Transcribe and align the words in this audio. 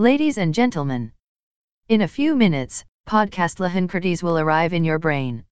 Ladies 0.00 0.38
and 0.38 0.54
gentlemen, 0.54 1.10
in 1.88 2.02
a 2.02 2.06
few 2.06 2.36
minutes, 2.36 2.84
podcast 3.08 3.58
Lahankertes 3.58 4.22
will 4.22 4.38
arrive 4.38 4.72
in 4.72 4.84
your 4.84 5.00
brain. 5.00 5.42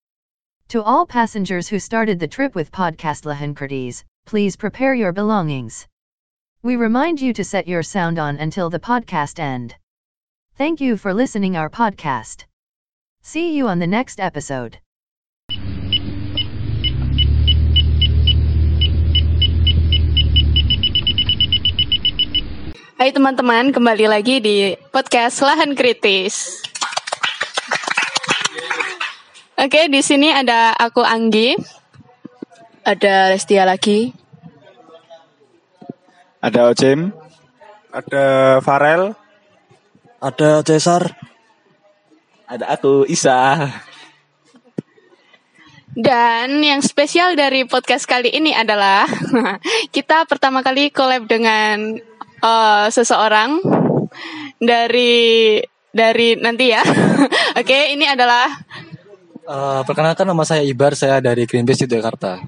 To 0.68 0.84
all 0.84 1.04
passengers 1.04 1.66
who 1.66 1.80
started 1.80 2.20
the 2.20 2.28
trip 2.28 2.54
with 2.54 2.70
podcast 2.70 3.24
Lahankertes, 3.24 4.04
please 4.24 4.54
prepare 4.54 4.94
your 4.94 5.12
belongings. 5.12 5.88
We 6.62 6.76
remind 6.76 7.20
you 7.20 7.32
to 7.32 7.42
set 7.42 7.66
your 7.66 7.82
sound 7.82 8.20
on 8.20 8.36
until 8.36 8.70
the 8.70 8.78
podcast 8.78 9.40
end. 9.40 9.74
Thank 10.54 10.80
you 10.80 10.96
for 10.96 11.12
listening 11.12 11.56
our 11.56 11.68
podcast. 11.68 12.44
See 13.22 13.56
you 13.56 13.66
on 13.66 13.80
the 13.80 13.88
next 13.88 14.20
episode. 14.20 14.78
Hai 22.96 23.12
teman-teman, 23.12 23.76
kembali 23.76 24.08
lagi 24.08 24.40
di 24.40 24.72
podcast 24.88 25.44
Lahan 25.44 25.76
Kritis. 25.76 26.64
Oke, 29.60 29.92
di 29.92 30.00
sini 30.00 30.32
ada 30.32 30.72
aku 30.72 31.04
Anggi, 31.04 31.52
ada 32.88 33.36
Restia 33.36 33.68
lagi, 33.68 34.16
Ada 36.40 36.72
Ocim, 36.72 37.12
ada 37.92 38.24
Farel, 38.64 39.12
Ada 40.16 40.64
Cesar. 40.64 41.12
ada 42.48 42.64
aku 42.72 43.04
Isa. 43.04 43.60
dan 45.96 46.60
yang 46.64 46.80
spesial 46.80 47.36
dari 47.36 47.68
podcast 47.68 48.08
kali 48.08 48.28
ini 48.32 48.52
adalah 48.56 49.04
kita 49.96 50.24
pertama 50.28 50.60
kali 50.64 50.92
collab 50.92 51.24
dengan 51.24 51.96
eh, 52.42 52.86
seseorang 52.92 53.60
dari 54.60 55.60
dari 55.92 56.36
nanti 56.36 56.72
ya. 56.72 56.82
Oke, 57.60 57.92
ini 57.96 58.04
adalah 58.04 58.50
Eh, 59.46 59.80
perkenalkan 59.86 60.26
nama 60.26 60.42
saya 60.42 60.66
Ibar, 60.66 60.98
saya 60.98 61.22
dari 61.22 61.46
Greenpeace 61.46 61.86
di 61.86 61.94
Jakarta. 61.94 62.42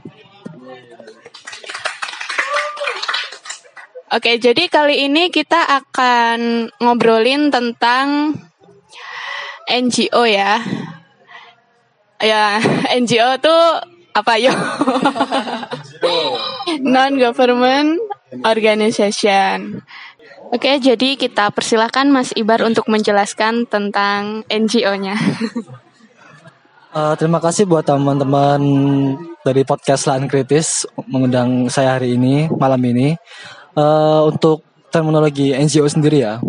Oke, 4.11 4.43
jadi 4.43 4.67
kali 4.67 5.07
ini 5.07 5.31
kita 5.31 5.63
akan 5.79 6.67
ngobrolin 6.83 7.55
tentang 7.55 8.35
NGO 9.71 10.27
ya. 10.27 10.59
Ya, 12.19 12.59
NGO 12.99 13.31
tuh 13.39 13.63
apa 14.11 14.35
yo? 14.43 14.51
Non 16.83 17.15
government 17.15 18.03
organization. 18.45 19.83
Oke, 20.49 20.81
jadi 20.81 21.21
kita 21.21 21.53
persilahkan 21.53 22.09
Mas 22.09 22.33
Ibar 22.33 22.65
untuk 22.65 22.89
menjelaskan 22.89 23.69
tentang 23.69 24.45
NGO-nya. 24.49 25.17
Eh, 26.89 27.15
terima 27.21 27.37
kasih 27.37 27.69
buat 27.69 27.85
teman-teman 27.85 28.59
dari 29.45 29.61
podcast 29.61 30.09
Lahan 30.09 30.25
Kritis 30.25 30.89
mengundang 31.05 31.69
saya 31.69 32.01
hari 32.01 32.17
ini, 32.17 32.49
malam 32.49 32.81
ini. 32.81 33.13
Eh, 33.77 34.21
untuk 34.25 34.65
terminologi 34.89 35.53
NGO 35.53 35.85
sendiri 35.85 36.25
ya, 36.25 36.41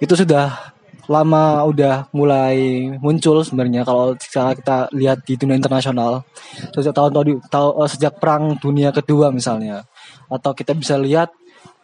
itu 0.00 0.16
sudah 0.16 0.72
lama 1.06 1.62
udah 1.70 2.10
mulai 2.10 2.88
muncul 2.98 3.46
sebenarnya 3.46 3.86
kalau 3.86 4.18
sekarang 4.18 4.58
kita 4.58 4.90
lihat 4.90 5.22
di 5.22 5.38
dunia 5.38 5.54
internasional 5.54 6.26
sejak 6.74 6.90
tahun 6.90 7.14
tahun 7.46 7.78
eh, 7.78 7.90
sejak 7.94 8.18
perang 8.18 8.58
dunia 8.58 8.90
kedua 8.90 9.30
misalnya 9.30 9.86
atau 10.26 10.50
kita 10.52 10.74
bisa 10.74 10.98
lihat 10.98 11.30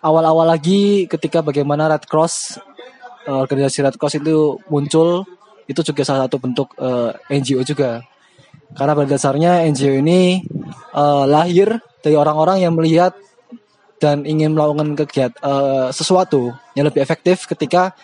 awal-awal 0.02 0.46
lagi 0.46 1.06
ketika 1.06 1.40
bagaimana 1.40 1.86
Red 1.90 2.06
Cross 2.10 2.58
eh, 3.26 3.32
organisasi 3.32 3.86
Red 3.86 3.96
Cross 3.98 4.18
itu 4.18 4.58
muncul 4.70 5.26
itu 5.70 5.80
juga 5.80 6.02
salah 6.02 6.26
satu 6.26 6.42
bentuk 6.42 6.74
eh, 6.78 7.14
NGO 7.30 7.62
juga 7.62 8.02
karena 8.72 8.92
pada 8.96 9.08
dasarnya 9.08 9.62
NGO 9.70 10.02
ini 10.02 10.42
eh, 10.94 11.24
lahir 11.30 11.78
dari 12.02 12.16
orang-orang 12.18 12.66
yang 12.66 12.74
melihat 12.74 13.14
dan 14.02 14.26
ingin 14.26 14.58
melakukan 14.58 14.98
kegiatan 14.98 15.38
eh, 15.38 15.88
sesuatu 15.94 16.50
yang 16.74 16.90
lebih 16.90 16.98
efektif 16.98 17.46
ketika 17.46 17.94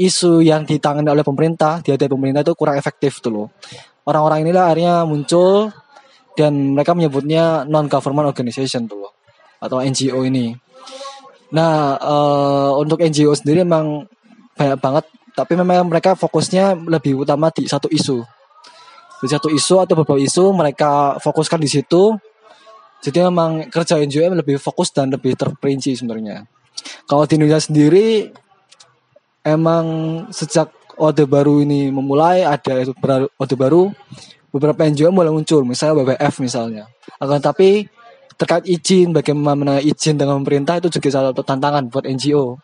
isu 0.00 0.40
yang 0.40 0.64
ditangani 0.64 1.12
oleh 1.12 1.20
pemerintah 1.20 1.84
di 1.84 1.92
hadapan 1.92 2.16
pemerintah 2.16 2.40
itu 2.48 2.56
kurang 2.56 2.80
efektif 2.80 3.20
tuh 3.20 3.28
loh. 3.28 3.48
Orang-orang 4.08 4.48
inilah 4.48 4.72
akhirnya 4.72 5.04
muncul 5.04 5.68
dan 6.32 6.72
mereka 6.72 6.96
menyebutnya 6.96 7.68
non 7.68 7.92
government 7.92 8.32
organization 8.32 8.88
tuh 8.88 9.11
atau 9.62 9.78
NGO 9.78 10.26
ini. 10.26 10.50
Nah, 11.54 11.94
eh, 11.94 12.70
untuk 12.82 12.98
NGO 12.98 13.30
sendiri 13.38 13.62
memang 13.62 14.10
banyak 14.58 14.78
banget, 14.82 15.04
tapi 15.38 15.52
memang 15.54 15.86
mereka 15.86 16.18
fokusnya 16.18 16.82
lebih 16.90 17.22
utama 17.22 17.54
di 17.54 17.70
satu 17.70 17.86
isu. 17.86 18.18
Di 19.22 19.28
satu 19.30 19.46
isu 19.46 19.86
atau 19.86 19.94
beberapa 19.94 20.18
isu 20.18 20.50
mereka 20.50 21.22
fokuskan 21.22 21.62
di 21.62 21.70
situ. 21.70 22.18
Jadi 23.02 23.18
memang 23.22 23.70
kerja 23.70 24.02
NGO 24.02 24.34
lebih 24.34 24.58
fokus 24.58 24.90
dan 24.90 25.14
lebih 25.14 25.38
terperinci 25.38 25.94
sebenarnya. 25.94 26.42
Kalau 27.06 27.26
di 27.26 27.38
Indonesia 27.38 27.62
sendiri 27.62 28.30
emang 29.46 29.86
sejak 30.30 30.70
Orde 30.98 31.26
Baru 31.26 31.62
ini 31.62 31.90
memulai 31.90 32.46
ada 32.46 32.86
Orde 33.38 33.56
Baru 33.58 33.90
beberapa 34.52 34.84
NGO 34.86 35.10
mulai 35.10 35.32
muncul 35.32 35.64
misalnya 35.64 35.98
WWF 35.98 36.34
misalnya 36.44 36.84
akan 37.16 37.40
tapi 37.40 37.88
terkait 38.42 38.66
izin 38.66 39.14
bagaimana 39.14 39.78
izin 39.78 40.18
dengan 40.18 40.42
pemerintah 40.42 40.82
itu 40.82 40.90
juga 40.98 41.14
salah 41.14 41.30
satu 41.30 41.46
tantangan 41.46 41.86
buat 41.86 42.02
NGO 42.02 42.58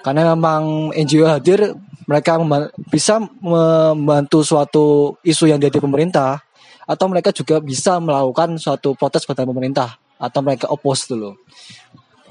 karena 0.00 0.32
memang 0.32 0.88
NGO 0.96 1.28
hadir 1.28 1.76
mereka 2.08 2.40
bisa 2.88 3.20
membantu 3.44 4.40
suatu 4.40 5.14
isu 5.20 5.52
yang 5.52 5.60
dari 5.60 5.76
pemerintah 5.76 6.40
atau 6.88 7.06
mereka 7.12 7.28
juga 7.28 7.60
bisa 7.60 8.00
melakukan 8.00 8.56
suatu 8.56 8.96
protes 8.96 9.28
pada 9.28 9.44
pemerintah 9.44 10.00
atau 10.16 10.40
mereka 10.40 10.72
oppose 10.72 11.12
dulu 11.12 11.36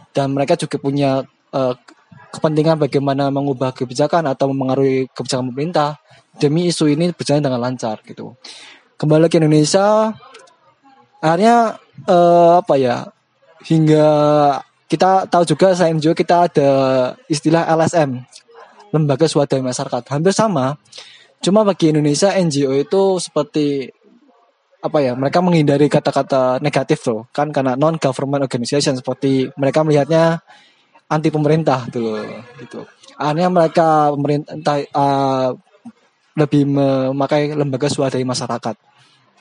dan 0.10 0.34
mereka 0.34 0.58
juga 0.58 0.82
punya 0.82 1.22
eh, 1.54 1.74
kepentingan 2.34 2.82
bagaimana 2.82 3.30
mengubah 3.30 3.78
kebijakan 3.78 4.26
atau 4.26 4.50
mempengaruhi 4.50 5.06
kebijakan 5.14 5.54
pemerintah 5.54 6.02
demi 6.42 6.66
isu 6.66 6.90
ini 6.90 7.14
berjalan 7.14 7.44
dengan 7.46 7.62
lancar 7.62 8.00
gitu. 8.08 8.40
Kembali 8.96 9.28
ke 9.28 9.42
Indonesia, 9.42 10.16
akhirnya 11.22 11.78
eh, 12.10 12.52
apa 12.60 12.76
ya 12.76 13.06
hingga 13.64 14.08
kita 14.92 15.30
tahu 15.32 15.44
juga 15.48 15.72
selain 15.72 16.02
juga 16.02 16.18
kita 16.18 16.36
ada 16.52 16.72
istilah 17.32 17.64
LSM, 17.64 18.20
lembaga 18.92 19.24
swadaya 19.24 19.64
masyarakat, 19.64 20.04
hampir 20.12 20.36
sama. 20.36 20.76
Cuma 21.40 21.64
bagi 21.64 21.96
Indonesia 21.96 22.36
NGO 22.36 22.76
itu 22.76 23.02
seperti 23.24 23.88
apa 24.82 24.98
ya 25.00 25.14
mereka 25.14 25.40
menghindari 25.46 25.86
kata-kata 25.86 26.58
negatif 26.58 27.06
loh 27.06 27.30
kan 27.30 27.54
karena 27.54 27.78
non 27.78 28.02
government 28.02 28.42
organization 28.42 28.98
seperti 28.98 29.46
mereka 29.54 29.86
melihatnya 29.86 30.42
anti 31.06 31.30
pemerintah 31.32 31.88
tuh 31.88 32.20
gitu. 32.60 32.84
Akhirnya 33.16 33.48
mereka 33.48 34.12
pemerintah 34.12 34.82
uh, 34.92 35.54
lebih 36.36 36.64
memakai 36.68 37.54
lembaga 37.54 37.88
swadaya 37.88 38.24
masyarakat. 38.24 38.76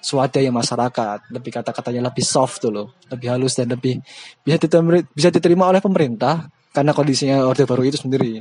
Swadaya 0.01 0.49
masyarakat, 0.49 1.29
lebih 1.29 1.53
kata-katanya 1.53 2.09
lebih 2.09 2.25
soft 2.25 2.65
tuh 2.65 2.73
loh, 2.73 2.89
lebih 3.13 3.37
halus 3.37 3.53
dan 3.61 3.69
lebih 3.69 4.01
bisa 4.41 4.57
diterima, 4.57 5.05
bisa 5.13 5.29
diterima 5.29 5.65
oleh 5.69 5.85
pemerintah 5.85 6.49
karena 6.73 6.97
kondisinya 6.97 7.45
Orde 7.45 7.69
Baru 7.69 7.85
itu 7.85 8.01
sendiri. 8.01 8.41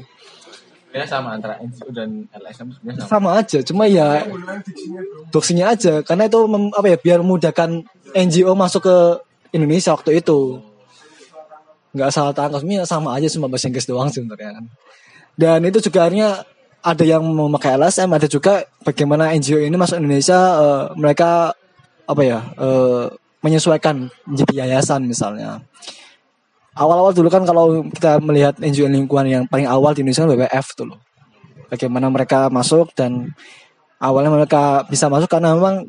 Ya 0.89 1.05
sama 1.05 1.37
antara 1.37 1.61
NGO 1.61 1.93
dan 1.93 2.25
LSM 2.33 2.73
sebenarnya 2.73 3.05
sama. 3.05 3.11
Sama 3.11 3.29
aja, 3.37 3.59
cuma 3.61 3.83
ya 3.85 4.25
doksinya 5.29 5.69
aja 5.69 6.01
karena 6.01 6.25
itu 6.25 6.39
mem- 6.49 6.73
apa 6.73 6.87
ya 6.89 6.97
biar 6.97 7.19
memudahkan 7.21 7.85
NGO 8.17 8.57
masuk 8.57 8.89
ke 8.89 8.97
Indonesia 9.53 9.93
waktu 9.93 10.23
itu. 10.23 10.63
nggak 11.89 12.13
salah 12.13 12.29
tangkap 12.37 12.61
sama 12.85 13.17
aja 13.17 13.25
cuma 13.33 13.49
bahasa 13.49 13.65
Inggris 13.65 13.89
doang 13.89 14.13
sebenarnya 14.13 14.61
kan. 14.61 14.65
Dan 15.33 15.59
itu 15.65 15.81
juga 15.81 16.05
akhirnya 16.05 16.45
ada 16.79 17.03
yang 17.03 17.23
memakai 17.23 17.75
LSM, 17.75 18.09
ada 18.11 18.27
juga 18.27 18.63
bagaimana 18.83 19.35
NGO 19.35 19.59
ini 19.59 19.75
masuk 19.75 19.99
Indonesia 19.99 20.39
eh, 20.59 20.83
mereka 20.95 21.51
apa 22.09 22.21
ya 22.23 22.39
eh, 22.55 23.05
menyesuaikan 23.43 24.07
menjadi 24.27 24.65
yayasan 24.65 25.03
misalnya. 25.03 25.63
Awal-awal 26.79 27.11
dulu 27.11 27.27
kan 27.27 27.43
kalau 27.43 27.83
kita 27.91 28.23
melihat 28.23 28.55
NGO 28.59 28.87
lingkungan 28.87 29.27
yang 29.27 29.43
paling 29.49 29.67
awal 29.67 29.91
di 29.91 30.03
Indonesia 30.05 30.23
kan 30.23 30.31
WWF 30.31 30.67
tuh 30.79 30.85
loh. 30.95 30.99
Bagaimana 31.67 32.07
mereka 32.07 32.47
masuk 32.47 32.95
dan 32.95 33.35
awalnya 33.99 34.31
mereka 34.31 34.87
bisa 34.87 35.11
masuk 35.11 35.27
karena 35.27 35.53
memang 35.53 35.85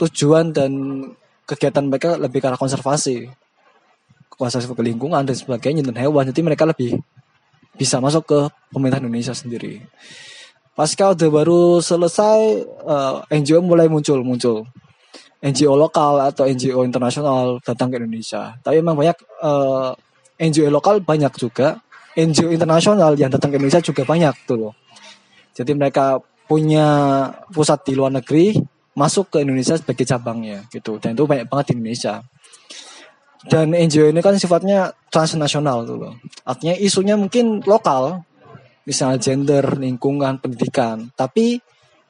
tujuan 0.00 0.50
dan 0.50 0.72
kegiatan 1.46 1.84
mereka 1.84 2.16
lebih 2.16 2.40
ke 2.40 2.46
arah 2.48 2.58
konservasi 2.58 3.28
konservasi 4.32 4.72
lingkungan 4.72 5.22
dan 5.22 5.36
sebagainya 5.36 5.84
dan 5.84 5.94
hewan 6.00 6.30
jadi 6.32 6.40
mereka 6.40 6.64
lebih 6.64 6.98
bisa 7.76 7.98
masuk 7.98 8.24
ke 8.28 8.38
pemerintah 8.72 9.00
Indonesia 9.00 9.34
sendiri. 9.36 9.80
Pasca 10.72 11.12
Orde 11.12 11.28
Baru 11.28 11.84
selesai 11.84 12.40
eh, 12.64 13.16
NGO 13.36 13.60
mulai 13.60 13.92
muncul 13.92 14.24
muncul. 14.24 14.64
NGO 15.42 15.74
lokal 15.74 16.22
atau 16.22 16.46
NGO 16.46 16.86
internasional 16.86 17.58
datang 17.60 17.90
ke 17.90 17.98
Indonesia. 17.98 18.56
Tapi 18.62 18.80
memang 18.80 18.96
banyak 18.96 19.18
eh, 19.20 19.90
NGO 20.48 20.72
lokal 20.72 21.04
banyak 21.04 21.32
juga. 21.36 21.76
NGO 22.12 22.52
internasional 22.52 23.16
yang 23.16 23.32
datang 23.32 23.52
ke 23.52 23.56
Indonesia 23.56 23.80
juga 23.84 24.04
banyak 24.04 24.34
tuh 24.44 24.56
loh. 24.68 24.74
Jadi 25.52 25.72
mereka 25.76 26.20
punya 26.48 26.88
pusat 27.52 27.84
di 27.84 27.92
luar 27.96 28.12
negeri 28.12 28.56
masuk 28.92 29.32
ke 29.32 29.38
Indonesia 29.44 29.76
sebagai 29.76 30.04
cabangnya 30.04 30.64
gitu. 30.72 31.00
Dan 31.00 31.16
itu 31.16 31.24
banyak 31.24 31.48
banget 31.48 31.72
di 31.72 31.80
Indonesia. 31.80 32.20
Dan 33.42 33.74
NGO 33.74 34.06
ini 34.10 34.22
kan 34.22 34.38
sifatnya 34.38 34.94
transnasional 35.10 35.82
tuh 35.82 35.98
loh. 35.98 36.14
Artinya 36.46 36.78
isunya 36.78 37.18
mungkin 37.18 37.58
lokal, 37.66 38.22
misalnya 38.86 39.18
gender, 39.18 39.78
lingkungan, 39.82 40.38
pendidikan, 40.38 41.10
tapi 41.18 41.58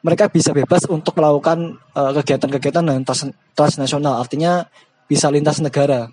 mereka 0.03 0.29
bisa 0.29 0.53
bebas 0.53 0.85
untuk 0.91 1.17
melakukan 1.17 1.79
uh, 1.95 2.13
kegiatan-kegiatan 2.21 2.85
yang 2.85 3.07
trans 3.07 3.33
transnasional, 3.57 4.21
artinya 4.21 4.67
bisa 5.09 5.33
lintas 5.33 5.63
negara. 5.63 6.11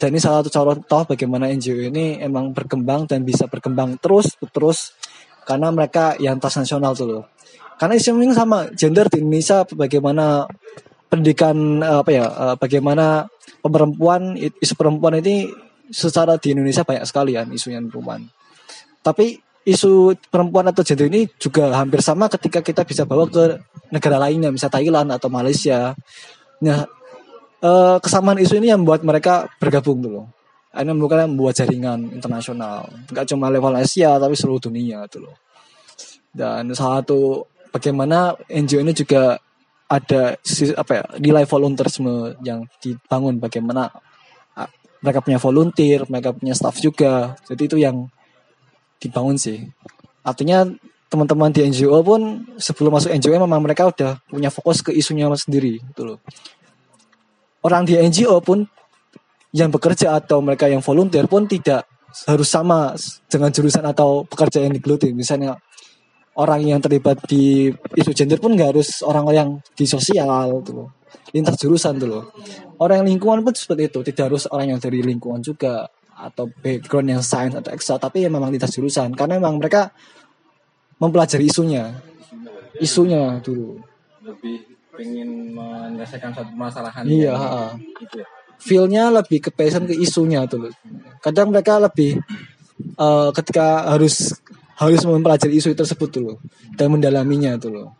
Dan 0.00 0.16
ini 0.16 0.20
salah 0.20 0.40
satu 0.40 0.50
contoh 0.52 1.12
bagaimana 1.12 1.48
NGO 1.52 1.92
ini 1.92 2.20
emang 2.20 2.56
berkembang 2.56 3.04
dan 3.04 3.20
bisa 3.20 3.44
berkembang 3.44 4.00
terus 4.00 4.32
terus 4.48 4.96
karena 5.44 5.68
mereka 5.68 6.16
yang 6.16 6.40
transnasional 6.40 6.96
tuh 6.96 7.08
loh. 7.08 7.24
Karena 7.76 7.96
isunya 7.96 8.32
sama 8.36 8.68
gender 8.76 9.08
di 9.08 9.24
Indonesia 9.24 9.64
bagaimana 9.64 10.44
pendidikan 11.08 11.80
uh, 11.84 12.00
apa 12.04 12.10
ya 12.12 12.26
uh, 12.28 12.56
bagaimana 12.56 13.28
perempuan 13.58 14.38
isu 14.38 14.74
perempuan 14.78 15.18
ini 15.18 15.50
secara 15.90 16.38
di 16.38 16.54
Indonesia 16.54 16.86
banyak 16.86 17.04
sekali 17.04 17.34
kan 17.34 17.50
isunya 17.50 17.82
perempuan. 17.82 18.30
Tapi 19.02 19.40
isu 19.66 20.16
perempuan 20.30 20.70
atau 20.70 20.80
gender 20.80 21.10
ini 21.10 21.28
juga 21.36 21.74
hampir 21.76 22.00
sama 22.00 22.30
ketika 22.32 22.64
kita 22.64 22.86
bisa 22.86 23.04
bawa 23.04 23.28
ke 23.28 23.60
negara 23.92 24.16
lainnya, 24.16 24.48
misalnya 24.48 24.80
Thailand 24.80 25.08
atau 25.12 25.28
Malaysia. 25.28 25.92
Nah, 26.64 26.86
eh, 27.60 27.96
kesamaan 28.00 28.40
isu 28.40 28.56
ini 28.62 28.72
yang 28.72 28.80
membuat 28.84 29.04
mereka 29.04 29.50
bergabung 29.60 30.00
dulu. 30.00 30.24
Ini 30.70 30.94
bukan 30.94 31.34
membuat 31.34 31.58
jaringan 31.58 32.14
internasional, 32.14 32.86
nggak 33.10 33.26
cuma 33.26 33.50
level 33.50 33.74
Asia 33.74 34.14
tapi 34.22 34.38
seluruh 34.38 34.62
dunia 34.62 35.02
loh. 35.18 35.34
Dan 36.30 36.70
satu 36.70 37.42
bagaimana 37.74 38.38
NGO 38.46 38.78
ini 38.78 38.94
juga 38.94 39.34
ada 39.90 40.38
apa 40.78 40.92
ya 40.94 41.04
nilai 41.18 41.44
volunteerisme 41.50 42.38
yang 42.46 42.62
dibangun 42.78 43.42
bagaimana 43.42 43.90
ah, 44.54 44.70
mereka 45.02 45.18
punya 45.18 45.42
volunteer, 45.42 46.06
mereka 46.06 46.30
punya 46.30 46.54
staff 46.54 46.78
juga. 46.78 47.34
Jadi 47.50 47.62
itu 47.66 47.76
yang 47.82 48.06
dibangun 49.02 49.34
sih. 49.34 49.66
Artinya 50.22 50.62
teman-teman 51.10 51.50
di 51.50 51.66
NGO 51.66 52.06
pun 52.06 52.46
sebelum 52.54 52.94
masuk 52.94 53.10
NGO 53.10 53.34
memang 53.34 53.58
mereka 53.58 53.90
udah 53.90 54.22
punya 54.30 54.46
fokus 54.46 54.78
ke 54.78 54.94
isunya 54.94 55.26
sendiri 55.34 55.82
gitu 55.82 56.14
loh. 56.14 56.18
Orang 57.66 57.82
di 57.82 57.98
NGO 57.98 58.38
pun 58.38 58.62
yang 59.50 59.74
bekerja 59.74 60.22
atau 60.22 60.38
mereka 60.38 60.70
yang 60.70 60.78
volunteer 60.78 61.26
pun 61.26 61.50
tidak 61.50 61.82
harus 62.30 62.46
sama 62.46 62.94
dengan 63.26 63.50
jurusan 63.50 63.82
atau 63.82 64.22
pekerjaan 64.22 64.70
yang 64.70 64.76
digeluti. 64.78 65.10
Misalnya 65.10 65.58
orang 66.40 66.64
yang 66.64 66.80
terlibat 66.80 67.20
di 67.28 67.68
isu 67.70 68.10
gender 68.16 68.40
pun 68.40 68.56
nggak 68.56 68.72
harus 68.72 69.04
orang 69.04 69.24
yang 69.36 69.48
di 69.76 69.84
sosial 69.84 70.64
gitu 70.64 70.72
loh. 70.72 70.88
Lintas 71.36 71.60
jurusan 71.60 72.00
tuh 72.00 72.08
loh. 72.08 72.24
Orang 72.80 73.04
yang 73.04 73.08
lingkungan 73.12 73.44
pun 73.44 73.52
seperti 73.52 73.92
itu, 73.92 74.00
tidak 74.08 74.32
harus 74.32 74.48
orang 74.48 74.74
yang 74.74 74.80
dari 74.80 75.04
lingkungan 75.04 75.44
juga 75.44 75.86
atau 76.20 76.44
background 76.48 77.08
yang 77.16 77.22
sains 77.24 77.56
atau 77.56 77.72
ekstra 77.72 77.96
tapi 77.96 78.24
ya 78.24 78.28
memang 78.28 78.52
lintas 78.52 78.76
jurusan 78.76 79.16
karena 79.16 79.40
memang 79.40 79.56
mereka 79.56 79.88
mempelajari 81.00 81.48
isunya 81.48 81.96
isunya 82.76 83.40
dulu 83.40 83.80
lebih 84.20 84.68
ingin 85.00 85.56
menyelesaikan 85.56 86.36
satu 86.36 86.52
permasalahan 86.52 87.08
iya 87.08 87.72
gitu 87.96 88.20
ya? 88.20 88.26
feelnya 88.60 89.08
lebih 89.08 89.48
ke 89.48 89.50
passion 89.50 89.88
ke 89.88 89.96
isunya 89.96 90.44
tuh 90.44 90.68
kadang 91.24 91.48
mereka 91.48 91.80
lebih 91.80 92.20
uh, 93.00 93.32
ketika 93.32 93.88
harus 93.88 94.36
harus 94.80 95.04
mempelajari 95.04 95.60
isu 95.60 95.76
tersebut 95.76 96.08
dulu 96.08 96.32
dan 96.74 96.88
mendalaminya 96.88 97.60
loh 97.68 97.94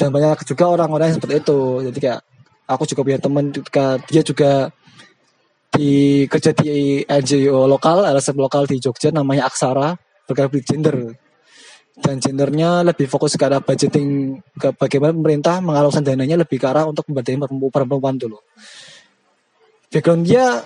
dan 0.00 0.08
banyak 0.08 0.48
juga 0.48 0.64
orang-orang 0.72 1.12
yang 1.12 1.16
seperti 1.20 1.44
itu 1.44 1.60
jadi 1.92 1.98
kayak 2.00 2.20
aku 2.64 2.82
juga 2.88 3.00
punya 3.04 3.20
teman 3.20 3.44
ketika 3.52 4.00
dia 4.08 4.22
juga 4.24 4.52
di 5.70 6.26
kerja 6.26 6.50
di 6.50 7.02
NGO 7.06 7.70
lokal, 7.70 8.02
LSM 8.02 8.36
lokal 8.42 8.66
di 8.66 8.82
Jogja 8.82 9.14
namanya 9.14 9.46
Aksara 9.46 9.94
bergerak 10.26 10.62
gender 10.66 11.14
dan 12.00 12.16
gendernya 12.22 12.86
lebih 12.86 13.06
fokus 13.10 13.34
ke 13.36 13.44
arah 13.44 13.60
budgeting 13.60 14.40
ke 14.56 14.72
bagaimana 14.78 15.12
pemerintah 15.12 15.58
mengalokasikan 15.60 16.14
dananya 16.14 16.42
lebih 16.42 16.56
ke 16.56 16.66
arah 16.66 16.86
untuk 16.86 17.04
membantu 17.10 17.68
perempuan 17.70 18.16
dulu. 18.16 18.38
Background 19.90 20.22
dia 20.22 20.64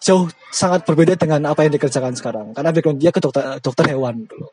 jauh 0.00 0.28
sangat 0.50 0.84
berbeda 0.88 1.14
dengan 1.16 1.52
apa 1.52 1.64
yang 1.64 1.76
dikerjakan 1.76 2.16
sekarang 2.16 2.46
karena 2.56 2.72
background 2.72 2.98
dia 2.98 3.12
ke 3.12 3.20
dokter 3.20 3.60
dokter 3.60 3.84
hewan 3.92 4.24
dulu. 4.24 4.48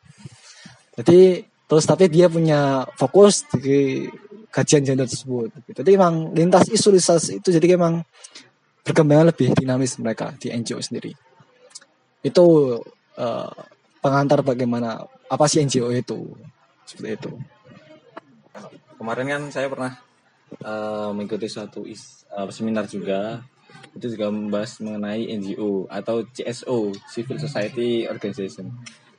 Jadi 0.94 1.42
terus 1.66 1.86
tapi 1.90 2.06
dia 2.12 2.30
punya 2.30 2.86
fokus 2.94 3.50
di 3.58 4.06
kajian 4.54 4.86
gender 4.86 5.10
tersebut. 5.10 5.50
Jadi 5.74 5.90
emang 5.98 6.30
lintas 6.38 6.70
isu 6.70 6.94
lintas 6.94 7.34
itu 7.34 7.50
jadi 7.50 7.74
emang 7.74 8.06
berkembang 8.86 9.26
lebih 9.34 9.58
dinamis 9.58 9.98
mereka 9.98 10.36
di 10.38 10.54
NGO 10.54 10.78
sendiri. 10.78 11.10
Itu 12.22 12.78
uh, 13.18 13.54
pengantar 14.04 14.46
bagaimana 14.46 15.02
apa 15.32 15.46
sih 15.50 15.66
NGO 15.66 15.90
itu 15.90 16.30
seperti 16.86 17.10
itu. 17.18 17.32
Kemarin 19.02 19.26
kan 19.26 19.44
saya 19.50 19.68
pernah 19.72 19.98
uh, 20.62 21.10
mengikuti 21.16 21.50
suatu 21.50 21.90
is, 21.90 22.28
uh, 22.30 22.46
seminar 22.54 22.86
juga 22.86 23.42
itu 23.98 24.14
juga 24.14 24.30
membahas 24.30 24.78
mengenai 24.82 25.34
NGO 25.38 25.90
atau 25.90 26.26
CSO 26.30 26.94
Civil 27.10 27.38
Society 27.42 28.06
Organization. 28.06 28.70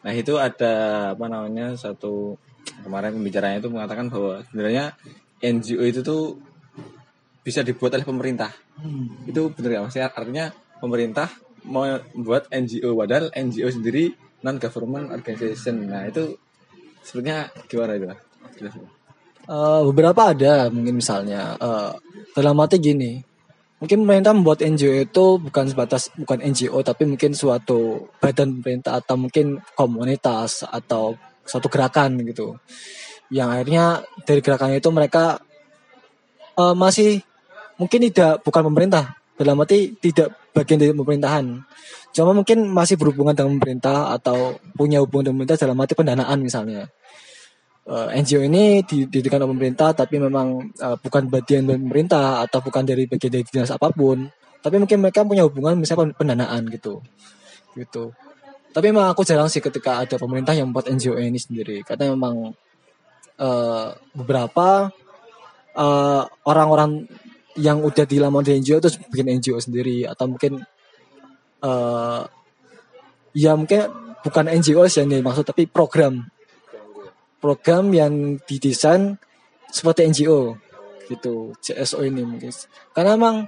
Nah 0.05 0.13
itu 0.13 0.37
ada 0.37 0.75
apa 1.17 1.27
namanya 1.27 1.73
satu 1.75 2.37
kemarin 2.85 3.17
pembicaranya 3.17 3.59
itu 3.59 3.73
mengatakan 3.73 4.13
bahwa 4.13 4.45
sebenarnya 4.47 4.93
NGO 5.41 5.85
itu 5.85 6.01
tuh 6.05 6.37
bisa 7.45 7.65
dibuat 7.65 7.97
oleh 7.97 8.05
pemerintah. 8.05 8.53
Hmm. 8.81 9.25
Itu 9.25 9.53
benar 9.57 9.71
ya 9.71 9.81
maksudnya 9.85 10.09
artinya 10.13 10.47
pemerintah 10.81 11.29
mau 11.65 11.89
membuat 12.13 12.53
NGO 12.53 12.93
padahal 12.93 13.33
NGO 13.33 13.69
sendiri 13.73 14.13
non 14.45 14.61
government 14.61 15.09
organization. 15.09 15.89
Nah, 15.89 16.05
itu 16.05 16.37
sebenarnya 17.01 17.49
gimana 17.65 17.97
itu? 17.97 18.09
Uh, 19.45 19.85
beberapa 19.93 20.33
ada 20.33 20.69
mungkin 20.73 21.01
misalnya 21.01 21.57
uh, 21.61 21.93
dalam 22.33 22.57
arti 22.61 22.81
gini 22.81 23.21
mungkin 23.85 24.09
pemerintah 24.09 24.33
membuat 24.33 24.65
NGO 24.65 25.05
itu 25.05 25.25
bukan 25.37 25.69
sebatas 25.69 26.09
bukan 26.17 26.41
NGO 26.41 26.81
tapi 26.81 27.05
mungkin 27.05 27.37
suatu 27.37 28.09
badan 28.17 28.57
pemerintah 28.57 28.97
atau 28.97 29.21
mungkin 29.21 29.61
komunitas 29.77 30.65
atau 30.65 31.21
suatu 31.45 31.69
gerakan 31.69 32.17
gitu. 32.25 32.57
Yang 33.29 33.49
akhirnya 33.53 33.85
dari 34.25 34.41
gerakan 34.41 34.73
itu 34.73 34.89
mereka 34.89 35.37
uh, 36.57 36.73
masih 36.73 37.21
mungkin 37.77 38.09
tidak 38.09 38.41
bukan 38.41 38.73
pemerintah 38.73 39.21
dalam 39.37 39.61
arti 39.61 39.93
tidak 40.01 40.33
bagian 40.57 40.81
dari 40.81 40.97
pemerintahan. 40.97 41.45
Cuma 42.17 42.33
mungkin 42.33 42.65
masih 42.73 42.97
berhubungan 42.97 43.37
dengan 43.37 43.61
pemerintah 43.61 44.17
atau 44.17 44.57
punya 44.73 45.05
hubungan 45.05 45.29
dengan 45.29 45.45
pemerintah 45.45 45.61
dalam 45.61 45.77
arti 45.77 45.93
pendanaan 45.93 46.41
misalnya 46.41 46.89
uh, 47.89 48.09
eh, 48.11 48.21
NGO 48.21 48.41
ini 48.45 48.81
didirikan 48.85 49.41
oleh 49.45 49.51
pemerintah 49.53 49.93
tapi 49.93 50.17
memang 50.17 50.73
uh, 50.81 50.97
bukan 50.97 51.29
bagian 51.29 51.69
pemerintah 51.69 52.45
atau 52.45 52.65
bukan 52.65 52.85
dari 52.85 53.05
bagian 53.05 53.33
dari 53.41 53.45
dinas 53.45 53.73
apa 53.73 53.93
pun. 53.93 54.29
Tapi 54.65 54.81
mungkin 54.81 55.05
mereka 55.05 55.29
punya 55.29 55.45
hubungan 55.45 55.77
misalnya 55.77 56.17
pendanaan 56.17 56.65
gitu. 56.73 57.05
Gitu. 57.77 58.17
Tapi 58.73 58.87
memang 58.91 59.13
aku 59.13 59.23
jarang 59.23 59.47
sih 59.53 59.61
ketika 59.61 60.03
ada 60.03 60.17
pemerintah 60.17 60.57
yang 60.57 60.73
membuat 60.73 60.89
NGO 60.89 61.21
ini 61.21 61.37
sendiri. 61.37 61.85
Karena 61.85 62.17
memang 62.17 62.57
uh, 63.39 63.89
beberapa 64.17 64.89
orang-orang 66.49 67.05
uh, 67.05 67.23
yang 67.59 67.83
udah 67.83 68.07
di 68.07 68.17
lama 68.23 68.41
di 68.41 68.57
NGO 68.57 68.81
terus 68.81 68.97
bikin 68.97 69.37
NGO 69.37 69.61
sendiri. 69.61 70.09
Atau 70.09 70.33
mungkin 70.33 70.65
uh, 71.61 72.25
ya 73.37 73.53
mungkin 73.53 73.85
bukan 74.25 74.49
NGO 74.49 74.89
sih 74.89 75.05
yang 75.05 75.21
dimaksud 75.21 75.45
tapi 75.45 75.69
program 75.69 76.25
program 77.45 77.93
yang 77.93 78.41
didesain 78.49 79.21
seperti 79.69 80.09
NGO 80.09 80.57
gitu 81.13 81.53
CSO 81.61 82.01
ini 82.09 82.25
mungkin. 82.25 82.49
Karena 82.97 83.21
emang 83.21 83.45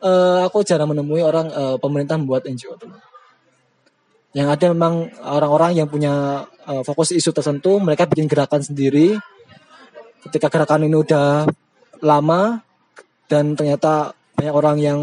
uh, 0.00 0.40
aku 0.48 0.64
jarang 0.64 0.88
menemui 0.88 1.20
orang 1.20 1.52
uh, 1.52 1.76
pemerintah 1.76 2.16
membuat 2.16 2.48
NGO 2.48 2.80
tuh 2.80 2.88
yang 4.30 4.46
ada 4.46 4.70
memang 4.70 5.10
orang-orang 5.26 5.74
yang 5.74 5.88
punya 5.90 6.46
uh, 6.46 6.82
fokus 6.86 7.10
isu 7.10 7.34
tertentu 7.34 7.82
mereka 7.82 8.06
bikin 8.06 8.30
gerakan 8.30 8.62
sendiri. 8.62 9.18
Ketika 10.22 10.46
gerakan 10.52 10.86
ini 10.86 10.94
udah 10.94 11.48
lama 12.04 12.62
dan 13.26 13.58
ternyata 13.58 14.14
banyak 14.38 14.54
orang 14.54 14.76
yang 14.78 15.00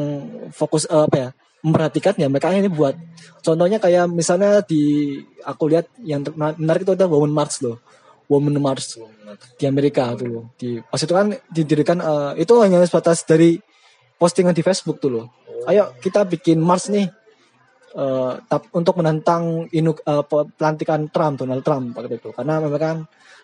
fokus 0.56 0.88
uh, 0.88 1.06
apa 1.10 1.18
ya 1.20 1.30
memperhatikan 1.60 2.16
ya 2.16 2.32
mereka 2.32 2.56
ini 2.56 2.72
buat. 2.72 2.96
Contohnya 3.44 3.84
kayak 3.84 4.08
misalnya 4.08 4.64
di 4.64 5.18
aku 5.44 5.76
lihat 5.76 5.92
yang 6.08 6.24
menarik 6.38 6.88
itu 6.88 6.96
ada 6.96 7.12
Women 7.12 7.36
March 7.36 7.60
loh 7.60 7.84
Women 8.28 8.60
March 8.60 9.00
di 9.56 9.64
Amerika 9.64 10.12
loh. 10.20 10.52
Di 10.60 10.84
pas 10.84 11.00
itu 11.00 11.14
kan 11.16 11.32
didirikan 11.48 11.98
uh, 12.04 12.32
itu 12.36 12.52
hanya 12.60 12.84
sebatas 12.84 13.24
dari 13.24 13.60
postingan 14.20 14.52
di 14.52 14.66
Facebook 14.66 15.00
tuh 15.00 15.12
loh. 15.12 15.26
Ayo 15.68 15.96
kita 16.00 16.24
bikin 16.24 16.64
march 16.64 16.88
nih 16.90 17.12
eh, 17.98 18.34
tap, 18.48 18.72
untuk 18.72 18.98
menentang 18.98 19.68
inu, 19.74 19.94
eh, 19.94 20.24
pe- 20.24 20.48
pelantikan 20.56 21.12
Trump 21.12 21.44
Donald 21.44 21.64
Trump 21.66 21.92
waktu 21.92 22.18
itu. 22.18 22.32
Karena 22.32 22.64
memang 22.64 22.82
kan 22.82 22.98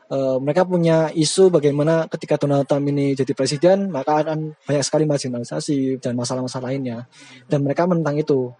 eh, 0.08 0.38
mereka 0.40 0.63
punya 0.63 1.12
isu 1.12 1.52
bagaimana 1.52 2.08
ketika 2.08 2.40
Donald 2.40 2.66
Trump 2.66 2.86
ini 2.88 3.12
jadi 3.12 3.34
presiden 3.36 3.92
maka 3.92 4.24
akan 4.24 4.56
banyak 4.56 4.84
sekali 4.88 5.04
marginalisasi 5.04 6.00
dan 6.00 6.16
masalah-masalah 6.16 6.72
lainnya. 6.72 7.06
Dan 7.46 7.68
mereka 7.68 7.86
menentang 7.86 8.16
itu 8.16 8.56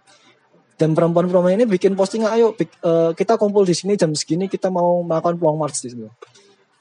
dan 0.74 0.90
perempuan-perempuan 0.90 1.54
ini 1.54 1.64
bikin 1.70 1.94
postingan 1.94 2.34
ayo 2.34 2.58
eh, 2.58 3.10
kita 3.14 3.38
kumpul 3.38 3.62
di 3.62 3.74
sini 3.74 3.94
jam 3.94 4.10
segini 4.10 4.50
kita 4.50 4.74
mau 4.74 5.06
melakukan 5.06 5.38
long 5.38 5.58
march 5.58 5.78
di 5.86 5.94
sini. 5.94 6.10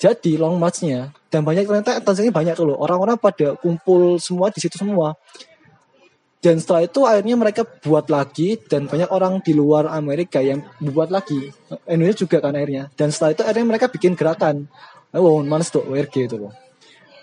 Jadi 0.01 0.35
long 0.35 0.57
marchnya 0.57 1.13
dan 1.29 1.45
banyak 1.45 1.63
ternyata 1.63 2.01
Tanzania 2.01 2.33
banyak 2.33 2.57
tuh 2.57 2.73
loh. 2.73 2.77
Orang-orang 2.81 3.15
pada 3.15 3.55
kumpul 3.55 4.17
semua 4.19 4.49
di 4.49 4.59
situ 4.59 4.75
semua. 4.75 5.15
Dan 6.43 6.59
setelah 6.59 6.83
itu 6.83 7.07
akhirnya 7.07 7.39
mereka 7.39 7.63
buat 7.63 8.11
lagi 8.11 8.59
dan 8.67 8.91
banyak 8.91 9.07
orang 9.07 9.39
di 9.39 9.55
luar 9.55 9.87
Amerika 9.87 10.43
yang 10.43 10.59
membuat 10.83 11.07
lagi. 11.07 11.55
Indonesia 11.87 12.27
juga 12.27 12.43
kan 12.43 12.51
akhirnya. 12.51 12.91
Dan 12.99 13.15
setelah 13.15 13.31
itu 13.31 13.41
akhirnya 13.47 13.67
mereka 13.71 13.87
bikin 13.87 14.11
gerakan. 14.19 14.67
Manis 15.15 15.71
tuh 15.71 15.87
WRG 15.87 16.27
itu 16.27 16.35
loh. 16.35 16.51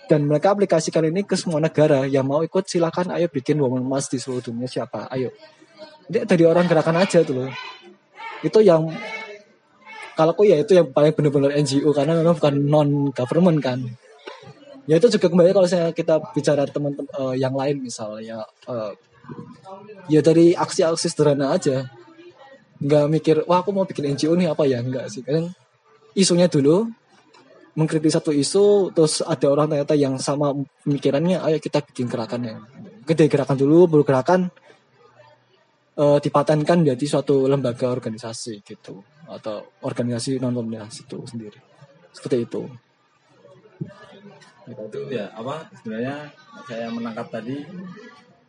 Dan 0.09 0.25
mereka 0.25 0.57
aplikasikan 0.57 1.05
ini 1.05 1.21
ke 1.21 1.37
semua 1.37 1.61
negara. 1.61 2.09
Yang 2.09 2.25
mau 2.25 2.41
ikut 2.41 2.65
silakan 2.65 3.13
ayo 3.13 3.29
bikin 3.29 3.61
woman 3.61 3.85
mass 3.85 4.09
di 4.09 4.17
seluruh 4.17 4.41
dunia 4.41 4.65
siapa? 4.65 5.05
Ayo 5.13 5.29
Jadi 6.11 6.27
dari 6.27 6.43
orang 6.43 6.67
gerakan 6.67 6.99
aja 6.99 7.23
tuh 7.23 7.33
loh. 7.39 7.49
Itu 8.43 8.59
yang 8.59 8.91
kalau 10.19 10.35
aku 10.35 10.43
ya 10.43 10.59
itu 10.59 10.75
yang 10.75 10.91
paling 10.91 11.15
benar-benar 11.15 11.55
NGO 11.55 11.95
karena 11.95 12.19
memang 12.19 12.35
bukan 12.35 12.55
non 12.67 12.89
government 13.15 13.63
kan. 13.63 13.79
Ya 14.91 14.99
itu 14.99 15.07
juga 15.07 15.31
kembali 15.31 15.55
kalau 15.55 15.67
saya 15.71 15.95
kita 15.95 16.19
bicara 16.35 16.67
teman-teman 16.67 17.07
eh, 17.07 17.35
yang 17.39 17.55
lain 17.55 17.79
misalnya 17.79 18.43
eh, 18.67 18.91
ya 20.11 20.19
dari 20.19 20.51
aksi-aksi 20.51 21.07
sederhana 21.07 21.55
aja. 21.55 21.87
Nggak 22.83 23.05
mikir 23.07 23.35
wah 23.47 23.63
aku 23.63 23.71
mau 23.71 23.87
bikin 23.87 24.11
NGO 24.11 24.35
nih 24.35 24.51
apa 24.51 24.67
ya? 24.67 24.83
Enggak 24.83 25.07
sih. 25.07 25.23
Kan 25.23 25.55
isunya 26.11 26.51
dulu 26.51 26.91
mengkritik 27.71 28.11
satu 28.11 28.35
isu 28.35 28.91
terus 28.91 29.23
ada 29.23 29.47
orang 29.47 29.71
ternyata 29.71 29.95
yang 29.95 30.19
sama 30.19 30.51
pemikirannya 30.83 31.39
ayo 31.39 31.57
kita 31.63 31.79
bikin 31.79 32.11
gerakan 32.11 32.43
ya 32.43 32.55
gede 33.07 33.31
gerakan 33.31 33.55
dulu 33.55 33.87
baru 33.87 34.03
gerakan 34.03 34.51
eh, 35.93 36.17
dipatenkan 36.19 36.83
jadi 36.85 37.05
suatu 37.07 37.47
lembaga 37.47 37.89
organisasi 37.89 38.63
gitu 38.63 39.01
atau 39.27 39.63
organisasi 39.81 40.37
non 40.37 40.55
organisasi 40.55 40.99
itu 41.05 41.17
sendiri 41.23 41.59
seperti 42.11 42.37
itu 42.43 42.61
itu 44.71 44.99
ya 45.09 45.27
apa 45.33 45.67
sebenarnya 45.81 46.29
saya 46.63 46.87
menangkap 46.87 47.27
tadi 47.27 47.59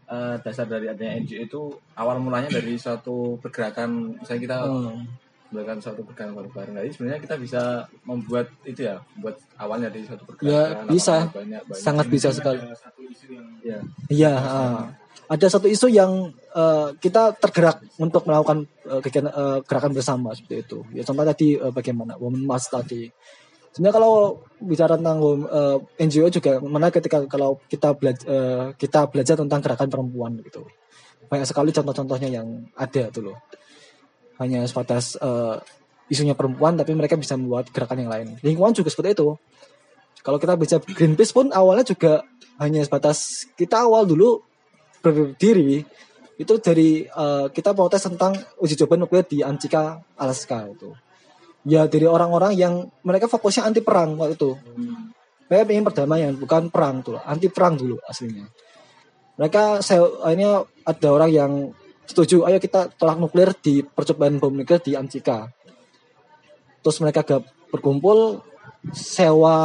eh, 0.06 0.34
dasar 0.38 0.66
dari 0.68 0.86
adanya 0.86 1.18
NGO 1.18 1.40
itu 1.40 1.62
awal 1.96 2.20
mulanya 2.20 2.52
dari 2.52 2.76
suatu 2.76 3.40
pergerakan 3.40 4.18
misalnya 4.18 4.42
kita 4.42 4.58
Hmm. 4.62 5.02
melakukan 5.52 5.84
suatu 5.84 6.00
pergerakan 6.00 6.32
bareng-bareng 6.34 6.74
jadi 6.80 6.90
sebenarnya 6.90 7.20
kita 7.20 7.36
bisa 7.36 7.62
membuat 8.02 8.48
itu 8.64 8.88
ya 8.88 8.96
buat 9.20 9.36
awalnya 9.56 9.92
dari 9.92 10.00
suatu 10.02 10.24
pergerakan 10.24 10.84
Ya, 10.84 10.88
bisa. 10.88 11.16
banyak, 11.28 11.62
banyak. 11.68 11.76
sangat 11.76 12.06
bisa 12.08 12.28
sekali 12.32 12.60
ya 13.60 13.78
Iya, 14.08 14.32
ah. 14.32 14.84
Ada 15.32 15.46
satu 15.48 15.64
isu 15.64 15.88
yang 15.88 16.28
eh, 16.52 16.88
kita 17.00 17.32
tergerak 17.40 17.80
untuk 17.96 18.28
melakukan 18.28 18.68
eh, 18.84 19.00
kegiatan 19.00 19.32
eh, 19.32 19.58
gerakan 19.64 19.92
bersama 19.96 20.36
seperti 20.36 20.68
itu. 20.68 20.78
Ya 20.92 21.02
contoh 21.08 21.24
tadi 21.24 21.56
eh, 21.56 21.72
bagaimana 21.72 22.20
Women 22.20 22.44
Mass 22.44 22.68
tadi. 22.68 23.08
Sebenarnya 23.72 23.96
kalau 23.96 24.44
bicara 24.60 25.00
tentang 25.00 25.18
eh, 25.48 26.04
NGO 26.04 26.28
juga 26.28 26.60
mana 26.60 26.92
ketika 26.92 27.24
kalau 27.24 27.56
kita 27.64 27.96
belajar 27.96 28.76
kita 28.76 29.08
belajar 29.08 29.34
tentang 29.40 29.60
gerakan 29.64 29.88
perempuan 29.88 30.32
gitu. 30.44 30.68
Banyak 31.32 31.48
sekali 31.48 31.72
contoh-contohnya 31.72 32.28
yang 32.28 32.68
ada 32.76 33.08
tuh 33.08 33.32
loh. 33.32 33.38
Hanya 34.36 34.68
sebatas 34.68 35.16
eh, 35.16 35.56
isunya 36.12 36.36
perempuan 36.36 36.76
tapi 36.76 36.92
mereka 36.92 37.16
bisa 37.16 37.40
membuat 37.40 37.72
gerakan 37.72 38.04
yang 38.04 38.12
lain. 38.12 38.36
Lingkungan 38.44 38.76
juga 38.76 38.92
seperti 38.92 39.16
itu. 39.16 39.32
Kalau 40.22 40.38
kita 40.38 40.54
bicara 40.60 40.84
Greenpeace 40.84 41.32
pun 41.32 41.48
awalnya 41.50 41.88
juga 41.88 42.22
hanya 42.60 42.84
sebatas 42.84 43.48
kita 43.56 43.88
awal 43.88 44.04
dulu 44.04 44.51
berdiri 45.02 45.82
itu 46.40 46.54
dari 46.58 47.04
eh, 47.04 47.46
kita 47.52 47.76
protes 47.76 48.08
tentang 48.08 48.34
uji 48.62 48.74
coba 48.86 48.94
nuklir 48.96 49.26
di 49.26 49.44
Antika 49.44 50.00
Alaska 50.16 50.70
itu. 50.70 50.94
Ya 51.62 51.86
dari 51.86 52.08
orang-orang 52.08 52.58
yang 52.58 52.90
mereka 53.06 53.30
fokusnya 53.30 53.70
anti 53.70 53.86
perang 53.86 54.18
waktu 54.18 54.34
itu. 54.34 54.58
Mereka 55.46 55.70
ingin 55.70 55.86
perdamaian 55.86 56.34
bukan 56.34 56.72
perang 56.74 57.06
tuh, 57.06 57.22
anti 57.22 57.46
perang 57.52 57.78
dulu 57.78 58.02
aslinya. 58.02 58.48
Mereka 59.38 59.78
saya 59.78 60.02
akhirnya 60.26 60.66
ada 60.82 61.08
orang 61.12 61.30
yang 61.30 61.52
setuju, 62.08 62.42
ayo 62.50 62.58
kita 62.58 62.90
tolak 62.98 63.20
nuklir 63.22 63.54
di 63.62 63.86
percobaan 63.86 64.42
bom 64.42 64.50
nuklir 64.50 64.82
di 64.82 64.98
Antika. 64.98 65.46
Terus 66.82 66.98
mereka 66.98 67.22
gak 67.22 67.46
berkumpul 67.70 68.42
sewa 68.90 69.56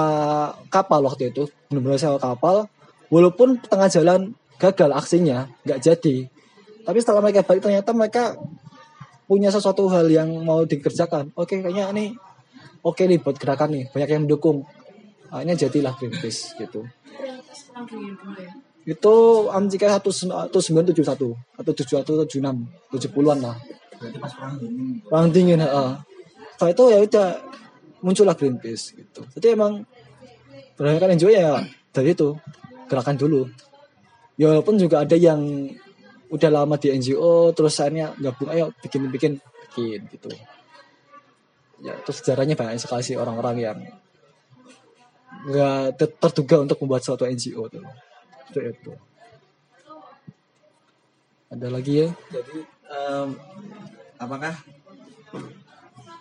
kapal 0.70 1.02
waktu 1.02 1.34
itu, 1.34 1.50
benar-benar 1.68 1.98
sewa 1.98 2.22
kapal. 2.22 2.70
Walaupun 3.10 3.58
tengah 3.66 3.90
jalan 3.90 4.38
gagal 4.58 4.90
aksinya, 4.94 5.50
nggak 5.66 5.80
jadi. 5.82 6.16
Tapi 6.86 6.98
setelah 7.02 7.22
mereka 7.22 7.46
balik 7.46 7.62
ternyata 7.66 7.92
mereka 7.94 8.38
punya 9.28 9.52
sesuatu 9.52 9.92
hal 9.92 10.08
yang 10.08 10.30
mau 10.42 10.64
dikerjakan. 10.64 11.36
Oke, 11.36 11.60
kayaknya 11.60 11.92
ini 11.92 12.16
oke 12.82 13.04
nih 13.04 13.20
buat 13.20 13.36
gerakan 13.36 13.76
nih, 13.76 13.84
banyak 13.92 14.10
yang 14.10 14.24
mendukung. 14.24 14.64
Akhirnya 15.28 15.68
jadilah 15.68 15.92
Greenpeace 16.00 16.56
gitu. 16.56 16.88
Itu 18.88 19.16
Amjika 19.52 20.00
1971 20.00 21.36
atau 21.60 21.72
7176, 21.76 22.32
70-an 22.96 23.40
lah. 23.44 23.60
Perang 25.12 25.28
dingin, 25.36 25.60
heeh. 25.60 25.90
Setelah 26.56 26.72
itu 26.72 26.84
ya 26.88 26.98
udah 27.04 27.28
muncullah 28.00 28.40
Greenpeace 28.40 28.96
gitu. 28.96 29.28
Jadi 29.36 29.60
emang 29.60 29.84
berdasarkan 30.80 31.20
NGO 31.20 31.28
ya 31.28 31.60
dari 31.92 32.16
itu 32.16 32.40
gerakan 32.88 33.20
dulu. 33.20 33.52
Ya 34.38 34.54
walaupun 34.54 34.78
juga 34.78 35.02
ada 35.02 35.18
yang 35.18 35.42
udah 36.30 36.50
lama 36.52 36.76
di 36.78 36.94
NGO 36.94 37.56
terus 37.58 37.80
akhirnya 37.82 38.14
gabung 38.22 38.52
ayo 38.54 38.70
bikin 38.86 39.10
bikin 39.10 39.34
bikin 39.42 40.00
gitu. 40.14 40.30
Ya 41.82 41.98
terus 42.06 42.22
sejarahnya 42.22 42.54
banyak 42.54 42.78
sekali 42.78 43.02
sih 43.02 43.18
orang-orang 43.18 43.58
yang 43.58 43.78
nggak 45.48 45.98
ter- 45.98 46.18
terduga 46.22 46.66
untuk 46.70 46.78
membuat 46.86 47.02
suatu 47.02 47.26
NGO 47.26 47.66
tuh. 47.70 47.86
Seperti 48.50 48.78
itu. 48.78 48.94
Ada 51.48 51.68
lagi 51.72 51.94
ya? 52.04 52.10
jadi 52.28 52.58
em, 52.92 53.28
apakah 54.20 54.54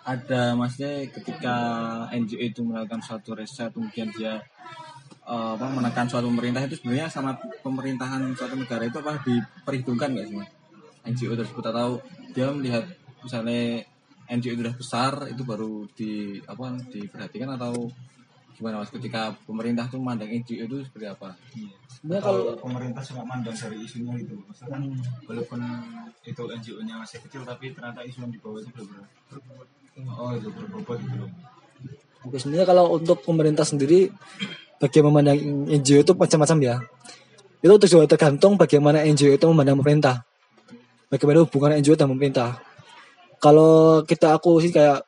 ada 0.07 0.55
maksudnya 0.55 1.03
ketika 1.11 1.55
NGO 2.15 2.39
itu 2.39 2.61
melakukan 2.63 3.03
suatu 3.03 3.35
riset 3.35 3.75
kemudian 3.75 4.07
dia 4.15 4.39
eh, 5.27 5.51
apa 5.59 5.65
menekan 5.67 6.07
suatu 6.07 6.31
pemerintah 6.31 6.63
itu 6.63 6.79
sebenarnya 6.79 7.07
sama 7.11 7.35
pemerintahan 7.61 8.23
suatu 8.33 8.55
negara 8.55 8.87
itu 8.87 8.97
apa 9.03 9.19
diperhitungkan 9.21 10.09
nggak 10.15 10.27
sih 10.31 10.37
Mas? 10.39 10.49
NGO 11.07 11.39
tersebut 11.39 11.63
atau 11.71 12.03
dia 12.35 12.51
melihat 12.51 12.83
misalnya 13.23 13.83
NGO 14.27 14.59
itu 14.59 14.61
sudah 14.63 14.75
besar 14.75 15.11
itu 15.31 15.41
baru 15.47 15.87
di 15.95 16.39
apa 16.43 16.75
diperhatikan 16.91 17.55
atau 17.55 17.87
gimana 18.57 18.81
mas 18.81 18.89
ketika 18.89 19.37
pemerintah 19.45 19.85
tuh 19.85 20.01
memandang 20.01 20.33
NGO 20.33 20.65
itu 20.65 20.77
seperti 20.81 21.07
apa? 21.07 21.37
Sebenarnya 21.87 22.23
kalau 22.25 22.43
pemerintah 22.57 23.03
suka 23.05 23.23
mandang 23.23 23.53
dari 23.53 23.77
isunya 23.85 24.17
itu 24.17 24.33
maksudnya 24.33 24.75
kan 24.75 24.83
walaupun 25.29 25.59
itu 26.25 26.43
NGO-nya 26.43 26.95
masih 26.99 27.21
kecil 27.23 27.45
tapi 27.45 27.71
ternyata 27.71 28.03
isu 28.03 28.25
yang 28.25 28.33
dibawa 28.33 28.59
itu 28.59 28.71
benar 28.73 29.05
oh 30.17 30.31
itu 30.35 30.49
berbobot 30.51 30.97
gitu 31.01 31.17
loh 31.25 31.31
Oke, 32.25 32.41
sebenarnya 32.41 32.67
kalau 32.67 32.97
untuk 32.97 33.23
pemerintah 33.23 33.63
sendiri 33.63 34.11
bagaimana 34.77 35.33
memandang 35.33 35.39
NGO 35.81 35.99
itu 36.05 36.13
macam-macam 36.13 36.57
ya. 36.61 36.75
Itu 37.61 37.75
juga 37.89 38.05
tergantung 38.05 38.55
bagaimana 38.55 39.01
NGO 39.03 39.33
itu 39.33 39.45
memandang 39.49 39.81
pemerintah. 39.81 40.15
Bagaimana 41.07 41.43
hubungan 41.45 41.77
NGO 41.81 41.95
dan 41.97 42.07
pemerintah. 42.11 42.49
Kalau 43.37 44.01
kita 44.05 44.33
aku 44.37 44.61
sih 44.61 44.73
kayak 44.73 45.05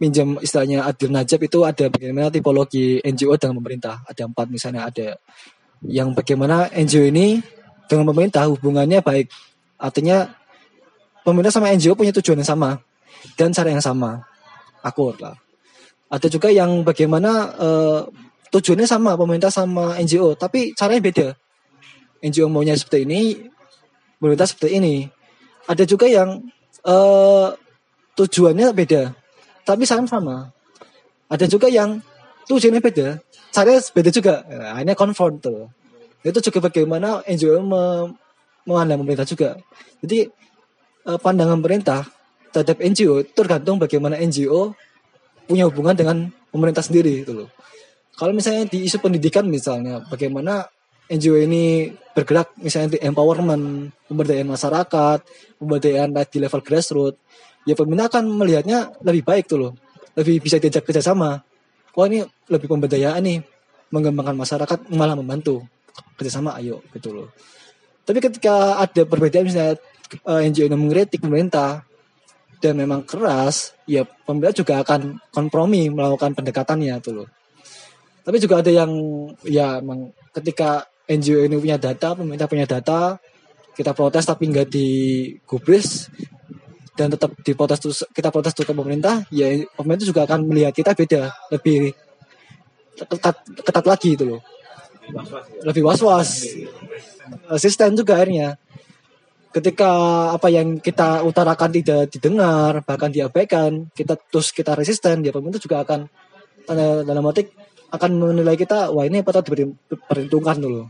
pinjam 0.00 0.40
istilahnya 0.40 0.88
Adil 0.88 1.12
Najib 1.12 1.40
itu 1.44 1.64
ada 1.64 1.92
bagaimana 1.92 2.32
tipologi 2.32 3.00
NGO 3.04 3.36
dengan 3.36 3.60
pemerintah. 3.60 4.00
Ada 4.08 4.28
empat 4.28 4.46
misalnya 4.48 4.88
ada 4.88 5.16
yang 5.84 6.12
bagaimana 6.16 6.68
NGO 6.72 7.08
ini 7.08 7.40
dengan 7.88 8.08
pemerintah 8.08 8.48
hubungannya 8.48 9.00
baik. 9.04 9.28
Artinya 9.80 10.28
pemerintah 11.24 11.52
sama 11.52 11.72
NGO 11.72 11.96
punya 11.96 12.12
tujuan 12.16 12.40
yang 12.40 12.48
sama 12.48 12.80
dan 13.36 13.52
cara 13.52 13.68
yang 13.72 13.84
sama. 13.84 14.24
Akur 14.80 15.12
lah 15.20 15.36
ada 16.10 16.26
juga 16.26 16.50
yang 16.50 16.82
bagaimana 16.82 17.30
eh, 17.54 18.00
tujuannya 18.50 18.86
sama 18.86 19.14
pemerintah 19.14 19.50
sama 19.50 19.96
NGO 19.98 20.34
tapi 20.34 20.74
caranya 20.74 21.02
beda. 21.02 21.28
NGO 22.20 22.52
maunya 22.52 22.76
seperti 22.76 23.08
ini 23.08 23.20
pemerintah 24.20 24.46
seperti 24.46 24.76
ini. 24.76 24.94
Ada 25.70 25.86
juga 25.86 26.10
yang 26.10 26.42
eh, 26.84 27.48
tujuannya 28.18 28.74
beda 28.74 29.14
tapi 29.64 29.86
sama 29.86 30.06
sama. 30.10 30.36
Ada 31.30 31.46
juga 31.46 31.70
yang 31.70 32.02
tujuannya 32.50 32.82
beda 32.82 33.08
caranya 33.50 33.80
beda 33.82 34.10
juga. 34.10 34.34
Nah, 34.46 34.78
ini 34.82 34.94
konfront 34.94 35.42
tuh. 35.42 35.70
Itu 36.22 36.38
juga 36.38 36.70
bagaimana 36.70 37.22
NGO 37.26 37.60
me- 37.62 38.14
pemerintah 38.66 39.26
juga. 39.26 39.58
Jadi 40.02 40.30
eh, 41.06 41.18
pandangan 41.18 41.58
pemerintah 41.58 42.06
terhadap 42.50 42.82
NGO 42.82 43.22
tergantung 43.30 43.78
bagaimana 43.78 44.18
NGO 44.18 44.74
punya 45.46 45.66
hubungan 45.66 45.94
dengan 45.94 46.16
pemerintah 46.50 46.82
sendiri 46.82 47.26
itu 47.26 47.32
loh. 47.34 47.48
Kalau 48.20 48.36
misalnya 48.36 48.68
di 48.68 48.84
isu 48.84 49.00
pendidikan 49.00 49.48
misalnya, 49.48 50.04
bagaimana 50.04 50.68
NGO 51.08 51.40
ini 51.40 51.88
bergerak 52.12 52.52
misalnya 52.60 52.94
di 52.94 52.98
empowerment, 53.00 53.88
pemberdayaan 54.12 54.44
masyarakat, 54.44 55.18
pemberdayaan 55.56 56.12
di 56.28 56.36
level 56.36 56.60
grassroots, 56.60 57.16
ya 57.64 57.72
pemerintah 57.72 58.12
akan 58.12 58.28
melihatnya 58.28 58.92
lebih 59.08 59.24
baik 59.24 59.48
tuh 59.48 59.58
loh, 59.64 59.72
lebih 60.20 60.36
bisa 60.44 60.60
diajak 60.60 60.84
kerjasama. 60.84 61.40
Wah 61.96 62.06
ini 62.12 62.20
lebih 62.52 62.68
pemberdayaan 62.68 63.24
nih, 63.24 63.40
mengembangkan 63.88 64.36
masyarakat 64.36 64.92
malah 64.92 65.16
membantu 65.16 65.64
kerjasama 66.20 66.60
ayo 66.60 66.84
gitu 66.92 67.16
loh. 67.16 67.32
Tapi 68.04 68.20
ketika 68.20 68.84
ada 68.84 69.08
perbedaan 69.08 69.48
misalnya 69.48 69.80
eh, 70.28 70.40
NGO 70.44 70.68
yang 70.68 70.76
mengkritik 70.76 71.24
pemerintah 71.24 71.88
dan 72.60 72.76
memang 72.76 73.00
keras, 73.08 73.72
ya 73.88 74.04
pemerintah 74.04 74.60
juga 74.60 74.84
akan 74.84 75.16
kompromi 75.32 75.88
melakukan 75.88 76.36
pendekatannya 76.36 77.00
tuh 77.00 77.24
loh. 77.24 77.39
Tapi 78.20 78.36
juga 78.36 78.60
ada 78.60 78.70
yang 78.70 78.92
ya 79.48 79.80
emang 79.80 80.12
ketika 80.36 80.84
NGO 81.10 81.42
ini 81.42 81.56
punya 81.58 81.78
data, 81.80 82.14
pemerintah 82.14 82.46
punya 82.46 82.66
data, 82.68 83.18
kita 83.74 83.96
protes 83.96 84.28
tapi 84.28 84.46
nggak 84.46 84.68
digubris 84.70 86.06
dan 86.94 87.10
tetap 87.10 87.32
diprotes 87.40 87.80
terus 87.80 87.98
kita 88.12 88.28
protes 88.28 88.52
terus 88.52 88.68
ke 88.68 88.74
pemerintah, 88.76 89.24
ya 89.32 89.48
pemerintah 89.74 90.06
juga 90.06 90.28
akan 90.28 90.46
melihat 90.46 90.76
kita 90.76 90.92
beda, 90.92 91.32
lebih 91.50 91.96
ketat, 92.94 93.36
ketat 93.64 93.84
lagi 93.88 94.14
itu 94.14 94.24
loh. 94.36 94.40
Lebih 95.64 95.82
was-was. 95.82 96.46
Resisten 97.50 97.98
juga 97.98 98.20
akhirnya 98.20 98.60
ketika 99.50 99.90
apa 100.30 100.46
yang 100.46 100.78
kita 100.78 101.26
utarakan 101.26 101.74
tidak 101.74 102.06
didengar 102.06 102.86
bahkan 102.86 103.10
diabaikan 103.10 103.90
kita 103.90 104.14
terus 104.30 104.54
kita 104.54 104.78
resisten 104.78 105.26
ya 105.26 105.34
pemerintah 105.34 105.58
juga 105.58 105.82
akan 105.82 106.06
tanda 106.62 107.02
dalam 107.02 107.26
arti 107.26 107.50
akan 107.90 108.10
menilai 108.16 108.54
kita 108.54 108.94
wah 108.94 109.04
ini 109.04 109.22
patut 109.22 109.44
diperhitungkan 109.46 110.62
dulu 110.62 110.86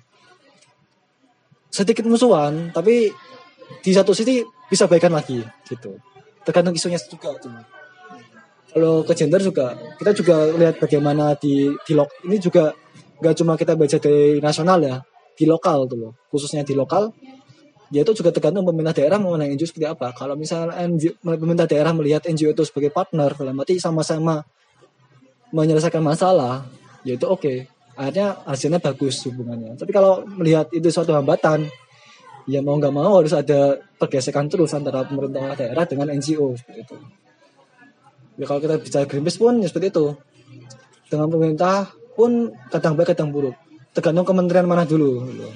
sedikit 1.71 2.04
musuhan 2.04 2.75
tapi 2.75 3.09
di 3.80 3.90
satu 3.95 4.11
sisi 4.11 4.42
bisa 4.66 4.90
baikan 4.90 5.14
lagi 5.14 5.38
gitu. 5.66 5.95
Tergantung 6.42 6.75
isunya 6.75 6.99
juga 6.99 7.30
tuh 7.38 7.54
kalau 8.71 9.02
ke 9.02 9.12
gender 9.19 9.42
juga 9.42 9.75
kita 9.99 10.14
juga 10.14 10.47
lihat 10.54 10.78
bagaimana 10.78 11.35
di 11.35 11.75
di 11.83 11.92
lok 11.95 12.23
ini 12.26 12.38
juga 12.38 12.71
nggak 13.19 13.35
cuma 13.35 13.59
kita 13.59 13.75
baca 13.75 13.99
dari 13.99 14.38
nasional 14.38 14.78
ya 14.78 14.97
di 15.35 15.45
lokal 15.47 15.90
tuh 15.90 15.99
loh 15.99 16.12
khususnya 16.30 16.62
di 16.62 16.75
lokal. 16.78 17.11
Ya 17.90 18.07
itu 18.07 18.14
juga 18.14 18.30
tergantung 18.30 18.62
pemerintah 18.62 18.95
daerah 19.02 19.19
mengenai 19.19 19.50
NGO 19.59 19.66
seperti 19.66 19.90
apa. 19.90 20.14
Kalau 20.14 20.38
misalnya 20.38 20.78
NGO, 20.87 21.11
pemerintah 21.26 21.66
daerah 21.66 21.90
melihat 21.90 22.23
NGO 22.23 22.54
itu 22.54 22.62
sebagai 22.62 22.95
partner, 22.95 23.35
dalam 23.35 23.59
arti 23.59 23.83
sama-sama 23.83 24.47
menyelesaikan 25.50 25.99
masalah, 25.99 26.62
ya 27.07 27.14
itu 27.16 27.26
oke. 27.26 27.40
Okay. 27.42 27.59
Akhirnya 28.00 28.40
hasilnya 28.49 28.80
bagus 28.80 29.21
hubungannya. 29.28 29.76
Tapi 29.76 29.92
kalau 29.92 30.25
melihat 30.25 30.73
itu 30.73 30.88
suatu 30.88 31.12
hambatan, 31.12 31.69
ya 32.49 32.64
mau 32.64 32.80
nggak 32.80 32.95
mau 32.95 33.21
harus 33.21 33.37
ada 33.37 33.76
pergesekan 34.00 34.49
terus 34.49 34.73
antara 34.73 35.04
pemerintah 35.04 35.52
daerah 35.52 35.85
dengan 35.85 36.09
NGO 36.09 36.57
seperti 36.57 36.80
itu. 36.80 36.97
Ya 38.40 38.45
kalau 38.49 38.61
kita 38.64 38.80
bicara 38.80 39.04
Greenpeace 39.04 39.37
pun 39.37 39.61
ya 39.61 39.69
seperti 39.69 39.92
itu. 39.92 40.16
Dengan 41.12 41.28
pemerintah 41.28 41.92
pun 42.16 42.49
kadang 42.73 42.97
baik 42.97 43.12
kadang 43.12 43.28
buruk. 43.35 43.52
Tergantung 43.92 44.25
kementerian 44.25 44.64
mana 44.64 44.88
dulu. 44.88 45.28
Gitu. 45.28 45.49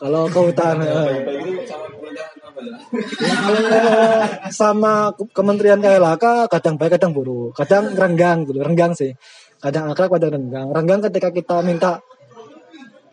Kalau 0.00 0.28
kehutanan 0.30 0.88
sama 4.50 5.10
Kementerian 5.34 5.80
KLHK 5.82 6.48
kadang 6.50 6.74
baik 6.78 6.96
kadang 6.98 7.12
buruk, 7.12 7.54
kadang 7.56 7.92
renggang 7.94 8.46
gitu, 8.46 8.58
renggang 8.62 8.92
sih. 8.94 9.12
Kadang 9.64 9.88
akrab 9.88 10.12
kadang 10.12 10.36
renggang. 10.36 10.68
Renggang 10.76 11.00
ketika 11.08 11.32
kita 11.32 11.64
minta 11.64 12.04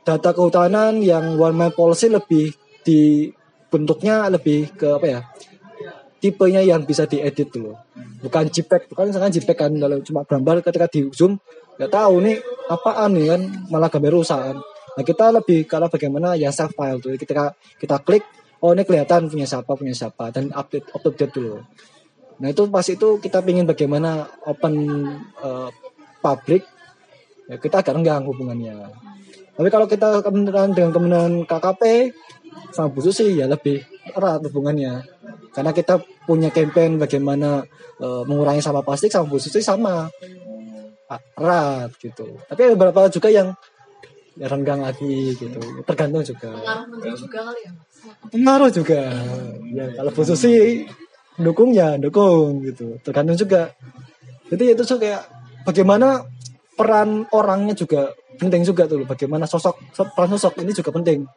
data 0.04 0.36
kehutanan 0.36 1.00
yang 1.00 1.40
one 1.40 1.56
man 1.56 1.72
policy 1.72 2.12
lebih 2.12 2.52
di 2.84 3.32
bentuknya 3.72 4.28
lebih 4.28 4.76
ke 4.76 5.00
apa 5.00 5.08
ya? 5.08 5.20
Tipenya 6.20 6.60
yang 6.60 6.84
bisa 6.84 7.08
diedit 7.08 7.56
dulu. 7.56 7.72
Bukan 8.20 8.52
JPEG, 8.52 8.92
bukan 8.92 9.10
misalkan 9.10 9.32
JPEG 9.32 9.58
kan 9.58 9.72
kalau 9.72 9.98
cuma 10.04 10.22
gambar 10.28 10.60
ketika 10.60 10.92
di 10.92 11.08
zoom 11.16 11.40
nggak 11.80 11.88
tahu 11.88 12.20
nih 12.20 12.38
apaan 12.68 13.16
nih 13.16 13.26
kan 13.32 13.42
malah 13.72 13.90
gambar 13.90 14.12
rusak 14.14 14.54
Nah 14.92 15.04
kita 15.08 15.32
lebih 15.32 15.64
kalau 15.66 15.88
bagaimana 15.88 16.36
ya 16.36 16.52
save 16.52 16.76
file 16.76 17.00
tuh 17.00 17.16
ketika 17.16 17.56
kita 17.80 18.04
klik 18.04 18.28
oh 18.60 18.76
ini 18.76 18.84
kelihatan 18.84 19.32
punya 19.32 19.48
siapa 19.48 19.72
punya 19.80 19.96
siapa 19.96 20.36
dan 20.36 20.52
update 20.52 20.92
update 20.92 21.32
dulu. 21.32 21.64
Nah 22.44 22.48
itu 22.52 22.62
pas 22.68 22.86
itu 22.86 23.08
kita 23.24 23.40
ingin 23.48 23.66
bagaimana 23.70 24.28
open 24.44 24.74
uh, 25.40 25.70
public 26.22 26.64
ya 27.50 27.58
kita 27.58 27.82
agak 27.84 27.98
renggang 27.98 28.24
hubungannya. 28.24 28.88
Tapi 29.52 29.68
kalau 29.68 29.86
kita 29.90 30.24
kementerian 30.24 30.72
dengan 30.72 30.92
kementerian 30.96 31.34
KKP 31.44 32.14
sama 32.72 32.88
Bu 32.94 33.04
Susi 33.04 33.36
ya 33.36 33.50
lebih 33.50 33.84
erat 34.16 34.46
hubungannya. 34.48 35.04
Karena 35.52 35.76
kita 35.76 36.00
punya 36.24 36.48
campaign 36.48 36.96
bagaimana 36.96 37.60
uh, 38.00 38.24
mengurangi 38.24 38.64
sampah 38.64 38.86
plastik 38.86 39.12
sama 39.12 39.28
Bu 39.28 39.42
Susi 39.42 39.60
sama. 39.60 40.08
Erat 41.12 41.92
gitu. 42.00 42.40
Tapi 42.48 42.60
ada 42.72 42.74
beberapa 42.80 43.12
juga 43.12 43.28
yang 43.28 43.52
ya 44.40 44.48
renggang 44.48 44.80
lagi 44.80 45.36
gitu. 45.36 45.60
Tergantung 45.84 46.24
juga. 46.24 46.56
Pengaruh 46.56 46.86
menteri 46.88 47.12
juga 47.20 47.40
kali 47.52 47.62
ya 47.68 47.74
pengaruh 48.32 48.70
juga. 48.74 49.02
Ya 49.72 49.86
kalau 49.94 50.12
posisi 50.14 50.86
dukung 51.38 51.72
ya 51.76 51.98
dukung 51.98 52.64
gitu. 52.66 52.98
Tergantung 53.06 53.38
juga. 53.38 53.72
Jadi 54.52 54.76
itu 54.76 54.84
tuh 54.84 55.00
kayak 55.00 55.24
bagaimana 55.66 56.26
peran 56.76 57.30
orangnya 57.30 57.78
juga 57.78 58.12
penting 58.42 58.66
juga 58.66 58.90
tuh. 58.90 59.06
Bagaimana 59.06 59.46
sosok 59.46 59.78
peran 59.94 60.34
sosok 60.34 60.62
ini 60.64 60.72
juga 60.74 60.90
penting. 60.90 61.28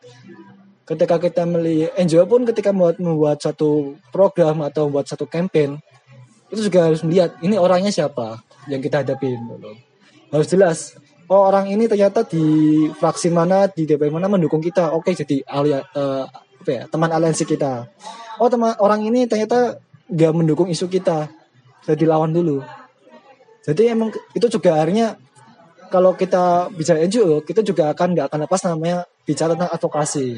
Ketika 0.84 1.16
kita 1.16 1.48
melihat 1.48 1.96
NGO 1.96 2.28
pun 2.28 2.44
ketika 2.44 2.68
membuat 2.72 3.00
membuat 3.00 3.38
satu 3.40 3.96
program 4.12 4.60
atau 4.64 4.88
membuat 4.88 5.08
satu 5.08 5.24
campaign 5.24 5.80
itu 6.52 6.68
juga 6.68 6.92
harus 6.92 7.00
melihat 7.00 7.34
ini 7.40 7.56
orangnya 7.56 7.88
siapa 7.88 8.38
yang 8.68 8.78
kita 8.84 9.02
hadapin 9.02 9.40
gitu. 9.40 9.70
harus 10.30 10.46
jelas 10.46 10.78
oh 11.28 11.48
orang 11.48 11.72
ini 11.72 11.88
ternyata 11.88 12.22
di 12.22 12.44
fraksi 12.94 13.32
mana 13.32 13.66
di 13.66 13.88
DPR 13.88 14.12
mana 14.12 14.28
mendukung 14.28 14.60
kita. 14.60 14.92
Oke 14.92 15.16
jadi 15.16 15.40
alia 15.48 15.80
uh, 15.96 16.28
apa 16.60 16.70
ya 16.70 16.82
teman 16.88 17.10
aliansi 17.12 17.44
kita. 17.48 17.88
Oh 18.40 18.48
teman 18.52 18.76
orang 18.80 19.04
ini 19.04 19.24
ternyata 19.24 19.80
gak 20.08 20.32
mendukung 20.36 20.68
isu 20.68 20.88
kita. 20.88 21.32
Jadi 21.84 22.04
lawan 22.08 22.32
dulu 22.32 22.64
jadi 23.64 23.96
emang 23.96 24.12
itu 24.36 24.46
juga 24.52 24.76
akhirnya 24.76 25.16
kalau 25.88 26.12
kita 26.12 26.68
bicara 26.76 27.00
NGO 27.08 27.40
kita 27.40 27.64
juga 27.64 27.96
akan 27.96 28.12
nggak 28.12 28.26
akan 28.28 28.40
lepas 28.44 28.60
namanya 28.68 29.08
bicara 29.24 29.56
tentang 29.56 29.72
advokasi. 29.72 30.36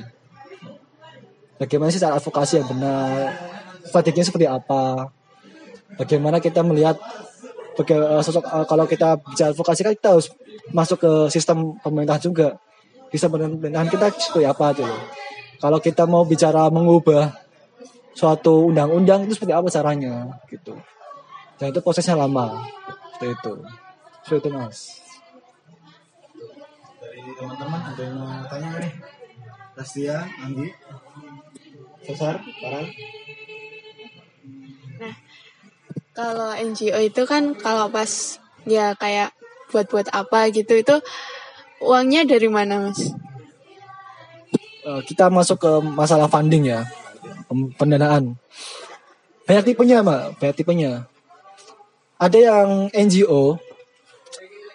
Bagaimana 1.59 1.91
sih 1.91 1.99
cara 1.99 2.21
advokasi 2.23 2.63
yang 2.63 2.69
benar? 2.71 3.35
Strateginya 3.83 4.27
seperti 4.31 4.47
apa? 4.47 5.11
Bagaimana 5.99 6.39
kita 6.39 6.63
melihat 6.63 7.01
bagaimana 7.75 8.23
sosok 8.23 8.47
uh, 8.47 8.67
kalau 8.69 8.87
kita 8.87 9.19
bicara 9.19 9.51
advokasi 9.51 9.81
kan 9.83 9.95
kita 9.97 10.09
harus 10.15 10.31
masuk 10.71 11.03
ke 11.03 11.13
sistem 11.35 11.75
pemerintah 11.83 12.23
juga. 12.23 12.49
Sistem 13.11 13.39
pemerintahan 13.39 13.91
kita 13.91 14.07
seperti 14.15 14.47
apa 14.47 14.77
tuh 14.77 14.93
kalau 15.57 15.81
kita 15.81 16.05
mau 16.05 16.23
bicara 16.23 16.69
mengubah 16.69 17.33
suatu 18.13 18.69
undang-undang 18.69 19.25
itu 19.25 19.35
seperti 19.35 19.57
apa 19.57 19.67
caranya? 19.73 20.37
Gitu. 20.47 20.77
Dan 21.57 21.73
itu 21.73 21.81
prosesnya 21.81 22.15
lama 22.15 22.61
seperti 23.17 23.33
itu 23.33 23.53
seperti 24.21 24.39
itu 24.45 24.51
mas 24.53 24.79
dari 27.01 27.21
teman-teman 27.33 27.81
ada 27.81 28.03
yang 28.05 28.17
mau 28.21 28.45
tanya 28.45 28.71
nih 28.77 28.93
Rastia, 29.77 30.25
Anggi, 30.41 30.73
Cesar, 32.01 32.41
Farhan. 32.41 32.89
Nah, 34.97 35.15
kalau 36.17 36.57
NGO 36.57 36.97
itu 37.05 37.23
kan 37.29 37.53
kalau 37.53 37.93
pas 37.93 38.41
ya 38.65 38.97
kayak 38.97 39.37
buat-buat 39.69 40.09
apa 40.17 40.49
gitu 40.49 40.81
itu 40.81 40.97
uangnya 41.85 42.25
dari 42.25 42.49
mana 42.49 42.89
mas? 42.89 43.13
Uh, 44.81 45.05
kita 45.05 45.29
masuk 45.29 45.61
ke 45.61 45.73
masalah 45.93 46.25
funding 46.25 46.73
ya 46.73 46.89
pendanaan. 47.77 48.41
Banyak 49.45 49.65
tipenya 49.77 50.01
mbak, 50.01 50.41
banyak 50.41 50.57
tipenya. 50.57 51.05
Ada 52.17 52.39
yang 52.41 52.69
NGO 52.97 53.61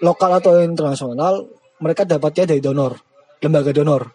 lokal 0.06 0.32
atau 0.38 0.62
internasional 0.62 1.50
mereka 1.82 2.06
dapatnya 2.06 2.54
dari 2.54 2.62
donor, 2.62 2.94
lembaga 3.42 3.74
donor. 3.74 4.14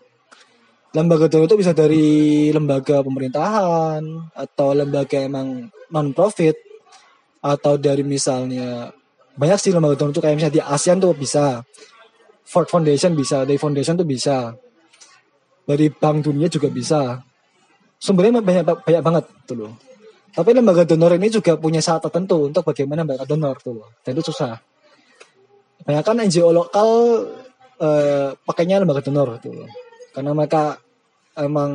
Lembaga 0.95 1.27
donor 1.27 1.51
itu 1.51 1.59
bisa 1.59 1.75
dari 1.75 2.49
lembaga 2.55 3.03
pemerintahan 3.03 4.03
atau 4.31 4.69
lembaga 4.79 5.19
emang 5.19 5.67
non 5.91 6.15
profit 6.15 6.55
atau 7.43 7.75
dari 7.79 8.07
misalnya 8.07 8.95
banyak 9.35 9.59
sih 9.59 9.75
lembaga 9.75 9.99
donor 9.99 10.15
tuh 10.15 10.23
kayak 10.23 10.39
misalnya 10.39 10.57
di 10.59 10.62
ASEAN 10.62 11.03
tuh 11.03 11.12
bisa 11.19 11.67
Ford 12.47 12.71
Foundation 12.71 13.19
bisa 13.19 13.43
dari 13.43 13.59
Foundation 13.59 13.99
tuh 13.99 14.07
bisa 14.07 14.55
dari 15.67 15.91
Bank 15.91 16.31
Dunia 16.31 16.47
juga 16.47 16.71
bisa 16.71 17.19
sumbernya 17.99 18.39
banyak 18.39 18.65
banyak 18.87 19.03
banget 19.03 19.25
tuh 19.51 19.57
loh. 19.67 19.73
Tapi 20.37 20.53
lembaga 20.53 20.85
donor 20.85 21.16
ini 21.16 21.33
juga 21.33 21.57
punya 21.57 21.81
syarat 21.81 22.12
tertentu 22.12 22.44
untuk 22.44 22.61
bagaimana 22.61 23.09
mereka 23.09 23.25
donor 23.25 23.57
tuh. 23.57 23.81
Dan 24.05 24.12
itu 24.20 24.29
susah. 24.29 24.61
Banyak 25.81 26.05
kan 26.05 26.20
NGO 26.20 26.53
lokal 26.53 26.88
eh, 27.81 28.37
pakainya 28.44 28.85
lembaga 28.85 29.01
donor 29.01 29.40
tuh. 29.40 29.64
Karena 30.12 30.37
mereka 30.37 30.77
emang 31.40 31.72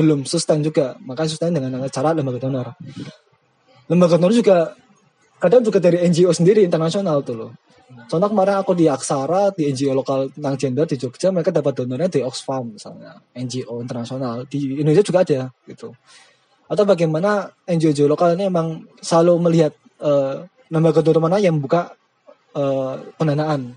belum 0.00 0.24
sustain 0.24 0.64
juga. 0.64 0.96
Maka 1.04 1.28
sustain 1.28 1.52
dengan 1.52 1.84
cara 1.92 2.16
lembaga 2.16 2.40
donor. 2.40 2.72
Lembaga 3.92 4.16
donor 4.16 4.32
juga 4.32 4.72
kadang 5.36 5.60
juga 5.60 5.76
dari 5.76 6.00
NGO 6.08 6.32
sendiri 6.32 6.64
internasional 6.64 7.20
tuh 7.20 7.36
loh. 7.36 7.52
Contoh 8.08 8.32
kemarin 8.32 8.64
aku 8.64 8.72
di 8.72 8.88
Aksara 8.88 9.52
di 9.52 9.68
NGO 9.68 9.92
lokal 9.92 10.32
tentang 10.32 10.56
gender 10.56 10.88
di 10.88 10.96
Jogja 10.96 11.28
mereka 11.28 11.52
dapat 11.52 11.84
donornya 11.84 12.08
di 12.08 12.24
Oxfam 12.24 12.80
misalnya 12.80 13.12
NGO 13.36 13.76
internasional 13.84 14.48
di 14.48 14.80
Indonesia 14.80 15.04
juga 15.04 15.20
ada 15.20 15.52
gitu 15.68 15.92
atau 16.64 16.84
bagaimana 16.88 17.52
NGO 17.68 18.08
lokal 18.08 18.36
ini 18.36 18.48
emang 18.48 18.88
selalu 19.04 19.32
melihat 19.50 19.72
uh, 20.00 20.44
lembaga 20.72 21.04
donor 21.04 21.20
mana 21.20 21.36
yang 21.36 21.60
buka 21.60 21.92
uh, 22.56 22.96
pendanaan. 23.20 23.76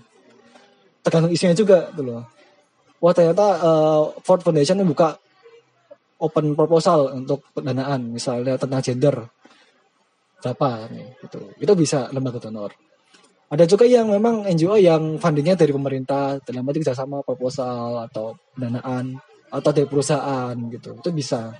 Tergantung 1.04 1.32
isinya 1.32 1.54
juga 1.54 1.92
tuh 1.92 2.04
loh. 2.04 2.22
Wah 2.98 3.14
ternyata 3.14 3.46
uh, 3.62 4.02
Ford 4.24 4.42
Foundation 4.42 4.80
ini 4.80 4.88
buka 4.88 5.14
open 6.18 6.58
proposal 6.58 7.14
untuk 7.14 7.46
pendanaan 7.54 8.10
misalnya 8.10 8.58
tentang 8.58 8.82
gender. 8.82 9.16
Berapa 10.42 10.90
nih 10.90 11.06
gitu. 11.22 11.40
Itu 11.60 11.72
bisa 11.78 12.10
lembaga 12.10 12.42
donor. 12.42 12.74
Ada 13.48 13.64
juga 13.64 13.88
yang 13.88 14.12
memang 14.12 14.44
NGO 14.44 14.76
yang 14.76 15.16
fundingnya 15.16 15.56
dari 15.56 15.72
pemerintah 15.72 16.36
dalam 16.44 16.68
arti 16.68 16.84
kerjasama 16.84 17.24
proposal 17.24 18.04
atau 18.04 18.36
pendanaan 18.52 19.16
atau 19.48 19.70
dari 19.72 19.88
perusahaan 19.88 20.52
gitu. 20.68 21.00
Itu 21.00 21.10
bisa 21.16 21.56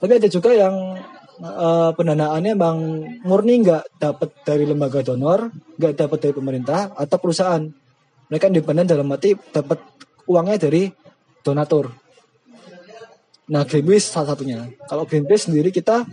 tapi 0.00 0.12
ada 0.16 0.28
juga 0.32 0.56
yang 0.56 0.96
uh, 1.44 1.90
pendanaannya 1.92 2.52
memang 2.56 2.76
murni 3.24 3.60
nggak 3.60 4.00
dapat 4.00 4.30
dari 4.48 4.64
lembaga 4.64 5.04
donor 5.04 5.52
nggak 5.76 5.92
dapat 5.96 6.18
dari 6.24 6.34
pemerintah 6.36 6.96
atau 6.96 7.16
perusahaan. 7.20 7.62
Mereka 8.30 8.48
independen 8.48 8.86
dalam 8.86 9.10
arti 9.10 9.34
dapat 9.34 9.82
uangnya 10.24 10.56
dari 10.56 10.88
donatur. 11.42 11.90
Nah 13.50 13.66
Greenpeace 13.66 14.14
salah 14.14 14.32
satunya. 14.32 14.70
Kalau 14.86 15.04
Greenpeace 15.04 15.50
sendiri 15.50 15.74
kita 15.74 16.06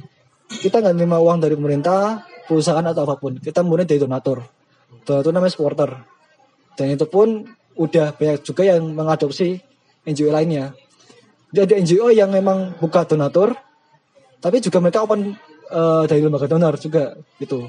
kita 0.50 0.82
nggak 0.82 0.95
terima 0.97 1.21
uang 1.21 1.39
dari 1.39 1.54
pemerintah 1.54 2.26
perusahaan 2.50 2.84
atau 2.84 3.06
apa 3.06 3.15
pun. 3.21 3.38
Kita 3.38 3.62
murni 3.62 3.86
dari 3.86 4.02
donatur. 4.02 4.41
Itu 5.04 5.30
namanya 5.30 5.54
supporter. 5.54 5.95
Dan 6.73 6.97
itu 6.97 7.06
pun 7.06 7.45
udah 7.78 8.17
banyak 8.17 8.41
juga 8.41 8.65
yang 8.65 8.82
mengadopsi 8.91 9.62
NGO 10.04 10.34
lainnya. 10.34 10.73
Jadi 11.54 11.62
ada 11.63 11.76
NGO 11.80 12.08
yang 12.10 12.34
memang 12.34 12.76
buka 12.82 13.06
donatur 13.06 13.54
tapi 14.38 14.62
juga 14.62 14.78
mereka 14.78 15.04
open 15.04 15.34
uh, 15.71 16.04
dari 16.06 16.21
lembaga 16.21 16.47
donor 16.50 16.78
juga 16.78 17.17
gitu. 17.41 17.67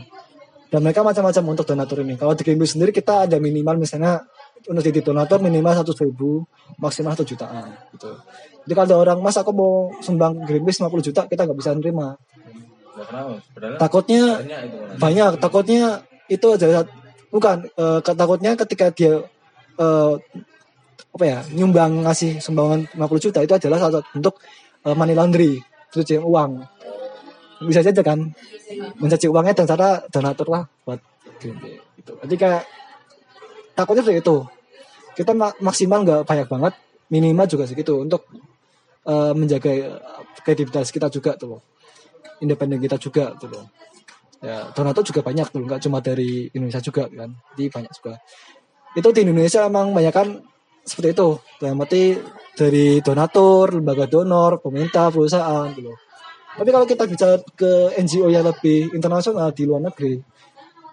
Dan 0.69 0.85
mereka 0.85 1.01
macam-macam 1.01 1.57
untuk 1.57 1.65
donatur 1.65 2.05
ini. 2.05 2.21
Kalau 2.21 2.37
di 2.37 2.45
Greenpeace 2.45 2.77
sendiri 2.77 2.93
kita 2.93 3.25
ada 3.25 3.41
minimal 3.41 3.81
misalnya 3.81 4.21
untuk 4.69 4.85
jadi 4.85 5.01
donatur 5.01 5.41
minimal 5.41 5.73
satu 5.81 5.97
ribu 6.05 6.45
maksimal 6.77 7.17
satu 7.17 7.25
jutaan 7.25 7.73
gitu. 7.97 8.13
Jadi 8.69 8.73
kalau 8.77 8.87
ada 8.93 8.97
orang 9.01 9.19
mas 9.25 9.41
aku 9.41 9.51
mau 9.57 9.89
sumbang 10.05 10.45
Greenpeace 10.45 10.85
50 10.85 11.09
juta 11.09 11.25
kita 11.25 11.49
nggak 11.49 11.59
bisa 11.59 11.73
nerima. 11.73 12.21
Takutnya 13.81 14.45
banyak 15.01 15.41
takutnya 15.41 16.05
itu 16.29 16.47
aja. 16.53 16.85
Bukan 17.33 17.57
uh, 17.81 18.01
takutnya 18.05 18.53
ketika 18.61 18.93
dia 18.93 19.25
uh, 19.81 20.15
apa 21.17 21.25
ya 21.25 21.39
nyumbang 21.57 22.05
ngasih 22.05 22.45
sumbangan 22.45 22.85
50 22.93 23.25
juta 23.25 23.39
itu 23.41 23.57
adalah 23.57 23.81
salah 23.81 23.93
satu 24.01 24.09
bentuk 24.13 24.35
uh, 24.85 24.93
money 24.93 25.17
laundry 25.17 25.65
pencucian 25.91 26.25
uang 26.25 26.63
bisa 27.65 27.83
saja 27.83 28.03
kan 28.07 28.23
mencuci 29.03 29.27
uangnya 29.27 29.55
dan 29.59 29.67
cara 29.67 29.99
donatur 30.07 30.47
lah 30.47 30.63
buat 30.87 31.01
gitu. 31.43 32.13
Jadi 32.23 32.35
kayak 32.39 32.63
takutnya 33.75 34.03
seperti 34.07 34.23
itu. 34.23 34.37
Kita 35.19 35.35
maksimal 35.35 36.07
nggak 36.07 36.23
banyak 36.31 36.47
banget, 36.47 36.75
minimal 37.11 37.47
juga 37.51 37.67
segitu 37.67 37.99
untuk 37.99 38.31
uh, 39.03 39.35
menjaga 39.35 39.99
kredibilitas 40.47 40.95
kita 40.95 41.11
juga 41.11 41.35
tuh 41.35 41.59
loh. 41.59 41.63
Independen 42.39 42.79
kita 42.79 42.95
juga 43.03 43.35
tuh 43.35 43.51
loh 43.51 43.67
ya 44.39 44.71
donatur 44.71 45.03
juga 45.03 45.21
banyak 45.27 45.51
tuh 45.51 45.67
nggak 45.67 45.81
cuma 45.83 45.99
dari 45.99 46.47
Indonesia 46.55 46.79
juga 46.79 47.11
kan 47.11 47.31
di 47.59 47.67
banyak 47.67 47.91
juga 47.91 48.23
itu 48.95 49.09
di 49.11 49.21
Indonesia 49.27 49.67
emang 49.67 49.91
banyak 49.91 50.15
kan 50.15 50.29
seperti 50.87 51.19
itu 51.19 51.29
dalam 51.59 51.83
arti 51.83 52.17
dari 52.59 52.99
donatur 52.99 53.79
lembaga 53.79 54.11
donor 54.11 54.59
pemerintah 54.59 55.15
perusahaan 55.15 55.71
gitu. 55.71 55.95
Tapi 56.59 56.69
kalau 56.75 56.87
kita 56.91 57.07
bicara 57.07 57.39
ke 57.55 57.95
NGO 58.03 58.27
yang 58.35 58.43
lebih 58.43 58.91
internasional 58.91 59.55
di 59.55 59.63
luar 59.63 59.87
negeri 59.87 60.19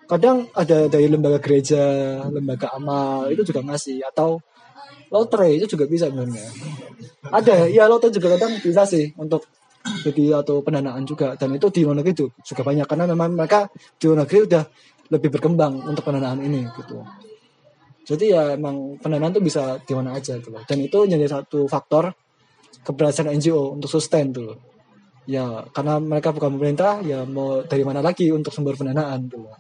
kadang 0.06 0.45
ada 0.54 0.86
dari 0.86 1.10
lembaga 1.10 1.41
gereja 1.41 1.82
lembaga 2.30 2.78
amal 2.78 3.25
itu 3.34 3.41
juga 3.41 3.65
ngasih 3.65 4.06
atau 4.13 4.38
lotre 5.10 5.58
itu 5.58 5.65
juga 5.73 5.89
bisa 5.89 6.06
sebenarnya. 6.13 6.45
Ada 7.34 7.65
ya 7.73 7.89
lotre 7.89 8.13
juga 8.13 8.38
kadang 8.38 8.62
bisa 8.62 8.86
sih 8.86 9.10
untuk 9.17 9.49
jadi 10.06 10.45
atau 10.45 10.62
pendanaan 10.62 11.06
juga 11.06 11.34
dan 11.34 11.58
itu 11.58 11.69
di 11.73 11.82
luar 11.82 11.97
negeri 12.01 12.13
itu 12.13 12.25
juga 12.41 12.62
banyak 12.62 12.86
karena 12.86 13.06
memang 13.10 13.34
mereka 13.34 13.69
di 13.97 14.06
luar 14.06 14.25
negeri 14.25 14.38
udah 14.45 14.63
lebih 15.10 15.30
berkembang 15.34 15.73
untuk 15.86 16.06
pendanaan 16.06 16.41
ini 16.41 16.65
gitu 16.78 17.01
jadi 18.06 18.26
ya 18.30 18.41
emang 18.54 19.02
pendanaan 19.02 19.34
itu 19.34 19.41
bisa 19.41 19.82
di 19.82 19.94
mana 19.98 20.15
aja 20.15 20.38
gitu 20.38 20.54
loh 20.54 20.62
dan 20.63 20.78
itu 20.80 20.98
jadi 21.10 21.26
satu 21.26 21.65
faktor 21.65 22.13
keberhasilan 22.86 23.34
NGO 23.41 23.74
untuk 23.74 23.89
sustain 23.89 24.30
tuh 24.30 24.54
loh. 24.54 24.58
ya 25.26 25.65
karena 25.74 25.98
mereka 25.98 26.30
bukan 26.30 26.54
pemerintah 26.54 27.02
ya 27.02 27.26
mau 27.26 27.65
dari 27.65 27.82
mana 27.82 27.98
lagi 28.06 28.30
untuk 28.30 28.54
sumber 28.54 28.78
pendanaan 28.78 29.26
tuh 29.26 29.41
loh 29.41 29.58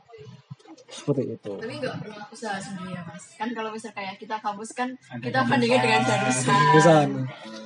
seperti 0.95 1.23
itu. 1.35 1.53
Tapi 1.59 1.75
nggak 1.81 1.95
pernah 1.97 2.23
usaha 2.31 2.57
sendiri 2.61 2.95
ya 2.95 3.01
mas. 3.03 3.23
Kan 3.35 3.49
kalau 3.51 3.69
misalnya 3.73 3.95
kayak 3.99 4.15
kita 4.21 4.35
kampus 4.39 4.69
kan 4.71 4.89
kita 5.19 5.39
fundingnya 5.43 5.79
dengan 5.81 6.01
jarusan, 6.07 7.09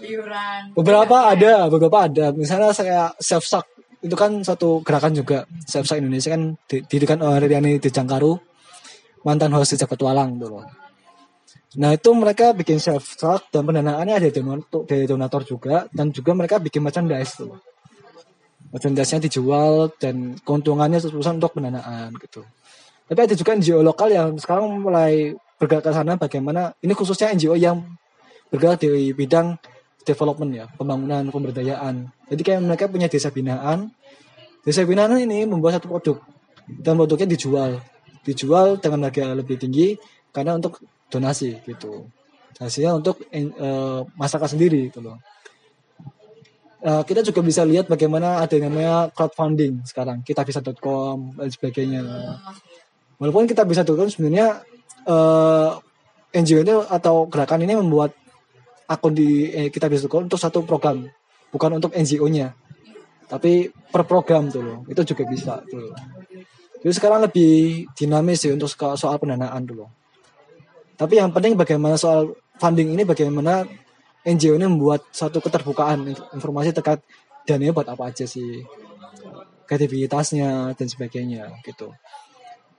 iuran. 0.02 0.62
Beberapa 0.74 1.18
ada, 1.30 1.70
beberapa 1.70 1.98
ada. 2.10 2.26
Misalnya 2.34 2.74
saya 2.74 3.14
self 3.22 3.46
sak 3.46 3.66
itu 4.00 4.16
kan 4.16 4.42
satu 4.42 4.80
gerakan 4.82 5.14
juga 5.14 5.44
self 5.68 5.86
sak 5.86 6.00
Indonesia 6.00 6.32
kan 6.32 6.56
didirikan 6.66 7.20
oleh 7.20 7.46
Riani 7.46 7.78
di 7.78 7.90
Jangkaru 7.92 8.34
mantan 9.24 9.52
host 9.56 9.76
di 9.76 9.86
Petualang 9.86 10.40
dulu. 10.40 10.64
Nah 11.78 11.94
itu 11.94 12.10
mereka 12.18 12.50
bikin 12.58 12.82
self 12.82 13.14
sak 13.14 13.54
dan 13.54 13.62
pendanaannya 13.62 14.18
ada 14.18 14.30
donatur, 14.34 14.90
dari 14.90 15.06
donatur 15.06 15.46
juga 15.46 15.86
dan 15.94 16.10
juga 16.10 16.34
mereka 16.34 16.58
bikin 16.58 16.82
merchandise 16.82 17.38
tuh. 17.38 17.62
Merchandise-nya 18.74 19.30
dijual 19.30 19.94
dan 19.98 20.38
keuntungannya 20.42 20.98
sesuatu 20.98 21.30
untuk 21.30 21.58
pendanaan 21.58 22.14
gitu. 22.22 22.42
Tapi 23.10 23.20
ada 23.26 23.34
juga 23.34 23.58
NGO 23.58 23.82
lokal 23.82 24.14
yang 24.14 24.38
sekarang 24.38 24.70
mulai 24.82 25.34
bergerak 25.58 25.90
ke 25.90 25.92
sana 25.94 26.14
bagaimana 26.18 26.74
ini 26.86 26.94
khususnya 26.94 27.34
NGO 27.34 27.58
yang 27.58 27.82
bergerak 28.54 28.82
di 28.82 29.14
bidang 29.14 29.58
development 30.06 30.52
ya, 30.54 30.66
pembangunan, 30.74 31.30
pemberdayaan. 31.30 32.10
Jadi 32.30 32.42
kayak 32.42 32.62
mereka 32.66 32.86
punya 32.90 33.06
desa 33.06 33.30
binaan. 33.30 33.94
Desa 34.66 34.86
binaan 34.86 35.18
ini 35.22 35.46
membuat 35.46 35.78
satu 35.78 35.90
produk 35.90 36.18
dan 36.66 36.98
produknya 36.98 37.30
dijual. 37.30 37.82
Dijual 38.30 38.78
dengan 38.78 39.10
harga 39.10 39.34
lebih 39.34 39.58
tinggi 39.58 39.98
karena 40.30 40.54
untuk 40.54 40.78
donasi 41.10 41.58
gitu. 41.66 42.06
Hasilnya 42.62 42.94
untuk 42.94 43.24
uh, 43.34 44.06
masyarakat 44.14 44.50
sendiri 44.54 44.94
gitu 44.94 45.02
loh. 45.02 45.18
Uh, 46.80 47.04
kita 47.04 47.26
juga 47.26 47.44
bisa 47.44 47.66
lihat 47.66 47.90
bagaimana 47.90 48.40
ada 48.40 48.56
yang 48.56 48.72
namanya 48.72 49.12
crowdfunding 49.12 49.84
sekarang, 49.84 50.24
kita 50.24 50.48
bisa.com 50.48 51.36
dan 51.36 51.50
sebagainya 51.52 52.04
walaupun 53.20 53.46
kita 53.46 53.68
bisa 53.68 53.84
turun 53.84 54.08
sebenarnya 54.08 54.64
uh, 55.06 55.78
eh, 56.32 56.40
NGO 56.40 56.64
ini 56.64 56.74
atau 56.88 57.28
gerakan 57.28 57.68
ini 57.68 57.76
membuat 57.76 58.16
akun 58.88 59.14
di 59.14 59.52
eh, 59.52 59.70
kita 59.70 59.92
bisa 59.92 60.08
turun 60.08 60.32
untuk 60.32 60.40
satu 60.40 60.64
program 60.64 61.06
bukan 61.52 61.78
untuk 61.78 61.92
NGO-nya 61.94 62.56
tapi 63.30 63.70
per 63.70 64.08
program 64.08 64.50
tuh 64.50 64.64
loh 64.64 64.80
itu 64.90 65.04
juga 65.14 65.24
bisa 65.30 65.62
tuh 65.68 65.92
loh. 65.92 65.94
Jadi 66.80 66.94
sekarang 66.96 67.20
lebih 67.28 67.86
dinamis 67.92 68.48
sih 68.48 68.56
untuk 68.56 68.72
soal 68.72 69.20
pendanaan 69.20 69.68
dulu. 69.68 69.88
Tapi 70.96 71.20
yang 71.20 71.32
penting 71.32 71.56
bagaimana 71.60 72.00
soal 72.00 72.36
funding 72.60 72.96
ini 72.96 73.04
bagaimana 73.04 73.68
NGO 74.24 74.56
ini 74.56 74.68
membuat 74.68 75.08
satu 75.12 75.40
keterbukaan 75.40 76.08
informasi 76.36 76.76
terkait 76.76 77.04
dananya 77.48 77.76
buat 77.76 77.88
apa 77.88 78.12
aja 78.12 78.24
sih. 78.24 78.64
Kredibilitasnya 79.68 80.74
dan 80.74 80.88
sebagainya 80.90 81.52
gitu. 81.68 81.94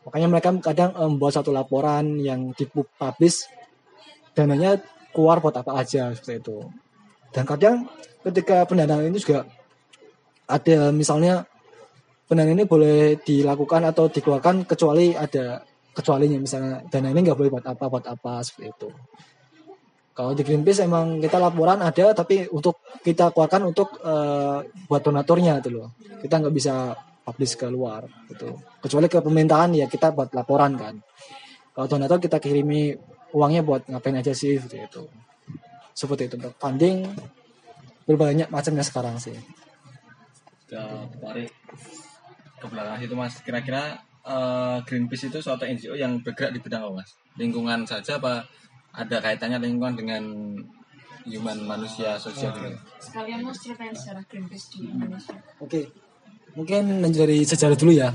Makanya 0.08 0.26
mereka 0.32 0.48
kadang 0.64 0.90
membuat 0.96 1.38
satu 1.38 1.52
laporan 1.52 2.18
yang 2.18 2.56
dipublish 2.56 3.46
dananya 4.32 4.80
keluar 5.12 5.44
buat 5.44 5.54
apa 5.60 5.76
aja 5.76 6.12
seperti 6.16 6.40
itu. 6.40 6.58
Dan 7.30 7.44
kadang 7.46 7.84
ketika 8.24 8.64
pendanaan 8.64 9.12
ini 9.12 9.20
juga 9.20 9.46
ada 10.50 10.90
misalnya 10.90 11.46
pendanaan 12.30 12.62
ini 12.62 12.64
boleh 12.70 13.18
dilakukan 13.18 13.90
atau 13.90 14.06
dikeluarkan 14.06 14.62
kecuali 14.62 15.18
ada 15.18 15.66
kecualinya 15.90 16.38
misalnya 16.38 16.86
dana 16.86 17.10
ini 17.10 17.26
nggak 17.26 17.34
boleh 17.34 17.50
buat 17.58 17.66
apa 17.66 17.84
buat 17.90 18.06
apa 18.06 18.38
seperti 18.46 18.70
itu. 18.70 18.88
Kalau 20.14 20.30
di 20.38 20.46
Greenpeace 20.46 20.86
emang 20.86 21.18
kita 21.18 21.42
laporan 21.42 21.82
ada, 21.82 22.14
tapi 22.14 22.46
untuk 22.54 22.86
kita 23.02 23.34
keluarkan 23.34 23.74
untuk 23.74 23.98
eh, 23.98 24.62
buat 24.86 25.02
donaturnya 25.02 25.58
itu 25.58 25.74
loh. 25.74 25.90
Kita 26.22 26.38
nggak 26.38 26.54
bisa 26.54 26.94
publish 27.26 27.58
keluar 27.58 28.06
gitu. 28.30 28.54
Kecuali 28.78 29.10
ke 29.10 29.18
pemerintahan 29.18 29.74
ya 29.74 29.90
kita 29.90 30.14
buat 30.14 30.30
laporan 30.30 30.78
kan. 30.78 30.94
Kalau 31.74 31.86
donatur 31.90 32.22
kita 32.22 32.38
kirimi 32.38 32.94
uangnya 33.34 33.66
buat 33.66 33.90
ngapain 33.90 34.22
aja 34.22 34.30
sih 34.30 34.54
seperti 34.54 34.86
itu. 34.86 35.02
Seperti 35.98 36.30
itu 36.30 36.34
untuk 36.38 36.54
funding 36.62 37.10
berbanyak 38.06 38.46
macamnya 38.54 38.86
sekarang 38.86 39.18
sih. 39.18 39.34
Ya, 40.70 40.86
tarik 41.18 41.50
ke 42.60 42.66
belakang 42.68 43.00
situ 43.00 43.16
mas. 43.16 43.34
Kira-kira 43.40 43.96
eh, 44.28 44.78
Greenpeace 44.84 45.32
itu 45.32 45.40
suatu 45.40 45.64
NGO 45.64 45.96
yang 45.96 46.20
bergerak 46.20 46.52
di 46.52 46.60
bidang 46.60 46.84
apa 46.86 47.00
mas? 47.00 47.16
Lingkungan 47.40 47.88
saja 47.88 48.20
apa 48.20 48.44
ada 48.92 49.16
kaitannya 49.18 49.58
lingkungan 49.62 49.96
dengan 49.96 50.22
human 51.24 51.58
manusia 51.64 52.20
sosial 52.20 52.52
gitu? 52.52 52.76
Sekalian 53.00 53.40
mau 53.40 53.54
ceritain 53.56 53.96
sejarah 53.96 54.24
Greenpeace 54.28 54.76
di 54.76 54.78
Indonesia. 54.86 55.36
Oke, 55.58 55.88
mungkin 56.52 57.00
dari 57.08 57.42
sejarah 57.42 57.76
dulu 57.76 57.96
ya. 57.96 58.12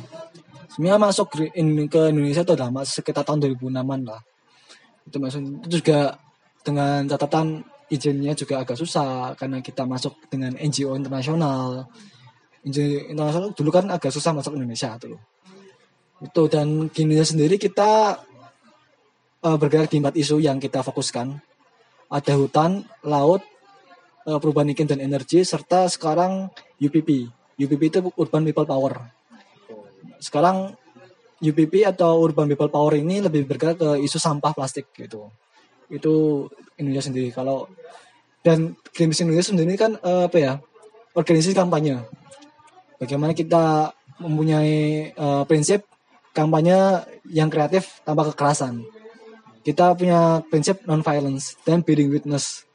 Sebenarnya 0.70 1.00
masuk 1.00 1.28
ke 1.32 1.42
Indonesia 1.56 2.44
itu 2.44 2.54
mas 2.70 2.92
sekitar 2.92 3.24
tahun 3.24 3.58
2006-an 3.58 4.02
lah. 4.06 4.22
Itu 5.08 5.18
masuk 5.22 5.42
itu 5.66 5.80
juga 5.82 6.20
dengan 6.66 7.06
catatan 7.06 7.64
izinnya 7.88 8.34
juga 8.34 8.66
agak 8.66 8.78
susah 8.78 9.38
karena 9.38 9.62
kita 9.62 9.86
masuk 9.86 10.18
dengan 10.28 10.58
NGO 10.58 10.98
internasional. 10.98 11.86
NGO 12.66 13.14
internasional 13.14 13.54
dulu 13.54 13.70
kan 13.70 13.86
agak 13.94 14.10
susah 14.10 14.34
masuk 14.34 14.58
Indonesia 14.58 14.98
tuh. 14.98 15.22
Itu 16.22 16.50
dan 16.50 16.90
Indonesia 16.90 17.28
sendiri 17.30 17.62
kita 17.62 18.18
eh, 19.46 19.58
bergerak 19.58 19.94
di 19.94 20.02
empat 20.02 20.18
isu 20.18 20.42
yang 20.42 20.58
kita 20.58 20.82
fokuskan. 20.82 21.38
Ada 22.10 22.34
hutan, 22.38 22.82
laut, 23.06 23.46
eh, 24.26 24.40
perubahan 24.42 24.74
iklim 24.74 24.90
dan 24.90 25.02
energi, 25.02 25.46
serta 25.46 25.86
sekarang 25.86 26.50
UPP. 26.82 27.30
UPP 27.56 27.82
itu 27.88 28.00
Urban 28.18 28.44
People 28.44 28.68
Power. 28.68 28.94
Sekarang 30.18 30.74
UPP 31.44 31.86
atau 31.86 32.24
Urban 32.26 32.50
People 32.50 32.72
Power 32.74 32.98
ini 32.98 33.22
lebih 33.22 33.46
bergerak 33.46 33.78
ke 33.78 33.90
isu 34.02 34.18
sampah 34.18 34.56
plastik 34.58 34.90
gitu. 34.98 35.30
Itu 35.92 36.48
Indonesia 36.82 37.06
sendiri. 37.06 37.30
Kalau 37.30 37.70
dan 38.42 38.74
Greenpeace 38.94 39.22
Indonesia 39.26 39.50
sendiri 39.54 39.78
kan 39.78 39.98
eh, 40.02 40.24
apa 40.26 40.38
ya 40.42 40.54
organisasi 41.16 41.56
kampanye. 41.56 42.02
Bagaimana 43.02 43.36
kita 43.36 43.92
mempunyai 44.20 45.12
eh, 45.12 45.44
prinsip 45.48 45.84
kampanye 46.36 47.04
yang 47.32 47.48
kreatif 47.48 48.04
tanpa 48.04 48.28
kekerasan. 48.32 48.84
Kita 49.64 49.96
punya 49.98 50.44
prinsip 50.46 50.84
non-violence 50.86 51.58
dan 51.66 51.82
bearing 51.82 52.12
witness. 52.12 52.68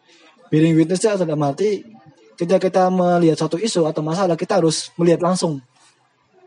Bearing 0.50 0.74
witness 0.74 1.04
itu 1.06 1.22
dalam 1.22 1.44
arti 1.46 1.84
ketika 2.40 2.56
kita 2.56 2.82
melihat 2.88 3.36
suatu 3.36 3.60
isu 3.60 3.84
atau 3.84 4.00
masalah 4.00 4.32
kita 4.32 4.56
harus 4.58 4.88
melihat 4.96 5.20
langsung 5.20 5.60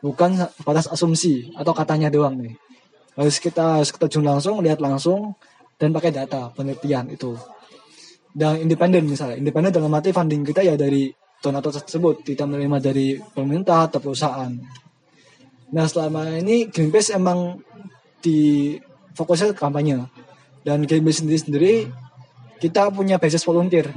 bukan 0.02 0.36
batas 0.66 0.90
asumsi 0.90 1.54
atau 1.54 1.72
katanya 1.72 2.10
doang 2.10 2.36
nih 2.36 2.58
harus 3.14 3.38
kita 3.38 3.80
harus 3.80 3.94
terjun 3.94 4.26
langsung 4.26 4.58
lihat 4.66 4.82
langsung 4.82 5.38
dan 5.78 5.94
pakai 5.94 6.10
data 6.10 6.50
penelitian 6.58 7.14
itu 7.14 7.38
dan 8.34 8.58
independen 8.58 9.06
misalnya 9.06 9.38
independen 9.38 9.70
dalam 9.70 9.94
arti 9.94 10.10
funding 10.10 10.42
kita 10.42 10.66
ya 10.66 10.74
dari 10.74 11.14
donatur 11.44 11.76
tersebut 11.76 12.24
kita 12.24 12.48
menerima 12.48 12.80
dari 12.80 13.20
pemerintah 13.20 13.92
atau 13.92 14.00
perusahaan. 14.00 14.56
Nah 15.76 15.86
selama 15.92 16.40
ini 16.40 16.72
Greenpeace 16.72 17.20
emang 17.20 17.60
di 18.24 18.72
fokusnya 19.12 19.52
kampanye. 19.52 20.08
Dan 20.64 20.88
Greenpeace 20.88 21.20
sendiri 21.20 21.40
sendiri 21.44 21.74
kita 22.64 22.88
punya 22.96 23.20
basis 23.20 23.44
volunteer. 23.44 23.92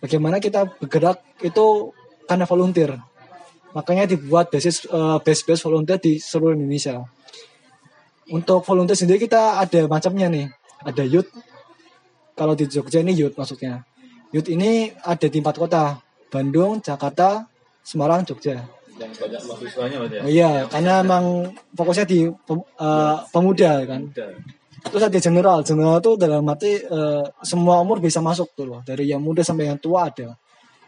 Bagaimana 0.00 0.40
kita 0.40 0.64
bergerak 0.80 1.20
itu 1.44 1.92
karena 2.24 2.48
volunteer. 2.48 2.96
Makanya 3.76 4.08
dibuat 4.08 4.48
basis 4.48 4.88
eh, 4.88 5.18
base-base 5.20 5.60
volunteer 5.60 6.00
di 6.00 6.16
seluruh 6.16 6.56
Indonesia. 6.56 6.96
Untuk 8.32 8.64
volunteer 8.64 8.96
sendiri 8.96 9.20
kita 9.20 9.60
ada 9.60 9.84
macamnya 9.84 10.32
nih. 10.32 10.48
Ada 10.80 11.04
youth. 11.04 11.28
Kalau 12.32 12.56
di 12.56 12.64
Jogja 12.64 13.04
ini 13.04 13.12
youth 13.12 13.36
maksudnya. 13.36 13.84
Youth 14.32 14.48
ini 14.48 14.88
ada 15.04 15.26
di 15.28 15.36
empat 15.36 15.56
kota 15.60 16.07
Bandung 16.28 16.80
Jakarta 16.84 17.48
Semarang 17.80 18.24
Jogja. 18.24 18.60
Yang 18.98 19.12
banyak 19.22 19.42
mahasiswanya 19.46 19.96
berarti 20.02 20.16
ya? 20.18 20.22
oh 20.26 20.30
iya 20.30 20.52
karena 20.66 20.92
emang 21.00 21.24
fokusnya 21.72 22.06
di 22.06 22.28
eh, 22.28 23.16
pemuda 23.32 23.72
kan. 23.88 24.02
Terus 24.78 25.02
ada 25.02 25.18
general. 25.18 25.58
General 25.64 25.96
itu 25.98 26.12
dalam 26.20 26.44
arti 26.50 26.76
eh, 26.76 27.24
semua 27.40 27.80
umur 27.80 28.02
bisa 28.02 28.20
masuk 28.20 28.52
tuh 28.52 28.66
loh. 28.68 28.80
Dari 28.84 29.08
yang 29.08 29.24
muda 29.24 29.40
sampai 29.40 29.70
yang 29.72 29.80
tua 29.80 30.12
ada. 30.12 30.36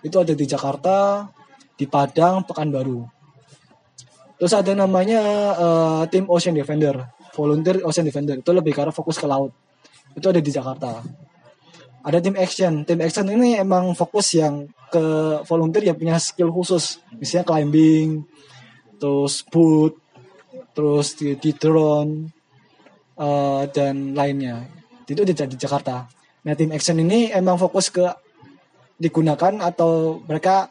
Itu 0.05 0.21
ada 0.21 0.33
di 0.37 0.45
Jakarta 0.45 1.25
di 1.79 1.89
Padang 1.89 2.45
Pekanbaru. 2.45 3.01
Terus 4.37 4.53
ada 4.53 4.73
namanya 4.77 5.21
eh, 5.57 6.03
tim 6.13 6.29
Ocean 6.29 6.53
Defender. 6.53 7.01
Volunteer 7.33 7.81
Ocean 7.87 8.05
Defender. 8.05 8.37
Itu 8.37 8.53
lebih 8.53 8.77
karena 8.77 8.93
fokus 8.93 9.17
ke 9.17 9.25
laut. 9.25 9.55
Itu 10.13 10.29
ada 10.29 10.43
di 10.43 10.51
Jakarta 10.51 11.01
ada 12.01 12.19
tim 12.21 12.37
action 12.37 12.85
tim 12.89 13.01
action 13.01 13.29
ini 13.29 13.61
emang 13.61 13.93
fokus 13.93 14.37
yang 14.37 14.69
ke 14.89 15.05
volunteer 15.47 15.93
yang 15.93 15.99
punya 15.99 16.17
skill 16.17 16.51
khusus 16.51 16.99
misalnya 17.17 17.47
climbing 17.47 18.25
terus 19.01 19.45
boot 19.49 19.97
terus 20.75 21.19
di, 21.19 21.37
di 21.37 21.51
drone 21.57 22.31
eh, 23.21 23.63
dan 23.71 24.17
lainnya 24.17 24.81
itu 25.11 25.27
di, 25.27 25.35
di 25.35 25.57
Jakarta. 25.59 26.07
Nah 26.47 26.55
tim 26.55 26.71
action 26.71 26.97
ini 27.03 27.35
emang 27.35 27.59
fokus 27.59 27.91
ke 27.91 28.07
digunakan 29.01 29.59
atau 29.59 30.23
mereka 30.25 30.71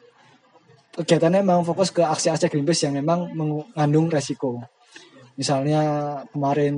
kegiatannya 0.96 1.44
emang 1.44 1.62
fokus 1.68 1.92
ke 1.92 2.02
aksi-aksi 2.02 2.50
Greenpeace 2.50 2.88
yang 2.88 2.96
memang 2.96 3.30
mengandung 3.36 4.08
resiko. 4.10 4.64
Misalnya 5.36 5.82
kemarin 6.32 6.76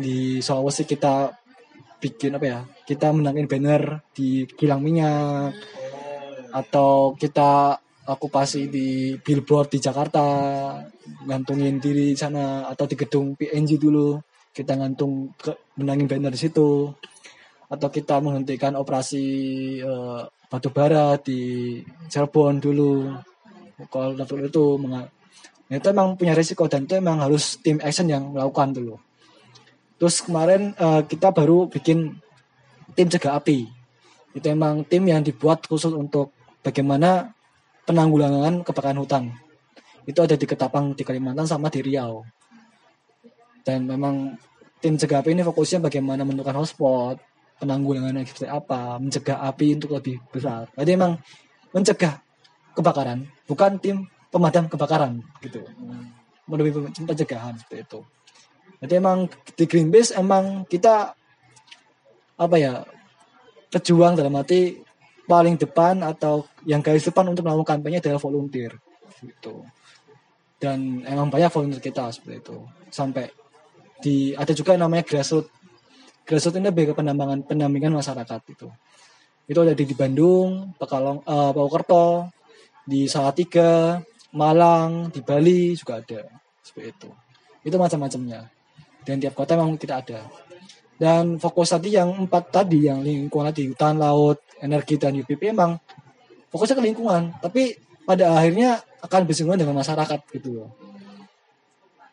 di 0.00 0.40
Sulawesi 0.44 0.84
kita 0.84 1.32
bikin 2.02 2.34
apa 2.34 2.46
ya? 2.50 2.60
Kita 2.82 3.14
menangin 3.14 3.46
banner 3.46 4.02
di 4.10 4.42
kilang 4.58 4.82
minyak. 4.82 5.54
Atau 6.50 7.14
kita 7.14 7.78
okupasi 8.02 8.66
di 8.66 9.14
billboard 9.22 9.70
di 9.70 9.78
Jakarta, 9.78 10.26
ngantungin 11.24 11.78
diri 11.78 12.12
di 12.12 12.18
sana 12.18 12.66
atau 12.66 12.84
di 12.90 12.98
gedung 12.98 13.38
PNG 13.38 13.78
dulu 13.78 14.18
kita 14.52 14.76
ngantung 14.76 15.32
ke 15.38 15.54
menangin 15.78 16.10
banner 16.10 16.34
di 16.34 16.40
situ. 16.42 16.90
Atau 17.72 17.88
kita 17.88 18.20
menghentikan 18.20 18.76
operasi 18.76 19.24
eh, 19.80 20.20
batu 20.50 20.68
bara 20.74 21.16
di 21.16 21.80
Cirebon 22.10 22.60
dulu. 22.60 23.08
Kalau 23.88 24.12
itu 24.12 24.66
itu 25.72 25.86
emang 25.88 26.20
punya 26.20 26.36
risiko 26.36 26.68
dan 26.68 26.84
itu 26.84 27.00
emang 27.00 27.24
harus 27.24 27.56
tim 27.64 27.80
action 27.80 28.04
yang 28.04 28.28
melakukan 28.28 28.76
dulu 28.76 29.00
terus 30.02 30.18
kemarin 30.18 30.74
eh, 30.74 31.06
kita 31.06 31.30
baru 31.30 31.70
bikin 31.70 32.18
tim 32.98 33.06
cegah 33.06 33.38
api. 33.38 33.70
Itu 34.34 34.50
emang 34.50 34.82
tim 34.82 35.06
yang 35.06 35.22
dibuat 35.22 35.62
khusus 35.70 35.94
untuk 35.94 36.34
bagaimana 36.58 37.30
penanggulangan 37.86 38.66
kebakaran 38.66 38.98
hutan. 38.98 39.30
Itu 40.02 40.26
ada 40.26 40.34
di 40.34 40.42
Ketapang 40.42 40.98
di 40.98 41.06
Kalimantan 41.06 41.46
sama 41.46 41.70
di 41.70 41.86
Riau. 41.86 42.26
Dan 43.62 43.86
memang 43.86 44.34
tim 44.82 44.98
cegah 44.98 45.22
api 45.22 45.38
ini 45.38 45.46
fokusnya 45.46 45.78
bagaimana 45.78 46.26
menentukan 46.26 46.58
hotspot 46.58 47.22
penanggulangannya 47.62 48.26
seperti 48.26 48.50
apa 48.50 48.98
mencegah 48.98 49.38
api 49.38 49.78
untuk 49.78 49.94
lebih 49.94 50.18
besar. 50.34 50.66
Jadi 50.74 50.98
emang 50.98 51.14
mencegah 51.70 52.18
kebakaran 52.74 53.22
bukan 53.46 53.78
tim 53.78 54.10
pemadam 54.34 54.66
kebakaran 54.66 55.22
gitu. 55.46 55.62
Lebih 56.50 56.90
pencegahan 56.90 57.54
seperti 57.54 57.86
itu 57.86 58.02
jadi 58.82 58.98
emang 58.98 59.30
di 59.54 59.64
Greenpeace 59.70 60.18
emang 60.18 60.66
kita 60.66 61.14
apa 62.34 62.56
ya 62.58 62.82
pejuang 63.70 64.18
dalam 64.18 64.34
arti 64.34 64.82
paling 65.22 65.54
depan 65.54 66.02
atau 66.02 66.42
yang 66.66 66.82
garis 66.82 67.06
depan 67.06 67.30
untuk 67.30 67.46
melakukan 67.46 67.78
kampanye 67.78 68.02
adalah 68.02 68.18
volunteer 68.18 68.74
gitu. 69.22 69.62
Dan 70.58 71.06
emang 71.06 71.30
banyak 71.30 71.46
volunteer 71.54 71.78
kita 71.78 72.10
seperti 72.10 72.42
itu. 72.42 72.58
Sampai 72.90 73.30
di 74.02 74.34
ada 74.34 74.50
juga 74.50 74.74
yang 74.74 74.90
namanya 74.90 75.06
grassroots 75.06 75.46
grassroots 76.26 76.58
ini 76.58 76.66
lebih 76.66 76.90
ke 76.90 76.94
pendampingan 76.98 77.46
pendampingan 77.46 77.94
masyarakat 77.94 78.40
itu 78.50 78.66
itu 79.46 79.58
ada 79.62 79.78
di, 79.78 79.86
di 79.86 79.94
Bandung 79.94 80.74
Pekalong 80.74 81.22
eh, 81.22 81.50
Purwokerto 81.54 82.34
di 82.82 83.06
Salatiga 83.06 84.02
Malang 84.34 85.06
di 85.14 85.22
Bali 85.22 85.70
juga 85.78 86.02
ada 86.02 86.26
seperti 86.66 86.88
itu. 86.90 87.10
Itu 87.62 87.78
macam-macamnya 87.78 88.61
dan 89.02 89.18
tiap 89.18 89.34
kota 89.34 89.58
memang 89.58 89.78
kita 89.78 90.02
ada. 90.02 90.20
Dan 90.96 91.42
fokus 91.42 91.74
tadi 91.74 91.98
yang 91.98 92.14
empat 92.14 92.54
tadi 92.54 92.86
yang 92.86 93.02
lingkungan 93.02 93.50
tadi 93.50 93.66
hutan 93.66 93.98
laut 93.98 94.38
energi 94.62 94.94
dan 94.98 95.18
UPP 95.18 95.50
emang 95.50 95.74
fokusnya 96.52 96.78
ke 96.78 96.84
lingkungan. 96.86 97.34
Tapi 97.42 97.74
pada 98.06 98.38
akhirnya 98.38 98.78
akan 99.02 99.20
bersinggungan 99.26 99.58
dengan 99.66 99.82
masyarakat 99.82 100.20
gitu 100.30 100.62
loh. 100.62 100.70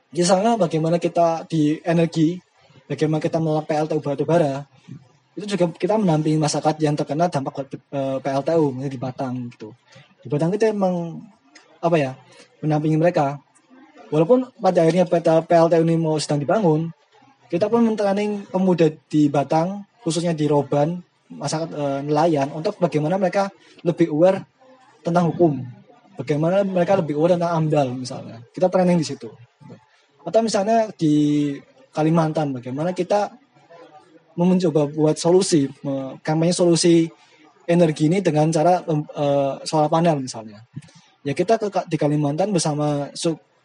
Misalnya 0.10 0.58
bagaimana 0.58 0.97
kita 0.97 1.45
di 1.45 1.78
energi 1.86 2.41
bagaimana 2.89 3.21
kita 3.21 3.38
menolak 3.38 3.69
PLTU 3.69 4.02
batu 4.02 4.25
bara 4.25 4.65
itu 5.38 5.56
juga 5.56 5.69
kita 5.71 5.95
menampingi 6.02 6.41
masyarakat 6.41 6.75
yang 6.82 6.97
terkena 6.97 7.30
dampak 7.30 7.69
eh, 7.69 8.17
PLTU 8.19 8.73
misalnya 8.73 8.91
di 8.91 8.99
Batang 8.99 9.36
gitu. 9.54 9.69
Di 10.19 10.28
Batang 10.28 10.49
kita 10.52 10.73
emang 10.73 11.21
apa 11.80 11.95
ya 11.95 12.12
menampingi 12.65 12.97
mereka 12.97 13.39
walaupun 14.10 14.50
pada 14.58 14.86
akhirnya 14.86 15.06
PLTU 15.45 15.84
ini 15.86 15.95
mau 15.98 16.17
sedang 16.22 16.41
dibangun 16.41 16.89
kita 17.50 17.65
pun 17.65 17.82
mentraining 17.82 18.45
pemuda 18.45 18.93
di 19.10 19.26
Batang 19.26 19.82
khususnya 20.06 20.38
di 20.38 20.45
Roban 20.45 21.02
masyarakat 21.30 21.69
eh, 21.74 22.00
nelayan 22.06 22.50
untuk 22.54 22.78
bagaimana 22.78 23.17
mereka 23.17 23.50
lebih 23.86 24.13
aware 24.13 24.45
tentang 25.02 25.34
hukum. 25.34 25.62
Bagaimana 26.17 26.62
mereka 26.62 27.00
lebih 27.00 27.15
aware 27.17 27.38
tentang 27.39 27.54
amdal 27.58 27.88
misalnya. 27.95 28.38
Kita 28.54 28.69
training 28.69 29.02
di 29.02 29.08
situ. 29.08 29.30
Atau 30.26 30.45
misalnya 30.45 30.89
di 30.93 31.56
Kalimantan 31.89 32.54
bagaimana 32.54 32.93
kita 32.93 33.34
mencoba 34.38 34.88
buat 34.88 35.17
solusi 35.17 35.67
kampanye 36.24 36.54
solusi 36.54 37.10
energi 37.65 38.08
ini 38.08 38.22
dengan 38.22 38.54
cara 38.54 38.78
eh, 38.86 39.54
solar 39.65 39.89
panel 39.89 40.22
misalnya. 40.22 40.62
Ya 41.26 41.34
kita 41.34 41.58
ke 41.58 41.67
di 41.89 41.98
Kalimantan 41.98 42.54
bersama 42.54 43.10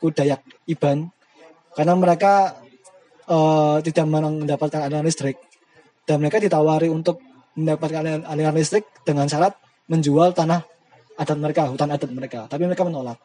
suku 0.04 0.12
Dayak 0.12 0.44
Iban. 0.68 1.08
Karena 1.72 1.96
mereka 1.96 2.60
eh, 3.24 3.76
tidak 3.80 4.04
mendapatkan 4.04 4.84
aliran 4.84 5.08
listrik. 5.08 5.40
Dan 6.04 6.20
mereka 6.20 6.36
ditawari 6.36 6.92
untuk 6.92 7.24
mendapatkan 7.56 8.28
aliran- 8.28 8.52
listrik 8.52 8.84
dengan 9.08 9.24
syarat 9.24 9.56
menjual 9.88 10.36
tanah 10.36 10.60
adat 11.16 11.38
mereka 11.40 11.72
hutan 11.72 11.88
adat 11.88 12.12
mereka. 12.12 12.44
Tapi 12.44 12.68
mereka 12.68 12.84
menolak. 12.84 13.16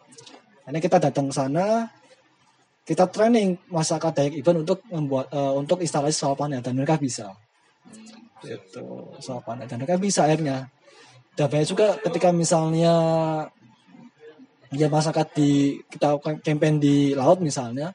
Karena 0.63 0.79
kita 0.79 0.97
datang 1.03 1.27
sana 1.35 1.91
kita 2.87 3.05
training 3.11 3.59
masyarakat 3.69 4.11
Dayak 4.15 4.33
Iban 4.39 4.63
untuk 4.63 4.79
membuat 4.87 5.27
eh, 5.35 5.53
untuk 5.59 5.83
instalasi 5.83 6.15
solar 6.15 6.39
panel. 6.39 6.63
Dan 6.63 6.79
mereka 6.79 6.95
bisa. 6.95 7.35
Itu 8.39 9.11
solar 9.19 9.43
panel. 9.43 9.67
Dan 9.67 9.83
mereka 9.83 9.99
bisa 9.99 10.23
akhirnya. 10.23 10.71
Dan 11.35 11.45
banyak 11.51 11.67
juga 11.67 11.95
ketika 12.01 12.31
misalnya 12.33 12.95
ya 14.73 14.87
masyarakat 14.87 15.27
di 15.33 15.81
kita 15.89 16.21
campaign 16.45 16.77
di 16.77 17.17
laut 17.17 17.41
misalnya 17.41 17.89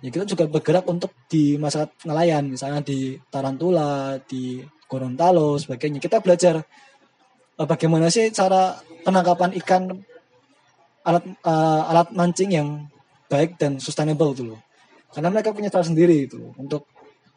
ya 0.00 0.08
kita 0.12 0.24
juga 0.28 0.44
bergerak 0.48 0.84
untuk 0.88 1.12
di 1.28 1.56
masyarakat 1.56 2.06
nelayan 2.08 2.46
misalnya 2.48 2.80
di 2.84 3.16
Tarantula 3.28 4.20
di 4.28 4.60
Gorontalo 4.86 5.58
sebagainya. 5.58 5.98
Kita 5.98 6.22
belajar 6.22 6.62
eh, 7.58 7.66
bagaimana 7.66 8.06
sih 8.06 8.30
cara 8.30 8.78
penangkapan 9.02 9.56
ikan 9.62 9.90
alat 11.06 11.24
eh, 11.26 11.82
alat 11.90 12.08
mancing 12.14 12.50
yang 12.54 12.68
baik 13.26 13.58
dan 13.58 13.82
sustainable 13.82 14.30
tuh 14.36 14.54
loh. 14.54 14.60
Karena 15.10 15.32
mereka 15.32 15.50
punya 15.50 15.72
cara 15.72 15.82
sendiri 15.82 16.28
itu 16.28 16.54
untuk 16.54 16.86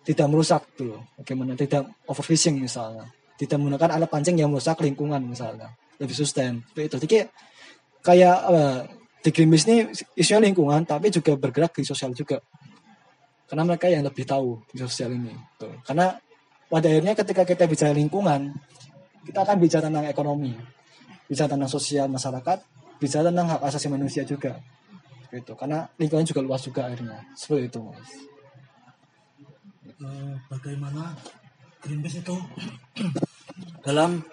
tidak 0.05 0.27
merusak 0.29 0.61
tuh 0.77 0.97
loh. 0.97 1.01
Bagaimana 1.17 1.57
tidak 1.57 1.89
overfishing 2.05 2.61
misalnya. 2.61 3.09
Tidak 3.39 3.55
menggunakan 3.55 3.97
alat 3.97 4.09
pancing 4.11 4.37
yang 4.37 4.53
merusak 4.53 4.77
lingkungan 4.83 5.23
misalnya. 5.25 5.73
Lebih 5.97 6.15
sustain 6.15 6.61
itu 6.77 6.95
jadi 6.95 7.27
kayak 8.05 8.37
eh, 8.49 8.79
di 9.19 9.29
Greenpeace 9.35 9.65
ini 9.67 9.77
isunya 10.15 10.51
lingkungan 10.51 10.87
tapi 10.87 11.11
juga 11.11 11.35
bergerak 11.35 11.75
di 11.77 11.83
sosial 11.83 12.15
juga. 12.15 12.39
Karena 13.49 13.65
mereka 13.65 13.89
yang 13.89 14.05
lebih 14.05 14.29
tahu 14.29 14.61
di 14.69 14.77
sosial 14.77 15.17
ini 15.17 15.33
tuh. 15.57 15.73
karena 15.81 16.13
pada 16.69 16.85
akhirnya 16.85 17.17
ketika 17.17 17.41
kita 17.49 17.65
bicara 17.65 17.97
lingkungan 17.97 18.53
kita 19.25 19.41
akan 19.41 19.57
bicara 19.57 19.89
tentang 19.89 20.05
ekonomi 20.05 20.53
bicara 21.25 21.57
tentang 21.57 21.65
sosial 21.65 22.05
masyarakat 22.13 22.61
bicara 23.01 23.33
tentang 23.33 23.49
hak 23.49 23.61
asasi 23.65 23.89
manusia 23.89 24.21
juga 24.21 24.61
itu 25.29 25.53
karena 25.53 25.85
lingkungan 26.01 26.25
juga 26.25 26.41
luas 26.41 26.61
juga 26.65 26.89
akhirnya. 26.89 27.21
Seperti 27.37 27.69
itu 27.69 27.79
mas. 27.85 28.11
Eh, 29.99 30.33
bagaimana 30.49 31.13
Greenpeace 31.85 32.25
itu? 32.25 32.35
Dalam 33.85 34.25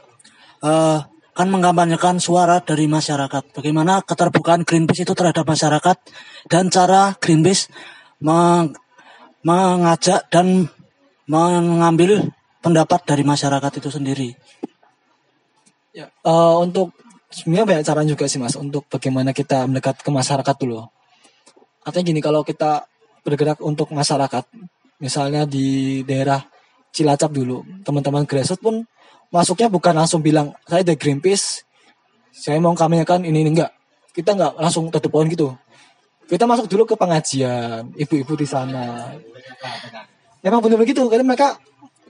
eh, 0.64 1.00
kan 1.36 1.52
mengkampanyekan 1.52 2.16
suara 2.16 2.64
dari 2.64 2.88
masyarakat. 2.88 3.52
Bagaimana 3.52 4.00
keterbukaan 4.00 4.64
Greenpeace 4.64 5.04
itu 5.04 5.12
terhadap 5.12 5.44
masyarakat 5.44 5.96
dan 6.48 6.72
cara 6.72 7.12
Greenpeace 7.20 7.68
meng- 8.24 8.72
mengajak 9.44 10.24
dan 10.32 10.72
mengambil 11.28 12.32
pendapat 12.64 13.04
dari 13.04 13.22
masyarakat 13.22 13.72
itu 13.78 13.88
sendiri. 13.92 14.32
Ya, 15.92 16.08
eh, 16.08 16.56
untuk 16.56 16.96
sebenarnya 17.28 17.66
banyak 17.68 17.84
cara 17.84 18.00
juga 18.08 18.24
sih 18.26 18.40
mas 18.40 18.56
untuk 18.56 18.88
bagaimana 18.88 19.36
kita 19.36 19.68
mendekat 19.68 20.00
ke 20.00 20.08
masyarakat 20.08 20.56
dulu. 20.56 20.88
Artinya 21.84 22.04
gini 22.16 22.20
kalau 22.24 22.40
kita 22.42 22.88
bergerak 23.22 23.60
untuk 23.60 23.92
masyarakat, 23.92 24.44
misalnya 25.04 25.44
di 25.44 26.00
daerah 26.02 26.40
Cilacap 26.96 27.28
dulu, 27.28 27.60
teman-teman 27.84 28.24
grassroots 28.24 28.64
pun 28.64 28.88
masuknya 29.36 29.68
bukan 29.68 29.92
langsung 29.92 30.24
bilang 30.24 30.56
saya 30.64 30.80
dari 30.80 30.96
Greenpeace, 30.96 31.68
saya 32.32 32.56
mau 32.56 32.72
kampanyekan 32.72 33.20
ini 33.20 33.44
ini 33.44 33.52
enggak. 33.52 33.72
Kita 34.16 34.32
enggak 34.32 34.56
langsung 34.56 34.88
tutup 34.88 35.12
pohon 35.12 35.28
gitu. 35.28 35.52
Kita 36.26 36.48
masuk 36.48 36.66
dulu 36.66 36.88
ke 36.88 36.96
pengajian, 36.98 37.92
ibu-ibu 37.94 38.34
di 38.34 38.48
sana. 38.48 39.14
Memang 40.42 40.58
benar 40.58 40.80
begitu, 40.80 41.04
karena 41.06 41.22
mereka 41.22 41.54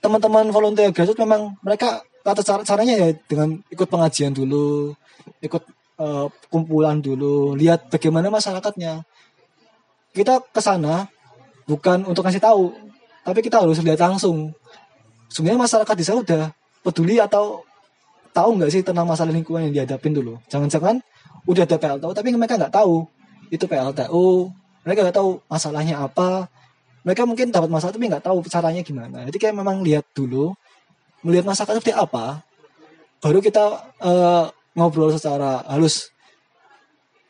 teman-teman 0.01 0.49
volunteer 0.55 0.89
grassroots 0.95 1.21
memang 1.21 1.59
mereka 1.61 2.01
tata 2.25 2.41
cara 2.41 2.63
caranya 2.65 2.95
ya 2.97 3.09
dengan 3.29 3.61
ikut 3.69 3.89
pengajian 3.91 4.33
dulu, 4.33 4.97
ikut 5.43 5.63
eh, 6.01 6.27
kumpulan 6.49 7.03
dulu, 7.03 7.59
lihat 7.59 7.93
bagaimana 7.93 8.33
masyarakatnya. 8.33 9.05
Kita 10.17 10.41
ke 10.49 10.61
sana 10.65 11.13
bukan 11.69 12.09
untuk 12.09 12.25
kasih 12.25 12.41
tahu, 12.41 12.73
tapi 13.21 13.45
kita 13.45 13.61
harus 13.61 13.83
lihat 13.85 14.01
langsung. 14.01 14.57
Sebenarnya 15.29 15.61
masyarakat 15.67 15.95
di 15.99 16.05
sana 16.07 16.23
udah 16.25 16.45
peduli 16.87 17.19
atau 17.19 17.67
tahu 18.31 18.63
nggak 18.63 18.71
sih 18.71 18.87
tentang 18.87 19.11
masalah 19.11 19.35
lingkungan 19.35 19.67
yang 19.67 19.83
dihadapin 19.83 20.15
dulu. 20.15 20.39
Jangan-jangan 20.47 21.03
udah 21.51 21.63
ada 21.67 21.77
PLTU 21.83 22.13
tapi 22.15 22.31
mereka 22.39 22.55
nggak 22.55 22.71
tahu 22.71 23.03
itu 23.51 23.67
PLTU, 23.67 24.55
mereka 24.87 24.99
nggak 25.03 25.17
tahu 25.19 25.43
masalahnya 25.51 25.99
apa. 25.99 26.47
Mereka 27.03 27.27
mungkin 27.27 27.51
dapat 27.51 27.67
masalah 27.67 27.91
tapi 27.91 28.07
nggak 28.07 28.23
tahu 28.23 28.39
caranya 28.47 28.83
gimana. 28.87 29.27
Jadi 29.27 29.39
kayak 29.43 29.55
memang 29.59 29.83
lihat 29.83 30.07
dulu, 30.15 30.55
melihat 31.27 31.47
masyarakat 31.51 31.75
seperti 31.83 31.95
apa, 31.95 32.47
baru 33.19 33.39
kita 33.43 33.65
eh, 34.07 34.45
ngobrol 34.79 35.11
secara 35.11 35.67
halus. 35.67 36.15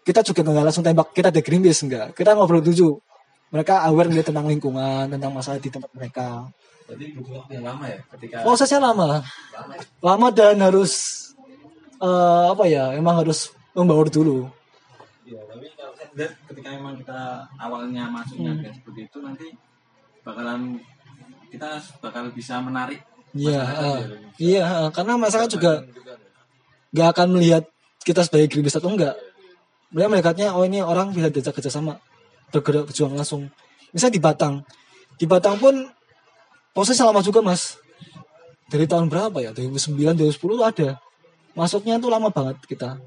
Kita 0.05 0.21
juga 0.23 0.45
nggak 0.45 0.64
langsung 0.71 0.85
tembak 0.85 1.16
kita 1.16 1.33
ada 1.33 1.40
Greenpeace 1.40 1.83
enggak. 1.88 2.07
Kita 2.12 2.37
ngobrol 2.37 2.61
dulu. 2.61 3.01
Mereka 3.47 3.88
aware 3.88 4.11
tentang 4.27 4.47
lingkungan, 4.51 5.07
tentang 5.07 5.31
masalah 5.31 5.62
di 5.62 5.71
tempat 5.71 5.90
mereka. 5.95 6.51
Berarti 6.87 7.05
butuh 7.18 7.33
waktu 7.42 7.53
yang 7.59 7.66
lama 7.66 7.85
ya 7.90 7.99
ketika 8.14 8.37
Prosesnya 8.46 8.79
lama, 8.79 9.20
lama 9.99 10.27
dan 10.31 10.57
harus 10.62 10.92
eh, 11.99 12.44
apa 12.53 12.64
ya? 12.70 12.94
Emang 12.94 13.18
harus 13.20 13.51
membaur 13.75 14.07
dulu. 14.07 14.46
Iya, 15.27 15.42
tapi 15.51 15.66
kalau 15.75 15.92
saya 15.99 16.09
lihat 16.14 16.33
ketika 16.46 16.68
memang 16.79 16.94
kita 17.03 17.42
awalnya 17.59 18.07
masuknya 18.09 18.55
Hmm. 18.55 18.62
kayak 18.62 18.75
seperti 18.79 19.01
itu 19.11 19.18
nanti 19.20 19.46
bakalan 20.22 20.79
kita 21.51 21.68
bakal 21.99 22.31
bisa 22.31 22.62
menarik 22.62 23.03
Iya, 23.37 23.62
bisa 23.66 23.90
iya, 24.40 24.64
eh, 24.87 24.88
karena 24.94 25.18
masyarakat 25.20 25.51
juga 25.51 25.85
nggak 26.94 27.09
akan 27.12 27.29
melihat 27.37 27.64
kita 28.01 28.22
sebagai 28.22 28.49
Greenpeace 28.49 28.79
atau 28.79 28.94
enggak. 28.94 29.18
Mereka 29.90 30.09
melihatnya 30.09 30.49
oh 30.55 30.62
ini 30.62 30.79
orang 30.81 31.11
bisa 31.11 31.29
diajak 31.29 31.59
kerjasama, 31.59 31.99
bergerak 32.55 32.87
berjuang 32.88 33.18
langsung. 33.18 33.51
Misalnya 33.90 34.14
di 34.14 34.22
Batang, 34.22 34.55
di 35.18 35.27
Batang 35.27 35.59
pun 35.59 35.75
proses 36.76 37.00
lama 37.00 37.24
juga 37.24 37.40
mas. 37.40 37.80
Dari 38.68 38.84
tahun 38.84 39.08
berapa 39.08 39.40
ya? 39.40 39.56
2009, 39.56 40.12
2010 40.12 40.36
tuh 40.36 40.66
ada. 40.68 40.88
Masuknya 41.56 41.96
tuh 41.96 42.12
lama 42.12 42.28
banget 42.28 42.60
kita. 42.68 43.00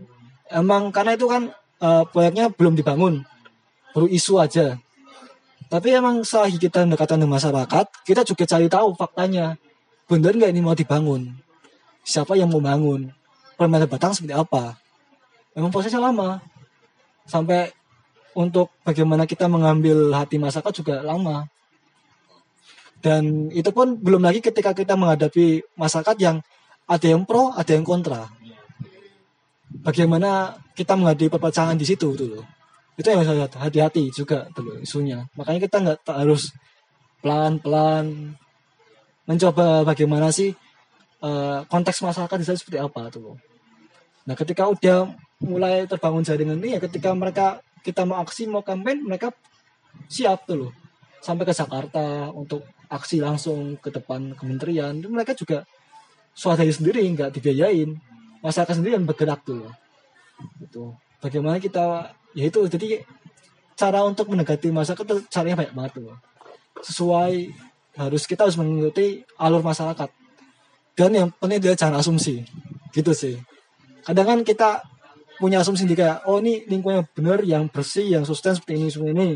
Emang 0.49 0.89
karena 0.89 1.13
itu 1.13 1.29
kan 1.29 1.53
eh, 1.77 2.03
proyeknya 2.09 2.49
belum 2.49 2.73
dibangun, 2.73 3.21
baru 3.93 4.09
isu 4.09 4.41
aja. 4.41 4.81
Tapi 5.69 5.93
emang 5.93 6.25
selagi 6.25 6.57
kita 6.57 6.81
mendekatkan 6.81 7.21
dengan 7.21 7.37
masyarakat, 7.37 7.85
kita 8.01 8.25
juga 8.25 8.43
cari 8.49 8.65
tahu 8.65 8.97
faktanya. 8.97 9.53
Bener 10.09 10.33
nggak 10.33 10.49
ini 10.49 10.65
mau 10.65 10.73
dibangun? 10.73 11.29
Siapa 12.01 12.33
yang 12.33 12.49
mau 12.49 12.57
bangun? 12.57 13.13
Permainan 13.53 13.85
Batang 13.85 14.17
seperti 14.17 14.33
apa? 14.33 14.81
Memang 15.53 15.69
prosesnya 15.69 16.01
lama. 16.01 16.41
Sampai 17.29 17.69
untuk 18.33 18.73
bagaimana 18.81 19.29
kita 19.29 19.45
mengambil 19.45 20.09
hati 20.17 20.41
masyarakat 20.41 20.73
juga 20.73 21.05
lama. 21.05 21.45
Dan 22.99 23.47
itu 23.55 23.71
pun 23.71 23.95
belum 23.95 24.27
lagi 24.27 24.43
ketika 24.43 24.75
kita 24.75 24.99
menghadapi 24.99 25.63
masyarakat 25.79 26.15
yang 26.19 26.43
ada 26.89 27.07
yang 27.07 27.23
pro, 27.23 27.55
ada 27.55 27.71
yang 27.71 27.87
kontra. 27.87 28.27
Bagaimana 29.69 30.59
kita 30.75 30.99
menghadapi 30.99 31.31
perpecahan 31.31 31.79
di 31.79 31.85
situ 31.87 32.11
dulu. 32.11 32.43
Itu 32.99 33.07
yang 33.07 33.23
harus 33.23 33.47
hati-hati 33.55 34.11
juga 34.11 34.51
dulu 34.51 34.83
isunya. 34.83 35.23
Makanya 35.39 35.59
kita 35.63 35.77
nggak 35.79 35.99
harus 36.11 36.51
pelan-pelan 37.23 38.35
mencoba 39.23 39.87
bagaimana 39.87 40.33
sih 40.33 40.51
eh, 41.23 41.59
konteks 41.69 42.03
masyarakat 42.03 42.37
di 42.41 42.45
sana 42.47 42.59
seperti 42.59 42.79
apa 42.81 43.07
tuh. 43.13 43.39
Nah, 44.27 44.35
ketika 44.35 44.67
udah 44.67 45.07
mulai 45.39 45.87
terbangun 45.87 46.25
jaringan 46.25 46.59
ini 46.59 46.75
ya 46.75 46.79
ketika 46.83 47.15
mereka 47.15 47.63
kita 47.79 48.03
mau 48.03 48.19
aksi 48.19 48.51
mau 48.51 48.59
campaign 48.59 49.07
mereka 49.07 49.31
siap 50.11 50.43
tuh 50.43 50.67
loh 50.67 50.71
sampai 51.23 51.47
ke 51.47 51.53
Jakarta 51.55 52.27
untuk 52.35 52.67
aksi 52.89 53.21
langsung 53.21 53.77
ke 53.77 53.93
depan 53.93 54.33
kementerian. 54.33 54.97
Mereka 54.97 55.37
juga 55.37 55.63
swadaya 56.33 56.73
sendiri 56.73 57.05
nggak 57.13 57.29
dibiayain. 57.37 57.95
Masyarakat 58.41 58.73
sendiri 58.81 58.97
yang 58.97 59.05
bergerak 59.05 59.45
tuh. 59.45 59.69
Itu 60.59 60.97
bagaimana 61.21 61.61
kita 61.61 62.11
ya 62.33 62.43
itu. 62.49 62.65
Jadi 62.65 62.99
cara 63.77 64.03
untuk 64.03 64.33
mendekati 64.33 64.73
masyarakat 64.73 65.29
caranya 65.29 65.55
banyak 65.63 65.73
banget 65.77 65.91
tuh. 66.01 66.17
Sesuai 66.83 67.53
harus 67.95 68.23
kita 68.25 68.49
harus 68.49 68.57
mengikuti 68.57 69.21
alur 69.37 69.61
masyarakat. 69.61 70.09
Dan 70.97 71.15
yang 71.15 71.29
penting 71.37 71.63
adalah 71.63 71.77
jangan 71.77 71.95
asumsi. 72.01 72.43
Gitu 72.91 73.13
sih. 73.13 73.35
Kadang 74.03 74.25
kan 74.25 74.39
kita 74.41 74.81
punya 75.39 75.63
asumsi 75.63 75.87
sendiri 75.87 76.03
kayak 76.03 76.27
oh 76.27 76.43
ini 76.43 76.67
lingkungan 76.67 76.99
yang 76.99 77.07
benar 77.15 77.39
yang 77.47 77.63
bersih 77.71 78.03
yang 78.03 78.27
sustain 78.27 78.57
seperti 78.57 78.75
ini 78.75 78.87
seperti 78.91 79.11
ini. 79.15 79.29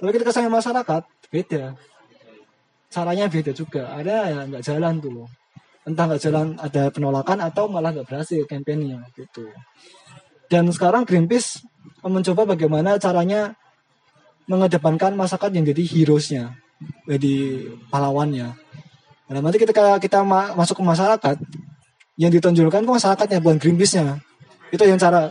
Tapi 0.00 0.10
ketika 0.16 0.32
sama 0.32 0.60
masyarakat 0.60 1.02
beda 1.28 1.76
caranya 2.90 3.30
beda 3.30 3.54
juga 3.54 3.94
ada 3.94 4.28
yang 4.28 4.50
nggak 4.50 4.64
jalan 4.66 4.98
tuh 4.98 5.24
entah 5.86 6.04
nggak 6.10 6.22
jalan 6.22 6.46
ada 6.58 6.82
penolakan 6.90 7.38
atau 7.40 7.70
malah 7.70 7.94
nggak 7.94 8.06
berhasil 8.10 8.42
kampanyenya 8.44 9.00
gitu 9.14 9.46
dan 10.50 10.66
sekarang 10.74 11.06
Greenpeace 11.06 11.62
mencoba 12.02 12.44
bagaimana 12.58 12.98
caranya 12.98 13.54
mengedepankan 14.50 15.14
masyarakat 15.14 15.50
yang 15.54 15.64
jadi 15.70 15.82
heroesnya 15.86 16.44
jadi 17.06 17.64
pahlawannya 17.88 18.58
Nah, 19.30 19.38
nanti 19.38 19.62
ketika 19.62 19.94
kita 20.02 20.26
ma- 20.26 20.58
masuk 20.58 20.82
ke 20.82 20.84
masyarakat, 20.84 21.36
yang 22.18 22.34
ditonjolkan 22.34 22.82
ke 22.82 22.90
masyarakatnya 22.90 23.38
bukan 23.38 23.62
Greenpeace-nya. 23.62 24.18
Itu 24.74 24.82
yang 24.82 24.98
cara. 24.98 25.30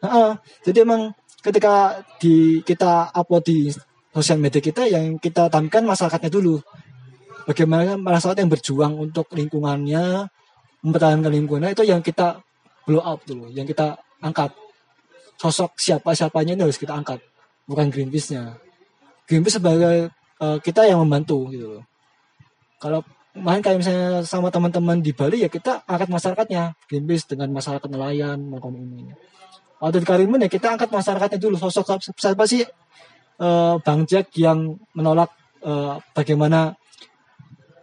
Heeh. 0.00 0.30
jadi 0.64 0.82
emang 0.88 1.12
ketika 1.44 2.00
di 2.16 2.64
kita 2.64 3.12
upload 3.12 3.44
di 3.44 3.68
sosial 4.16 4.40
media 4.40 4.64
kita 4.64 4.88
yang 4.88 5.20
kita 5.20 5.46
tampilkan 5.46 5.86
masyarakatnya 5.86 6.32
dulu. 6.32 6.58
Bagaimana 7.48 7.96
masyarakat 7.96 8.38
yang 8.40 8.52
berjuang 8.52 8.92
untuk 9.00 9.30
lingkungannya, 9.32 10.28
mempertahankan 10.84 11.32
lingkungannya 11.32 11.72
itu 11.72 11.84
yang 11.84 12.00
kita 12.04 12.40
blow 12.84 13.00
up 13.00 13.22
dulu, 13.24 13.48
yang 13.52 13.64
kita 13.64 13.96
angkat. 14.20 14.52
Sosok 15.40 15.80
siapa-siapanya 15.80 16.52
itu 16.52 16.64
harus 16.68 16.80
kita 16.80 16.92
angkat, 16.92 17.20
bukan 17.64 17.88
Greenpeace-nya. 17.88 18.60
Greenpeace 19.24 19.56
sebagai 19.56 20.12
eh, 20.40 20.58
kita 20.60 20.84
yang 20.84 21.00
membantu 21.00 21.48
gitu 21.48 21.80
loh. 21.80 21.84
Kalau 22.76 23.00
main 23.36 23.62
kayak 23.62 23.78
misalnya 23.78 24.26
sama 24.26 24.50
teman-teman 24.50 24.98
di 24.98 25.14
Bali 25.14 25.46
ya 25.46 25.48
kita 25.48 25.86
angkat 25.86 26.10
masyarakatnya 26.10 26.74
Greenpeace 26.90 27.30
dengan 27.30 27.54
masyarakat 27.54 27.86
nelayan 27.86 28.42
melakukan 28.42 28.74
ini 28.74 29.14
waktu 29.78 30.02
di 30.02 30.06
Karimun 30.06 30.42
ya 30.42 30.50
kita 30.50 30.74
angkat 30.74 30.90
masyarakatnya 30.90 31.38
dulu 31.38 31.54
sosok 31.54 32.02
siapa 32.18 32.44
sih 32.50 32.66
eh, 33.38 33.74
Bang 33.86 34.02
Jack 34.10 34.34
yang 34.34 34.74
menolak 34.98 35.30
eh, 35.62 35.94
bagaimana 36.10 36.74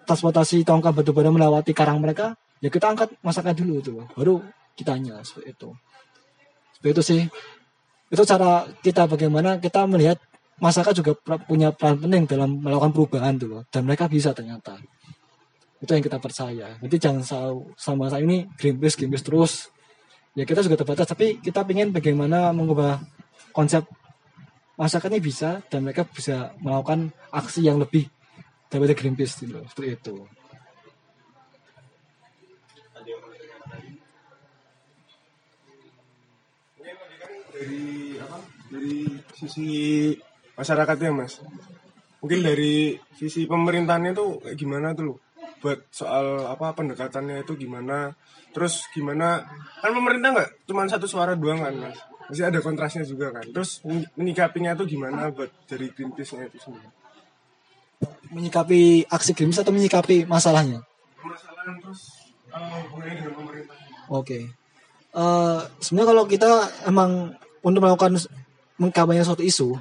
transportasi 0.08 0.64
tongkang 0.64 0.96
batu 0.96 1.12
bara 1.12 1.28
melewati 1.28 1.76
karang 1.76 2.00
mereka 2.00 2.40
ya 2.64 2.72
kita 2.72 2.90
angkat 2.90 3.14
masyarakat 3.22 3.54
dulu 3.60 3.74
itu 3.84 3.92
baru 4.16 4.36
kitanya 4.78 5.26
seperti 5.26 5.58
itu. 5.58 5.70
Seperti 6.78 6.92
itu 6.94 7.04
sih. 7.04 7.22
Itu 8.08 8.24
cara 8.24 8.64
kita 8.86 9.10
bagaimana 9.10 9.58
kita 9.58 9.84
melihat 9.90 10.22
masyarakat 10.62 10.94
juga 11.02 11.12
punya 11.44 11.74
peran 11.74 12.00
penting 12.00 12.24
dalam 12.30 12.62
melakukan 12.62 12.94
perubahan 12.94 13.36
dulu 13.36 13.66
dan 13.68 13.82
mereka 13.84 14.06
bisa 14.06 14.32
ternyata. 14.32 14.78
Itu 15.82 15.92
yang 15.92 16.06
kita 16.06 16.22
percaya. 16.22 16.78
Jadi 16.80 16.96
jangan 17.02 17.26
sama 17.76 18.08
saya 18.08 18.24
ini 18.24 18.48
Greenpeace 18.56 18.96
Greenpeace 18.96 19.26
terus. 19.26 19.54
Ya 20.38 20.46
kita 20.46 20.62
juga 20.62 20.78
terbatas 20.78 21.10
tapi 21.10 21.42
kita 21.42 21.66
ingin 21.66 21.90
bagaimana 21.90 22.54
mengubah 22.54 23.02
konsep 23.52 23.84
masyarakat 24.78 25.10
ini 25.18 25.22
bisa 25.22 25.66
dan 25.74 25.82
mereka 25.82 26.06
bisa 26.06 26.54
melakukan 26.62 27.10
aksi 27.34 27.66
yang 27.66 27.82
lebih 27.82 28.06
daripada 28.68 28.94
Greenpeace 28.96 29.48
gitu 29.48 29.60
seperti 29.68 29.90
itu 29.96 30.16
dari 37.58 38.16
apa 38.22 38.38
dari 38.70 38.96
sisi 39.34 39.68
masyarakatnya 40.54 41.12
mas. 41.14 41.42
Mungkin 42.22 42.40
dari 42.42 42.98
sisi 43.18 43.46
pemerintahnya 43.46 44.14
tuh 44.14 44.42
kayak 44.42 44.58
gimana 44.58 44.94
tuh 44.94 45.18
buat 45.62 45.90
soal 45.90 46.46
apa 46.46 46.74
pendekatannya 46.78 47.42
itu 47.42 47.58
gimana? 47.58 48.14
Terus 48.54 48.86
gimana? 48.94 49.46
Kan 49.82 49.94
pemerintah 49.94 50.30
nggak 50.34 50.50
cuma 50.70 50.86
satu 50.86 51.10
suara 51.10 51.34
doang 51.34 51.62
kan 51.62 51.74
mas? 51.78 51.98
Masih 52.28 52.46
ada 52.46 52.60
kontrasnya 52.60 53.08
juga 53.08 53.32
kan? 53.32 53.46
Terus 53.50 53.82
men- 53.88 54.10
menyikapinya 54.20 54.76
tuh 54.76 54.86
gimana 54.86 55.32
buat 55.32 55.50
dari 55.66 55.90
Greenpeace-nya 55.94 56.52
itu 56.52 56.60
sendiri 56.60 56.97
menyikapi 58.30 59.08
aksi 59.10 59.32
Greenpeace 59.34 59.64
atau 59.66 59.74
menyikapi 59.74 60.30
masalahnya 60.30 60.84
permasalahan 61.18 61.76
terus 61.82 62.02
uh, 62.54 62.86
hubungannya 62.86 63.14
dengan 63.18 63.34
pemerintah 63.36 63.78
Oke. 64.08 64.56
Eh, 65.18 65.60
sebenarnya 65.84 66.10
kalau 66.16 66.24
kita 66.28 66.50
emang 66.88 67.36
untuk 67.60 67.80
melakukan 67.84 68.16
mengkampanyekan 68.80 69.28
suatu 69.28 69.44
isu, 69.44 69.76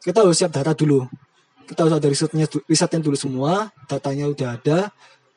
kita 0.00 0.24
harus 0.24 0.38
siap 0.38 0.52
data 0.54 0.72
dulu. 0.72 1.04
Kita 1.68 1.84
harus 1.84 1.94
ada 2.00 2.08
risetnya, 2.08 2.48
risetnya 2.64 3.04
dulu 3.04 3.16
semua, 3.18 3.68
datanya 3.84 4.24
udah 4.30 4.56
ada. 4.56 4.78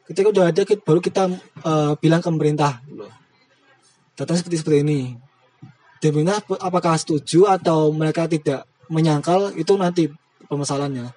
Ketika 0.08 0.32
udah 0.32 0.46
ada, 0.56 0.62
kita- 0.64 0.84
baru 0.86 1.04
kita 1.04 1.28
eh, 1.68 1.92
bilang 2.00 2.24
ke 2.24 2.30
pemerintah. 2.32 2.80
Datanya 4.16 4.40
seperti 4.40 4.58
seperti 4.62 4.80
ini. 4.86 5.02
Dan 6.00 6.10
pemerintah 6.16 6.40
apakah 6.64 6.96
setuju 6.96 7.52
atau 7.52 7.92
mereka 7.92 8.26
tidak 8.26 8.64
menyangkal 8.88 9.52
itu 9.60 9.76
nanti 9.76 10.08
permasalahannya. 10.48 11.12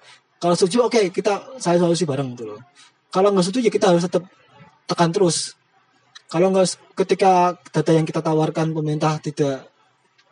Kalau 0.45 0.53
setuju, 0.53 0.85
oke 0.85 1.09
kita 1.09 1.57
saya 1.57 1.81
solusi 1.81 2.05
bareng 2.05 2.37
gitu 2.37 2.53
loh. 2.53 2.61
Kalau 3.09 3.33
nggak 3.33 3.49
setuju, 3.49 3.65
ya 3.65 3.71
kita 3.73 3.89
harus 3.89 4.05
tetap 4.05 4.29
tekan 4.85 5.09
terus. 5.09 5.57
Kalau 6.29 6.53
nggak 6.53 6.93
ketika 6.93 7.57
data 7.73 7.89
yang 7.89 8.05
kita 8.05 8.21
tawarkan 8.21 8.69
pemerintah 8.69 9.17
tidak 9.17 9.73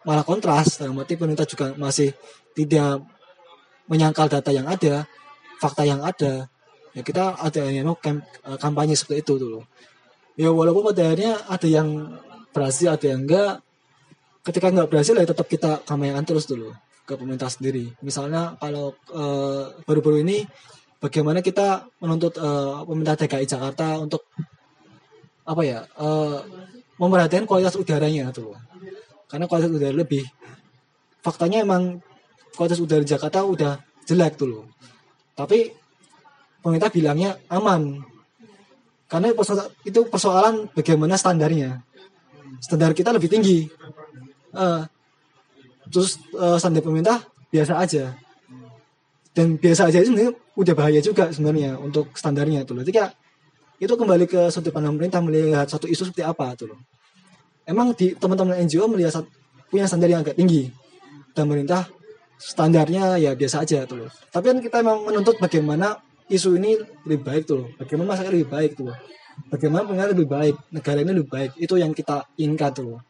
malah 0.06 0.22
kontras 0.22 0.78
dalam 0.78 1.02
arti 1.02 1.18
pemerintah 1.18 1.50
juga 1.50 1.74
masih 1.74 2.14
tidak 2.54 3.02
menyangkal 3.90 4.30
data 4.30 4.54
yang 4.54 4.70
ada 4.70 5.10
fakta 5.58 5.82
yang 5.88 6.06
ada 6.06 6.52
ya 6.94 7.02
kita 7.02 7.40
ada 7.40 7.62
yang 7.72 7.88
mau 7.90 7.98
kam- 7.98 8.22
eh, 8.22 8.58
kampanye 8.60 8.94
seperti 9.00 9.24
itu 9.24 9.34
dulu 9.40 9.60
ya 10.36 10.52
walaupun 10.52 10.92
pada 10.92 11.10
akhirnya 11.10 11.40
ada 11.48 11.68
yang 11.68 12.20
berhasil 12.52 12.92
ada 12.92 13.06
yang 13.16 13.24
enggak 13.26 13.64
ketika 14.44 14.68
nggak 14.76 14.90
berhasil 14.92 15.16
ya 15.16 15.26
tetap 15.26 15.48
kita 15.48 15.82
kampanyekan 15.88 16.28
terus 16.28 16.46
dulu 16.46 16.76
ke 17.04 17.14
pemerintah 17.20 17.52
sendiri. 17.52 17.92
Misalnya 18.00 18.56
kalau 18.58 18.96
eh, 19.12 19.64
baru-baru 19.84 20.24
ini 20.24 20.48
bagaimana 21.04 21.44
kita 21.44 21.88
menuntut 22.00 22.40
eh, 22.40 22.76
pemerintah 22.88 23.16
DKI 23.20 23.46
Jakarta 23.48 24.00
untuk 24.00 24.28
apa 25.44 25.62
ya 25.64 25.84
eh, 25.84 26.40
memperhatikan 26.96 27.44
kualitas 27.44 27.76
udaranya 27.76 28.32
tuh 28.32 28.56
karena 29.28 29.50
kualitas 29.50 29.74
udara 29.74 29.98
lebih 29.98 30.24
faktanya 31.26 31.66
emang 31.66 31.98
kualitas 32.54 32.78
udara 32.78 33.02
Jakarta 33.02 33.42
udah 33.42 33.82
jelek 34.06 34.38
loh. 34.46 34.70
Tapi 35.34 35.74
pemerintah 36.62 36.94
bilangnya 36.94 37.42
aman. 37.50 37.98
Karena 39.10 39.34
itu 39.86 40.00
persoalan 40.06 40.70
bagaimana 40.78 41.18
standarnya. 41.18 41.82
Standar 42.62 42.94
kita 42.94 43.10
lebih 43.10 43.30
tinggi. 43.34 43.66
Eh, 44.54 44.82
terus 45.92 46.20
eh, 46.36 46.58
standar 46.60 46.84
pemerintah 46.84 47.24
biasa 47.52 47.74
aja 47.80 48.16
dan 49.34 49.58
biasa 49.58 49.90
aja 49.90 49.98
itu 50.06 50.14
sebenarnya 50.14 50.34
udah 50.54 50.74
bahaya 50.78 51.00
juga 51.02 51.34
sebenarnya 51.34 51.82
untuk 51.82 52.14
standarnya 52.14 52.62
tuh 52.70 52.78
loh. 52.78 52.86
Kayak 52.86 53.18
itu 53.82 53.90
kembali 53.90 54.26
ke 54.30 54.54
sudut 54.54 54.70
pandang 54.70 54.94
pemerintah 54.94 55.20
melihat 55.26 55.66
satu 55.66 55.90
isu 55.90 56.14
seperti 56.14 56.24
apa 56.24 56.54
tuh 56.54 56.72
loh. 56.74 56.80
Emang 57.66 57.98
di 57.98 58.14
teman-teman 58.14 58.62
NGO 58.62 58.86
melihat 58.86 59.26
punya 59.74 59.90
standar 59.90 60.08
yang 60.14 60.22
agak 60.22 60.38
tinggi 60.38 60.70
dan 61.34 61.50
pemerintah 61.50 61.90
standarnya 62.38 63.18
ya 63.18 63.34
biasa 63.34 63.66
aja 63.66 63.90
tuh 63.90 64.06
loh. 64.06 64.10
Tapi 64.30 64.54
kan 64.54 64.58
kita 64.62 64.86
memang 64.86 65.10
menuntut 65.10 65.42
bagaimana 65.42 65.98
isu 66.30 66.54
ini 66.62 66.78
lebih 67.10 67.26
baik 67.26 67.44
tuh 67.50 67.66
loh. 67.66 67.68
Bagaimana 67.82 68.14
masyarakat 68.14 68.34
lebih 68.38 68.50
baik 68.54 68.72
tuh 68.78 68.86
loh. 68.94 68.98
Bagaimana 69.50 69.82
pemerintah 69.90 70.10
lebih 70.14 70.28
baik, 70.30 70.56
negara 70.70 71.02
ini 71.02 71.12
lebih 71.18 71.32
baik. 71.34 71.52
Itu 71.58 71.82
yang 71.82 71.98
kita 71.98 72.30
inginkan 72.38 72.70
tuh 72.70 72.86
loh. 72.86 73.02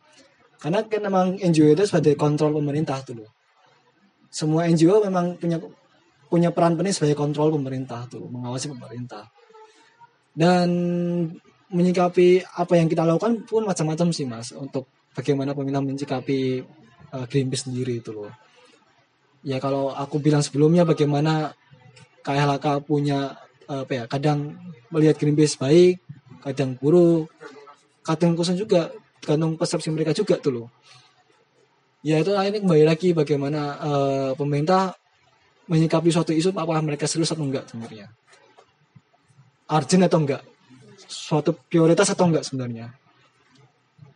Karena 0.64 0.80
kan 0.88 1.04
memang 1.04 1.36
NGO 1.44 1.76
itu 1.76 1.84
sebagai 1.84 2.16
kontrol 2.16 2.56
pemerintah 2.56 3.04
tuh 3.04 3.20
loh. 3.20 3.32
Semua 4.32 4.64
NGO 4.72 5.04
memang 5.04 5.36
punya 5.36 5.60
punya 6.32 6.56
peran 6.56 6.80
penting 6.80 6.96
sebagai 6.96 7.20
kontrol 7.20 7.52
pemerintah 7.52 8.08
tuh, 8.08 8.24
mengawasi 8.32 8.72
pemerintah. 8.72 9.28
Dan 10.32 10.72
menyikapi 11.68 12.48
apa 12.56 12.80
yang 12.80 12.88
kita 12.88 13.04
lakukan 13.04 13.44
pun 13.44 13.68
macam-macam 13.68 14.08
sih 14.16 14.24
mas 14.24 14.56
untuk 14.56 14.88
bagaimana 15.12 15.52
pemerintah 15.52 15.84
menyikapi 15.84 16.64
uh, 17.12 17.26
Greenpeace 17.28 17.68
sendiri 17.68 18.00
itu 18.00 18.16
loh. 18.16 18.32
Ya 19.44 19.60
kalau 19.60 19.92
aku 19.92 20.24
bilang 20.24 20.40
sebelumnya 20.40 20.88
bagaimana 20.88 21.52
KLHK 22.24 22.88
punya 22.88 23.36
uh, 23.68 23.84
apa 23.84 23.92
ya 23.92 24.04
kadang 24.08 24.56
melihat 24.96 25.20
Greenpeace 25.20 25.60
baik 25.60 26.00
kadang 26.40 26.80
buruk 26.80 27.28
kadang 28.08 28.40
kosong 28.40 28.56
juga 28.56 28.96
tergantung 29.24 29.56
persepsi 29.56 29.88
mereka 29.96 30.12
juga 30.12 30.36
tuh 30.36 30.52
loh. 30.52 30.68
Ya 32.04 32.20
itu 32.20 32.36
ini 32.36 32.60
kembali 32.60 32.84
lagi 32.84 33.16
bagaimana 33.16 33.80
uh, 33.80 34.32
pemerintah 34.36 34.92
menyikapi 35.72 36.12
suatu 36.12 36.36
isu 36.36 36.52
apakah 36.52 36.84
mereka 36.84 37.08
serius 37.08 37.32
atau 37.32 37.48
enggak 37.48 37.72
sebenarnya? 37.72 38.12
Urgent 39.72 40.04
atau 40.12 40.20
enggak? 40.20 40.44
Suatu 41.08 41.56
prioritas 41.56 42.12
atau 42.12 42.28
enggak 42.28 42.44
sebenarnya? 42.44 42.92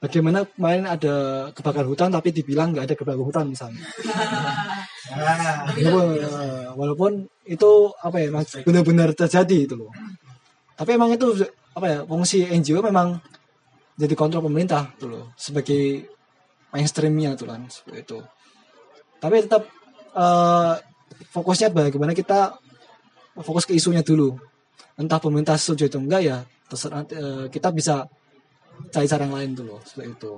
Bagaimana 0.04 0.44
kemarin 0.44 0.84
ada 0.84 1.16
kebakaran 1.56 1.88
hutan 1.88 2.12
tapi 2.12 2.36
dibilang 2.36 2.76
nggak 2.76 2.92
ada 2.92 2.96
kebakaran 3.00 3.24
hutan 3.24 3.46
misalnya? 3.48 3.82
Walaupun, 5.08 6.20
eh, 6.20 6.68
walaupun 6.76 7.12
itu 7.48 7.72
apa 8.04 8.20
ya 8.20 8.28
benar-benar 8.68 9.16
terjadi 9.16 9.58
itu 9.64 9.76
loh. 9.80 9.88
Tapi 10.76 11.00
emang 11.00 11.16
itu 11.16 11.32
apa 11.72 11.86
ya 11.88 12.00
fungsi 12.04 12.44
NGO 12.44 12.84
memang 12.84 13.16
jadi 13.98 14.14
kontrol 14.14 14.46
pemerintah 14.46 14.94
tuh 15.02 15.10
loh 15.10 15.26
sebagai 15.34 16.06
mainstreamnya 16.70 17.34
tuh 17.34 17.50
kan 17.50 17.66
seperti 17.66 18.06
itu. 18.06 18.20
Tapi 19.18 19.36
tetap 19.42 19.66
eh, 20.14 20.74
fokusnya 21.34 21.74
bagaimana 21.74 22.14
kita 22.14 22.54
fokus 23.42 23.66
ke 23.66 23.74
isunya 23.74 24.06
dulu. 24.06 24.38
Entah 25.02 25.18
pemerintah 25.18 25.58
setuju 25.58 25.90
itu 25.90 25.98
enggak 25.98 26.22
ya 26.22 26.38
terserah 26.70 27.02
eh, 27.10 27.46
kita 27.50 27.74
bisa 27.74 28.06
cari 28.94 29.10
cara 29.10 29.26
yang 29.26 29.34
lain 29.34 29.52
dulu 29.58 29.82
seperti 29.82 30.14
itu. 30.14 30.34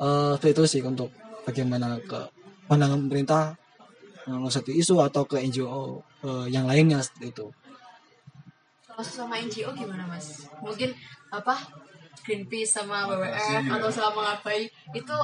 Eh 0.00 0.32
seperti 0.40 0.52
itu 0.56 0.64
sih 0.64 0.80
untuk 0.80 1.12
bagaimana 1.44 2.00
ke 2.00 2.20
pandangan 2.64 3.04
pemerintah 3.04 3.52
eh, 4.24 4.48
satu 4.48 4.72
isu 4.72 5.04
atau 5.04 5.28
ke 5.28 5.44
NGO 5.44 6.00
eh, 6.24 6.46
yang 6.48 6.64
lainnya 6.64 7.04
seperti 7.04 7.36
itu 7.36 7.46
Kalau 8.96 9.04
sama 9.04 9.36
NGO 9.36 9.76
gimana 9.76 10.08
mas? 10.08 10.48
Mungkin 10.64 10.96
apa 11.28 11.60
Greenpeace 12.24 12.80
sama 12.80 13.04
WWF 13.04 13.68
atau 13.68 13.92
sama 13.92 14.24
ngabai 14.24 14.72
itu 14.96 15.16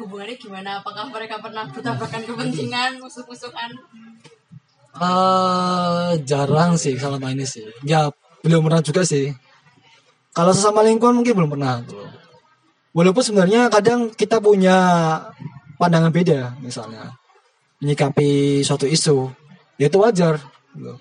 hubungannya 0.00 0.40
gimana? 0.40 0.80
Apakah 0.80 1.12
mereka 1.12 1.36
pernah 1.36 1.68
bertabrakan 1.68 2.24
kepentingan, 2.24 3.04
musuh-musuhan? 3.04 3.68
Eh 4.96 6.10
jarang 6.24 6.80
sih 6.80 6.96
selama 6.96 7.36
ini 7.36 7.44
sih. 7.44 7.68
Ya 7.84 8.08
belum 8.40 8.64
pernah 8.64 8.80
juga 8.80 9.04
sih. 9.04 9.28
Kalau 10.32 10.56
sesama 10.56 10.80
lingkungan 10.80 11.20
mungkin 11.20 11.36
belum 11.36 11.52
pernah. 11.52 11.84
tuh. 11.84 12.08
Walaupun 12.96 13.20
sebenarnya 13.20 13.68
kadang 13.68 14.08
kita 14.08 14.40
punya 14.40 14.76
pandangan 15.76 16.08
beda 16.08 16.56
misalnya 16.64 17.12
menyikapi 17.84 18.64
suatu 18.64 18.88
isu, 18.88 19.28
ya 19.76 19.92
itu 19.92 20.00
wajar. 20.00 20.40
gitu. 20.72 20.96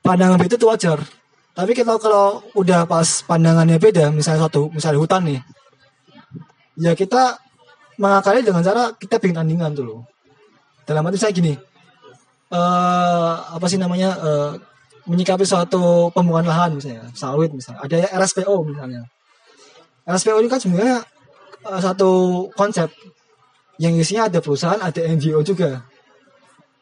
Pandangan 0.00 0.40
beda 0.40 0.56
itu 0.56 0.64
wajar. 0.64 1.17
Tapi 1.58 1.74
kita 1.74 1.98
kalau 1.98 2.38
udah 2.54 2.86
pas 2.86 3.26
pandangannya 3.26 3.82
beda, 3.82 4.14
misalnya 4.14 4.46
suatu 4.46 4.70
misalnya 4.70 5.02
hutan 5.02 5.26
nih, 5.26 5.42
ya 6.78 6.94
kita 6.94 7.34
mengakali 7.98 8.46
dengan 8.46 8.62
cara 8.62 8.94
kita 8.94 9.18
bikin 9.18 9.42
tandingan 9.42 9.74
dulu. 9.74 10.06
Dalam 10.86 11.02
arti 11.02 11.18
saya 11.18 11.34
gini, 11.34 11.58
eh 12.54 13.34
apa 13.42 13.66
sih 13.66 13.74
namanya 13.74 14.14
eh, 14.22 14.52
menyikapi 15.10 15.42
suatu 15.42 16.14
pembuangan 16.14 16.46
lahan 16.46 16.70
misalnya 16.78 17.10
sawit 17.18 17.50
misalnya. 17.50 17.82
Ada 17.82 18.06
RSPO 18.22 18.54
misalnya. 18.62 19.02
RSPO 20.06 20.38
ini 20.38 20.46
kan 20.46 20.62
sebenarnya 20.62 21.02
eh, 21.66 21.80
satu 21.82 22.10
konsep 22.54 22.86
yang 23.82 23.98
isinya 23.98 24.30
ada 24.30 24.38
perusahaan 24.38 24.78
ada 24.78 25.00
NGO 25.10 25.42
juga. 25.42 25.82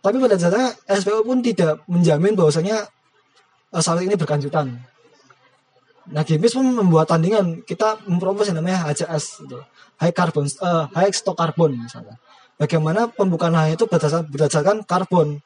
Tapi 0.05 0.20
pada 0.20 0.37
dasarnya 0.37 0.77
RSPO 0.85 1.24
pun 1.24 1.41
tidak 1.41 1.81
menjamin 1.89 2.37
bahwasanya 2.37 2.85
sawit 3.83 4.09
ini 4.09 4.16
berkelanjutan 4.18 4.77
nah 6.07 6.22
Greenpeace 6.22 6.55
pun 6.55 6.66
membuat 6.70 7.11
tandingan 7.11 7.66
kita 7.66 7.99
mempropos 8.07 8.47
yang 8.47 8.62
namanya 8.62 8.87
HCS 8.87 9.43
gitu. 9.43 9.59
high 9.99 10.14
carbon 10.14 10.47
eh, 10.47 10.85
high 10.95 11.11
stock 11.11 11.35
carbon 11.35 11.74
misalnya 11.74 12.14
bagaimana 12.57 13.09
pembukaan 13.12 13.53
lahan 13.53 13.77
itu 13.77 13.85
berdasarkan, 13.85 14.29
berdasarkan 14.33 14.77
karbon 14.87 15.41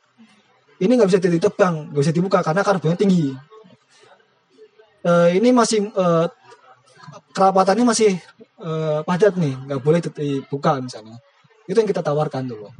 ini 0.80 0.96
nggak 0.96 1.08
bisa 1.12 1.20
ditebang, 1.20 1.92
nggak 1.92 2.02
bisa 2.08 2.14
dibuka 2.16 2.40
karena 2.40 2.64
karbonnya 2.64 2.96
tinggi. 2.96 3.36
Eh, 5.04 5.28
ini 5.36 5.52
masih 5.52 5.92
eh, 5.92 6.26
kerapatannya 7.36 7.84
masih 7.84 8.16
eh, 8.64 9.00
padat 9.04 9.36
nih, 9.36 9.54
nggak 9.68 9.80
boleh 9.84 10.00
dibuka 10.00 10.80
misalnya. 10.80 11.20
Itu 11.68 11.76
yang 11.76 11.88
kita 11.88 12.00
tawarkan 12.00 12.48
dulu. 12.48 12.72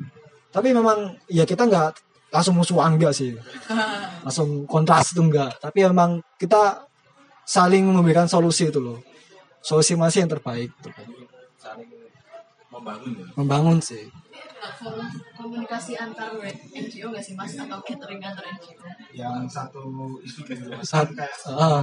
Tapi 0.48 0.72
memang 0.72 1.20
ya 1.28 1.44
kita 1.44 1.68
nggak 1.68 2.09
langsung 2.30 2.54
musuhan 2.56 2.94
enggak 2.94 3.12
sih, 3.14 3.34
langsung 4.24 4.64
kontras 4.66 5.12
itu 5.12 5.22
enggak. 5.22 5.58
Tapi 5.58 5.86
memang 5.86 6.22
kita 6.38 6.86
saling 7.44 7.90
memberikan 7.90 8.30
solusi 8.30 8.70
itu 8.70 8.78
loh. 8.78 8.98
Solusi 9.60 9.98
masih 9.98 10.24
yang 10.24 10.32
terbaik. 10.32 10.70
Tuh. 10.80 10.94
saling 11.60 11.90
membangun 12.70 13.10
ya. 13.12 13.26
Membangun 13.36 13.78
sih. 13.82 14.06
Komunikasi 15.36 15.96
antar 15.98 16.32
NGO 16.72 17.12
nggak 17.12 17.24
sih 17.24 17.34
mas? 17.36 17.52
Atau 17.58 17.80
gathering 17.84 18.22
antar 18.22 18.44
NGO? 18.46 18.80
yang 19.10 19.42
satu 19.50 19.82
isu 20.22 20.46
gitu 20.46 20.70
Saat, 20.86 21.10
ah, 21.50 21.82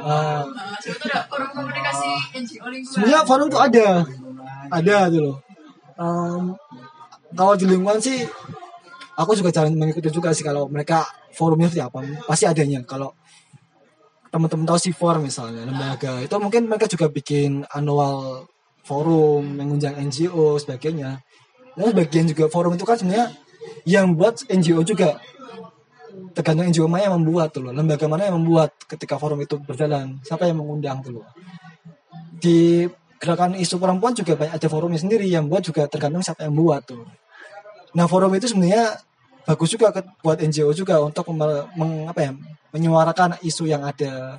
Uh, 0.00 0.42
sebetulnya 0.80 1.26
forum 1.28 1.50
komunikasi 1.50 2.10
NGO 2.40 2.66
lingkungan. 2.70 2.94
sebenarnya 2.94 3.20
forum 3.26 3.46
tuh 3.50 3.60
ada, 3.60 3.88
ada 4.70 4.96
tuh 5.10 5.20
loh. 5.20 5.36
Em, 6.00 6.44
kalau 7.36 7.54
di 7.58 7.66
lingkungan 7.68 8.00
sih, 8.00 8.24
aku 9.20 9.36
juga 9.36 9.52
jarang 9.52 9.76
mengikuti 9.76 10.08
juga 10.08 10.32
sih 10.32 10.40
kalau 10.40 10.64
mereka 10.72 11.04
forumnya 11.36 11.68
seperti 11.68 11.84
apa. 11.84 11.98
Pasti 12.24 12.44
adanya. 12.48 12.80
Kalau 12.88 13.12
teman-teman 14.32 14.64
tahu 14.64 14.78
C4 14.88 15.02
misalnya 15.20 15.62
lembaga 15.68 16.22
itu 16.22 16.34
mungkin 16.40 16.70
mereka 16.70 16.86
juga 16.88 17.12
bikin 17.12 17.66
annual 17.68 18.48
forum 18.88 19.60
mengundang 19.60 20.00
NGO 20.00 20.56
sebagainya. 20.56 21.20
Dan 21.76 21.92
bagian 21.92 22.26
juga 22.26 22.48
forum 22.48 22.74
itu 22.74 22.88
kan 22.88 22.96
sebenarnya 22.96 23.28
yang 23.84 24.16
buat 24.16 24.40
NGO 24.48 24.82
juga 24.82 25.20
tergantung 26.34 26.66
NGO 26.66 26.86
mana 26.86 27.10
yang 27.10 27.16
membuat 27.22 27.54
tuh 27.54 27.70
loh 27.70 27.72
lembaga 27.74 28.06
mana 28.06 28.28
yang 28.28 28.38
membuat 28.38 28.74
ketika 28.86 29.18
forum 29.18 29.40
itu 29.42 29.58
berjalan 29.62 30.18
siapa 30.22 30.46
yang 30.46 30.58
mengundang 30.62 31.02
tuh 31.02 31.20
loh 31.20 31.26
di 32.40 32.86
gerakan 33.20 33.58
isu 33.58 33.76
perempuan 33.76 34.16
juga 34.16 34.38
banyak 34.38 34.56
ada 34.56 34.68
forumnya 34.70 35.00
sendiri 35.00 35.28
yang 35.28 35.46
buat 35.50 35.60
juga 35.60 35.84
tergantung 35.90 36.24
siapa 36.24 36.46
yang 36.46 36.54
buat 36.56 36.82
tuh 36.86 37.04
nah 37.94 38.06
forum 38.06 38.32
itu 38.38 38.46
sebenarnya 38.50 38.96
bagus 39.46 39.68
juga 39.72 39.94
buat 40.20 40.38
NGO 40.40 40.70
juga 40.76 41.00
untuk 41.00 41.26
meng- 41.32 42.08
apa 42.08 42.20
ya 42.20 42.32
menyuarakan 42.70 43.40
isu 43.42 43.66
yang 43.66 43.82
ada 43.82 44.38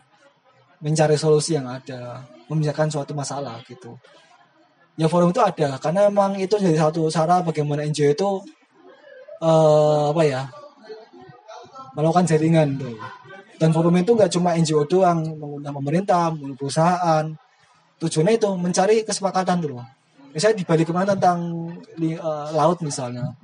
mencari 0.81 1.17
solusi 1.19 1.57
yang 1.57 1.67
ada 1.67 2.25
membicarakan 2.47 2.89
suatu 2.89 3.13
masalah 3.13 3.59
gitu 3.67 3.97
ya 4.99 5.07
forum 5.07 5.31
itu 5.31 5.41
ada 5.41 5.77
karena 5.79 6.07
memang 6.11 6.37
itu 6.39 6.55
jadi 6.57 6.77
satu 6.77 7.07
cara 7.09 7.41
bagaimana 7.41 7.83
NGO 7.87 8.11
itu 8.11 8.29
eh, 9.41 10.05
apa 10.13 10.23
ya 10.23 10.41
melakukan 11.95 12.23
jaringan 12.27 12.79
tuh. 12.79 12.95
Dan 13.59 13.69
forum 13.69 13.93
itu 13.93 14.17
nggak 14.17 14.31
cuma 14.33 14.57
NGO 14.57 14.89
doang, 14.89 15.21
mengundang 15.37 15.75
pemerintah, 15.77 16.33
mengundang 16.33 16.57
perusahaan. 16.57 17.25
Tujuannya 18.01 18.33
itu 18.41 18.49
mencari 18.57 19.05
kesepakatan 19.05 19.61
dulu. 19.61 19.77
Misalnya 20.33 20.57
di 20.57 20.65
Bali 20.65 20.83
kemarin 20.87 21.13
tentang 21.13 21.39
eh, 22.01 22.47
laut 22.57 22.81
misalnya. 22.81 23.37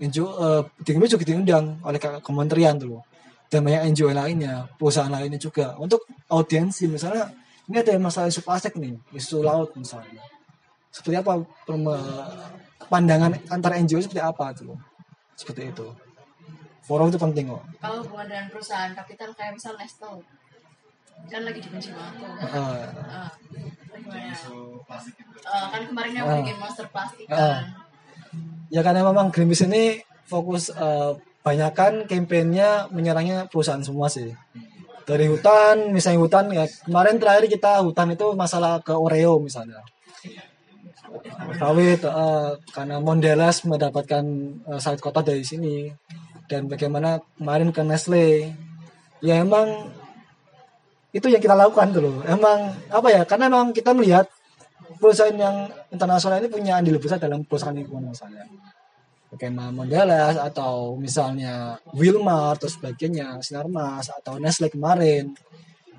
NGO 0.00 0.26
uh, 0.26 0.62
juga 1.08 1.24
diundang 1.24 1.80
oleh 1.82 1.98
ke- 2.00 2.20
kementerian 2.20 2.76
dulu. 2.76 3.00
Dan 3.46 3.62
banyak 3.62 3.94
NGO 3.94 4.10
lainnya, 4.10 4.66
perusahaan 4.74 5.08
lainnya 5.10 5.38
juga. 5.38 5.78
Untuk 5.78 6.02
audiensi 6.26 6.90
misalnya, 6.90 7.30
ini 7.70 7.78
ada 7.78 7.94
masalah 7.96 8.26
isu 8.26 8.42
plastik 8.42 8.74
nih, 8.74 8.98
isu 9.14 9.40
laut 9.46 9.70
misalnya. 9.78 10.22
Seperti 10.90 11.20
apa 11.22 11.38
pandangan 12.90 13.36
antara 13.48 13.78
NGO 13.78 14.02
seperti 14.02 14.22
apa 14.22 14.50
tuh? 14.50 14.74
Seperti 15.38 15.70
itu. 15.70 15.86
Forum 16.86 17.10
itu 17.10 17.18
penting 17.18 17.50
kok. 17.50 17.62
Kalau 17.82 18.02
hubungan 18.02 18.26
dengan 18.30 18.46
perusahaan 18.50 18.94
kapital 18.94 19.34
kayak 19.34 19.58
misal 19.58 19.74
Nestle 19.74 20.22
kan 21.26 21.42
lagi 21.42 21.58
dibenci 21.58 21.90
banget 21.90 22.14
tuh. 22.22 22.30
Heeh. 22.46 22.82
Uh, 22.94 23.30
itu 23.96 24.54
Uh, 25.46 25.66
kan 25.70 25.82
kemarin 25.86 26.12
yang 26.14 26.26
Ah. 26.26 26.42
bikin 26.42 26.58
monster 26.58 26.86
plastik 26.90 27.26
Ah. 27.30 27.62
kan. 27.62 27.62
Ya 28.70 28.82
karena 28.82 29.06
memang 29.06 29.30
Greenpeace 29.30 29.66
ini 29.70 30.02
fokus 30.26 30.74
eh, 30.74 31.12
banyakan 31.46 32.10
kampanyenya 32.10 32.90
menyerangnya 32.90 33.46
perusahaan 33.46 33.82
semua 33.82 34.10
sih. 34.10 34.34
Dari 35.06 35.30
hutan, 35.30 35.94
misalnya 35.94 36.18
hutan 36.18 36.50
ya 36.50 36.66
kemarin 36.82 37.22
terakhir 37.22 37.46
kita 37.46 37.78
hutan 37.86 38.10
itu 38.10 38.26
masalah 38.34 38.82
ke 38.82 38.90
Oreo 38.90 39.38
misalnya. 39.38 39.78
Sawit 41.62 42.02
eh, 42.02 42.50
karena 42.74 42.98
Mondelez 42.98 43.62
mendapatkan 43.62 44.24
eh, 44.66 44.80
sawit 44.82 44.98
kota 44.98 45.22
dari 45.22 45.46
sini 45.46 45.86
dan 46.50 46.66
bagaimana 46.66 47.22
kemarin 47.38 47.70
ke 47.70 47.82
Nestle. 47.86 48.50
Ya 49.22 49.40
emang 49.40 49.94
itu 51.14 51.30
yang 51.30 51.40
kita 51.40 51.54
lakukan 51.54 51.94
dulu. 51.94 52.26
Emang 52.26 52.74
apa 52.90 53.08
ya? 53.08 53.22
Karena 53.24 53.46
memang 53.48 53.70
kita 53.72 53.96
melihat 53.96 54.26
perusahaan 54.98 55.36
yang 55.36 55.68
internasional 55.92 56.40
ini 56.40 56.48
punya 56.50 56.80
andil 56.80 57.00
besar 57.00 57.20
dalam 57.20 57.44
perusahaan 57.44 57.76
lingkungan 57.76 58.12
misalnya. 58.12 58.44
Bagaimana 59.26 59.74
Mondelez 59.74 60.38
atau 60.38 60.94
misalnya 60.96 61.76
Wilmar 61.92 62.56
atau 62.56 62.70
sebagainya, 62.70 63.36
Sinarmas 63.42 64.08
atau 64.08 64.38
Nestle 64.38 64.70
kemarin. 64.70 65.34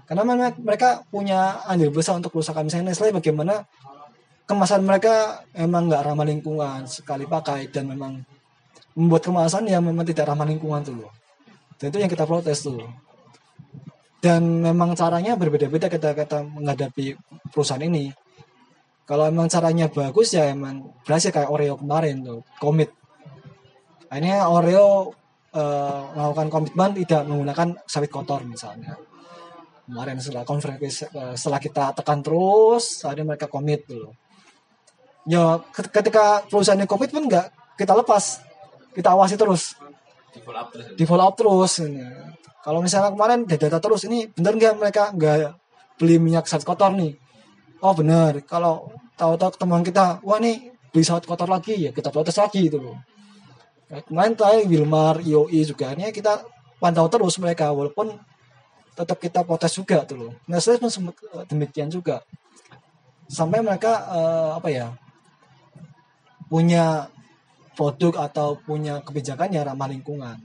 Karena 0.08 0.24
mereka 0.56 1.04
punya 1.12 1.60
andil 1.68 1.92
besar 1.92 2.16
untuk 2.16 2.32
kerusakan 2.32 2.72
misalnya 2.72 2.96
Nestle 2.96 3.12
bagaimana 3.12 3.68
kemasan 4.48 4.88
mereka 4.88 5.44
emang 5.52 5.92
nggak 5.92 6.08
ramah 6.08 6.24
lingkungan 6.24 6.88
sekali 6.88 7.28
pakai 7.28 7.68
dan 7.68 7.92
memang 7.92 8.24
membuat 8.96 9.28
kemasan 9.28 9.68
yang 9.68 9.84
memang 9.84 10.08
tidak 10.08 10.32
ramah 10.32 10.48
lingkungan 10.48 10.82
tuh 10.82 10.96
loh. 10.96 11.12
Dan 11.78 11.92
itu 11.94 12.00
yang 12.02 12.10
kita 12.10 12.24
protes 12.24 12.64
tuh. 12.64 12.82
Dan 14.18 14.66
memang 14.66 14.98
caranya 14.98 15.38
berbeda-beda 15.38 15.92
kita 15.92 16.18
kita 16.18 16.42
menghadapi 16.42 17.14
perusahaan 17.54 17.84
ini 17.84 18.10
kalau 19.08 19.24
emang 19.32 19.48
caranya 19.48 19.88
bagus 19.88 20.36
ya 20.36 20.52
emang 20.52 20.84
berhasil 21.08 21.32
kayak 21.32 21.48
Oreo 21.48 21.80
kemarin 21.80 22.28
tuh 22.28 22.44
komit. 22.60 22.92
Akhirnya 24.12 24.52
Oreo 24.52 25.16
eh, 25.56 26.02
melakukan 26.12 26.48
komitmen 26.52 26.92
tidak 27.02 27.24
menggunakan 27.24 27.68
sawit 27.88 28.12
kotor 28.12 28.44
misalnya. 28.44 29.00
Kemarin 29.88 30.20
setelah 30.20 30.44
konferensi 30.44 31.08
eh, 31.08 31.36
setelah 31.40 31.64
kita 31.64 31.96
tekan 31.96 32.20
terus 32.20 33.08
akhirnya 33.08 33.34
mereka 33.34 33.48
komit 33.48 33.88
dulu 33.88 34.12
ya 35.28 35.60
ket- 35.76 35.92
ketika 35.92 36.48
perusahaan 36.48 36.80
ini 36.80 36.88
komitmen 36.88 37.28
nggak 37.28 37.76
kita 37.76 37.94
lepas 37.94 38.42
kita 38.96 39.14
awasi 39.14 39.36
terus. 39.38 39.76
Di 40.34 40.40
follow 40.42 40.58
up 40.64 40.68
terus. 40.74 40.88
Di 40.98 41.04
follow 41.06 41.26
up 41.28 41.36
terus 41.38 41.74
ini. 41.84 42.02
kalau 42.66 42.84
misalnya 42.84 43.16
kemarin 43.16 43.48
data 43.48 43.80
terus 43.80 44.04
ini 44.12 44.28
bener 44.28 44.60
nggak 44.60 44.74
mereka 44.76 45.04
nggak 45.16 45.56
beli 45.96 46.20
minyak 46.20 46.52
sawit 46.52 46.68
kotor 46.68 46.92
nih 46.92 47.16
oh 47.82 47.94
bener. 47.94 48.44
Kalau 48.46 48.92
tahu-tahu 49.18 49.58
teman 49.58 49.82
kita 49.82 50.22
wah 50.22 50.38
nih 50.38 50.74
beli 50.94 51.04
sawit 51.04 51.26
kotor 51.26 51.50
lagi 51.50 51.76
ya 51.78 51.92
kita 51.94 52.10
protes 52.14 52.38
lagi 52.38 52.70
itu 52.70 52.78
loh. 52.78 52.98
Nah, 53.88 54.04
kemarin 54.04 54.34
tadi 54.36 54.68
Wilmar 54.68 55.24
IOI 55.24 55.64
juga 55.64 55.96
ini 55.96 56.12
kita 56.12 56.44
pantau 56.78 57.08
terus 57.08 57.40
mereka 57.40 57.72
walaupun 57.72 58.14
tetap 58.98 59.18
kita 59.22 59.46
protes 59.48 59.74
juga 59.78 60.04
tuh 60.04 60.18
loh. 60.28 60.32
Nestle 60.50 60.82
pun 60.82 60.92
sempat 60.92 61.16
eh, 61.34 61.46
demikian 61.48 61.88
juga. 61.88 62.22
Sampai 63.28 63.64
mereka 63.64 64.08
eh, 64.12 64.50
apa 64.60 64.70
ya 64.70 64.88
punya 66.48 67.12
produk 67.76 68.26
atau 68.28 68.58
punya 68.58 69.04
kebijakan 69.04 69.54
yang 69.54 69.68
ramah 69.68 69.92
lingkungan 69.92 70.38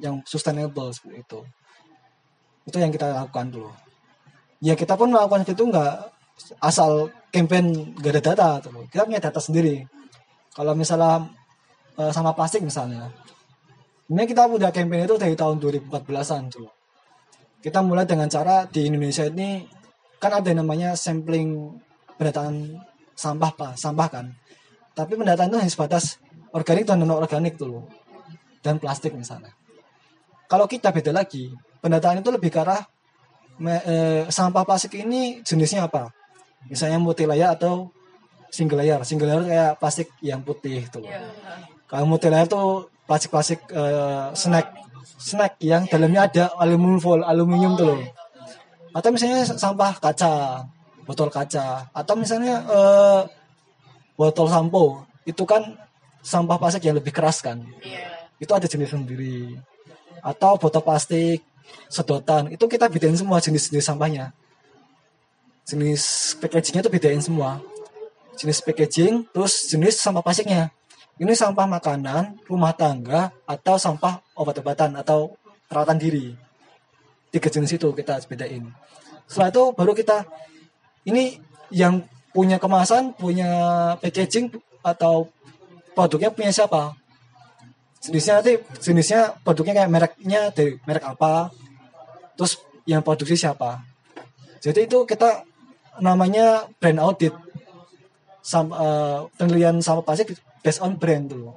yang 0.00 0.20
sustainable 0.24 0.90
seperti 0.92 1.22
itu. 1.22 1.40
Itu 2.68 2.76
yang 2.76 2.92
kita 2.92 3.12
lakukan 3.12 3.48
dulu 3.52 3.72
ya 4.60 4.76
kita 4.76 4.94
pun 4.94 5.08
melakukan 5.10 5.48
itu 5.48 5.64
nggak 5.66 5.94
asal 6.60 7.12
campaign 7.30 7.94
gak 7.98 8.12
ada 8.18 8.22
data 8.22 8.48
tuh. 8.64 8.86
Kita 8.90 9.06
punya 9.06 9.22
data 9.22 9.40
sendiri. 9.40 9.84
Kalau 10.54 10.74
misalnya 10.74 11.30
eh, 11.96 12.12
sama 12.12 12.34
plastik 12.34 12.64
misalnya 12.64 13.08
ini 14.10 14.26
kita 14.26 14.50
udah 14.50 14.74
campaign 14.74 15.06
itu 15.06 15.14
dari 15.14 15.38
tahun 15.38 15.62
2014an 15.62 16.50
tuh. 16.50 16.66
Kita 17.62 17.78
mulai 17.86 18.02
dengan 18.10 18.26
cara 18.26 18.66
di 18.66 18.90
Indonesia 18.90 19.22
ini 19.22 19.62
kan 20.18 20.34
ada 20.34 20.50
namanya 20.50 20.98
sampling 20.98 21.78
pendataan 22.18 22.74
sampah 23.14 23.50
pak 23.54 23.72
sampah 23.78 24.08
kan. 24.10 24.26
Tapi 24.98 25.14
pendataan 25.14 25.54
itu 25.54 25.58
hanya 25.62 25.70
sebatas 25.70 26.18
organik 26.50 26.90
dan 26.90 26.98
non 26.98 27.14
organik 27.14 27.54
dulu 27.54 27.86
dan 28.66 28.82
plastik 28.82 29.14
misalnya. 29.14 29.54
Kalau 30.50 30.66
kita 30.66 30.90
beda 30.90 31.14
lagi 31.14 31.54
pendataan 31.78 32.18
itu 32.18 32.34
lebih 32.34 32.50
ke 32.50 32.58
arah 32.66 32.82
me- 33.62 33.84
eh, 33.86 34.22
sampah 34.26 34.66
plastik 34.66 34.98
ini 34.98 35.38
jenisnya 35.46 35.86
apa 35.86 36.10
misalnya 36.68 36.98
multi 37.00 37.24
layer 37.24 37.54
atau 37.54 37.88
single 38.50 38.82
layer 38.82 39.00
single 39.06 39.30
layer 39.30 39.44
kayak 39.46 39.70
plastik 39.78 40.08
yang 40.20 40.42
putih 40.42 40.84
tuh 40.90 41.06
kalau 41.90 42.06
multi 42.06 42.30
layer 42.30 42.46
tuh 42.46 42.86
plastik-plastik 43.10 43.66
eh, 43.74 44.30
snack. 44.38 44.70
Snack 45.18 45.58
yang 45.58 45.90
dalamnya 45.90 46.30
ada 46.30 46.44
aluminium 46.62 47.02
foil 47.02 47.26
aluminium 47.26 47.74
tuh 47.74 47.86
loh. 47.90 48.00
Atau 48.94 49.10
misalnya 49.10 49.42
sampah 49.42 49.98
kaca 49.98 50.62
botol 51.02 51.26
kaca. 51.34 51.90
Atau 51.90 52.14
misalnya 52.14 52.62
eh, 52.62 53.20
botol 54.14 54.46
sampo. 54.46 55.02
Itu 55.26 55.42
kan 55.42 55.66
sampah 56.22 56.62
plastik 56.62 56.86
yang 56.86 56.94
lebih 56.94 57.10
keras 57.10 57.42
kan. 57.42 57.58
Itu 58.38 58.54
ada 58.54 58.70
jenis 58.70 58.94
sendiri. 58.94 59.58
Atau 60.22 60.54
botol 60.62 60.86
plastik 60.86 61.42
sedotan. 61.90 62.54
Itu 62.54 62.70
kita 62.70 62.86
bedain 62.86 63.18
semua 63.18 63.42
jenis-jenis 63.42 63.82
sampahnya 63.82 64.30
jenis 65.70 66.34
packagingnya 66.42 66.82
tuh 66.82 66.90
bedain 66.90 67.22
semua. 67.22 67.62
Jenis 68.34 68.58
packaging 68.58 69.30
terus 69.30 69.70
jenis 69.70 70.02
sampah 70.02 70.22
plastiknya. 70.24 70.74
Ini 71.20 71.30
sampah 71.36 71.68
makanan 71.68 72.42
rumah 72.50 72.74
tangga 72.74 73.30
atau 73.46 73.76
sampah 73.76 74.24
obat-obatan 74.34 74.96
atau 74.98 75.36
perawatan 75.70 76.00
diri. 76.00 76.34
Tiga 77.30 77.46
jenis 77.46 77.78
itu 77.78 77.86
kita 77.94 78.18
bedain. 78.26 78.66
Setelah 79.30 79.54
itu 79.54 79.62
baru 79.76 79.92
kita 79.94 80.26
ini 81.06 81.38
yang 81.70 82.02
punya 82.34 82.58
kemasan 82.58 83.14
punya 83.14 83.50
packaging 84.02 84.50
atau 84.82 85.30
produknya 85.94 86.34
punya 86.34 86.50
siapa? 86.50 86.98
Jenisnya 88.00 88.40
nanti 88.40 88.56
jenisnya 88.80 89.36
produknya 89.44 89.84
kayak 89.84 89.90
mereknya 89.92 90.40
dari 90.50 90.80
merek 90.88 91.04
apa? 91.04 91.52
Terus 92.34 92.58
yang 92.88 93.04
produksi 93.04 93.36
siapa? 93.36 93.84
Jadi 94.64 94.88
itu 94.88 95.04
kita 95.04 95.44
namanya 96.00 96.66
brand 96.80 97.00
audit. 97.00 97.34
Sam, 98.40 98.72
eh, 98.72 99.18
penilaian 99.36 99.76
sama 99.84 100.00
plastik 100.00 100.32
based 100.64 100.80
on 100.80 100.96
brand 100.96 101.28
dulu 101.28 101.52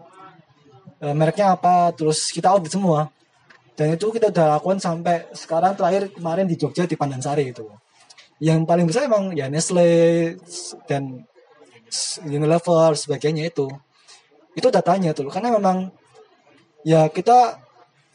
Eh, 1.04 1.12
mereknya 1.12 1.60
apa 1.60 1.92
terus 1.92 2.32
kita 2.32 2.48
audit 2.56 2.72
semua. 2.72 3.12
Dan 3.76 4.00
itu 4.00 4.08
kita 4.08 4.32
udah 4.32 4.56
lakukan 4.56 4.80
sampai 4.80 5.28
sekarang 5.36 5.76
terakhir 5.76 6.16
kemarin 6.16 6.48
di 6.48 6.56
Jogja 6.56 6.88
di 6.88 6.96
Pandansari 6.96 7.52
itu. 7.52 7.68
Yang 8.40 8.64
paling 8.64 8.86
besar 8.88 9.12
emang 9.12 9.36
ya 9.36 9.52
Nestle 9.52 10.40
dan 10.88 11.28
Unilever 12.24 12.96
sebagainya 12.96 13.52
itu. 13.52 13.68
Itu 14.56 14.72
datanya 14.72 15.12
tuh 15.12 15.28
karena 15.28 15.52
memang 15.52 15.92
ya 16.88 17.12
kita 17.12 17.60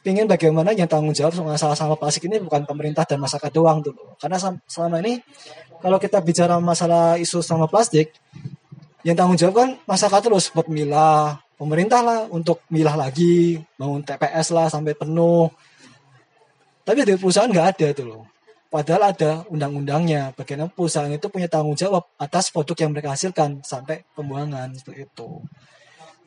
ingin 0.08 0.26
bagaimana 0.26 0.72
yang 0.72 0.88
tanggung 0.88 1.12
jawab 1.12 1.36
masalah 1.44 1.76
sampah 1.76 1.98
plastik 2.00 2.26
ini 2.26 2.40
bukan 2.40 2.64
pemerintah 2.64 3.04
dan 3.04 3.20
masyarakat 3.20 3.52
doang 3.52 3.84
tuh 3.84 3.92
karena 4.16 4.36
selama 4.64 4.96
ini 5.04 5.20
kalau 5.78 6.00
kita 6.00 6.18
bicara 6.24 6.58
masalah 6.58 7.20
isu 7.20 7.44
sampah 7.44 7.68
plastik 7.68 8.10
yang 9.06 9.14
tanggung 9.14 9.38
jawab 9.38 9.54
kan 9.54 9.68
masyarakat 9.86 10.20
terus 10.26 10.50
buat 10.50 10.66
milah. 10.66 11.38
Pemerintah 11.58 12.06
lah 12.06 12.18
untuk 12.30 12.62
milah 12.70 12.94
lagi 12.94 13.58
bangun 13.74 14.06
TPS 14.06 14.54
lah 14.54 14.70
sampai 14.70 14.94
penuh. 14.94 15.50
Tapi 16.86 17.02
dari 17.02 17.18
perusahaan 17.18 17.50
nggak 17.50 17.68
ada 17.74 17.86
tuh 17.94 18.06
loh 18.06 18.22
padahal 18.68 19.12
ada 19.12 19.30
undang-undangnya. 19.48 20.32
Bagaimana 20.36 20.70
perusahaan 20.70 21.10
itu 21.10 21.26
punya 21.32 21.48
tanggung 21.48 21.74
jawab 21.74 22.04
atas 22.20 22.52
produk 22.52 22.76
yang 22.86 22.90
mereka 22.94 23.12
hasilkan 23.16 23.64
sampai 23.64 24.04
pembuangan 24.12 24.72
seperti 24.76 25.08
itu. 25.08 25.28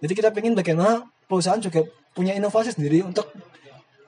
Jadi 0.02 0.14
kita 0.18 0.30
ingin 0.34 0.58
bagaimana 0.58 1.06
perusahaan 1.30 1.62
juga 1.62 1.86
punya 2.12 2.34
inovasi 2.36 2.76
sendiri 2.76 3.06
untuk 3.06 3.30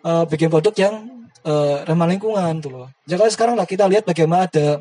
eh, 0.03 0.23
bikin 0.27 0.51
produk 0.51 0.73
yang 0.75 0.95
eh, 1.43 1.77
ramah 1.87 2.07
lingkungan 2.07 2.59
tuh 2.59 2.71
loh. 2.71 2.87
Jadi 3.07 3.31
sekarang 3.33 3.55
lah 3.55 3.67
kita 3.67 3.87
lihat 3.87 4.03
bagaimana 4.03 4.47
ada 4.47 4.79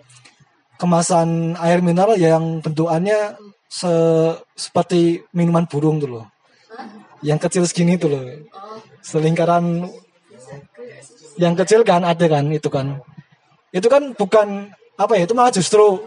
kemasan 0.78 1.54
air 1.62 1.78
mineral 1.80 2.18
yang 2.18 2.58
bentukannya 2.58 3.38
se- 3.70 4.38
seperti 4.58 5.22
minuman 5.32 5.66
burung 5.66 6.02
tuh 6.02 6.10
loh. 6.10 6.26
Yang 7.22 7.48
kecil 7.48 7.62
segini 7.66 7.94
tuh 7.98 8.10
loh. 8.10 8.24
Selingkaran 9.02 9.86
yang 11.38 11.54
kecil 11.58 11.82
kan 11.82 12.02
ada 12.02 12.26
kan 12.26 12.44
itu 12.50 12.68
kan. 12.70 12.98
Itu 13.72 13.88
kan 13.88 14.12
bukan 14.14 14.70
apa 15.00 15.16
ya 15.16 15.24
itu 15.24 15.34
malah 15.34 15.54
justru 15.54 16.04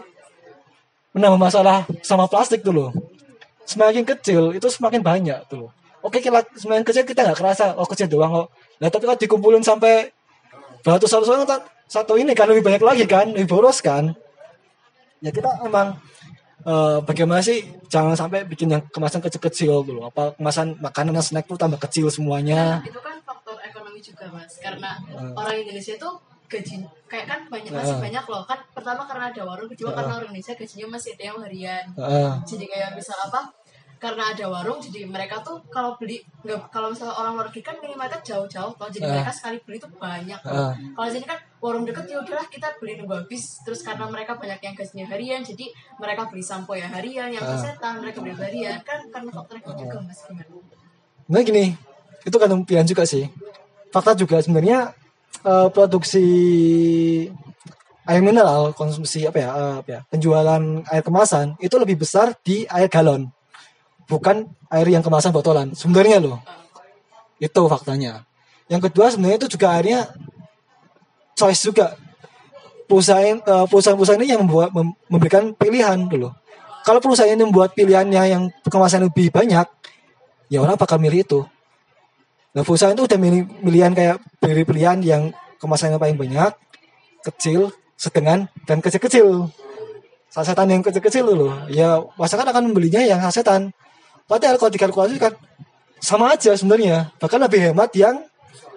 menambah 1.16 1.40
masalah 1.40 1.88
sama 2.04 2.28
plastik 2.28 2.62
tuh 2.62 2.72
loh 2.76 2.90
semakin 3.66 4.06
kecil 4.06 4.54
itu 4.54 4.66
semakin 4.70 5.02
banyak 5.02 5.36
tuh. 5.50 5.68
Oke 6.00 6.22
kita 6.22 6.46
semakin 6.54 6.86
kecil 6.86 7.02
kita 7.02 7.26
nggak 7.26 7.38
kerasa 7.42 7.74
oh 7.74 7.84
kecil 7.84 8.06
doang 8.06 8.30
kok. 8.30 8.48
Nah 8.76 8.88
tapi 8.88 9.04
kalau 9.04 9.16
dikumpulin 9.16 9.60
sampai 9.60 10.10
beratus 10.80 11.08
ratus 11.08 11.28
orang 11.28 11.44
tak- 11.44 11.66
satu 11.86 12.14
ini 12.14 12.32
kan 12.32 12.46
lebih 12.46 12.62
banyak 12.62 12.82
lagi 12.82 13.04
kan 13.04 13.28
lebih 13.28 13.46
boros 13.48 13.78
kan. 13.78 14.12
Ya 15.18 15.30
kita 15.30 15.48
emang 15.62 15.96
eh, 16.62 16.98
bagaimana 17.00 17.38
sih 17.40 17.62
jangan 17.86 18.12
sampai 18.12 18.42
bikin 18.42 18.66
yang 18.68 18.82
kemasan 18.88 19.20
kecil-kecil 19.20 19.80
dulu. 19.82 20.02
Apa 20.04 20.34
kemasan 20.34 20.74
makanan 20.76 21.14
dan 21.14 21.22
snack 21.22 21.46
tuh 21.46 21.54
tambah 21.54 21.78
kecil 21.78 22.10
semuanya. 22.10 22.82
itu 22.82 22.98
kan 22.98 23.16
faktor 23.22 23.54
ekonomi 23.60 23.98
juga 23.98 24.26
mas 24.28 24.58
karena 24.58 24.98
Eh. 25.08 25.30
orang 25.32 25.56
Indonesia 25.56 25.94
tuh 25.96 26.18
gaji 26.46 26.78
kayak 27.06 27.26
kan 27.26 27.40
banyak 27.46 27.70
masih 27.70 27.96
Eh. 27.96 28.02
banyak 28.02 28.24
loh 28.24 28.42
kan 28.44 28.58
pertama 28.70 29.02
karena 29.04 29.30
ada 29.30 29.42
warung 29.42 29.66
kedua 29.66 29.90
karena 29.92 30.12
orang 30.12 30.28
Indonesia 30.28 30.54
gajinya 30.54 30.86
masih 30.92 31.10
ada 31.12 31.24
yang 31.24 31.38
harian 31.40 31.84
Heeh. 31.92 32.30
jadi 32.44 32.64
kayak 32.66 32.90
misal 32.94 33.18
apa 33.20 33.40
karena 33.96 34.28
ada 34.30 34.44
warung 34.46 34.76
jadi 34.76 35.08
mereka 35.08 35.40
tuh 35.40 35.56
kalau 35.68 35.96
beli 35.96 36.20
nggak 36.44 36.68
kalau 36.68 36.92
misalnya 36.92 37.16
orang 37.16 37.32
luar 37.32 37.46
negeri 37.48 37.62
kan 37.62 37.76
minimarket 37.80 38.20
jauh-jauh 38.22 38.72
kalau 38.74 38.90
jadi 38.90 39.04
Eh. 39.04 39.12
mereka 39.16 39.32
sekali 39.32 39.56
beli 39.64 39.76
tuh 39.76 39.88
banyak 39.90 40.36
Eh. 40.36 40.72
kalau 40.92 41.08
sini 41.08 41.24
kan 41.24 41.38
warung 41.58 41.82
deket 41.82 42.04
ya 42.06 42.20
udahlah 42.20 42.46
kita 42.46 42.68
beli 42.76 42.92
nunggu 42.96 43.24
habis 43.24 43.58
terus 43.64 43.80
karena 43.80 44.04
mereka 44.04 44.36
banyak 44.36 44.60
yang 44.60 44.74
gajinya 44.74 45.06
harian 45.08 45.40
jadi 45.40 45.66
mereka 45.96 46.28
beli 46.28 46.40
sampo 46.40 46.72
ya 46.72 46.86
harian 46.86 47.28
yang 47.28 47.40
Eh. 47.42 47.56
setan 47.56 47.98
mereka 47.98 48.20
beli 48.20 48.36
harian 48.36 48.76
kan 48.80 49.00
karena 49.08 49.30
faktor 49.30 49.56
ekonomi 49.56 49.82
juga 49.82 49.98
mas 50.02 50.20
gimana 50.22 50.52
Nah 51.26 51.42
gini, 51.42 51.74
itu 52.22 52.36
kan 52.36 52.46
pilihan 52.62 52.86
juga 52.86 53.02
sih. 53.02 53.26
Fakta 53.90 54.14
juga 54.14 54.38
sebenarnya 54.38 54.94
eh, 55.42 55.68
produksi 55.70 56.22
air 58.04 58.22
mineral, 58.22 58.70
konsumsi 58.72 59.26
apa 59.26 59.34
ya, 59.36 59.50
eh, 59.50 59.74
apa 59.82 59.90
ya, 59.90 60.00
penjualan 60.06 60.62
air 60.86 61.02
kemasan 61.02 61.58
itu 61.58 61.74
lebih 61.74 61.98
besar 61.98 62.34
di 62.40 62.62
air 62.66 62.86
galon, 62.86 63.26
bukan 64.06 64.46
air 64.70 64.88
yang 64.88 65.02
kemasan 65.02 65.34
botolan. 65.34 65.74
Sebenarnya 65.74 66.22
loh, 66.22 66.40
itu 67.42 67.60
faktanya. 67.66 68.26
Yang 68.66 68.90
kedua 68.90 69.06
sebenarnya 69.12 69.38
itu 69.46 69.48
juga 69.58 69.66
airnya 69.78 70.10
choice 71.38 71.62
juga. 71.66 71.94
eh, 72.86 73.66
perusahaan-perusahaan 73.66 74.22
ini 74.22 74.30
yang 74.30 74.46
membuat 74.46 74.70
mem- 74.70 74.94
memberikan 75.10 75.50
pilihan 75.58 76.06
dulu. 76.06 76.30
Kalau 76.86 77.02
perusahaan 77.02 77.34
ini 77.34 77.42
membuat 77.42 77.74
pilihannya 77.74 78.22
yang 78.30 78.42
kemasan 78.62 79.10
lebih 79.10 79.34
banyak, 79.34 79.66
ya 80.46 80.62
orang 80.62 80.78
bakal 80.78 81.02
milih 81.02 81.26
itu. 81.26 81.40
Nah 82.54 82.62
perusahaan 82.62 82.94
itu 82.94 83.10
udah 83.10 83.18
milih 83.18 83.42
pilihan 83.58 83.90
kayak 83.90 84.22
pilih 84.38 84.62
pilihan 84.62 85.02
yang 85.02 85.22
kemasannya 85.58 85.98
paling 85.98 86.14
banyak, 86.14 86.54
kecil, 87.26 87.74
sedang, 87.98 88.46
dan 88.70 88.78
kecil-kecil. 88.78 89.50
Sasetan 90.30 90.70
yang 90.70 90.82
kecil-kecil 90.86 91.26
dulu, 91.26 91.50
ya 91.66 91.98
masyarakat 92.14 92.54
akan 92.54 92.70
membelinya 92.70 93.02
yang 93.02 93.18
sasetan. 93.18 93.74
Padahal 94.26 94.58
kalau 94.58 94.74
dikalkulasi 94.74 95.22
kan 95.22 95.34
sama 96.02 96.34
aja 96.34 96.52
sebenarnya, 96.58 97.14
bahkan 97.22 97.38
lebih 97.38 97.62
hemat 97.70 97.94
yang 97.94 98.26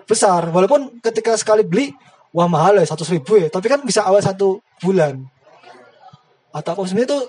besar. 0.05 0.45
Walaupun 0.49 1.01
ketika 1.01 1.33
sekali 1.37 1.65
beli, 1.65 1.93
wah 2.33 2.45
mahal 2.45 2.77
ya 2.77 2.85
seratus 2.85 3.09
ribu 3.09 3.41
ya, 3.41 3.49
tapi 3.49 3.65
kan 3.65 3.81
bisa 3.81 4.05
awal 4.05 4.21
satu 4.21 4.61
bulan. 4.81 5.25
Atau 6.53 6.73
apa 6.73 6.81
sebenarnya 6.85 7.09
itu 7.13 7.19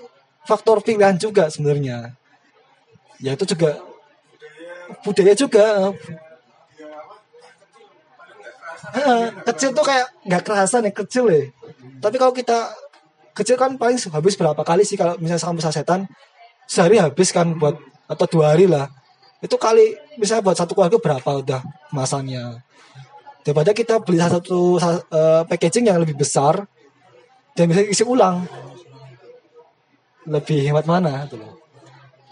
faktor 0.45 0.81
pilihan 0.85 1.17
juga 1.17 1.49
sebenarnya. 1.49 2.13
Ya 3.21 3.33
itu 3.37 3.45
juga 3.45 3.81
budaya 5.05 5.33
juga. 5.33 5.93
Kecil 9.49 9.73
tuh 9.77 9.85
kayak 9.85 10.07
nggak 10.25 10.41
kerasan 10.45 10.89
ya 10.89 10.91
kecil 10.93 11.25
ya. 11.29 11.41
Tapi 12.01 12.15
kalau 12.17 12.33
kita 12.33 12.73
kecil 13.37 13.55
kan 13.57 13.77
paling 13.77 13.97
habis 13.97 14.33
berapa 14.37 14.61
kali 14.65 14.83
sih 14.85 14.97
kalau 14.97 15.15
misalnya 15.21 15.41
sampai 15.41 15.63
sasetan 15.63 15.99
sehari 16.65 16.97
habis 16.97 17.29
kan 17.29 17.55
buat 17.55 17.77
atau 18.11 18.25
dua 18.27 18.51
hari 18.51 18.67
lah. 18.67 18.91
Itu 19.39 19.55
kali 19.55 19.95
misalnya 20.19 20.43
buat 20.43 20.57
satu 20.59 20.75
keluarga 20.75 20.99
berapa 20.99 21.29
udah 21.41 21.61
kemasannya 21.89 22.61
daripada 23.41 23.71
kita 23.73 23.97
beli 24.03 24.21
satu 24.21 24.77
sa- 24.77 25.01
eh, 25.01 25.41
packaging 25.49 25.89
yang 25.89 25.97
lebih 25.97 26.19
besar 26.19 26.67
dan 27.57 27.65
bisa 27.71 27.81
isi 27.87 28.03
ulang. 28.05 28.45
Lebih 30.29 30.69
hemat 30.69 30.85
mana 30.85 31.25
gitu 31.25 31.41
loh. 31.41 31.57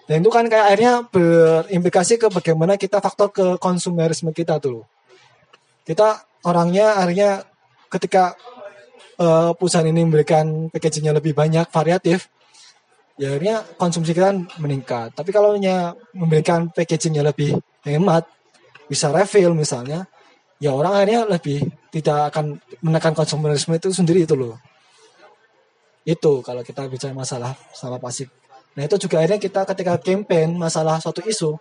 Dan 0.06 0.22
itu 0.22 0.30
kan 0.30 0.46
kayak 0.46 0.66
akhirnya 0.74 0.94
berimplikasi 1.10 2.22
ke 2.22 2.28
bagaimana 2.30 2.78
kita 2.78 3.02
faktor 3.02 3.30
ke 3.34 3.46
konsumerisme 3.58 4.30
kita 4.34 4.62
tuh 4.62 4.82
loh. 4.82 4.86
Kita 5.86 6.22
orangnya 6.46 7.02
akhirnya 7.02 7.42
ketika 7.90 8.38
eh, 9.18 9.52
perusahaan 9.58 9.90
ini 9.90 10.06
memberikan 10.06 10.70
packagingnya 10.70 11.18
lebih 11.18 11.34
banyak 11.34 11.66
variatif 11.74 12.30
ya 13.20 13.36
akhirnya 13.36 13.68
konsumsi 13.76 14.16
kita 14.16 14.32
meningkat. 14.64 15.12
Tapi 15.12 15.30
kalau 15.36 15.60
nya 15.60 15.92
memberikan 16.16 16.72
packagingnya 16.72 17.28
lebih 17.28 17.60
hemat 17.84 18.24
bisa 18.88 19.12
refill 19.12 19.52
misalnya 19.54 20.08
ya 20.58 20.72
orang 20.72 20.96
akhirnya 20.96 21.28
lebih 21.28 21.68
tidak 21.92 22.32
akan 22.34 22.58
menekan 22.80 23.12
konsumerisme 23.12 23.76
itu 23.76 23.92
sendiri 23.92 24.24
itu 24.24 24.40
loh. 24.40 24.56
Itu 26.08 26.40
kalau 26.42 26.64
kita 26.64 26.88
bicara 26.88 27.12
masalah 27.12 27.54
sampah 27.76 28.00
plastik. 28.00 28.32
Nah 28.80 28.88
itu 28.88 28.96
juga 28.96 29.20
akhirnya 29.20 29.38
kita 29.38 29.68
ketika 29.68 30.00
campaign 30.00 30.56
masalah 30.56 31.04
suatu 31.04 31.20
isu 31.28 31.60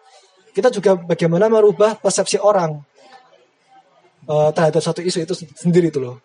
kita 0.54 0.70
juga 0.70 0.94
bagaimana 0.94 1.50
merubah 1.50 1.98
persepsi 1.98 2.38
orang 2.38 2.78
eh, 4.30 4.50
terhadap 4.54 4.78
suatu 4.78 5.02
isu 5.02 5.26
itu 5.26 5.34
sendiri 5.58 5.90
itu 5.90 5.98
loh. 5.98 6.22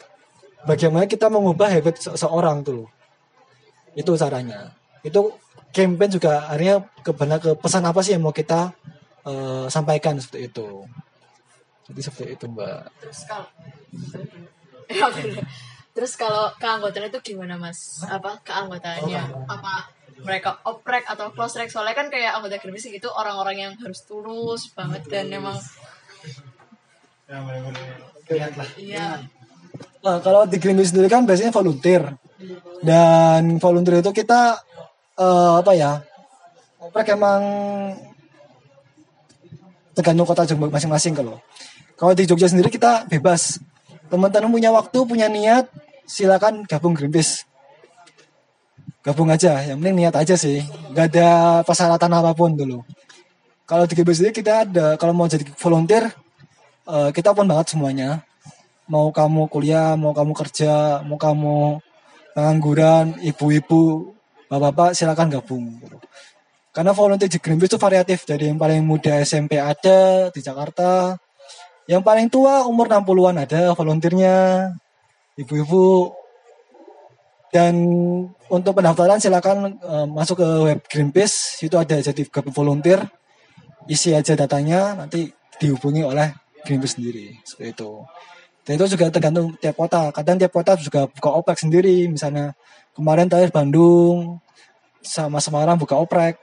Bagaimana 0.63 1.09
kita 1.09 1.27
mengubah 1.27 1.73
habit 1.73 1.99
se- 1.99 2.15
seorang 2.15 2.61
tuh 2.61 2.85
loh. 2.85 2.89
Itu 3.97 4.15
caranya 4.15 4.82
itu 5.03 5.21
campaign 5.75 6.11
juga 6.11 6.47
akhirnya 6.47 6.87
ke 7.03 7.11
benar 7.11 7.37
ke 7.43 7.51
pesan 7.59 7.83
apa 7.83 7.99
sih 7.99 8.15
yang 8.15 8.23
mau 8.23 8.35
kita 8.35 8.71
eh, 9.27 9.65
sampaikan 9.67 10.17
seperti 10.17 10.49
itu. 10.49 10.87
Jadi 11.91 11.99
seperti 11.99 12.39
itu 12.39 12.45
mbak. 12.47 12.87
Terus 13.03 13.19
kalau 13.27 13.47
Ya. 14.93 15.09
Terus 15.93 16.17
kalau 16.17 16.49
keanggotaan 16.57 17.13
itu 17.13 17.21
gimana 17.33 17.55
mas? 17.61 18.01
Apa 18.09 18.41
keanggotaannya? 18.41 19.45
Apa 19.45 19.93
mereka 20.25 20.57
oprek 20.65 21.05
atau 21.05 21.29
close 21.29 21.53
track? 21.53 21.69
Soalnya 21.69 21.93
kan 21.93 22.09
kayak 22.09 22.33
anggota 22.33 22.57
Greenpeace 22.57 22.89
gitu 22.89 23.13
orang-orang 23.13 23.69
yang 23.69 23.73
harus 23.77 24.01
tulus 24.01 24.73
banget 24.73 25.05
dan 25.05 25.29
emang 25.29 25.57
iya. 28.77 29.21
Nah, 30.03 30.17
kalau 30.21 30.49
di 30.49 30.57
Greenpeace 30.57 30.93
sendiri 30.93 31.09
kan 31.09 31.29
biasanya 31.29 31.53
volunteer. 31.53 32.17
Dan 32.81 33.61
volunteer 33.61 34.01
itu 34.01 34.11
kita 34.11 34.59
eh, 35.19 35.53
apa 35.59 35.71
ya? 35.75 36.01
Oprek 36.83 37.15
emang 37.15 37.41
tergantung 39.93 40.27
kota 40.27 40.43
Jogja 40.43 40.67
masing-masing 40.67 41.13
kalau. 41.15 41.39
Kalau 41.95 42.13
di 42.17 42.25
Jogja 42.25 42.49
sendiri 42.49 42.67
kita 42.67 43.05
bebas. 43.07 43.61
Teman-teman 44.11 44.51
punya 44.51 44.69
waktu 44.69 44.97
punya 45.07 45.25
niat 45.31 45.69
silakan 46.05 46.67
gabung 46.67 46.93
Greenpeace. 46.93 47.47
Gabung 49.03 49.31
aja 49.31 49.63
yang 49.63 49.79
penting 49.79 50.05
niat 50.05 50.15
aja 50.17 50.35
sih. 50.35 50.61
Nggak 50.91 51.05
ada 51.15 51.29
persyaratan 51.65 52.11
apa 52.13 52.31
pun 52.35 52.53
dulu. 52.53 52.83
Kalau 53.63 53.87
di 53.87 53.93
Greenpeace 53.95 54.19
sendiri 54.21 54.35
kita 54.35 54.67
ada 54.67 54.85
kalau 54.99 55.15
mau 55.15 55.29
jadi 55.29 55.45
volunteer 55.55 56.11
eh, 56.89 57.09
kita 57.15 57.31
open 57.31 57.47
banget 57.47 57.73
semuanya. 57.73 58.21
Mau 58.91 59.15
kamu 59.15 59.47
kuliah, 59.47 59.95
mau 59.95 60.11
kamu 60.11 60.35
kerja, 60.35 60.99
mau 61.07 61.15
kamu 61.15 61.79
pengangguran, 62.35 63.15
ibu-ibu, 63.23 64.12
bapak-bapak 64.53 64.93
silakan 64.93 65.33
gabung. 65.33 65.65
Karena 66.73 66.93
volunteer 66.93 67.29
di 67.29 67.41
Greenpeace 67.41 67.73
itu 67.73 67.79
variatif, 67.81 68.25
dari 68.25 68.49
yang 68.49 68.57
paling 68.57 68.81
muda 68.85 69.21
SMP 69.21 69.57
ada 69.57 70.29
di 70.29 70.41
Jakarta, 70.41 71.17
yang 71.89 72.05
paling 72.05 72.29
tua 72.29 72.65
umur 72.65 72.89
60-an 72.89 73.45
ada 73.45 73.73
volunteernya, 73.73 74.69
ibu-ibu. 75.37 76.13
Dan 77.53 77.73
untuk 78.49 78.73
pendaftaran 78.73 79.21
silakan 79.21 79.77
eh, 79.77 80.07
masuk 80.09 80.41
ke 80.41 80.49
web 80.73 80.79
Greenpeace, 80.89 81.61
itu 81.61 81.77
ada 81.77 82.01
jadi 82.01 82.21
volunteer, 82.49 83.05
isi 83.85 84.13
aja 84.13 84.33
datanya, 84.33 84.97
nanti 84.97 85.29
dihubungi 85.61 86.01
oleh 86.01 86.33
Greenpeace 86.65 86.97
sendiri, 86.97 87.37
seperti 87.45 87.73
itu. 87.77 87.91
Dan 88.65 88.79
itu 88.79 88.97
juga 88.97 89.11
tergantung 89.13 89.53
tiap 89.59 89.75
kota. 89.77 90.09
Kadang 90.09 90.39
tiap 90.39 90.49
kota 90.55 90.73
juga 90.79 91.05
buka 91.05 91.29
oprek 91.35 91.59
sendiri. 91.59 92.07
Misalnya 92.07 92.55
kemarin 92.95 93.27
terakhir 93.27 93.51
Bandung 93.51 94.39
sama 95.03 95.43
Semarang 95.43 95.75
buka 95.75 95.99
oprek. 95.99 96.39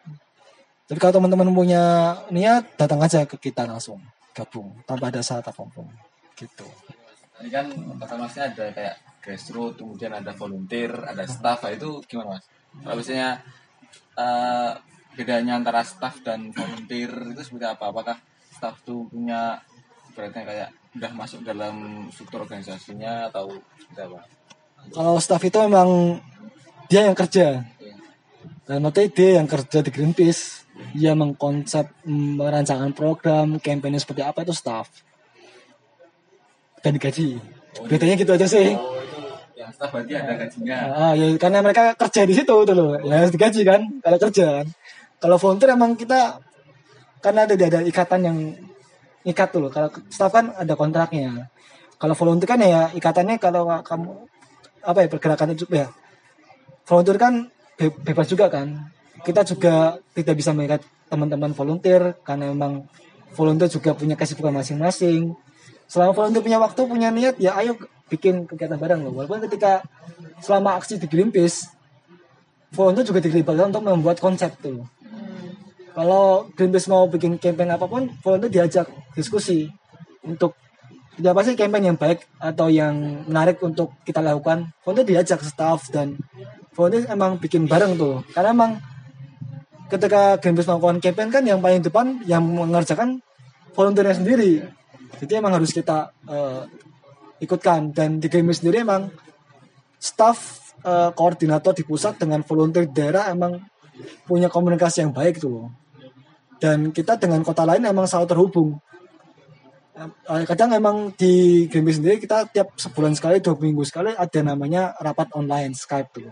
Jadi 0.87 0.99
kalau 1.01 1.23
teman-teman 1.23 1.51
punya 1.55 2.15
niat, 2.29 2.77
datang 2.77 3.01
aja 3.01 3.25
ke 3.25 3.39
kita 3.41 3.65
langsung 3.65 3.99
gabung 4.37 4.75
tanpa 4.87 5.11
ada 5.11 5.25
syarat 5.25 5.49
apa 5.49 5.63
pun. 5.67 5.87
Gitu. 6.37 6.67
Ini 7.41 7.49
kan 7.49 7.67
kata 7.73 8.15
masnya 8.21 8.53
ada 8.53 8.65
kayak 8.75 8.97
grassroots, 9.25 9.81
kemudian 9.81 10.13
ada 10.13 10.33
volunteer, 10.37 10.93
ada 10.93 11.25
staff, 11.25 11.65
nah, 11.65 11.73
itu 11.73 12.05
gimana 12.05 12.37
mas? 12.37 12.45
Kalau 12.85 12.97
misalnya 13.01 13.31
eh, 14.19 14.71
bedanya 15.17 15.53
antara 15.61 15.81
staff 15.85 16.21
dan 16.21 16.53
volunteer 16.53 17.11
itu 17.33 17.41
seperti 17.41 17.67
apa? 17.67 17.85
Apakah 17.91 18.17
staff 18.51 18.83
tuh 18.85 19.09
punya 19.09 19.63
ibaratnya 20.11 20.43
kayak 20.43 20.69
udah 20.99 21.13
masuk 21.15 21.47
dalam 21.47 22.07
struktur 22.11 22.45
organisasinya 22.45 23.31
atau 23.31 23.57
seperti 23.79 24.01
apa? 24.11 24.21
Kalau 24.91 25.15
staff 25.23 25.43
itu 25.45 25.59
memang 25.65 26.19
dia 26.91 27.07
yang 27.07 27.15
kerja. 27.15 27.63
Dan 28.71 28.87
nanti 28.87 29.11
dia 29.11 29.43
yang 29.43 29.51
kerja 29.51 29.83
di 29.83 29.91
Greenpeace. 29.91 30.63
Dia 30.95 31.19
mengkonsep 31.19 32.07
mm, 32.07 32.39
merancangkan 32.39 32.95
program, 32.95 33.59
kampanye 33.59 33.99
seperti 33.99 34.23
apa 34.23 34.47
itu 34.47 34.55
staff. 34.55 34.87
Dan 36.79 36.95
digaji. 36.95 37.43
Bedanya 37.91 38.15
gitu 38.15 38.31
aja 38.31 38.47
sih. 38.47 38.71
Oh 38.79 38.95
itu 39.03 39.19
yang 39.59 39.75
staff 39.75 39.91
berarti 39.91 40.15
ada 40.15 40.39
gajinya. 40.39 40.79
Ah, 40.95 41.13
ya 41.19 41.35
karena 41.35 41.67
mereka 41.67 41.99
kerja 41.99 42.23
di 42.23 42.35
situ 42.39 42.55
tuh 42.63 42.75
loh. 42.79 42.95
Ya 43.03 43.27
harus 43.27 43.35
digaji 43.35 43.67
kan 43.67 43.83
kalau 44.07 44.19
kerja 44.23 44.47
kan. 44.63 44.67
Kalau 45.19 45.37
volunteer 45.43 45.75
emang 45.75 45.99
kita 45.99 46.39
karena 47.19 47.51
ada 47.51 47.55
ada 47.59 47.81
ikatan 47.83 48.21
yang 48.23 48.39
ikat 49.27 49.51
tuh 49.51 49.67
loh. 49.67 49.71
Kalau 49.75 49.91
staff 50.15 50.31
kan 50.31 50.55
ada 50.55 50.79
kontraknya. 50.79 51.51
Kalau 51.99 52.15
volunteer 52.15 52.47
kan 52.47 52.63
ya 52.63 52.87
ikatannya 52.95 53.43
kalau 53.43 53.67
kamu 53.83 54.31
apa 54.87 54.99
ya 55.03 55.09
pergerakan 55.11 55.59
itu 55.59 55.67
ya. 55.75 55.91
Volunteer 56.87 57.19
kan 57.19 57.51
be- 57.81 57.97
bebas 58.05 58.29
juga 58.29 58.53
kan. 58.53 58.93
Kita 59.25 59.41
juga 59.49 59.97
tidak 60.13 60.37
bisa 60.37 60.53
mengikat 60.53 60.85
teman-teman 61.09 61.57
volunteer 61.57 62.13
karena 62.21 62.53
memang 62.53 62.85
volunteer 63.33 63.73
juga 63.73 63.97
punya 63.97 64.21
kesibukan 64.21 64.53
masing-masing. 64.53 65.33
Selama 65.89 66.13
volunteer 66.13 66.45
punya 66.45 66.61
waktu, 66.61 66.81
punya 66.85 67.09
niat, 67.09 67.41
ya 67.41 67.57
ayo 67.57 67.81
bikin 68.13 68.45
kegiatan 68.45 68.77
bareng 68.77 69.01
loh. 69.01 69.17
Walaupun 69.17 69.41
ketika 69.49 69.81
selama 70.45 70.77
aksi 70.77 71.01
di 71.01 71.09
Greenpeace, 71.09 71.73
volunteer 72.71 73.09
juga 73.09 73.25
dilibatkan 73.25 73.73
untuk 73.73 73.85
membuat 73.89 74.21
konsep 74.21 74.53
tuh. 74.61 74.85
Kalau 75.91 76.47
Greenpeace 76.55 76.87
mau 76.87 77.09
bikin 77.11 77.41
campaign 77.41 77.75
apa 77.75 77.89
pun, 77.91 78.13
volunteer 78.23 78.63
diajak 78.63 78.87
diskusi 79.17 79.67
untuk 80.23 80.55
ya 81.19 81.35
pasti 81.35 81.59
campaign 81.59 81.93
yang 81.93 81.99
baik 81.99 82.25
atau 82.39 82.71
yang 82.71 83.27
menarik 83.27 83.59
untuk 83.61 83.99
kita 84.07 84.23
lakukan. 84.23 84.71
Volunteer 84.87 85.19
diajak 85.19 85.43
staff 85.43 85.91
dan 85.91 86.15
volunteer 86.81 87.05
emang 87.13 87.37
bikin 87.37 87.69
bareng 87.69 88.01
tuh. 88.01 88.25
Karena 88.33 88.57
emang 88.57 88.81
ketika 89.93 90.41
Greenpeace 90.41 90.71
melakukan 90.71 90.99
campaign 91.05 91.29
kan 91.29 91.45
yang 91.45 91.61
paling 91.61 91.85
depan 91.85 92.25
yang 92.25 92.41
mengerjakan 92.41 93.21
volunteernya 93.77 94.17
sendiri. 94.17 94.65
Jadi 95.21 95.33
emang 95.37 95.53
harus 95.61 95.75
kita 95.75 96.15
eh, 96.25 96.63
ikutkan 97.45 97.93
dan 97.93 98.17
di 98.17 98.33
Greenpeace 98.33 98.65
sendiri 98.65 98.87
emang 98.87 99.13
staff 100.01 100.73
eh, 100.87 101.11
koordinator 101.13 101.77
di 101.77 101.85
pusat 101.85 102.17
dengan 102.17 102.41
volunteer 102.47 102.89
daerah 102.89 103.29
emang 103.29 103.61
punya 104.25 104.49
komunikasi 104.49 105.05
yang 105.05 105.13
baik 105.13 105.43
tuh. 105.43 105.69
Dan 106.57 106.95
kita 106.97 107.21
dengan 107.21 107.45
kota 107.45 107.69
lain 107.69 107.85
emang 107.85 108.09
selalu 108.09 108.27
terhubung. 108.31 108.71
Eh, 110.01 110.45
Kadang 110.49 110.71
emang 110.73 111.13
di 111.19 111.67
Greenpeace 111.69 112.01
sendiri 112.01 112.17
kita 112.23 112.49
tiap 112.49 112.73
sebulan 112.79 113.13
sekali, 113.19 113.43
dua 113.43 113.59
minggu 113.59 113.83
sekali 113.85 114.15
ada 114.15 114.41
namanya 114.41 114.95
rapat 115.03 115.29
online 115.37 115.75
Skype 115.75 116.09
tuh. 116.15 116.31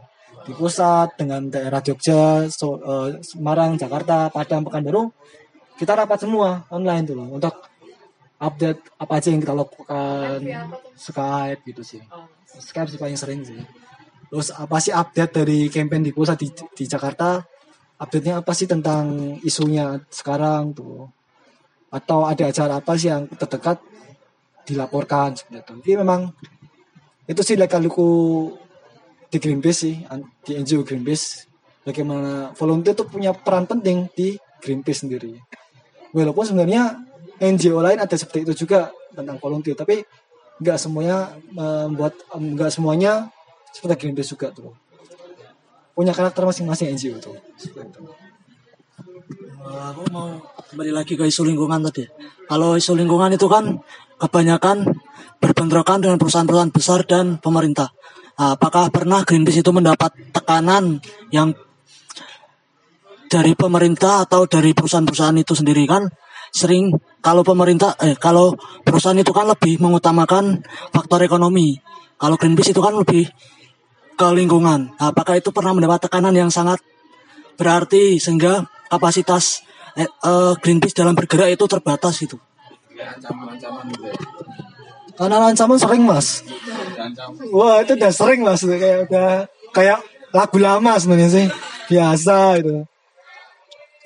Di 0.48 0.56
pusat 0.56 1.12
dengan 1.20 1.44
daerah 1.52 1.84
Jogja, 1.84 2.48
So- 2.48 2.80
eh, 2.80 3.20
Semarang, 3.20 3.76
Jakarta, 3.76 4.32
Padang, 4.32 4.64
Pekanbaru, 4.64 5.12
kita 5.76 5.92
rapat 5.92 6.24
semua 6.24 6.64
online 6.72 7.04
tuh 7.04 7.20
loh 7.20 7.28
untuk 7.36 7.52
update 8.40 8.96
apa 8.96 9.12
aja 9.20 9.28
yang 9.28 9.44
kita 9.44 9.54
lakukan 9.54 10.40
Skype 10.96 11.60
gitu 11.68 11.82
sih. 11.84 12.02
Skype 12.48 12.88
sih 12.88 12.98
paling 12.98 13.18
sering 13.20 13.44
sih. 13.44 13.60
Terus 14.32 14.48
apa 14.56 14.80
sih 14.80 14.90
update 14.90 15.32
dari 15.44 15.68
campaign 15.68 16.08
di 16.08 16.12
pusat 16.16 16.40
di, 16.40 16.48
di 16.50 16.84
Jakarta? 16.88 17.44
Update-nya 17.98 18.40
apa 18.40 18.52
sih 18.54 18.64
tentang 18.64 19.36
isunya 19.44 20.00
sekarang 20.08 20.72
tuh? 20.72 21.10
Atau 21.92 22.24
ada 22.24 22.48
acara 22.48 22.80
apa 22.80 22.96
sih 22.96 23.12
yang 23.12 23.28
terdekat 23.36 23.84
dilaporkan 24.64 25.36
seperti 25.36 25.60
itu. 25.60 25.74
Jadi 25.84 25.94
memang 26.00 26.20
itu 27.28 27.40
sih 27.44 27.56
lekaluku 27.56 28.08
di 29.28 29.36
Greenpeace 29.36 29.78
sih, 29.78 29.94
di 30.44 30.52
NGO 30.56 30.84
Greenpeace. 30.84 31.48
Bagaimana 31.84 32.52
volunteer 32.52 32.92
itu 32.92 33.04
punya 33.08 33.32
peran 33.32 33.64
penting 33.64 34.08
di 34.12 34.36
Greenpeace 34.60 35.08
sendiri. 35.08 35.32
Walaupun 36.12 36.44
sebenarnya 36.44 37.00
NGO 37.40 37.80
lain 37.80 38.00
ada 38.00 38.16
seperti 38.16 38.48
itu 38.48 38.66
juga 38.66 38.92
tentang 39.12 39.40
volunteer, 39.40 39.76
tapi 39.76 40.04
nggak 40.58 40.78
semuanya 40.80 41.32
membuat 41.54 42.18
nggak 42.34 42.70
semuanya 42.72 43.30
seperti 43.72 44.04
Greenpeace 44.04 44.32
juga 44.36 44.52
tuh. 44.52 44.74
Punya 45.96 46.12
karakter 46.14 46.44
masing-masing 46.44 46.94
NGO 46.94 47.16
tuh. 47.20 47.36
Eh, 49.68 49.82
aku 49.92 50.02
mau 50.08 50.40
kembali 50.72 50.92
lagi 50.94 51.12
ke 51.18 51.24
isu 51.28 51.44
lingkungan 51.44 51.84
tadi. 51.90 52.08
Kalau 52.48 52.78
isu 52.78 52.96
lingkungan 52.96 53.34
itu 53.34 53.44
kan 53.50 53.76
kebanyakan 54.16 54.86
berbentrokan 55.38 56.02
dengan 56.02 56.16
perusahaan-perusahaan 56.16 56.72
besar 56.72 57.04
dan 57.04 57.36
pemerintah. 57.38 57.92
Apakah 58.38 58.94
pernah 58.94 59.26
Greenpeace 59.26 59.66
itu 59.66 59.74
mendapat 59.74 60.14
tekanan 60.30 61.02
yang 61.34 61.50
dari 63.26 63.58
pemerintah 63.58 64.24
atau 64.24 64.46
dari 64.46 64.70
perusahaan-perusahaan 64.72 65.36
itu 65.36 65.58
sendiri 65.58 65.84
kan 65.84 66.06
sering 66.54 66.94
kalau 67.20 67.44
pemerintah 67.44 67.98
eh 68.00 68.16
kalau 68.16 68.56
perusahaan 68.86 69.18
itu 69.18 69.34
kan 69.34 69.50
lebih 69.50 69.82
mengutamakan 69.82 70.62
faktor 70.94 71.26
ekonomi. 71.26 71.82
Kalau 72.14 72.38
Greenpeace 72.38 72.70
itu 72.70 72.78
kan 72.78 72.94
lebih 72.94 73.26
ke 74.18 74.28
lingkungan. 74.34 74.94
Apakah 75.02 75.38
itu 75.38 75.50
pernah 75.50 75.74
mendapat 75.74 76.06
tekanan 76.06 76.34
yang 76.34 76.50
sangat 76.50 76.78
berarti 77.58 78.22
sehingga 78.22 78.66
kapasitas 78.86 79.66
eh, 79.98 80.06
eh, 80.06 80.54
Greenpeace 80.62 80.94
dalam 80.94 81.18
bergerak 81.18 81.58
itu 81.58 81.66
terbatas 81.66 82.22
itu. 82.22 82.38
Kayak 82.94 83.18
ancaman-ancaman 83.18 83.82
gitu 83.94 84.06
ya. 84.14 84.67
Karena 85.18 85.50
ancaman 85.50 85.78
sering 85.82 86.06
mas. 86.06 86.46
Wah 87.50 87.82
itu 87.82 87.98
udah 87.98 88.12
sering 88.14 88.46
mas, 88.46 88.62
kayak 88.62 89.10
udah 89.10 89.50
kayak 89.74 89.98
lagu 90.30 90.58
lama 90.62 90.94
sebenarnya 90.94 91.28
sih, 91.28 91.46
biasa 91.90 92.62
itu. 92.62 92.86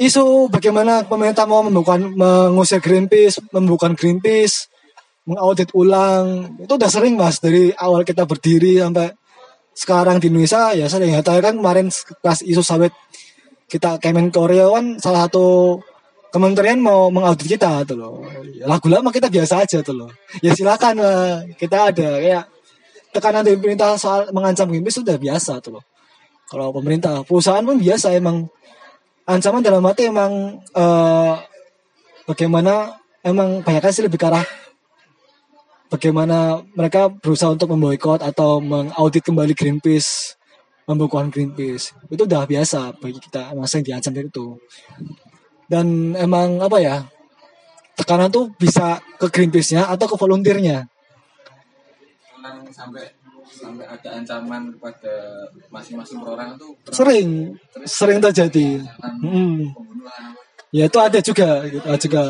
Isu 0.00 0.48
bagaimana 0.48 1.04
pemerintah 1.04 1.44
mau 1.44 1.60
membukan 1.60 2.00
mengusir 2.16 2.80
Greenpeace, 2.80 3.44
membukan 3.52 3.92
Greenpeace, 3.92 4.72
mengaudit 5.28 5.70
ulang, 5.76 6.56
itu 6.58 6.72
udah 6.72 6.90
sering 6.90 7.14
mas 7.14 7.38
dari 7.38 7.70
awal 7.76 8.02
kita 8.02 8.24
berdiri 8.24 8.80
sampai 8.80 9.12
sekarang 9.76 10.16
di 10.16 10.32
Indonesia 10.32 10.72
ya 10.72 10.88
sering. 10.88 11.12
Ya 11.12 11.20
kan 11.20 11.60
kemarin 11.60 11.92
pas 12.24 12.40
isu 12.40 12.64
sawit 12.64 12.96
kita 13.68 14.00
Kemenkorea 14.00 14.68
kan 14.72 14.96
salah 14.96 15.28
satu 15.28 15.76
kementerian 16.32 16.80
mau 16.80 17.12
mengaudit 17.12 17.44
kita 17.44 17.84
tuh 17.84 17.96
loh. 18.00 18.24
Ya, 18.56 18.64
Lagu 18.64 18.88
lama 18.88 19.12
kita 19.12 19.28
biasa 19.28 19.62
aja 19.62 19.84
tuh 19.84 19.94
loh. 19.94 20.10
Ya 20.40 20.56
silakan 20.56 20.98
lah, 20.98 21.44
kita 21.60 21.92
ada 21.92 22.08
kayak 22.18 22.44
tekanan 23.12 23.44
dari 23.44 23.60
pemerintah 23.60 23.94
soal 24.00 24.32
mengancam 24.32 24.72
Greenpeace 24.72 25.04
sudah 25.04 25.20
biasa 25.20 25.60
tuh 25.60 25.78
loh. 25.78 25.84
Kalau 26.48 26.72
pemerintah, 26.72 27.20
perusahaan 27.22 27.62
pun 27.62 27.76
biasa 27.76 28.16
emang 28.16 28.48
ancaman 29.28 29.60
dalam 29.60 29.84
arti 29.84 30.08
emang 30.08 30.58
eh, 30.72 31.34
bagaimana 32.24 32.96
emang 33.22 33.60
banyak 33.62 33.92
sih 33.92 34.04
lebih 34.04 34.18
ke 34.18 34.28
bagaimana 35.92 36.64
mereka 36.72 37.12
berusaha 37.12 37.52
untuk 37.52 37.76
memboikot 37.76 38.24
atau 38.24 38.64
mengaudit 38.64 39.20
kembali 39.20 39.52
Greenpeace, 39.52 40.40
membukukan 40.88 41.28
Greenpeace. 41.28 41.92
Itu 42.08 42.24
udah 42.24 42.48
biasa 42.48 42.96
bagi 42.96 43.20
kita, 43.20 43.52
emang 43.52 43.68
sering 43.68 43.84
diancam 43.84 44.16
dari 44.16 44.32
itu. 44.32 44.56
Dan 45.72 46.12
emang 46.20 46.60
apa 46.60 46.76
ya, 46.84 47.00
tekanan 47.96 48.28
tuh 48.28 48.52
bisa 48.60 49.00
ke 49.16 49.32
Greenpeace-nya 49.32 49.88
atau 49.88 50.04
ke 50.04 50.20
volunteernya. 50.20 50.84
Memang 52.36 52.68
sampai 52.68 53.08
sampai 53.48 53.88
ada 53.88 54.08
ancaman 54.20 54.76
kepada 54.76 55.48
masing-masing 55.72 56.20
orang 56.20 56.60
itu 56.60 56.76
Sering, 56.92 57.56
sering 57.88 58.20
terjadi. 58.20 58.84
Hmm. 59.00 59.72
Ya 60.76 60.92
itu 60.92 60.98
ada 61.00 61.24
juga, 61.24 61.64
gitu, 61.64 61.86
ada 61.88 62.00
juga. 62.00 62.22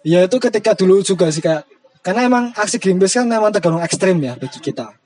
Ya 0.00 0.24
itu 0.24 0.36
ketika 0.40 0.72
dulu 0.72 1.04
juga 1.04 1.28
sih 1.28 1.44
kayak 1.44 1.68
karena 2.00 2.24
emang 2.24 2.44
aksi 2.56 2.80
Greenpeace 2.80 3.20
kan 3.20 3.28
memang 3.28 3.52
tergolong 3.52 3.84
ekstrim 3.84 4.16
ya 4.24 4.32
bagi 4.40 4.64
kita. 4.64 4.96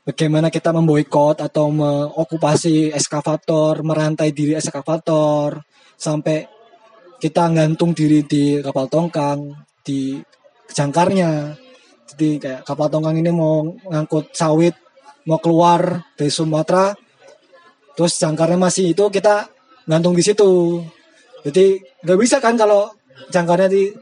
Bagaimana 0.00 0.48
kita 0.48 0.72
memboikot 0.72 1.44
atau 1.44 1.68
mengokupasi 1.68 2.88
eskavator, 2.96 3.84
merantai 3.84 4.32
diri 4.32 4.56
eskavator, 4.56 5.60
sampai 6.00 6.48
kita 7.20 7.52
gantung 7.52 7.92
diri 7.92 8.24
di 8.24 8.64
kapal 8.64 8.88
tongkang, 8.88 9.52
di 9.84 10.16
jangkarnya. 10.72 11.52
Jadi 12.10 12.40
kayak 12.40 12.60
kapal 12.64 12.88
tongkang 12.88 13.20
ini 13.20 13.28
mau 13.28 13.62
ngangkut 13.86 14.32
sawit, 14.32 14.74
mau 15.28 15.36
keluar 15.36 16.00
dari 16.16 16.32
Sumatera, 16.32 16.96
terus 17.92 18.16
jangkarnya 18.16 18.58
masih 18.58 18.96
itu 18.96 19.04
kita 19.12 19.52
gantung 19.84 20.16
di 20.16 20.24
situ. 20.24 20.80
Jadi 21.44 21.78
nggak 22.02 22.18
bisa 22.18 22.40
kan 22.40 22.56
kalau 22.56 22.88
jangkarnya 23.28 23.68
di 23.68 23.92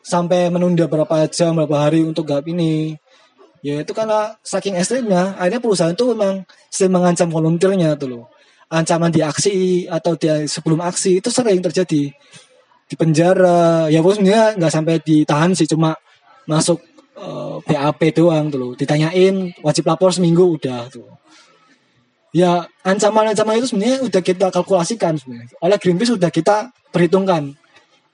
sampai 0.00 0.48
menunda 0.48 0.86
berapa 0.86 1.26
jam, 1.28 1.58
berapa 1.58 1.90
hari 1.90 2.06
untuk 2.06 2.30
gap 2.30 2.46
ini. 2.46 2.94
Ya 3.60 3.84
itu 3.84 3.92
karena 3.92 4.40
saking 4.40 4.78
ekstrimnya, 4.80 5.36
akhirnya 5.36 5.60
perusahaan 5.60 5.92
itu 5.92 6.16
memang 6.16 6.48
sering 6.72 6.96
mengancam 6.96 7.28
volunteernya 7.28 7.92
tuh 8.00 8.08
loh. 8.08 8.24
Ancaman 8.70 9.12
di 9.12 9.20
aksi 9.20 9.84
atau 9.90 10.14
di 10.16 10.46
sebelum 10.46 10.80
aksi 10.80 11.20
itu 11.20 11.28
sering 11.28 11.60
terjadi 11.60 12.14
di 12.90 12.94
penjara. 12.98 13.86
Ya 13.86 14.02
sebenarnya 14.02 14.58
nggak 14.58 14.72
sampai 14.74 14.98
ditahan 14.98 15.54
sih, 15.54 15.70
cuma 15.70 15.94
masuk 16.50 16.82
BAP 17.62 18.00
doang 18.18 18.50
tuh 18.50 18.58
loh. 18.58 18.72
Ditanyain 18.74 19.54
wajib 19.62 19.86
lapor 19.86 20.10
seminggu 20.10 20.58
udah 20.58 20.90
tuh. 20.90 21.06
Ya 22.34 22.66
ancaman-ancaman 22.82 23.62
itu 23.62 23.74
sebenarnya 23.74 24.06
udah 24.06 24.22
kita 24.22 24.46
kalkulasikan 24.50 25.18
sebenarnya. 25.18 25.54
Oleh 25.62 25.78
Greenpeace 25.78 26.18
sudah 26.18 26.30
kita 26.30 26.74
perhitungkan. 26.90 27.54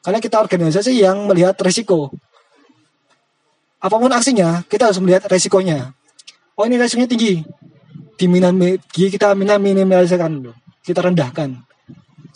Karena 0.01 0.22
kita 0.22 0.39
organisasi 0.39 1.03
yang 1.03 1.27
melihat 1.27 1.59
resiko. 1.61 2.14
Apa 3.77 4.01
pun 4.01 4.09
aksinya, 4.09 4.64
kita 4.70 4.89
harus 4.89 5.03
melihat 5.05 5.29
resikonya. 5.29 5.93
Oh 6.57 6.64
ini 6.64 6.81
resikonya 6.81 7.11
tinggi. 7.12 7.45
Diminam, 8.16 8.57
kita 8.89 9.37
minimalisasikan 9.37 10.33
dulu. 10.41 10.57
Kita 10.81 11.05
rendahkan. 11.05 11.61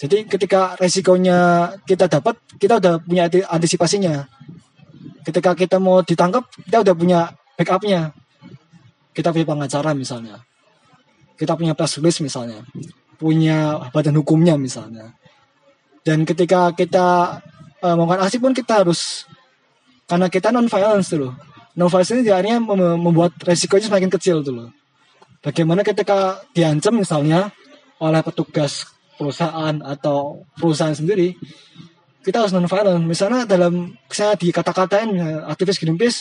Jadi 0.01 0.25
ketika 0.25 0.81
resikonya 0.81 1.69
kita 1.85 2.09
dapat, 2.09 2.41
kita 2.57 2.81
udah 2.81 3.05
punya 3.05 3.29
anti- 3.29 3.45
antisipasinya. 3.45 4.25
Ketika 5.21 5.53
kita 5.53 5.77
mau 5.77 6.01
ditangkap, 6.01 6.49
kita 6.65 6.81
udah 6.81 6.95
punya 6.97 7.21
backupnya. 7.61 8.17
Kita 9.13 9.29
punya 9.29 9.45
pengacara 9.45 9.93
misalnya. 9.93 10.41
Kita 11.37 11.53
punya 11.53 11.77
press 11.77 12.01
release 12.01 12.25
misalnya. 12.25 12.65
Punya 13.21 13.77
badan 13.93 14.17
hukumnya 14.17 14.57
misalnya. 14.57 15.13
Dan 16.01 16.25
ketika 16.25 16.73
kita 16.73 17.37
eh, 17.85 17.93
melakukan 17.93 18.25
aksi 18.25 18.41
pun 18.41 18.57
kita 18.57 18.81
harus 18.81 19.29
karena 20.09 20.33
kita 20.33 20.49
non 20.49 20.65
violence 20.65 21.13
dulu. 21.13 21.29
Non 21.77 21.93
violence 21.93 22.17
ini 22.17 22.25
akhirnya 22.33 22.57
mem- 22.57 22.97
membuat 23.05 23.37
resikonya 23.45 23.93
semakin 23.93 24.09
kecil 24.17 24.41
dulu. 24.41 24.73
Bagaimana 25.45 25.85
ketika 25.85 26.41
diancam 26.57 27.05
misalnya 27.05 27.53
oleh 28.01 28.25
petugas 28.25 28.89
perusahaan 29.21 29.77
atau 29.85 30.49
perusahaan 30.57 30.97
sendiri, 30.97 31.37
kita 32.25 32.41
harus 32.41 32.57
non 32.57 32.65
violent. 32.65 33.05
Misalnya 33.05 33.45
dalam 33.45 33.93
misalnya 34.09 34.41
dikata-katain 34.41 35.09
misalnya 35.13 35.45
aktivis 35.53 35.77
Greenpeace 35.77 36.19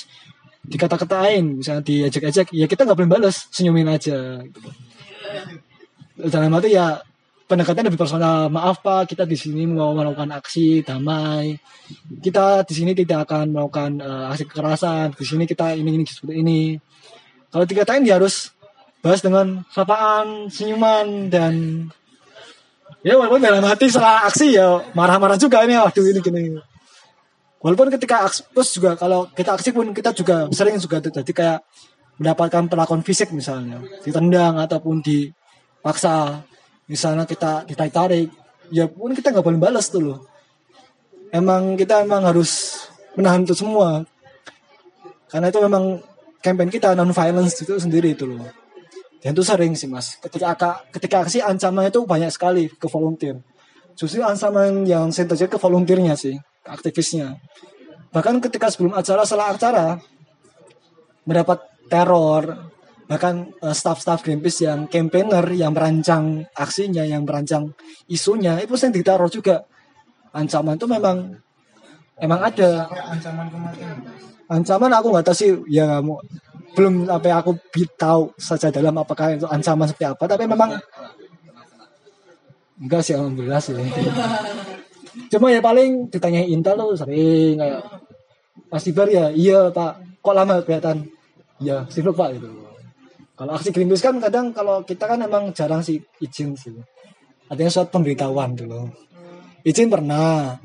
dikata-katain, 0.60 1.64
misalnya 1.64 1.84
diajak-ajak, 1.88 2.52
ya 2.52 2.68
kita 2.68 2.84
nggak 2.84 2.98
boleh 3.00 3.12
balas, 3.16 3.48
senyumin 3.50 3.88
aja. 3.88 4.44
Gitu. 4.44 4.60
Dalam 6.20 6.52
arti 6.52 6.76
ya 6.76 7.00
pendekatan 7.50 7.90
lebih 7.90 7.98
personal. 7.98 8.52
Maaf 8.54 8.86
Pak, 8.86 9.10
kita 9.10 9.26
di 9.26 9.34
sini 9.34 9.66
mau 9.66 9.98
melakukan 9.98 10.30
aksi 10.38 10.86
damai. 10.86 11.58
Kita 12.22 12.62
di 12.62 12.74
sini 12.78 12.92
tidak 12.94 13.26
akan 13.26 13.50
melakukan 13.50 13.98
eh, 13.98 14.26
aksi 14.30 14.44
kekerasan. 14.46 15.18
Di 15.18 15.26
sini 15.26 15.50
kita 15.50 15.74
ini 15.74 15.98
ini 15.98 16.06
seperti 16.06 16.36
ini. 16.38 16.62
Kalau 17.50 17.66
dikatain 17.66 18.06
ya 18.06 18.22
harus 18.22 18.54
bahas 19.02 19.26
dengan 19.26 19.66
sapaan, 19.74 20.54
senyuman 20.54 21.34
dan 21.34 21.54
ya 23.06 23.16
walaupun 23.16 23.40
dalam 23.40 23.64
hati 23.64 23.88
setelah 23.88 24.28
aksi 24.28 24.58
ya 24.60 24.82
marah-marah 24.94 25.40
juga 25.40 25.64
ini 25.64 25.80
waduh 25.80 26.06
ini 26.06 26.20
gini. 26.20 26.42
Walaupun 27.60 27.92
ketika 27.92 28.28
aksi 28.28 28.48
terus 28.56 28.70
juga 28.76 28.96
kalau 28.96 29.28
kita 29.36 29.56
aksi 29.56 29.70
pun 29.76 29.92
kita 29.92 30.16
juga 30.16 30.48
sering 30.52 30.80
juga 30.80 31.04
jadi 31.04 31.32
kayak 31.32 31.60
mendapatkan 32.20 32.68
perlakuan 32.68 33.02
fisik 33.04 33.32
misalnya 33.36 33.80
ditendang 34.04 34.60
ataupun 34.60 35.00
dipaksa 35.04 36.44
misalnya 36.88 37.24
kita 37.24 37.68
ditarik-tarik 37.68 38.28
ya 38.72 38.88
pun 38.88 39.12
kita 39.16 39.32
nggak 39.32 39.46
boleh 39.46 39.60
balas 39.60 39.92
tuh 39.92 40.02
loh. 40.04 40.20
Emang 41.30 41.78
kita 41.78 42.02
emang 42.02 42.26
harus 42.26 42.84
menahan 43.14 43.46
itu 43.46 43.54
semua. 43.54 44.02
Karena 45.30 45.54
itu 45.54 45.62
memang 45.62 46.02
campaign 46.42 46.72
kita 46.72 46.96
non 46.96 47.12
violence 47.12 47.62
itu 47.62 47.76
sendiri 47.78 48.16
itu 48.16 48.26
loh 48.26 48.69
dan 49.20 49.36
itu 49.36 49.44
sering 49.44 49.76
sih 49.76 49.92
mas. 49.92 50.16
Ketika 50.24 50.56
ketika 50.96 51.16
aksi 51.28 51.44
ancaman 51.44 51.92
itu 51.92 52.04
banyak 52.08 52.32
sekali 52.32 52.72
ke 52.72 52.88
volunteer. 52.88 53.44
Justru 54.00 54.24
ancaman 54.24 54.88
yang 54.88 55.12
saya 55.12 55.28
terjadi 55.28 55.56
ke 55.56 55.60
volunteernya 55.60 56.16
sih 56.16 56.40
ke 56.40 56.70
aktivisnya. 56.72 57.36
Bahkan 58.16 58.40
ketika 58.40 58.72
sebelum 58.72 58.96
acara 58.96 59.28
setelah 59.28 59.52
acara 59.52 59.86
mendapat 61.28 61.60
teror 61.92 62.72
bahkan 63.10 63.50
uh, 63.66 63.74
staff-staff 63.74 64.22
Greenpeace 64.22 64.70
yang 64.70 64.86
campaigner 64.86 65.42
yang 65.52 65.74
merancang 65.74 66.46
aksinya 66.54 67.02
yang 67.02 67.26
merancang 67.26 67.74
isunya 68.06 68.62
itu 68.62 68.78
sering 68.80 68.96
ditaruh 68.96 69.28
juga. 69.28 69.66
Ancaman 70.32 70.78
itu 70.78 70.86
memang 70.86 71.34
emang 72.22 72.40
ada. 72.40 72.88
Ancaman 72.88 73.50
kematian 73.50 73.98
ancaman 74.50 74.92
aku 74.92 75.08
nggak 75.14 75.26
tahu 75.30 75.38
sih 75.38 75.52
ya 75.70 76.02
mau 76.02 76.18
belum 76.80 77.12
sampai 77.12 77.32
aku 77.36 77.52
tahu 78.00 78.32
saja 78.40 78.72
dalam 78.72 78.96
apakah 78.96 79.36
itu 79.36 79.44
ancaman 79.44 79.92
seperti 79.92 80.08
apa. 80.08 80.24
Tapi 80.24 80.48
memang 80.48 80.80
enggak 82.80 83.04
sih 83.04 83.20
alhamdulillah 83.20 83.60
sih. 83.60 83.76
Cuma 85.28 85.52
ya 85.52 85.60
paling 85.60 86.08
ditanya 86.08 86.40
Intel 86.48 86.80
tuh 86.80 86.96
sering 86.96 87.60
kayak 87.60 87.84
Mas 88.72 88.88
Ibar 88.88 89.12
ya? 89.12 89.28
Iya 89.36 89.76
pak. 89.76 90.24
Kok 90.24 90.36
lama 90.36 90.64
kelihatan? 90.64 91.04
Ya 91.60 91.84
sibuk 91.92 92.16
pak 92.16 92.40
gitu. 92.40 92.48
Kalau 93.36 93.56
aksi 93.56 93.76
Greenpeace 93.76 94.04
kan 94.04 94.16
kadang 94.20 94.56
kalau 94.56 94.84
kita 94.88 95.04
kan 95.08 95.20
emang 95.20 95.52
jarang 95.52 95.84
sih 95.84 96.00
izin 96.24 96.56
sih. 96.56 96.76
Adanya 97.52 97.72
suatu 97.72 98.00
pemberitahuan 98.00 98.56
dulu. 98.56 98.88
Izin 99.68 99.92
pernah. 99.92 100.56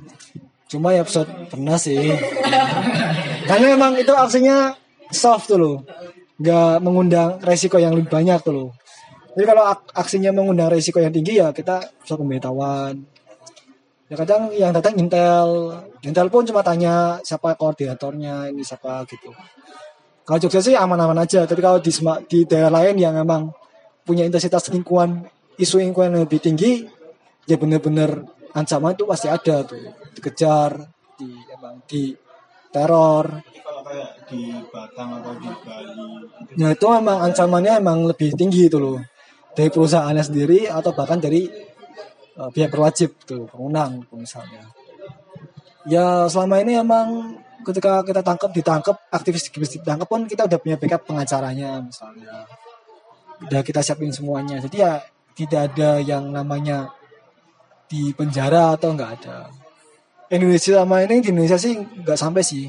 Cuma 0.71 0.95
ya 0.95 1.03
episode 1.03 1.31
pernah 1.51 1.75
sih. 1.75 2.15
Karena 3.47 3.75
emang 3.75 3.99
itu 3.99 4.11
aksinya 4.15 4.75
soft 5.11 5.51
tuh 5.51 5.59
loh. 5.59 5.77
Nggak 6.39 6.83
mengundang 6.83 7.31
resiko 7.43 7.77
yang 7.81 7.95
lebih 7.95 8.11
banyak 8.11 8.39
tuh 8.43 8.55
loh. 8.55 8.71
Jadi 9.35 9.45
kalau 9.51 9.67
ak- 9.67 9.91
aksinya 9.99 10.31
mengundang 10.31 10.71
resiko 10.71 11.03
yang 11.03 11.11
tinggi 11.11 11.43
ya 11.43 11.51
kita 11.51 11.83
bisa 12.03 12.15
pemberitahuan. 12.15 12.95
Ya 14.07 14.15
kadang 14.21 14.53
yang 14.55 14.71
datang 14.71 14.95
Intel. 14.95 15.75
Intel 16.07 16.29
pun 16.31 16.47
cuma 16.47 16.63
tanya 16.63 17.19
siapa 17.27 17.59
koordinatornya 17.59 18.55
ini 18.55 18.63
siapa 18.63 19.03
gitu. 19.11 19.35
Kalau 20.25 20.39
Jogja 20.39 20.61
sih 20.63 20.79
aman-aman 20.79 21.27
aja. 21.27 21.45
Tapi 21.51 21.61
kalau 21.61 21.83
di 21.83 21.91
di 22.31 22.39
daerah 22.47 22.71
lain 22.71 22.95
yang 22.95 23.17
memang 23.19 23.51
punya 24.07 24.23
intensitas 24.23 24.71
lingkungan 24.71 25.27
isu 25.59 25.83
lingkungan 25.83 26.15
yang 26.15 26.23
lebih 26.29 26.39
tinggi 26.39 26.87
ya 27.49 27.57
bener-bener 27.59 28.23
ancaman 28.55 28.95
itu 28.95 29.03
pasti 29.09 29.27
ada 29.27 29.67
tuh. 29.67 29.83
Dikejar 30.15 30.79
di 31.19 31.31
emang 31.51 31.83
di 31.91 32.15
teror 32.75 33.27
kalau 33.65 33.83
kayak 33.87 34.11
di 34.27 34.51
Batang 34.69 35.23
atau 35.23 35.33
di 35.39 35.49
Bali 35.63 35.95
Ya 36.59 36.69
itu 36.75 36.87
memang 36.91 37.19
ancamannya 37.23 37.73
emang 37.79 38.05
lebih 38.11 38.35
tinggi 38.35 38.67
itu 38.67 38.79
loh 38.83 38.99
dari 39.55 39.71
perusahaannya 39.71 40.25
sendiri 40.27 40.67
atau 40.67 40.91
bahkan 40.91 41.23
dari 41.23 41.47
uh, 42.37 42.51
pihak 42.51 42.69
berwajib 42.75 43.15
tuh 43.23 43.47
pengundang 43.47 44.03
misalnya. 44.11 44.67
Ya 45.87 46.27
selama 46.27 46.61
ini 46.61 46.83
emang 46.83 47.39
ketika 47.65 48.03
kita 48.05 48.21
tangkap 48.21 48.51
ditangkap 48.51 48.97
aktivis 49.09 49.49
aktivis 49.49 49.79
ditangkap 49.81 50.11
pun 50.11 50.27
kita 50.27 50.45
udah 50.45 50.59
punya 50.59 50.77
backup 50.77 51.07
pengacaranya 51.07 51.81
misalnya. 51.81 52.45
Udah 53.47 53.61
kita 53.63 53.81
siapin 53.81 54.11
semuanya. 54.11 54.59
Jadi 54.59 54.77
ya 54.83 54.99
tidak 55.35 55.75
ada 55.75 56.03
yang 56.03 56.31
namanya 56.31 56.91
di 57.87 58.11
penjara 58.15 58.75
atau 58.75 58.95
enggak 58.95 59.23
ada. 59.23 59.64
Indonesia 60.33 60.81
sama 60.81 61.05
ini 61.05 61.21
di 61.21 61.29
Indonesia 61.33 61.59
sih 61.61 61.77
nggak 61.77 62.19
sampai 62.19 62.43
sih. 62.45 62.65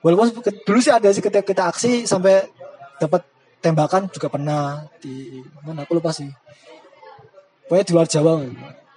Walaupun 0.00 0.40
dulu 0.40 0.78
sih 0.80 0.92
ada 0.92 1.12
sih 1.12 1.20
ketika 1.20 1.44
kita 1.44 1.62
aksi 1.68 2.08
sampai 2.08 2.48
dapat 2.96 3.22
tembakan 3.60 4.08
juga 4.08 4.32
pernah 4.32 4.88
di 4.98 5.44
mana 5.62 5.84
aku 5.84 6.00
lupa 6.00 6.10
sih. 6.10 6.28
Pokoknya 7.68 7.84
di 7.86 7.92
luar 7.92 8.06
Jawa 8.08 8.32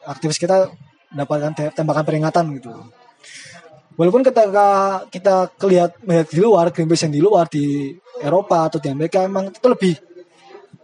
aktivis 0.07 0.39
kita 0.39 0.71
mendapatkan 1.13 1.51
te- 1.53 1.73
tembakan 1.75 2.03
peringatan 2.07 2.45
gitu. 2.57 2.73
Walaupun 3.93 4.25
ketika 4.25 4.67
kita 5.13 5.53
kelihat 5.61 6.01
melihat 6.01 6.27
di 6.33 6.39
luar 6.41 6.73
Greenpeace 6.73 7.05
yang 7.05 7.13
di 7.13 7.21
luar 7.21 7.45
di 7.45 7.93
Eropa 8.23 8.65
atau 8.65 8.81
di 8.81 8.89
Amerika 8.89 9.21
emang 9.21 9.53
itu 9.53 9.67
lebih 9.69 9.93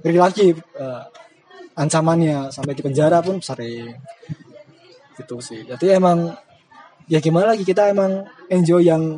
ngeri 0.06 0.20
lagi 0.22 0.48
eh, 0.54 1.04
ancamannya 1.74 2.54
sampai 2.54 2.78
di 2.78 2.84
penjara 2.86 3.24
pun 3.26 3.42
sering 3.42 3.98
gitu 5.18 5.42
sih. 5.42 5.66
Jadi 5.66 5.98
emang 5.98 6.38
ya 7.10 7.20
gimana 7.20 7.58
lagi 7.58 7.66
kita 7.66 7.90
emang 7.90 8.24
NGO 8.48 8.80
yang 8.80 9.18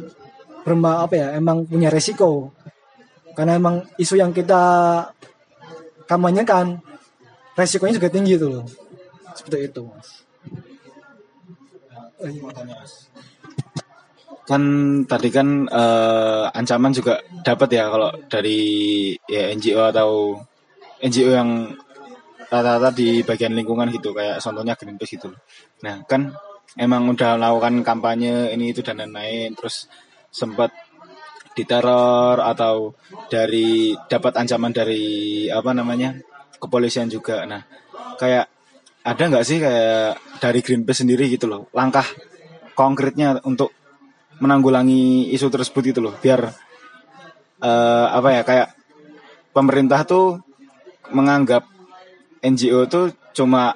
berma 0.63 1.03
apa 1.03 1.13
ya 1.19 1.27
emang 1.35 1.67
punya 1.67 1.91
resiko 1.91 2.55
karena 3.35 3.59
emang 3.59 3.83
isu 3.99 4.15
yang 4.15 4.31
kita 4.31 4.61
kampanyekan 6.07 6.79
resikonya 7.53 7.99
juga 7.99 8.09
tinggi 8.09 8.39
tuh 8.39 8.49
loh 8.59 8.65
seperti 9.35 9.67
itu 9.67 9.81
mas 9.83 10.09
Mas. 12.21 13.09
kan 14.45 14.63
tadi 15.09 15.29
kan 15.33 15.65
eh, 15.65 16.43
ancaman 16.53 16.93
juga 16.93 17.17
dapat 17.41 17.69
ya 17.73 17.89
kalau 17.89 18.13
dari 18.29 18.61
ya 19.25 19.49
NGO 19.57 19.81
atau 19.89 20.37
NGO 21.01 21.33
yang 21.33 21.73
rata-rata 22.51 22.91
di 22.93 23.23
bagian 23.23 23.55
lingkungan 23.55 23.89
gitu 23.95 24.11
kayak 24.11 24.43
contohnya 24.43 24.75
Greenpeace 24.75 25.15
gitu. 25.15 25.31
Nah 25.87 26.03
kan 26.03 26.35
emang 26.79 27.11
udah 27.11 27.35
melakukan 27.35 27.83
kampanye 27.83 28.53
ini 28.55 28.71
itu 28.71 28.83
dan 28.83 28.99
lain-lain 28.99 29.55
terus 29.55 29.87
sempat 30.31 30.71
diteror 31.51 32.39
atau 32.39 32.95
dari 33.27 33.91
dapat 34.07 34.39
ancaman 34.39 34.71
dari 34.71 35.47
apa 35.51 35.75
namanya 35.75 36.15
kepolisian 36.61 37.11
juga. 37.11 37.43
Nah 37.43 37.59
kayak 38.15 38.45
ada 39.01 39.23
nggak 39.25 39.45
sih 39.45 39.57
kayak 39.57 40.21
dari 40.37 40.59
Greenpeace 40.61 41.01
sendiri 41.01 41.25
gitu 41.33 41.49
loh 41.49 41.73
langkah 41.73 42.05
konkretnya 42.77 43.41
untuk 43.45 43.73
menanggulangi 44.41 45.33
isu 45.33 45.49
tersebut 45.49 45.93
gitu 45.93 46.01
loh 46.05 46.13
biar 46.21 46.53
eh, 47.61 48.07
apa 48.13 48.29
ya 48.29 48.41
kayak 48.45 48.67
pemerintah 49.53 50.05
tuh 50.05 50.41
menganggap 51.09 51.65
NGO 52.41 52.85
tuh 52.85 53.13
cuma 53.33 53.73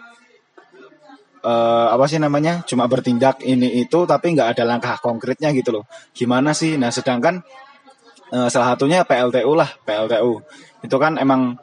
eh, 1.46 1.88
apa 1.94 2.06
sih 2.10 2.18
namanya 2.18 2.66
cuma 2.66 2.90
bertindak 2.90 3.46
ini 3.46 3.86
itu 3.86 4.10
tapi 4.10 4.34
nggak 4.34 4.58
ada 4.58 4.64
langkah 4.66 4.98
konkretnya 4.98 5.54
gitu 5.54 5.82
loh. 5.82 5.86
Gimana 6.18 6.58
sih? 6.58 6.76
Nah 6.82 6.90
sedangkan 6.90 7.46
eh, 8.34 8.48
salah 8.50 8.74
satunya 8.74 9.06
PLTU 9.06 9.54
lah 9.54 9.70
PLTU 9.86 10.34
itu 10.82 10.96
kan 10.98 11.22
emang 11.22 11.54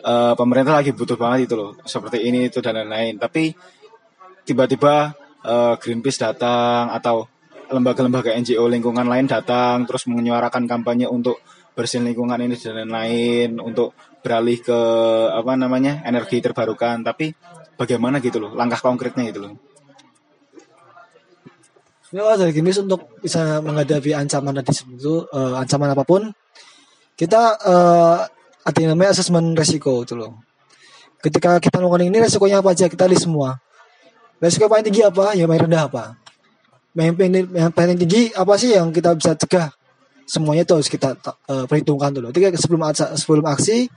eh, 0.00 0.34
pemerintah 0.34 0.80
lagi 0.80 0.96
butuh 0.96 1.20
banget 1.20 1.52
itu 1.52 1.54
loh 1.60 1.76
seperti 1.84 2.24
ini 2.24 2.48
itu 2.48 2.64
dan 2.64 2.80
lain-lain. 2.80 3.20
Tapi 3.20 3.52
tiba-tiba 4.48 5.12
eh, 5.44 5.74
Greenpeace 5.76 6.24
datang 6.24 6.88
atau 6.88 7.28
lembaga-lembaga 7.72 8.36
NGO 8.36 8.68
lingkungan 8.68 9.08
lain 9.08 9.24
datang 9.24 9.88
terus 9.88 10.04
menyuarakan 10.04 10.68
kampanye 10.68 11.08
untuk 11.08 11.40
bersihin 11.72 12.04
lingkungan 12.04 12.36
ini 12.36 12.52
dan 12.60 12.84
lain-lain 12.84 13.56
untuk 13.56 13.96
beralih 14.20 14.60
ke 14.60 14.80
apa 15.32 15.52
namanya 15.56 16.04
energi 16.04 16.44
terbarukan. 16.44 17.00
Tapi 17.00 17.32
bagaimana 17.82 18.22
gitu 18.22 18.38
loh 18.38 18.54
langkah 18.54 18.78
konkretnya 18.78 19.26
gitu 19.26 19.42
loh 19.42 19.52
Ya, 22.12 22.36
dari 22.36 22.52
Greenpeace 22.52 22.84
untuk 22.84 23.08
bisa 23.24 23.64
menghadapi 23.64 24.12
ancaman 24.12 24.52
tadi 24.60 24.84
itu 24.84 25.24
eh, 25.32 25.54
ancaman 25.56 25.96
apa 25.96 26.04
pun 26.04 26.28
kita 27.16 27.56
eh, 27.56 28.18
ada 28.68 28.78
yang 28.84 28.92
namanya 28.92 29.16
asesmen 29.16 29.56
resiko 29.56 30.04
itu 30.04 30.12
loh. 30.12 30.44
Ketika 31.24 31.56
kita 31.56 31.80
melakukan 31.80 32.12
ini 32.12 32.20
resikonya 32.20 32.60
apa 32.60 32.76
aja 32.76 32.92
kita 32.92 33.08
list 33.08 33.24
semua. 33.24 33.56
Resiko 34.44 34.68
paling 34.68 34.84
tinggi 34.84 35.00
apa? 35.00 35.32
Ya 35.32 35.48
paling 35.48 35.64
rendah 35.64 35.88
apa? 35.88 36.20
Yang 36.92 37.16
paling, 37.16 37.32
yang 37.56 37.72
paling 37.72 37.96
tinggi 37.96 38.28
apa 38.36 38.52
sih 38.60 38.76
yang 38.76 38.92
kita 38.92 39.16
bisa 39.16 39.32
cegah? 39.32 39.72
Semuanya 40.28 40.68
itu 40.68 40.76
harus 40.76 40.92
kita 40.92 41.16
eh, 41.48 41.64
perhitungkan 41.64 42.12
dulu. 42.12 42.28
Jadi 42.28 42.60
sebelum 42.60 42.92
sebelum 42.92 43.44
aksi, 43.48 43.88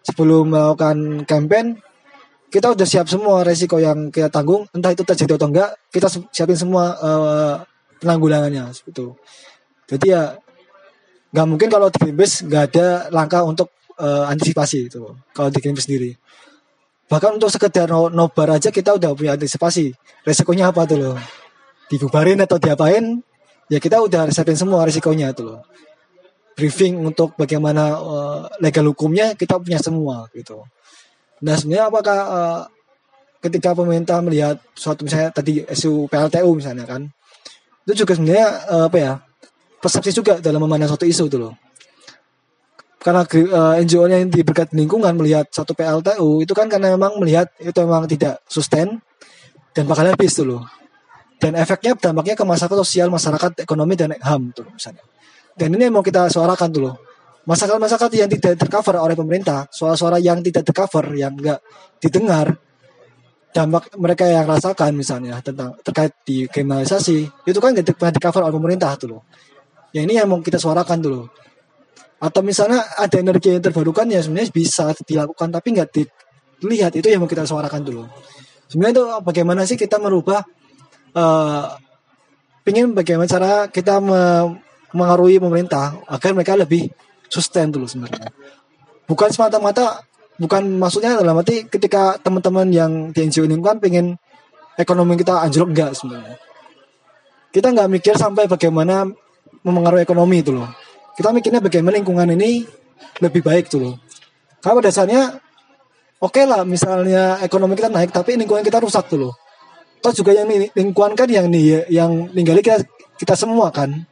sebelum 0.00 0.48
melakukan 0.48 1.28
campaign, 1.28 1.76
kita 2.50 2.74
udah 2.74 2.86
siap 2.86 3.06
semua 3.06 3.46
resiko 3.46 3.78
yang 3.78 4.10
kita 4.10 4.28
tanggung 4.28 4.66
entah 4.74 4.90
itu 4.90 5.06
terjadi 5.06 5.38
atau 5.38 5.48
enggak 5.48 5.70
kita 5.94 6.10
si- 6.10 6.26
siapin 6.34 6.58
semua 6.58 6.98
eh, 6.98 7.54
penanggulangannya 8.02 8.74
itu 8.74 9.14
jadi 9.86 10.06
ya 10.06 10.22
nggak 11.30 11.46
mungkin 11.46 11.68
kalau 11.70 11.86
di 11.90 11.98
Greenpeace 11.98 12.46
nggak 12.46 12.62
ada 12.74 12.86
langkah 13.14 13.42
untuk 13.46 13.70
eh, 13.98 14.24
antisipasi 14.30 14.90
itu 14.90 15.02
kalau 15.30 15.48
di 15.50 15.58
Greenpeace 15.62 15.86
sendiri. 15.86 16.10
Bahkan 17.10 17.42
untuk 17.42 17.50
sekedar 17.50 17.90
no- 17.90 18.10
nobar 18.10 18.54
aja 18.54 18.70
kita 18.70 18.94
udah 18.94 19.10
punya 19.18 19.34
antisipasi. 19.34 19.90
Resikonya 20.22 20.70
apa 20.70 20.86
tuh 20.86 20.98
loh? 20.98 21.16
Dibubarin 21.90 22.38
atau 22.38 22.54
diapain? 22.58 23.18
Ya 23.66 23.82
kita 23.82 23.98
udah 23.98 24.30
siapin 24.30 24.54
semua 24.54 24.86
risikonya 24.86 25.34
tuh 25.34 25.44
loh. 25.54 25.60
Briefing 26.54 27.02
untuk 27.02 27.34
bagaimana 27.34 27.98
eh, 27.98 28.40
legal 28.62 28.86
hukumnya 28.90 29.34
kita 29.34 29.58
punya 29.58 29.78
semua 29.82 30.26
gitu. 30.34 30.62
Nah 31.40 31.54
sebenarnya 31.56 31.86
apakah 31.88 32.18
eh, 32.20 32.60
ketika 33.48 33.72
pemerintah 33.72 34.20
melihat 34.20 34.60
suatu 34.76 35.04
misalnya 35.04 35.32
tadi 35.32 35.64
isu 35.64 36.08
PLTU 36.08 36.50
misalnya 36.52 36.84
kan, 36.84 37.08
itu 37.88 38.04
juga 38.04 38.12
sebenarnya 38.16 38.48
eh, 38.68 38.84
apa 38.88 38.98
ya 38.98 39.12
persepsi 39.80 40.12
juga 40.12 40.36
dalam 40.38 40.60
memandang 40.60 40.92
suatu 40.92 41.08
isu 41.08 41.24
tuh 41.32 41.40
loh 41.40 41.54
karena 43.00 43.24
eh, 43.24 43.74
NGO-nya 43.80 44.20
yang 44.20 44.28
diberkat 44.28 44.76
lingkungan 44.76 45.16
melihat 45.16 45.48
satu 45.48 45.72
PLTU 45.72 46.44
itu 46.44 46.52
kan 46.52 46.68
karena 46.68 46.92
memang 46.92 47.16
melihat 47.16 47.48
itu 47.56 47.72
memang 47.80 48.04
tidak 48.04 48.44
sustain 48.44 49.00
dan 49.72 49.84
bakal 49.88 50.04
habis 50.04 50.36
tuh 50.36 50.44
loh. 50.44 50.62
Dan 51.40 51.56
efeknya 51.56 51.96
dampaknya 51.96 52.36
ke 52.36 52.44
masyarakat 52.44 52.76
sosial, 52.84 53.08
masyarakat 53.08 53.64
ekonomi 53.64 53.96
dan 53.96 54.12
HAM 54.12 54.52
tuh 54.52 54.68
misalnya. 54.68 55.00
Dan 55.56 55.72
ini 55.72 55.88
yang 55.88 55.96
mau 55.96 56.04
kita 56.04 56.28
suarakan 56.28 56.68
tuh 56.68 56.82
loh. 56.84 56.96
Masyarakat-masyarakat 57.50 58.10
yang 58.14 58.30
tidak 58.30 58.54
tercover 58.62 58.94
oleh 59.02 59.18
pemerintah, 59.18 59.66
suara-suara 59.74 60.22
yang 60.22 60.38
tidak 60.38 60.70
tercover, 60.70 61.10
yang 61.18 61.34
enggak 61.34 61.58
didengar, 61.98 62.54
dampak 63.50 63.90
mereka 63.98 64.30
yang 64.30 64.46
rasakan 64.46 64.94
misalnya 64.94 65.42
tentang 65.42 65.74
terkait 65.82 66.14
di 66.22 66.46
kriminalisasi, 66.46 67.18
itu 67.26 67.58
kan 67.58 67.74
tidak 67.74 67.98
pernah 67.98 68.14
di-cover 68.14 68.46
oleh 68.46 68.54
pemerintah 68.54 68.94
tuh 68.94 69.18
loh. 69.18 69.22
Ya 69.90 70.06
ini 70.06 70.14
yang 70.14 70.30
mau 70.30 70.38
kita 70.38 70.62
suarakan 70.62 71.02
tuh 71.02 71.10
loh. 71.10 71.26
Atau 72.22 72.46
misalnya 72.46 72.86
ada 72.94 73.18
energi 73.18 73.50
yang 73.50 73.64
terbarukan 73.64 74.06
ya 74.06 74.22
sebenarnya 74.22 74.54
bisa 74.54 74.94
dilakukan 75.02 75.50
tapi 75.50 75.74
nggak 75.74 75.88
dilihat. 76.62 76.94
Itu 76.94 77.10
yang 77.10 77.26
mau 77.26 77.30
kita 77.32 77.42
suarakan 77.42 77.82
dulu 77.82 78.06
sebenarnya 78.70 78.94
itu 78.94 79.04
bagaimana 79.26 79.66
sih 79.66 79.74
kita 79.74 79.98
merubah 79.98 80.46
eh 81.10 81.66
pingin 82.62 82.94
bagaimana 82.94 83.26
cara 83.26 83.52
kita 83.66 83.98
me- 83.98 84.62
mengaruhi 84.94 85.42
pemerintah 85.42 85.98
agar 86.06 86.30
mereka 86.30 86.54
lebih 86.54 86.86
sustain 87.30 87.70
dulu 87.70 87.86
sebenarnya 87.86 88.34
bukan 89.06 89.30
semata-mata 89.30 90.02
bukan 90.36 90.66
maksudnya 90.76 91.16
dalam 91.16 91.38
arti 91.38 91.64
ketika 91.70 92.18
teman-teman 92.20 92.66
yang 92.74 92.92
di 93.14 93.24
NGO 93.24 93.46
ini 93.46 93.56
kan 93.62 93.78
pengen 93.78 94.18
ekonomi 94.74 95.14
kita 95.14 95.40
anjlok 95.46 95.70
enggak 95.70 95.90
sebenarnya 95.94 96.36
kita 97.54 97.70
nggak 97.70 97.88
mikir 97.88 98.14
sampai 98.18 98.50
bagaimana 98.50 99.06
memengaruhi 99.62 100.02
ekonomi 100.02 100.42
itu 100.42 100.50
loh 100.50 100.68
kita 101.20 101.36
mikirnya 101.36 101.60
bagaimana 101.60 102.00
lingkungan 102.00 102.32
ini 102.32 102.64
lebih 103.20 103.44
baik 103.44 103.68
tuh 103.68 103.80
loh. 103.84 103.94
Karena 104.64 104.80
pada 104.80 104.88
dasarnya 104.88 105.22
oke 106.20 106.42
lah 106.48 106.64
misalnya 106.64 107.40
ekonomi 107.44 107.76
kita 107.76 107.92
naik 107.92 108.08
tapi 108.08 108.40
lingkungan 108.40 108.64
kita 108.64 108.80
rusak 108.80 109.08
tuh 109.12 109.28
loh. 109.28 109.34
Toh 110.00 110.12
juga 110.16 110.32
yang 110.32 110.48
lingkungan 110.48 111.12
kan 111.12 111.28
yang 111.28 111.52
nih 111.52 111.84
yang 111.92 112.32
ninggali 112.32 112.64
kita 112.64 112.80
kita 113.20 113.36
semua 113.36 113.68
kan. 113.68 114.08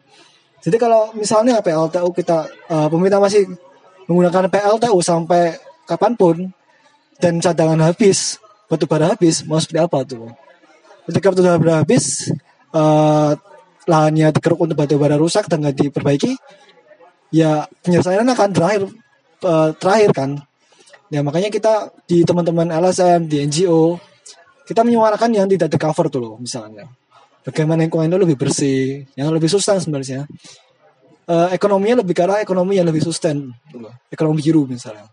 Jadi 0.58 0.76
kalau 0.76 1.14
misalnya 1.14 1.62
PLTU 1.62 2.10
kita 2.14 2.48
eh, 2.48 2.88
pemerintah 2.90 3.22
masih 3.22 3.46
menggunakan 4.10 4.50
PLTU 4.50 4.98
sampai 5.04 5.54
kapan 5.86 6.12
pun 6.18 6.36
dan 7.18 7.42
cadangan 7.42 7.90
habis, 7.90 8.38
batu 8.70 8.86
bara 8.86 9.14
habis, 9.14 9.42
mau 9.46 9.58
seperti 9.58 9.80
apa 9.82 9.98
tuh? 10.06 10.30
Ketika 11.08 11.34
batu 11.34 11.42
bara 11.44 11.82
habis, 11.82 12.30
eh, 12.74 13.32
lahannya 13.88 14.28
dikeruk 14.34 14.60
untuk 14.68 14.76
batu 14.76 15.00
bara 15.00 15.16
rusak 15.16 15.46
dan 15.48 15.64
nggak 15.64 15.76
diperbaiki, 15.88 16.36
ya 17.32 17.68
penyelesaian 17.84 18.24
akan 18.24 18.50
terakhir 18.52 18.82
eh, 19.44 19.70
terakhir 19.76 20.10
kan 20.16 20.30
ya 21.08 21.20
makanya 21.24 21.48
kita 21.48 21.92
di 22.04 22.24
teman-teman 22.24 22.68
LSM 22.68 23.28
di 23.28 23.44
NGO 23.48 23.96
kita 24.68 24.84
menyuarakan 24.84 25.32
yang 25.32 25.48
tidak 25.48 25.72
tercover 25.72 26.12
tuh 26.12 26.20
loh 26.20 26.34
misalnya 26.40 26.88
bagaimana 27.48 27.88
lingkungan 27.88 28.12
itu 28.12 28.18
lebih 28.20 28.36
bersih 28.36 29.08
yang 29.16 29.32
lebih 29.32 29.48
sustain 29.48 29.80
sebenarnya. 29.80 30.28
Eh, 31.28 31.48
ekonominya 31.56 32.04
lebih 32.04 32.12
ke 32.12 32.24
arah 32.24 32.44
ekonomi 32.44 32.76
yang 32.76 32.88
lebih 32.88 33.00
sustain. 33.00 33.48
Ekonomi 34.12 34.44
biru 34.44 34.68
misalnya. 34.68 35.08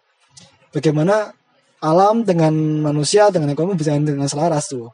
Bagaimana 0.76 1.32
alam 1.80 2.28
dengan 2.28 2.52
manusia 2.84 3.32
dengan 3.32 3.56
ekonomi 3.56 3.80
bisa 3.80 3.96
dengan 3.96 4.28
selaras 4.28 4.68
tuh. 4.68 4.92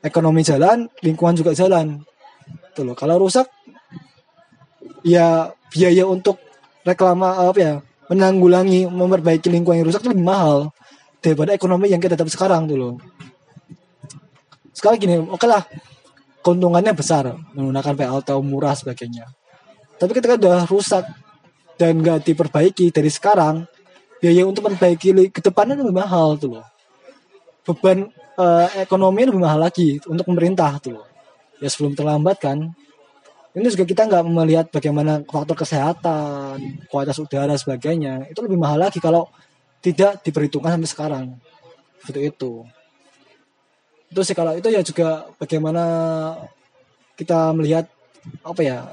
Ekonomi 0.00 0.40
jalan 0.40 0.88
lingkungan 1.04 1.36
juga 1.36 1.52
jalan. 1.52 2.00
Tuh 2.72 2.84
loh 2.88 2.96
kalau 2.96 3.20
rusak 3.20 3.48
ya 5.04 5.52
biaya 5.72 6.04
untuk 6.08 6.40
reklama 6.84 7.40
apa 7.40 7.58
ya 7.60 7.74
menanggulangi 8.08 8.88
memperbaiki 8.88 9.52
lingkungan 9.52 9.84
yang 9.84 9.88
rusak 9.88 10.04
itu 10.04 10.12
lebih 10.12 10.28
mahal 10.28 10.72
daripada 11.20 11.52
ekonomi 11.52 11.92
yang 11.92 12.00
kita 12.00 12.16
dapat 12.16 12.32
sekarang 12.32 12.68
tuh 12.68 12.76
loh. 12.76 12.94
Sekali 14.76 14.96
gini, 14.96 15.20
oke 15.20 15.44
lah 15.44 15.64
keuntungannya 16.40 16.92
besar 16.96 17.36
menggunakan 17.52 17.92
PLTU 17.96 18.40
murah 18.44 18.74
sebagainya. 18.76 19.28
Tapi 20.00 20.10
ketika 20.16 20.40
udah 20.40 20.64
rusak 20.64 21.04
dan 21.76 22.00
nggak 22.00 22.24
diperbaiki 22.24 22.88
dari 22.92 23.12
sekarang, 23.12 23.68
biaya 24.20 24.44
untuk 24.48 24.68
memperbaiki 24.68 25.32
ke 25.32 25.40
depannya 25.40 25.76
lebih 25.80 25.96
mahal 25.96 26.40
tuh 26.40 26.60
loh. 26.60 26.66
Beban 27.64 28.08
eh, 28.40 28.68
ekonomi 28.80 29.28
lebih 29.28 29.40
mahal 29.40 29.60
lagi 29.60 30.00
untuk 30.08 30.24
pemerintah 30.28 30.80
tuh 30.80 31.00
loh. 31.00 31.06
Ya 31.60 31.68
sebelum 31.68 31.92
terlambat 31.92 32.40
kan, 32.40 32.72
ini 33.52 33.66
juga 33.68 33.84
kita 33.84 34.08
nggak 34.08 34.24
melihat 34.32 34.66
bagaimana 34.72 35.20
faktor 35.28 35.60
kesehatan, 35.60 36.86
kualitas 36.88 37.20
udara 37.20 37.52
sebagainya. 37.60 38.32
Itu 38.32 38.40
lebih 38.40 38.56
mahal 38.56 38.88
lagi 38.88 38.96
kalau 38.96 39.28
tidak 39.84 40.24
diperhitungkan 40.24 40.80
sampai 40.80 40.88
sekarang. 40.88 41.26
Seperti 42.00 42.32
itu. 42.32 42.64
Itu 44.10 44.20
sih 44.26 44.34
kalau 44.34 44.58
itu 44.58 44.68
ya 44.68 44.82
juga 44.82 45.30
bagaimana 45.38 45.84
kita 47.14 47.54
melihat 47.54 47.86
apa 48.42 48.60
ya 48.60 48.84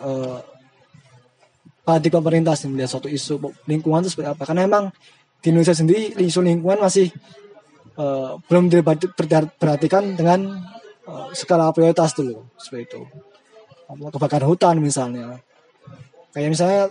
paradigma 1.81 2.19
pemerintah 2.23 2.53
sih 2.53 2.69
melihat 2.69 2.91
suatu 2.91 3.09
isu 3.09 3.39
lingkungan 3.65 4.05
itu 4.05 4.13
seperti 4.13 4.29
apa. 4.31 4.43
Karena 4.45 4.69
emang 4.69 4.93
di 5.41 5.47
Indonesia 5.49 5.73
sendiri 5.73 6.13
isu 6.21 6.39
lingkungan 6.45 6.79
masih 6.83 7.09
eh, 7.97 8.31
belum 8.45 8.69
diperhatikan 8.69 10.13
dengan 10.13 10.63
eh, 11.07 11.27
skala 11.33 11.73
prioritas 11.73 12.13
dulu 12.13 12.45
seperti 12.61 12.83
itu 12.93 13.01
kebakaran 13.87 14.47
hutan 14.47 14.75
misalnya. 14.83 15.39
Kayak 16.35 16.49
misalnya 16.51 16.81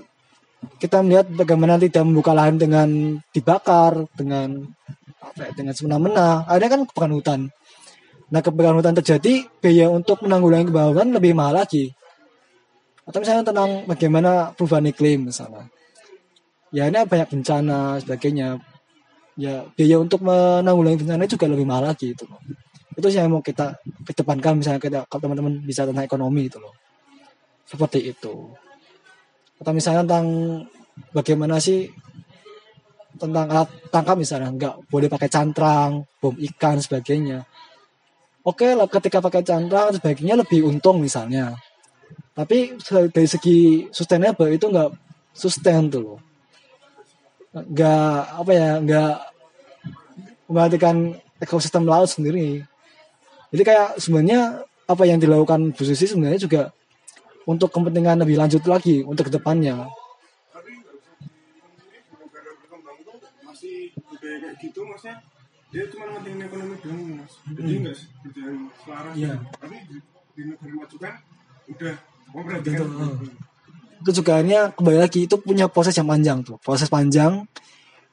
kita 0.81 1.05
melihat 1.05 1.27
bagaimana 1.29 1.77
tidak 1.77 2.03
membuka 2.09 2.33
lahan 2.33 2.57
dengan 2.57 3.20
dibakar, 3.31 4.09
dengan 4.16 4.65
apa 5.20 5.40
ya, 5.44 5.51
dengan 5.53 5.74
semena-mena. 5.77 6.48
Ada 6.48 6.66
kan 6.73 6.81
kebakaran 6.89 7.15
hutan. 7.15 7.40
Nah 8.32 8.40
kebakaran 8.43 8.82
hutan 8.82 8.97
terjadi, 8.98 9.47
biaya 9.62 9.86
untuk 9.90 10.27
menanggulangi 10.27 10.70
kebakaran 10.70 11.15
lebih 11.15 11.32
mahal 11.35 11.62
lagi. 11.62 11.94
Atau 13.07 13.23
misalnya 13.23 13.47
tentang 13.47 13.86
bagaimana 13.86 14.51
perubahan 14.55 14.90
iklim 14.90 15.31
misalnya. 15.31 15.70
Ya 16.74 16.90
ini 16.90 17.07
banyak 17.07 17.28
bencana 17.31 18.03
sebagainya. 18.03 18.59
Ya 19.39 19.62
biaya 19.78 19.97
untuk 20.03 20.27
menanggulangi 20.27 21.07
bencana 21.07 21.28
juga 21.31 21.47
lebih 21.47 21.66
mahal 21.69 21.94
lagi 21.94 22.16
itu. 22.16 22.27
Itu 22.98 23.07
sih 23.12 23.23
yang 23.23 23.31
mau 23.31 23.44
kita 23.44 23.78
kedepankan 24.03 24.59
misalnya 24.59 24.81
kita 24.82 24.98
kalau 25.07 25.28
teman-teman 25.28 25.62
bisa 25.62 25.86
tentang 25.86 26.03
ekonomi 26.03 26.51
itu 26.51 26.59
loh 26.59 26.74
seperti 27.66 28.15
itu 28.15 28.55
atau 29.59 29.73
misalnya 29.74 30.07
tentang 30.07 30.27
bagaimana 31.11 31.59
sih 31.59 31.90
tentang 33.19 33.51
alat 33.51 33.69
tangkap 33.90 34.16
misalnya 34.16 34.48
nggak 34.55 34.74
boleh 34.86 35.11
pakai 35.11 35.28
cantrang 35.28 36.07
bom 36.23 36.36
ikan 36.39 36.78
sebagainya 36.78 37.43
oke 38.47 38.66
lah 38.78 38.86
ketika 38.86 39.18
pakai 39.18 39.43
cantrang 39.43 39.90
sebagainya 39.90 40.39
lebih 40.39 40.70
untung 40.70 41.02
misalnya. 41.02 41.59
Tapi 42.31 42.78
dari 43.10 43.28
segi 43.28 43.89
sustainable 43.90 44.52
itu 44.55 44.70
nggak 44.70 44.90
sustain 45.35 45.90
tuh 45.90 46.01
loh. 46.01 46.20
Nggak 47.51 48.16
apa 48.39 48.51
ya 48.55 48.70
nggak 48.78 49.14
memperhatikan 50.47 51.18
ekosistem 51.43 51.85
laut 51.89 52.06
sendiri. 52.06 52.62
Jadi 53.51 53.62
kayak 53.66 53.98
sebenarnya 53.98 54.62
apa 54.86 55.02
yang 55.02 55.18
dilakukan 55.18 55.74
Bu 55.74 55.82
Susi 55.82 56.06
sebenarnya 56.06 56.39
juga 56.39 56.62
untuk 57.47 57.74
kepentingan 57.74 58.23
lebih 58.23 58.39
lanjut 58.39 58.62
lagi 58.68 59.02
untuk 59.02 59.27
ke 59.31 59.32
depannya. 59.35 59.90
masih 63.47 63.89
gitu 64.60 64.85
dia 65.77 65.85
cuma 65.93 66.09
pentingin 66.16 66.40
ekonomi 66.48 66.74
doang 66.81 67.20
mas 67.20 67.32
jadi 67.53 67.73
nggak 67.85 67.97
berjalan 68.24 68.57
selaras 68.81 69.12
Iya. 69.12 69.32
tapi 69.61 69.77
di, 69.93 69.97
di 70.32 70.43
negara 70.48 70.73
maju 70.73 70.97
kan 70.97 71.15
udah 71.69 71.94
memperhatikan 72.32 72.86
Betul. 72.89 73.28
Itu 73.97 74.11
juga 74.23 74.31
akhirnya 74.40 74.61
kembali 74.73 74.98
lagi 75.05 75.20
itu 75.28 75.36
punya 75.40 75.66
proses 75.69 75.97
yang 75.97 76.07
panjang 76.07 76.44
tuh, 76.44 76.61
proses 76.61 76.86
panjang. 76.86 77.48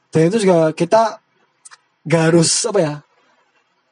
Dan 0.08 0.32
itu 0.32 0.42
juga 0.42 0.72
kita 0.72 1.20
gak 2.08 2.22
harus 2.32 2.50
apa 2.66 2.78
ya 2.80 2.94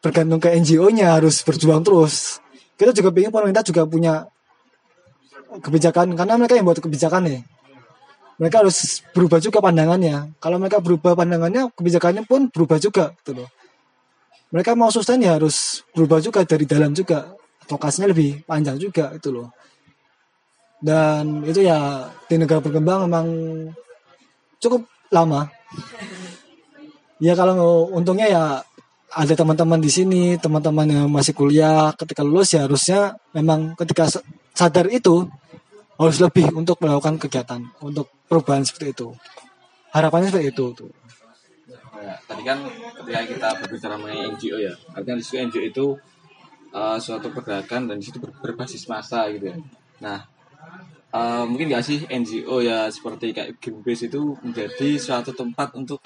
bergantung 0.01 0.41
ke 0.41 0.51
NGO-nya 0.57 1.21
harus 1.21 1.45
berjuang 1.45 1.85
terus. 1.85 2.41
Kita 2.81 2.91
juga 2.97 3.13
pengen 3.13 3.31
pemerintah 3.31 3.63
juga 3.63 3.85
punya 3.87 4.25
kebijakan 5.61 6.17
karena 6.17 6.35
mereka 6.41 6.57
yang 6.59 6.67
buat 6.67 6.81
kebijakan 6.81 7.29
nih. 7.29 7.43
mereka 8.41 8.65
harus 8.65 9.05
berubah 9.15 9.39
juga 9.39 9.63
pandangannya. 9.63 10.35
Kalau 10.43 10.57
mereka 10.59 10.83
berubah 10.83 11.15
pandangannya, 11.15 11.71
kebijakannya 11.77 12.27
pun 12.27 12.51
berubah 12.51 12.81
juga 12.83 13.15
gitu 13.23 13.39
loh. 13.39 13.49
Mereka 14.53 14.77
mau 14.77 14.93
sustain 14.93 15.25
ya 15.25 15.41
harus 15.41 15.81
berubah 15.97 16.21
juga 16.21 16.45
dari 16.45 16.69
dalam 16.69 16.93
juga. 16.93 17.33
Advokasinya 17.65 18.13
lebih 18.13 18.45
panjang 18.45 18.77
juga 18.77 19.09
itu 19.17 19.33
loh. 19.33 19.49
Dan 20.83 21.47
itu 21.49 21.65
ya 21.65 22.05
di 22.29 22.37
negara 22.37 22.61
berkembang 22.61 23.09
memang 23.09 23.27
cukup 24.61 24.85
lama. 25.09 25.49
Ya 27.23 27.33
kalau 27.39 27.87
untungnya 27.95 28.27
ya 28.29 28.45
ada 29.13 29.35
teman-teman 29.37 29.79
di 29.79 29.89
sini, 29.89 30.37
teman-teman 30.37 30.89
yang 30.89 31.07
masih 31.09 31.33
kuliah, 31.33 31.95
ketika 31.97 32.21
lulus 32.25 32.57
ya 32.57 32.65
harusnya 32.67 33.15
memang 33.37 33.77
ketika 33.79 34.09
sa- 34.09 34.25
sadar 34.53 34.89
itu 34.89 35.29
harus 36.01 36.19
lebih 36.19 36.51
untuk 36.57 36.81
melakukan 36.83 37.21
kegiatan, 37.21 37.63
untuk 37.85 38.11
perubahan 38.27 38.67
seperti 38.67 38.97
itu. 38.97 39.09
Harapannya 39.93 40.33
seperti 40.33 40.51
itu. 40.51 40.65
Tuh. 40.75 40.91
Ya, 42.03 42.19
tadi 42.27 42.43
kan 42.43 42.59
ketika 42.99 43.21
kita 43.31 43.49
berbicara 43.63 43.95
mengenai 43.95 44.35
NGO 44.35 44.59
ya, 44.59 44.75
artinya 44.91 45.23
di 45.23 45.25
situ 45.25 45.39
NGO 45.39 45.63
itu 45.63 45.87
uh, 46.75 46.99
suatu 46.99 47.31
pergerakan 47.31 47.87
dan 47.87 47.97
di 48.03 48.05
situ 48.11 48.19
ber- 48.19 48.35
berbasis 48.43 48.91
massa 48.91 49.31
gitu 49.31 49.55
ya. 49.55 49.57
Nah, 50.03 50.27
uh, 51.15 51.47
mungkin 51.47 51.71
nggak 51.71 51.85
sih 51.87 52.03
NGO 52.11 52.59
ya 52.59 52.91
seperti 52.91 53.31
kayak 53.31 53.63
Greenpeace 53.63 54.11
itu 54.11 54.35
menjadi 54.43 54.99
suatu 54.99 55.31
tempat 55.31 55.79
untuk 55.79 56.03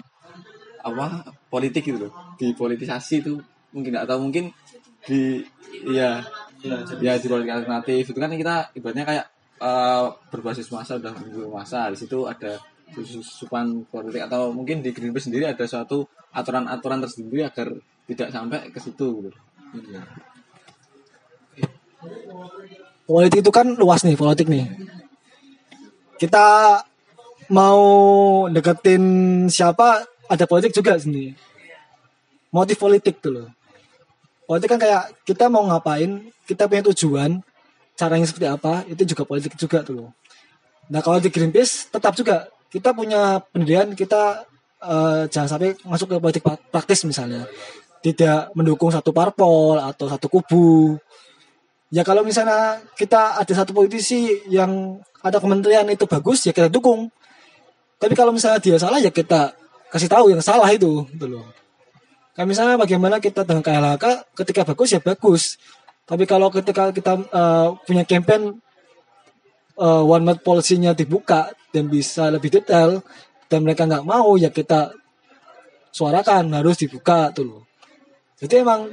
apa 0.84 1.32
politik 1.48 1.88
gitu 1.88 2.06
loh, 2.06 2.12
dipolitisasi 2.36 3.24
itu 3.24 3.40
mungkin 3.72 3.96
atau 3.96 4.20
mungkin 4.20 4.52
di 5.02 5.40
ya 5.88 6.20
ya 7.00 7.16
di 7.16 7.26
politik 7.26 7.56
alternatif. 7.56 8.12
Itu 8.12 8.18
kan 8.20 8.36
kita 8.36 8.76
ibaratnya 8.76 9.04
kayak 9.08 9.26
uh, 9.64 10.12
berbasis 10.28 10.68
massa 10.68 11.00
udah 11.00 11.16
massa. 11.48 11.88
Di 11.88 11.96
situ 11.96 12.28
ada 12.28 12.60
susupan 12.94 13.82
politik 13.90 14.22
atau 14.30 14.54
mungkin 14.54 14.80
di 14.80 14.94
Greenpeace 14.94 15.26
sendiri 15.26 15.50
ada 15.50 15.64
suatu 15.66 16.06
aturan-aturan 16.30 17.02
tersendiri 17.02 17.42
agar 17.42 17.74
tidak 18.06 18.28
sampai 18.30 18.70
ke 18.70 18.78
situ 18.78 19.26
gitu. 19.26 19.30
Politik 23.06 23.42
itu 23.42 23.50
kan 23.50 23.66
luas 23.74 24.02
nih, 24.06 24.18
politik 24.18 24.46
nih. 24.46 24.66
Kita 26.18 26.78
mau 27.50 27.82
deketin 28.50 29.04
siapa, 29.46 30.06
ada 30.26 30.44
politik 30.46 30.74
juga 30.74 30.98
sendiri. 30.98 31.34
Motif 32.50 32.78
politik 32.78 33.18
tuh 33.22 33.32
loh. 33.42 33.48
Politik 34.46 34.70
kan 34.70 34.80
kayak 34.80 35.04
kita 35.26 35.50
mau 35.50 35.66
ngapain, 35.66 36.30
kita 36.46 36.70
punya 36.70 36.86
tujuan, 36.90 37.42
caranya 37.98 38.26
seperti 38.26 38.46
apa, 38.46 38.86
itu 38.86 39.02
juga 39.02 39.22
politik 39.26 39.58
juga 39.58 39.82
tuh 39.82 39.94
loh. 39.94 40.10
Nah 40.86 41.02
kalau 41.02 41.18
di 41.18 41.30
Greenpeace 41.30 41.90
tetap 41.90 42.14
juga 42.14 42.46
kita 42.76 42.92
punya 42.92 43.40
pendirian 43.48 43.96
kita 43.96 44.44
eh, 44.84 45.24
jangan 45.32 45.48
sampai 45.56 45.72
masuk 45.88 46.12
ke 46.12 46.16
politik 46.20 46.42
pra- 46.44 46.60
praktis 46.68 47.08
misalnya, 47.08 47.48
tidak 48.04 48.52
mendukung 48.52 48.92
satu 48.92 49.16
parpol 49.16 49.80
atau 49.80 50.04
satu 50.12 50.28
kubu. 50.28 51.00
Ya 51.88 52.04
kalau 52.04 52.20
misalnya 52.20 52.84
kita 53.00 53.40
ada 53.40 53.52
satu 53.56 53.72
politisi 53.72 54.44
yang 54.52 55.00
ada 55.24 55.40
kementerian 55.40 55.88
itu 55.88 56.04
bagus 56.04 56.44
ya 56.44 56.52
kita 56.52 56.68
dukung. 56.68 57.08
Tapi 57.96 58.12
kalau 58.12 58.36
misalnya 58.36 58.60
dia 58.60 58.76
salah 58.76 59.00
ya 59.00 59.08
kita 59.08 59.56
kasih 59.88 60.12
tahu 60.12 60.28
yang 60.28 60.44
salah 60.44 60.68
itu, 60.68 61.08
gitu 61.16 61.26
loh. 61.32 61.48
Kayak 62.36 62.52
misalnya 62.52 62.76
bagaimana 62.76 63.16
kita 63.16 63.48
dengan 63.48 63.64
KLHK 63.64 64.36
ketika 64.36 64.68
bagus 64.68 64.92
ya 64.92 65.00
bagus. 65.00 65.56
Tapi 66.04 66.28
kalau 66.28 66.52
ketika 66.52 66.92
kita 66.92 67.24
eh, 67.24 67.68
punya 67.88 68.04
campaign 68.04 68.60
eh, 69.76 70.02
one 70.02 70.24
map 70.24 70.38
policy-nya 70.40 70.96
dibuka 70.96 71.52
dan 71.70 71.88
bisa 71.92 72.32
lebih 72.32 72.48
detail 72.48 73.04
dan 73.46 73.62
mereka 73.62 73.86
nggak 73.86 74.04
mau 74.04 74.34
ya 74.34 74.50
kita 74.50 74.90
suarakan 75.94 76.52
harus 76.52 76.76
dibuka 76.76 77.32
tuh 77.32 77.44
loh. 77.44 77.62
Jadi 78.36 78.60
emang 78.60 78.84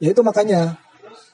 ya 0.00 0.08
itu 0.12 0.24
makanya 0.24 0.80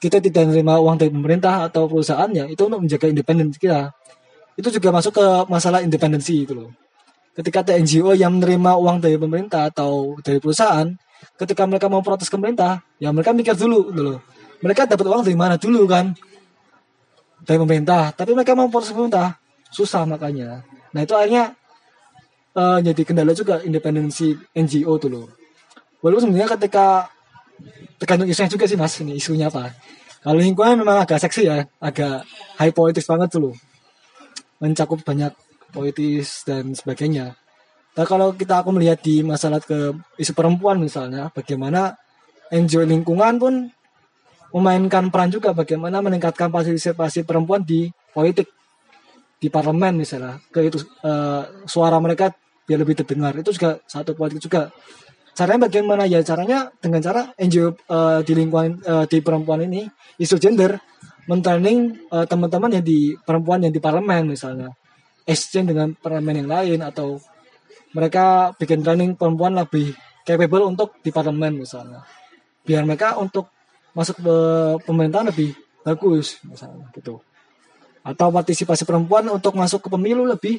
kita 0.03 0.19
tidak 0.19 0.51
menerima 0.51 0.75
uang 0.83 0.97
dari 0.99 1.11
pemerintah 1.15 1.71
atau 1.71 1.87
perusahaan 1.87 2.27
ya 2.35 2.51
itu 2.51 2.59
untuk 2.67 2.83
menjaga 2.83 3.07
independensi 3.07 3.59
kita. 3.63 3.95
Itu 4.59 4.69
juga 4.75 4.91
masuk 4.91 5.15
ke 5.15 5.27
masalah 5.47 5.79
independensi 5.87 6.43
itu 6.43 6.59
loh. 6.59 6.75
Ketika 7.33 7.65
ada 7.65 7.79
NGO 7.79 8.13
yang 8.13 8.37
menerima 8.37 8.77
uang 8.77 8.99
dari 9.01 9.17
pemerintah 9.17 9.73
atau 9.73 10.21
dari 10.21 10.37
perusahaan, 10.37 10.85
ketika 11.41 11.65
mereka 11.65 11.89
mau 11.89 12.05
protes 12.05 12.29
ke 12.29 12.37
pemerintah, 12.37 12.85
ya 13.01 13.09
mereka 13.15 13.33
mikir 13.33 13.57
dulu 13.57 13.89
loh. 13.95 14.21
Mereka 14.61 14.85
dapat 14.91 15.07
uang 15.07 15.23
dari 15.25 15.39
mana 15.39 15.57
dulu 15.57 15.89
kan? 15.89 16.13
Dari 17.43 17.59
pemerintah. 17.59 18.15
Tapi 18.15 18.33
mereka 18.33 18.55
mau 18.55 18.71
protes 18.71 18.91
ke 18.91 18.97
pemerintah, 18.97 19.35
susah 19.75 20.07
makanya. 20.07 20.63
Nah 20.95 21.01
itu 21.03 21.15
akhirnya 21.17 21.55
eh, 22.55 22.79
jadi 22.87 23.03
kendala 23.03 23.33
juga 23.35 23.61
independensi 23.67 24.37
NGO 24.55 24.95
tuh 25.03 25.11
loh. 25.11 25.27
Walaupun 26.03 26.31
sebenarnya 26.31 26.51
ketika 26.59 27.07
tergantung 27.99 28.27
isunya 28.27 28.51
juga 28.51 28.65
sih 28.67 28.79
mas 28.79 28.95
ini 28.99 29.19
isunya 29.19 29.47
apa. 29.47 29.71
Kalau 30.23 30.39
lingkungan 30.39 30.87
memang 30.87 31.03
agak 31.03 31.19
seksi 31.19 31.51
ya, 31.51 31.67
agak 31.83 32.23
high 32.59 32.71
politis 32.71 33.07
banget 33.07 33.35
tuh 33.35 33.51
loh. 33.51 33.55
Mencakup 34.63 35.03
banyak 35.03 35.35
politis 35.75 36.47
dan 36.47 36.75
sebagainya. 36.79 37.35
Nah 37.93 38.05
kalau 38.07 38.31
kita 38.33 38.63
aku 38.63 38.71
melihat 38.71 39.03
di 39.03 39.27
masalah 39.27 39.59
ke 39.59 39.93
isu 40.19 40.33
perempuan 40.33 40.79
misalnya, 40.79 41.29
bagaimana 41.35 41.99
NGO 42.55 42.87
lingkungan 42.87 43.35
pun 43.43 43.55
memainkan 44.53 45.09
peran 45.09 45.33
juga 45.33 45.57
bagaimana 45.57 46.05
meningkatkan 46.05 46.53
partisipasi 46.53 47.25
perempuan 47.25 47.65
di 47.65 47.89
politik 48.13 48.49
di 49.43 49.49
parlemen 49.51 49.99
misalnya. 49.99 50.39
Ke 50.53 50.69
itu 50.69 50.79
eh, 51.03 51.43
suara 51.67 51.99
mereka 51.99 52.31
biar 52.69 52.79
lebih 52.79 53.03
terdengar. 53.03 53.35
Itu 53.35 53.51
juga 53.51 53.83
satu 53.91 54.15
politik 54.15 54.47
juga. 54.47 54.71
Caranya 55.33 55.67
bagaimana? 55.67 56.05
Ya 56.05 56.21
caranya 56.21 56.69
dengan 56.79 57.01
cara 57.01 57.33
NGO 57.41 57.75
eh, 57.75 58.21
di 58.23 58.33
lingkungan 58.37 58.71
eh, 58.85 59.05
di 59.09 59.19
perempuan 59.25 59.65
ini 59.65 59.89
isu 60.21 60.37
gender 60.39 60.79
mentraining 61.27 62.09
eh, 62.13 62.27
teman-teman 62.29 62.79
yang 62.79 62.85
di 62.85 63.17
perempuan 63.19 63.65
yang 63.65 63.73
di 63.75 63.81
parlemen 63.83 64.31
misalnya. 64.31 64.71
Exchange 65.27 65.75
dengan 65.75 65.95
parlemen 65.97 66.45
yang 66.45 66.51
lain 66.51 66.79
atau 66.83 67.19
mereka 67.95 68.53
bikin 68.59 68.83
training 68.83 69.15
perempuan 69.15 69.55
lebih 69.55 69.95
capable 70.27 70.65
untuk 70.67 70.99
di 71.03 71.11
parlemen 71.11 71.63
misalnya. 71.63 72.03
Biar 72.63 72.87
mereka 72.87 73.19
untuk 73.19 73.51
masuk 73.93 74.21
ke 74.21 74.37
pemerintahan 74.89 75.29
lebih 75.29 75.53
bagus 75.85 76.41
misalnya 76.47 76.89
gitu. 76.97 77.21
Atau 78.03 78.35
partisipasi 78.35 78.83
perempuan 78.83 79.29
untuk 79.31 79.55
masuk 79.55 79.87
ke 79.87 79.89
pemilu 79.93 80.27
lebih 80.27 80.59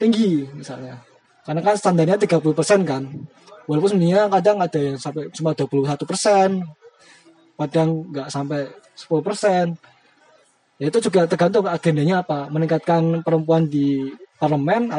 tinggi 0.00 0.48
misalnya. 0.54 1.02
Karena 1.44 1.60
kan 1.60 1.76
standarnya 1.76 2.16
30% 2.16 2.40
kan. 2.88 3.04
Walaupun 3.64 3.96
sebenarnya 3.96 4.28
kadang 4.28 4.56
ada 4.60 4.78
yang 4.80 4.96
sampai 4.96 5.28
cuma 5.32 5.52
21% 5.56 6.64
kadang 7.54 7.88
nggak 8.10 8.28
sampai 8.28 8.66
10% 8.98 9.78
ya 10.74 10.90
itu 10.90 10.98
juga 11.00 11.24
tergantung 11.28 11.64
agendanya 11.68 12.24
apa. 12.24 12.48
Meningkatkan 12.48 13.24
perempuan 13.24 13.68
di 13.68 14.08
parlemen 14.40 14.92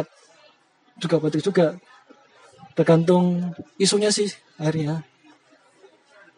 juga 1.02 1.16
politik 1.22 1.46
juga. 1.46 1.78
Tergantung 2.76 3.56
isunya 3.80 4.12
sih 4.12 4.28
akhirnya 4.60 5.00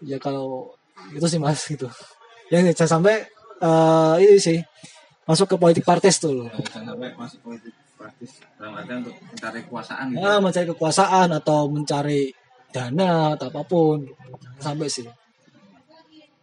ya 0.05 0.17
kalau 0.21 0.73
itu 1.13 1.25
sih 1.25 1.39
mas 1.39 1.61
gitu. 1.65 1.87
Ya 2.51 2.63
jangan 2.73 2.99
sampai 2.99 3.27
eh 3.57 4.15
ini 4.23 4.37
sih 4.37 4.59
masuk 5.27 5.51
ke 5.51 5.55
politik 5.59 5.83
partis 5.83 6.21
tuh 6.21 6.33
loh. 6.33 6.47
Jangan 6.71 6.95
sampai 6.95 7.09
masuk 7.17 7.39
politik 7.43 7.73
praktis 7.97 8.31
dalam 8.55 8.77
artian 8.77 9.01
untuk 9.03 9.15
mencari 9.17 9.59
kekuasaan 9.65 10.05
gitu. 10.13 10.21
Ah, 10.21 10.39
mencari 10.39 10.65
kekuasaan 10.69 11.27
atau 11.33 11.59
mencari 11.67 12.21
dana 12.69 13.33
atau 13.33 13.47
apa 13.49 13.61
pun. 13.65 14.05
Jangan 14.05 14.61
sampai 14.61 14.87
sih. 14.87 15.07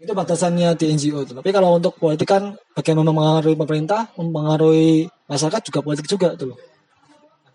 Itu 0.03 0.13
batasannya 0.13 0.77
di 0.77 0.85
NGO 0.93 1.25
tuh. 1.25 1.41
tapi 1.41 1.49
kalau 1.49 1.81
untuk 1.81 1.97
politik 1.97 2.29
kan 2.29 2.53
bagaimana 2.77 3.09
mempengaruhi 3.09 3.57
pemerintah 3.57 4.13
mempengaruhi 4.21 5.09
masyarakat 5.31 5.61
juga 5.73 5.81
politik 5.81 6.07
juga 6.11 6.37
tuh 6.37 6.53
loh. 6.53 6.61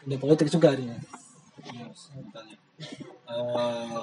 Ini 0.07 0.17
politik 0.17 0.49
juga 0.49 0.73
artinya. 0.73 0.97
Eh, 3.29 3.99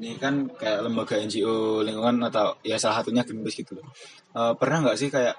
ini 0.00 0.16
kan 0.16 0.48
kayak 0.48 0.88
lembaga 0.88 1.20
NGO 1.20 1.84
lingkungan 1.84 2.24
atau 2.32 2.56
ya 2.64 2.80
salah 2.80 3.04
satunya 3.04 3.20
Greenpeace 3.20 3.60
gitu. 3.60 3.76
Eh, 4.32 4.52
pernah 4.56 4.80
nggak 4.80 4.96
sih 4.96 5.12
kayak 5.12 5.36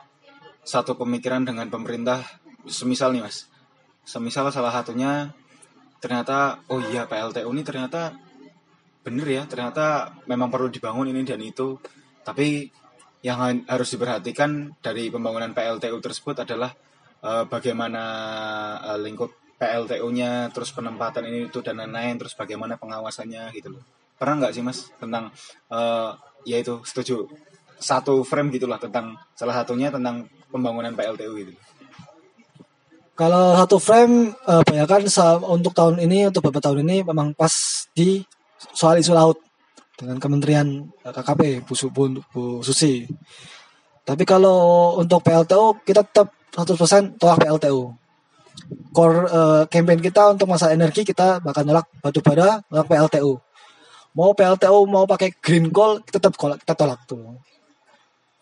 satu 0.61 0.93
pemikiran 0.93 1.41
dengan 1.41 1.65
pemerintah, 1.73 2.21
semisal 2.69 3.17
nih 3.17 3.25
mas, 3.25 3.49
semisal 4.05 4.53
salah 4.53 4.69
satunya 4.69 5.33
ternyata 5.97 6.61
oh 6.69 6.77
iya 6.77 7.09
PLTU 7.09 7.49
ini 7.49 7.65
ternyata 7.65 8.13
bener 9.01 9.25
ya, 9.25 9.43
ternyata 9.49 10.13
memang 10.29 10.53
perlu 10.53 10.69
dibangun 10.69 11.09
ini 11.09 11.25
dan 11.25 11.41
itu, 11.41 11.81
tapi 12.21 12.69
yang 13.25 13.38
ha- 13.41 13.65
harus 13.73 13.89
diperhatikan 13.97 14.77
dari 14.77 15.09
pembangunan 15.09 15.57
PLTU 15.57 15.97
tersebut 15.97 16.45
adalah 16.45 16.69
eh, 17.25 17.43
bagaimana 17.49 18.03
eh, 18.93 18.99
lingkup 19.01 19.57
PLTU-nya, 19.57 20.53
terus 20.53 20.69
penempatan 20.73 21.25
ini 21.25 21.49
itu 21.49 21.65
dan 21.65 21.81
lain-lain, 21.81 22.17
terus 22.21 22.33
bagaimana 22.38 22.77
pengawasannya 22.77 23.49
gitu 23.57 23.73
loh. 23.73 24.00
Pernah 24.22 24.45
nggak 24.45 24.53
sih 24.53 24.61
mas 24.61 24.93
tentang 25.02 25.34
eh 25.73 26.10
ya 26.45 26.61
itu 26.61 26.77
setuju 26.85 27.26
satu 27.81 28.22
frame 28.22 28.53
gitulah 28.53 28.77
tentang 28.77 29.18
salah 29.34 29.57
satunya 29.57 29.89
tentang 29.89 30.30
pembangunan 30.53 30.93
PLTU 30.93 31.34
gitu. 31.41 31.53
Kalau 33.18 33.57
satu 33.57 33.81
frame 33.81 34.30
eh, 34.45 34.61
bayangkan 34.61 35.02
sa- 35.10 35.41
untuk 35.41 35.73
tahun 35.73 35.98
ini 36.06 36.30
untuk 36.30 36.45
beberapa 36.45 36.69
tahun 36.69 36.85
ini 36.85 37.02
memang 37.02 37.34
pas 37.34 37.53
di 37.98 38.22
soal 38.77 39.02
isu 39.02 39.18
laut 39.18 39.41
dengan 39.98 40.22
Kementerian 40.22 40.68
eh, 41.02 41.11
KKP 41.14 41.65
Bu, 41.65 41.73
Bu, 41.89 42.03
Bu 42.30 42.43
Susi. 42.61 43.06
Tapi 44.02 44.23
kalau 44.26 44.98
untuk 45.02 45.22
PLTU 45.22 45.81
kita 45.85 46.02
tetap 46.06 46.34
100% 46.53 47.18
tolak 47.18 47.41
PLTU. 47.41 47.93
Core 48.93 49.19
eh, 49.30 49.64
campaign 49.69 50.02
kita 50.02 50.34
untuk 50.38 50.49
masalah 50.49 50.73
energi 50.77 51.02
kita 51.02 51.41
bakal 51.41 51.65
nolak 51.65 51.89
batu 52.02 52.22
bara, 52.22 52.61
nolak 52.69 52.85
PLTU. 52.89 53.38
Mau 54.11 54.35
PLTU 54.35 54.83
mau 54.91 55.07
pakai 55.07 55.31
green 55.39 55.71
coal 55.71 56.03
tetap 56.03 56.35
kita 56.35 56.75
tolak 56.75 57.07
tuh. 57.07 57.39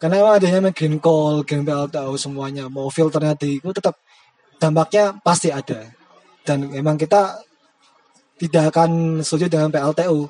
Karena 0.01 0.23
emang 0.23 0.33
adanya 0.39 0.71
green 0.73 0.97
coal, 0.97 1.45
green 1.45 1.61
PLTU 1.61 2.15
semuanya 2.17 2.71
mau 2.71 2.89
filternya 2.89 3.37
di 3.37 3.61
itu 3.61 3.69
tetap 3.75 3.99
dampaknya 4.57 5.13
pasti 5.21 5.53
ada. 5.53 5.85
Dan 6.41 6.73
memang 6.73 6.97
kita 6.97 7.37
tidak 8.39 8.73
akan 8.73 9.21
setuju 9.21 9.51
dengan 9.51 9.69
PLTU. 9.69 10.25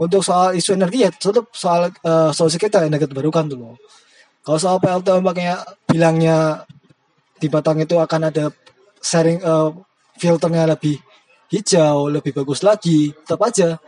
Untuk 0.00 0.24
soal 0.24 0.56
isu 0.56 0.74
energi 0.74 1.04
ya 1.04 1.12
tetap 1.12 1.52
soal 1.52 1.92
eh, 1.92 2.30
solusi 2.32 2.58
kita 2.58 2.82
energi 2.88 3.06
terbarukan 3.06 3.46
dulu. 3.46 3.76
Kalau 4.42 4.58
soal 4.58 4.76
PLTU 4.82 5.22
makanya 5.22 5.62
bilangnya 5.86 6.64
di 7.38 7.46
Batang 7.52 7.84
itu 7.84 8.00
akan 8.00 8.34
ada 8.34 8.50
sharing 8.98 9.38
eh, 9.38 9.70
filternya 10.18 10.74
lebih 10.74 10.98
hijau, 11.52 12.08
lebih 12.10 12.32
bagus 12.32 12.64
lagi, 12.64 13.12
tetap 13.12 13.44
aja 13.44 13.78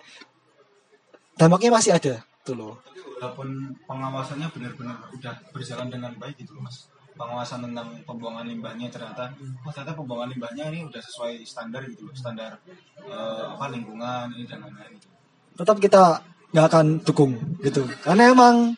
dampaknya 1.36 1.70
masih 1.72 1.92
ada 1.94 2.14
tuh 2.42 2.56
loh. 2.56 2.74
walaupun 3.16 3.72
pengawasannya 3.88 4.48
benar-benar 4.52 4.96
udah 5.08 5.34
berjalan 5.52 5.88
dengan 5.88 6.12
baik 6.20 6.36
gitu 6.36 6.52
loh, 6.52 6.68
mas 6.68 6.88
pengawasan 7.16 7.64
tentang 7.64 7.96
pembuangan 8.04 8.44
limbahnya 8.44 8.92
ternyata 8.92 9.32
oh 9.64 9.72
ternyata 9.72 9.96
pembuangan 9.96 10.36
limbahnya 10.36 10.68
ini 10.68 10.84
udah 10.84 11.00
sesuai 11.00 11.40
standar 11.48 11.80
gitu 11.88 12.04
loh 12.04 12.12
standar 12.12 12.60
eh, 13.00 13.44
apa 13.56 13.72
lingkungan 13.72 14.36
ini 14.36 14.44
dan 14.44 14.60
lain-lain 14.60 15.00
gitu. 15.00 15.08
Tetap 15.56 15.80
kita 15.80 16.20
nggak 16.52 16.66
akan 16.72 16.86
dukung 17.02 17.32
gitu. 17.64 17.88
Karena 18.04 18.32
emang 18.32 18.76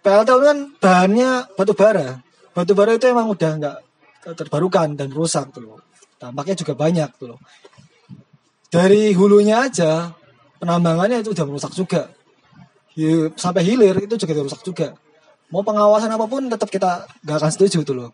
PLTU 0.00 0.40
kan 0.40 0.58
bahannya 0.80 1.30
batu 1.52 1.76
bara. 1.76 2.24
Batu 2.56 2.72
bara 2.72 2.96
itu 2.96 3.06
emang 3.08 3.28
udah 3.28 3.52
nggak 3.60 3.76
terbarukan 4.32 4.96
dan 4.96 5.12
rusak 5.12 5.52
tuh 5.52 5.62
loh. 5.64 5.78
Dampaknya 6.16 6.56
juga 6.56 6.72
banyak 6.74 7.10
tuh 7.20 7.36
loh. 7.36 7.40
Dari 8.68 9.12
hulunya 9.12 9.68
aja 9.68 10.12
penambangannya 10.58 11.22
itu 11.22 11.32
udah 11.32 11.44
merusak 11.46 11.72
juga. 11.74 12.10
Hi- 12.98 13.30
Sampai 13.38 13.62
hilir 13.64 13.94
itu 13.98 14.14
juga 14.18 14.32
udah 14.38 14.44
rusak 14.50 14.62
juga. 14.66 14.94
Mau 15.48 15.64
pengawasan 15.64 16.12
apa 16.12 16.28
pun 16.28 16.44
tetap 16.50 16.68
kita 16.68 17.08
nggak 17.24 17.36
akan 17.40 17.50
setuju 17.50 17.80
tuh 17.86 17.96
loh. 17.96 18.10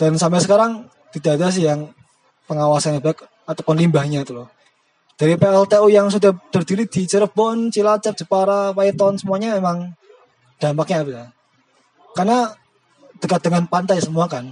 Dan 0.00 0.16
sampai 0.16 0.40
sekarang 0.40 0.88
tidak 1.12 1.38
ada 1.38 1.52
sih 1.52 1.68
yang 1.68 1.92
pengawasan 2.48 2.98
yang 2.98 3.04
baik 3.04 3.22
ataupun 3.44 3.78
limbahnya 3.78 4.24
tuh 4.24 4.42
loh. 4.42 4.48
Dari 5.14 5.38
PLTU 5.38 5.86
yang 5.94 6.10
sudah 6.10 6.34
berdiri 6.34 6.90
di 6.90 7.06
Cirebon, 7.06 7.70
Cilacap, 7.70 8.18
Jepara, 8.18 8.74
Paiton 8.74 9.14
semuanya 9.14 9.54
emang 9.54 9.94
dampaknya 10.58 11.06
apa? 11.06 11.10
ya? 11.10 11.24
Karena 12.18 12.38
dekat 13.22 13.40
dengan 13.46 13.62
pantai 13.70 14.02
semua 14.02 14.26
kan. 14.26 14.50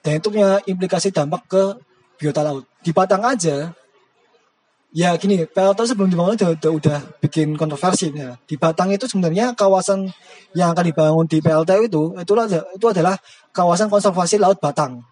Dan 0.00 0.22
itu 0.22 0.30
punya 0.30 0.62
implikasi 0.62 1.10
dampak 1.10 1.42
ke 1.50 1.62
biota 2.22 2.46
laut. 2.46 2.64
Di 2.80 2.94
Batang 2.94 3.26
aja 3.26 3.74
ya 4.90 5.14
gini, 5.18 5.46
PLTU 5.46 5.86
sebelum 5.86 6.10
dibangun 6.10 6.34
udah, 6.34 6.50
udah, 6.58 6.70
udah 6.74 6.98
bikin 7.22 7.54
kontroversi. 7.54 8.10
Ya. 8.10 8.34
Di 8.46 8.58
Batang 8.58 8.90
itu 8.90 9.06
sebenarnya 9.06 9.54
kawasan 9.54 10.10
yang 10.54 10.74
akan 10.74 10.84
dibangun 10.86 11.26
di 11.30 11.38
PLTU 11.38 11.86
itu 11.86 12.02
itu, 12.18 12.32
itu 12.76 12.86
adalah 12.90 13.14
kawasan 13.54 13.86
konservasi 13.86 14.38
laut 14.42 14.58
Batang. 14.58 15.02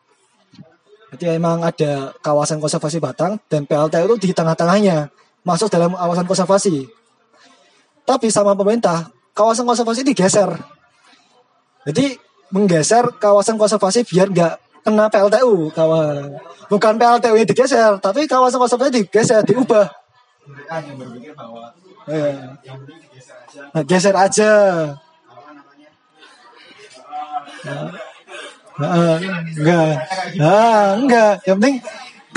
Jadi 1.09 1.41
emang 1.41 1.65
ada 1.65 2.13
kawasan 2.21 2.61
konservasi 2.61 3.01
Batang 3.01 3.41
dan 3.49 3.65
PLTU 3.65 4.15
itu 4.15 4.29
di 4.29 4.31
tengah-tengahnya 4.37 5.09
masuk 5.47 5.73
dalam 5.73 5.97
kawasan 5.97 6.27
konservasi. 6.29 6.85
Tapi 8.05 8.29
sama 8.29 8.53
pemerintah 8.53 9.09
kawasan 9.33 9.65
konservasi 9.65 10.05
digeser. 10.05 10.53
Jadi 11.89 12.19
menggeser 12.53 13.09
kawasan 13.17 13.57
konservasi 13.57 14.05
biar 14.05 14.29
nggak 14.29 14.55
kena 14.89 15.05
PLTU 15.13 15.69
kawan. 15.77 16.33
Bukan 16.73 16.93
PLTU 16.97 17.35
yang 17.37 17.49
digeser, 17.49 17.93
tapi 18.01 18.25
kawasan 18.25 18.57
konservasi 18.57 19.05
digeser, 19.05 19.45
diubah. 19.45 19.85
mereka 20.49 20.81
hanya 20.81 20.93
berpikir 20.97 21.37
bahwa 21.37 21.77
yang 22.09 22.81
digeser 22.89 23.37
aja 23.37 23.61
nah, 23.77 23.85
geser 23.85 24.17
aja. 24.17 24.53
namanya 27.69 28.01
Nah, 28.79 29.19
enggak. 29.59 29.95
Nah, 30.39 30.95
enggak. 30.95 31.35
Yang 31.45 31.57
penting 31.59 31.77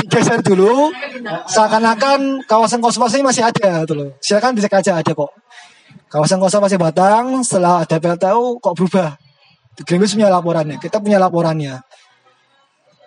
digeser 0.01 0.39
dulu. 0.41 0.89
Seakan-akan 1.45 2.43
kawasan 2.49 2.81
konservasi 2.81 3.21
masih 3.21 3.45
ada 3.45 3.85
tuh 3.85 3.95
loh. 3.95 4.09
Silakan 4.19 4.57
dicek 4.57 4.73
aja 4.73 4.97
ada 4.97 5.11
kok. 5.13 5.31
Kawasan 6.11 6.41
konservasi 6.41 6.75
Batang 6.75 7.45
setelah 7.45 7.85
ada 7.85 7.95
PLTU 8.01 8.59
kok 8.59 8.75
berubah. 8.75 9.15
Greenpeace 9.87 10.19
punya 10.19 10.27
laporannya, 10.27 10.77
kita 10.83 10.99
punya 10.99 11.15
laporannya. 11.15 11.79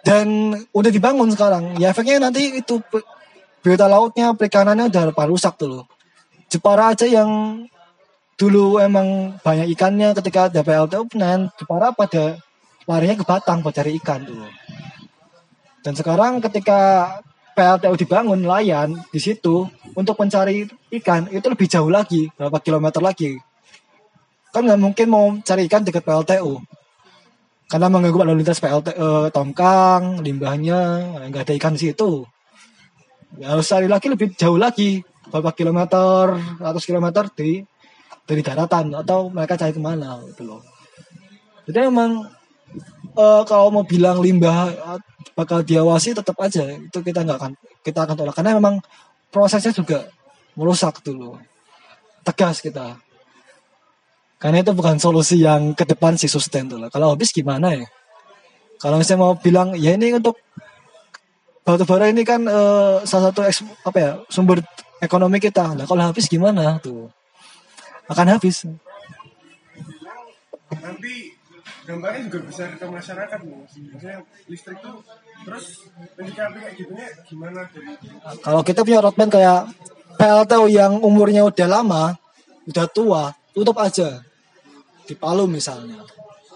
Dan 0.04 0.52
udah 0.76 0.90
dibangun 0.92 1.32
sekarang. 1.32 1.80
Ya 1.80 1.96
efeknya 1.96 2.28
nanti 2.28 2.60
itu 2.60 2.76
biota 3.64 3.88
lautnya, 3.88 4.36
perikanannya 4.36 4.92
udah 4.92 5.16
rusak 5.24 5.56
loh. 5.64 5.88
Jepara 6.52 6.92
aja 6.92 7.08
yang 7.08 7.64
dulu 8.36 8.76
emang 8.84 9.40
banyak 9.40 9.72
ikannya 9.72 10.12
ketika 10.20 10.52
ada 10.52 10.60
PLTU 10.60 11.08
panen 11.08 11.48
Jepara 11.56 11.96
pada 11.96 12.36
larinya 12.84 13.16
ke 13.16 13.24
Batang 13.24 13.64
buat 13.64 13.72
cari 13.72 13.96
ikan 13.96 14.20
dulu. 14.28 14.44
Dan 15.80 15.96
sekarang 15.96 16.44
ketika 16.44 17.08
PLTU 17.56 17.96
dibangun 17.96 18.44
nelayan 18.44 18.92
di 19.08 19.20
situ 19.22 19.64
untuk 19.96 20.20
mencari 20.20 20.68
ikan 21.00 21.32
itu 21.32 21.46
lebih 21.48 21.64
jauh 21.64 21.88
lagi 21.88 22.28
berapa 22.36 22.60
kilometer 22.60 23.00
lagi. 23.00 23.40
Kan 24.52 24.68
nggak 24.68 24.80
mungkin 24.84 25.06
mau 25.08 25.32
cari 25.40 25.64
ikan 25.64 25.80
dekat 25.80 26.04
PLTU 26.04 26.60
karena 27.74 27.90
mengganggu 27.90 28.22
lalu 28.22 28.46
lintas 28.46 28.62
PLT 28.62 28.94
eh, 28.94 29.28
tongkang 29.34 30.22
limbahnya 30.22 31.10
nggak 31.26 31.42
ada 31.42 31.54
ikan 31.58 31.74
di 31.74 31.90
situ. 31.90 32.22
Ya, 33.34 33.50
harus 33.50 33.66
cari 33.66 33.90
lagi 33.90 34.06
lebih 34.06 34.30
jauh 34.38 34.54
lagi 34.54 35.02
berapa 35.26 35.50
kilometer, 35.50 36.38
ratus 36.62 36.86
kilometer 36.86 37.26
di 37.34 37.66
dari 38.30 38.46
daratan 38.46 38.94
atau 38.94 39.26
mereka 39.26 39.58
cari 39.58 39.74
ke 39.74 39.82
mana 39.82 40.22
gitu 40.30 40.46
loh. 40.46 40.62
Jadi 41.66 41.90
emang 41.90 42.30
eh, 43.18 43.42
kalau 43.42 43.74
mau 43.74 43.82
bilang 43.82 44.22
limbah 44.22 44.70
eh, 44.70 45.00
bakal 45.34 45.66
diawasi 45.66 46.14
tetap 46.14 46.38
aja 46.38 46.78
itu 46.78 46.98
kita 47.02 47.26
nggak 47.26 47.38
akan 47.42 47.52
kita 47.82 48.06
akan 48.06 48.14
tolak 48.14 48.38
karena 48.38 48.54
memang 48.54 48.78
prosesnya 49.34 49.74
juga 49.74 50.06
merusak 50.54 51.02
dulu 51.02 51.42
tegas 52.22 52.62
kita 52.62 53.02
karena 54.44 54.60
itu 54.60 54.76
bukan 54.76 55.00
solusi 55.00 55.40
yang 55.40 55.72
ke 55.72 55.88
depan 55.88 56.20
sih 56.20 56.28
sustain 56.28 56.68
tuh 56.68 56.76
lah. 56.76 56.92
kalau 56.92 57.16
habis 57.16 57.32
gimana 57.32 57.72
ya? 57.72 57.88
Kalau 58.76 59.00
misalnya 59.00 59.24
mau 59.24 59.32
bilang 59.40 59.72
ya 59.72 59.96
ini 59.96 60.12
untuk 60.12 60.36
batu 61.64 61.88
bara 61.88 62.12
ini 62.12 62.28
kan 62.28 62.44
eh, 62.44 63.00
salah 63.08 63.32
satu 63.32 63.40
eks- 63.40 63.64
apa 63.88 63.96
ya 63.96 64.10
sumber 64.28 64.60
ekonomi 65.00 65.40
kita. 65.40 65.72
Lah 65.72 65.88
kalau 65.88 66.04
habis 66.04 66.28
gimana 66.28 66.76
tuh? 66.76 67.08
Akan 68.04 68.28
habis. 68.28 68.68
Nanti 70.68 71.32
dampaknya 71.88 72.28
juga 72.28 72.38
besar 72.44 72.68
ke 72.76 72.84
masyarakat 72.84 73.38
mas. 73.48 73.72
Maksudnya 73.80 74.18
listrik 74.44 74.78
tuh 74.84 75.00
terus 75.48 75.88
menyikapi 76.20 76.56
kayak 76.60 76.74
gitunya 76.76 77.08
gimana? 77.24 77.64
Kalau 78.44 78.60
kita 78.60 78.84
punya 78.84 79.00
roadmap 79.00 79.32
kayak 79.32 79.72
PLTU 80.20 80.68
yang 80.68 81.00
umurnya 81.00 81.48
udah 81.48 81.80
lama, 81.80 82.12
udah 82.68 82.86
tua, 82.92 83.32
tutup 83.56 83.80
aja. 83.80 84.20
Di 85.04 85.14
Palu 85.16 85.44
misalnya. 85.46 86.02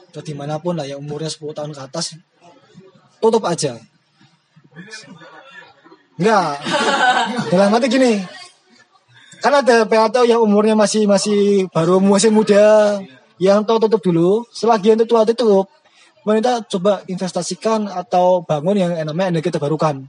Atau 0.08 0.24
di 0.24 0.32
mana 0.32 0.56
pun 0.56 0.76
lah 0.76 0.88
yang 0.88 1.04
umurnya 1.04 1.28
10 1.28 1.52
tahun 1.52 1.72
ke 1.76 1.80
atas, 1.84 2.16
tutup 3.20 3.44
aja. 3.44 3.76
Enggak. 6.16 6.52
Dalam 7.52 7.76
arti 7.76 7.86
gini, 7.92 8.18
kan 9.44 9.52
ada 9.52 9.84
PLTU 9.84 10.24
yang 10.24 10.40
umurnya 10.40 10.72
masih 10.72 11.04
masih 11.04 11.68
baru 11.70 12.00
masih 12.00 12.32
muda, 12.32 12.98
yang 13.36 13.62
tahu 13.68 13.84
tutup 13.84 14.00
dulu, 14.00 14.48
selagi 14.50 14.96
yang 14.96 15.04
tua 15.04 15.28
tutup, 15.28 15.68
pemerintah 16.24 16.64
coba 16.64 17.04
investasikan 17.04 17.84
atau 17.86 18.42
bangun 18.42 18.80
yang 18.80 18.92
namanya 19.04 19.36
energi 19.36 19.52
terbarukan 19.52 20.08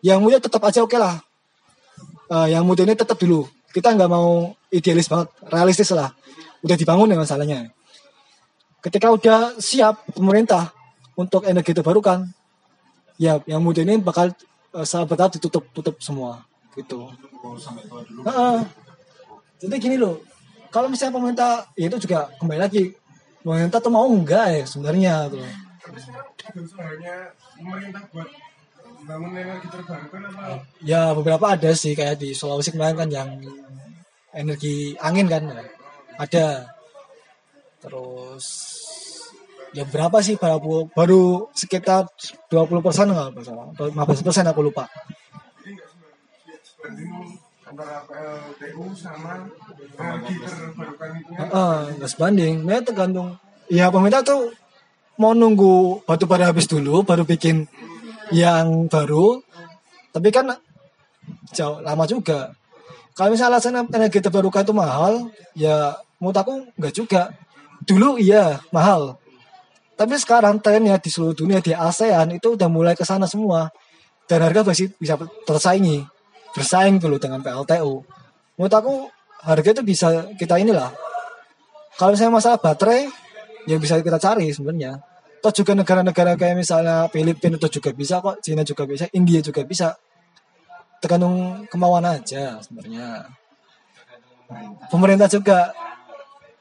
yang 0.00 0.20
muda 0.20 0.40
tetap 0.40 0.64
aja 0.64 0.80
oke 0.84 0.96
lah. 0.96 1.20
Eh, 2.30 2.56
yang 2.56 2.64
muda 2.64 2.84
ini 2.84 2.96
tetap 2.96 3.16
dulu. 3.20 3.44
Kita 3.70 3.94
nggak 3.94 4.10
mau 4.10 4.50
idealis 4.72 5.06
banget, 5.06 5.28
realistis 5.46 5.92
lah. 5.94 6.10
Udah 6.60 6.76
dibangun 6.76 7.12
ya 7.12 7.18
masalahnya. 7.18 7.72
Ketika 8.80 9.12
udah 9.12 9.60
siap 9.60 10.04
pemerintah 10.12 10.72
untuk 11.16 11.44
energi 11.44 11.76
terbarukan, 11.76 12.24
ya 13.20 13.36
yang 13.44 13.60
muda 13.60 13.84
ini 13.84 14.00
bakal 14.00 14.32
eh, 14.72 14.86
sahabat 14.88 15.36
ditutup 15.36 15.68
tutup 15.76 16.00
semua 16.00 16.40
gitu. 16.72 17.10
sampai 17.60 17.84
tua 17.88 18.00
dulu 18.06 18.20
Heeh. 18.24 18.58
Jadi 19.60 19.74
gini 19.76 19.96
loh, 20.00 20.24
kalau 20.72 20.88
misalnya 20.88 21.20
pemerintah 21.20 21.52
ya 21.76 21.92
itu 21.92 22.08
juga 22.08 22.32
kembali 22.40 22.60
lagi 22.60 22.94
pemerintah 23.44 23.80
tuh 23.82 23.92
mau 23.92 24.06
enggak 24.08 24.46
ya 24.54 24.64
sebenarnya 24.64 25.14
tuh. 25.28 25.42
tapi 25.80 25.96
sekarang 25.96 26.28
ada 26.28 26.60
usahanya 26.60 27.14
pemerintah 27.56 28.02
buat 28.12 28.28
bangun 29.08 29.32
energi 29.32 29.68
terbarukan 29.72 30.22
apa 30.28 30.44
Ya 30.84 31.02
beberapa 31.16 31.46
ada 31.56 31.70
sih 31.72 31.96
kayak 31.96 32.20
di 32.20 32.36
Sulawesi 32.36 32.70
kemarin 32.70 32.96
kan 33.00 33.08
yang 33.10 33.28
energi 34.36 34.94
angin 35.00 35.26
kan 35.26 35.44
ada. 36.20 36.76
Terus 37.80 38.46
ya 39.72 39.88
berapa 39.88 40.20
sih 40.20 40.36
baru 40.36 40.90
baru 40.92 41.48
sekitar 41.56 42.10
20 42.52 42.84
persen 42.84 43.08
nggak 43.08 43.40
salah, 43.40 43.72
atau 43.72 43.88
15 43.88 44.26
persen 44.26 44.44
aku 44.44 44.60
lupa. 44.60 44.84
antara 47.70 48.02
ya 48.02 48.34
Heeh, 51.38 51.76
nggak 51.96 52.10
sebanding. 52.10 52.66
Nah, 52.66 52.82
tergantung. 52.82 53.38
Ya 53.70 53.86
pemerintah 53.94 54.26
tuh 54.26 54.50
mau 55.14 55.30
nunggu 55.30 56.02
batu 56.02 56.26
bara 56.26 56.50
habis 56.50 56.66
dulu 56.66 57.06
baru 57.06 57.22
bikin 57.22 57.70
yang 58.34 58.90
baru. 58.90 59.38
Tapi 60.10 60.34
kan 60.34 60.50
jauh 61.54 61.78
lama 61.78 62.02
juga. 62.10 62.50
Kalau 63.14 63.30
misalnya 63.30 63.62
alasan 63.62 63.86
energi 63.86 64.18
terbarukan 64.18 64.66
itu 64.66 64.74
mahal, 64.74 65.30
ya 65.54 65.94
menurut 66.20 66.36
aku 66.36 66.54
nggak 66.76 66.94
juga. 66.94 67.22
Dulu 67.80 68.20
iya 68.20 68.60
mahal. 68.70 69.16
Tapi 69.96 70.16
sekarang 70.20 70.60
trennya 70.60 71.00
di 71.00 71.08
seluruh 71.08 71.36
dunia 71.36 71.64
di 71.64 71.72
ASEAN 71.72 72.36
itu 72.36 72.56
udah 72.56 72.68
mulai 72.68 72.92
ke 72.94 73.04
sana 73.04 73.24
semua. 73.24 73.72
Dan 74.28 74.44
harga 74.46 74.62
masih 74.62 74.92
bisa 75.00 75.18
tersaingi. 75.48 76.06
Bersaing 76.54 77.02
dulu 77.02 77.18
dengan 77.18 77.42
PLTU. 77.42 78.04
Menurut 78.54 78.74
aku 78.76 78.92
harga 79.40 79.68
itu 79.72 79.82
bisa 79.82 80.28
kita 80.36 80.60
inilah 80.60 80.92
kalau 81.96 82.12
misalnya 82.12 82.36
masalah 82.36 82.58
baterai 82.60 83.08
ya 83.64 83.76
bisa 83.80 84.00
kita 84.00 84.20
cari 84.20 84.52
sebenarnya 84.52 85.00
atau 85.40 85.52
juga 85.52 85.72
negara-negara 85.72 86.36
kayak 86.36 86.56
misalnya 86.60 87.08
Filipina 87.08 87.56
itu 87.56 87.80
juga 87.80 87.90
bisa 87.96 88.20
kok 88.20 88.44
Cina 88.44 88.60
juga 88.60 88.84
bisa 88.84 89.08
India 89.16 89.40
juga 89.40 89.64
bisa 89.64 89.96
tergantung 91.00 91.64
kemauan 91.72 92.04
aja 92.04 92.60
sebenarnya 92.60 93.24
pemerintah 94.92 95.28
juga 95.32 95.72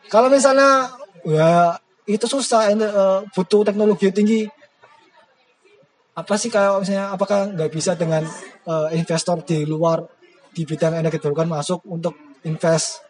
kalau 0.09 0.27
misalnya 0.27 0.89
ya 1.23 1.77
itu 2.09 2.25
susah 2.25 2.73
eh, 2.73 3.19
butuh 3.29 3.61
teknologi 3.61 4.09
tinggi. 4.09 4.41
Apa 6.17 6.35
sih 6.35 6.51
kayak 6.51 6.83
misalnya 6.83 7.13
apakah 7.13 7.53
nggak 7.53 7.71
bisa 7.71 7.93
dengan 7.93 8.25
eh, 8.65 8.89
investor 8.97 9.45
di 9.45 9.63
luar 9.63 10.03
di 10.49 10.65
bidang 10.65 10.97
energi 10.97 11.21
terbarukan 11.21 11.47
masuk 11.47 11.79
untuk 11.85 12.17
invest? 12.43 13.05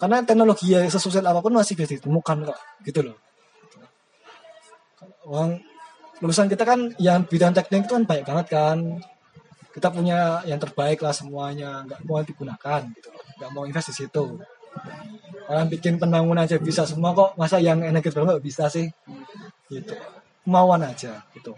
Karena 0.00 0.24
teknologi 0.26 0.74
yang 0.74 0.88
sesuai 0.90 1.22
apa 1.22 1.38
pun 1.38 1.54
masih 1.54 1.78
bisa 1.78 1.94
ditemukan 1.94 2.48
kok 2.48 2.58
gitu 2.82 3.06
loh. 3.06 3.16
Uang 5.28 5.62
lulusan 6.18 6.50
kita 6.50 6.66
kan 6.66 6.90
yang 6.98 7.22
bidang 7.28 7.54
teknik 7.54 7.86
itu 7.86 7.94
kan 7.94 8.04
banyak 8.08 8.26
banget 8.26 8.46
kan. 8.50 8.78
Kita 9.72 9.88
punya 9.88 10.42
yang 10.48 10.58
terbaik 10.58 11.00
lah 11.00 11.14
semuanya 11.14 11.86
nggak 11.86 12.02
mau 12.04 12.20
digunakan 12.20 12.82
gitu 12.92 13.08
nggak 13.40 13.50
mau 13.56 13.64
invest 13.64 13.90
di 13.90 14.04
situ 14.04 14.38
orang 15.48 15.68
bikin 15.68 16.00
pembangunan 16.00 16.44
aja 16.46 16.56
bisa 16.56 16.88
semua 16.88 17.12
kok. 17.12 17.36
Masa 17.36 17.60
yang 17.60 17.82
energi 17.82 18.08
nggak 18.12 18.42
bisa 18.44 18.68
sih? 18.72 18.88
Gitu. 19.68 19.94
Kemauan 20.42 20.82
aja 20.82 21.22
gitu. 21.36 21.52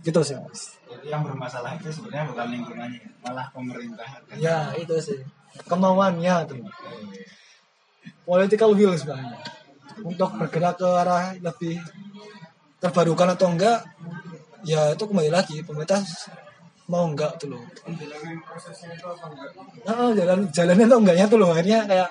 Gitu 0.00 0.20
sih 0.24 0.36
mas. 0.36 0.80
Jadi 0.88 1.12
yang 1.12 1.22
bermasalah 1.22 1.76
itu 1.76 1.92
sebenarnya 1.92 2.32
bukan 2.32 2.46
lingkungannya, 2.50 3.00
malah 3.22 3.46
pemerintah. 3.52 4.08
ya 4.36 4.72
itu 4.76 4.96
sih. 4.98 5.20
Kemauannya 5.66 6.34
tuh 6.46 6.62
political 8.24 8.72
will 8.78 8.94
sebenarnya. 8.96 9.38
Untuk 10.00 10.32
bergerak 10.38 10.80
ke 10.80 10.88
arah 10.88 11.36
lebih 11.36 11.76
terbarukan 12.80 13.36
atau 13.36 13.52
enggak 13.52 13.84
ya 14.64 14.94
itu 14.94 15.04
kembali 15.04 15.30
lagi. 15.30 15.60
Pemerintah 15.66 16.00
mau 16.90 17.06
enggak 17.06 17.38
tuh 17.38 17.54
loh 17.54 17.62
jalanin 17.86 18.42
prosesnya 18.42 18.90
itu 18.90 19.06
apa 19.06 19.26
enggak 19.30 19.50
nah, 19.86 20.10
jalan 20.10 20.38
jalannya 20.50 20.86
tuh 20.90 20.98
enggaknya 20.98 21.26
tuh 21.30 21.38
loh 21.38 21.48
akhirnya 21.54 21.80
kayak 21.86 22.10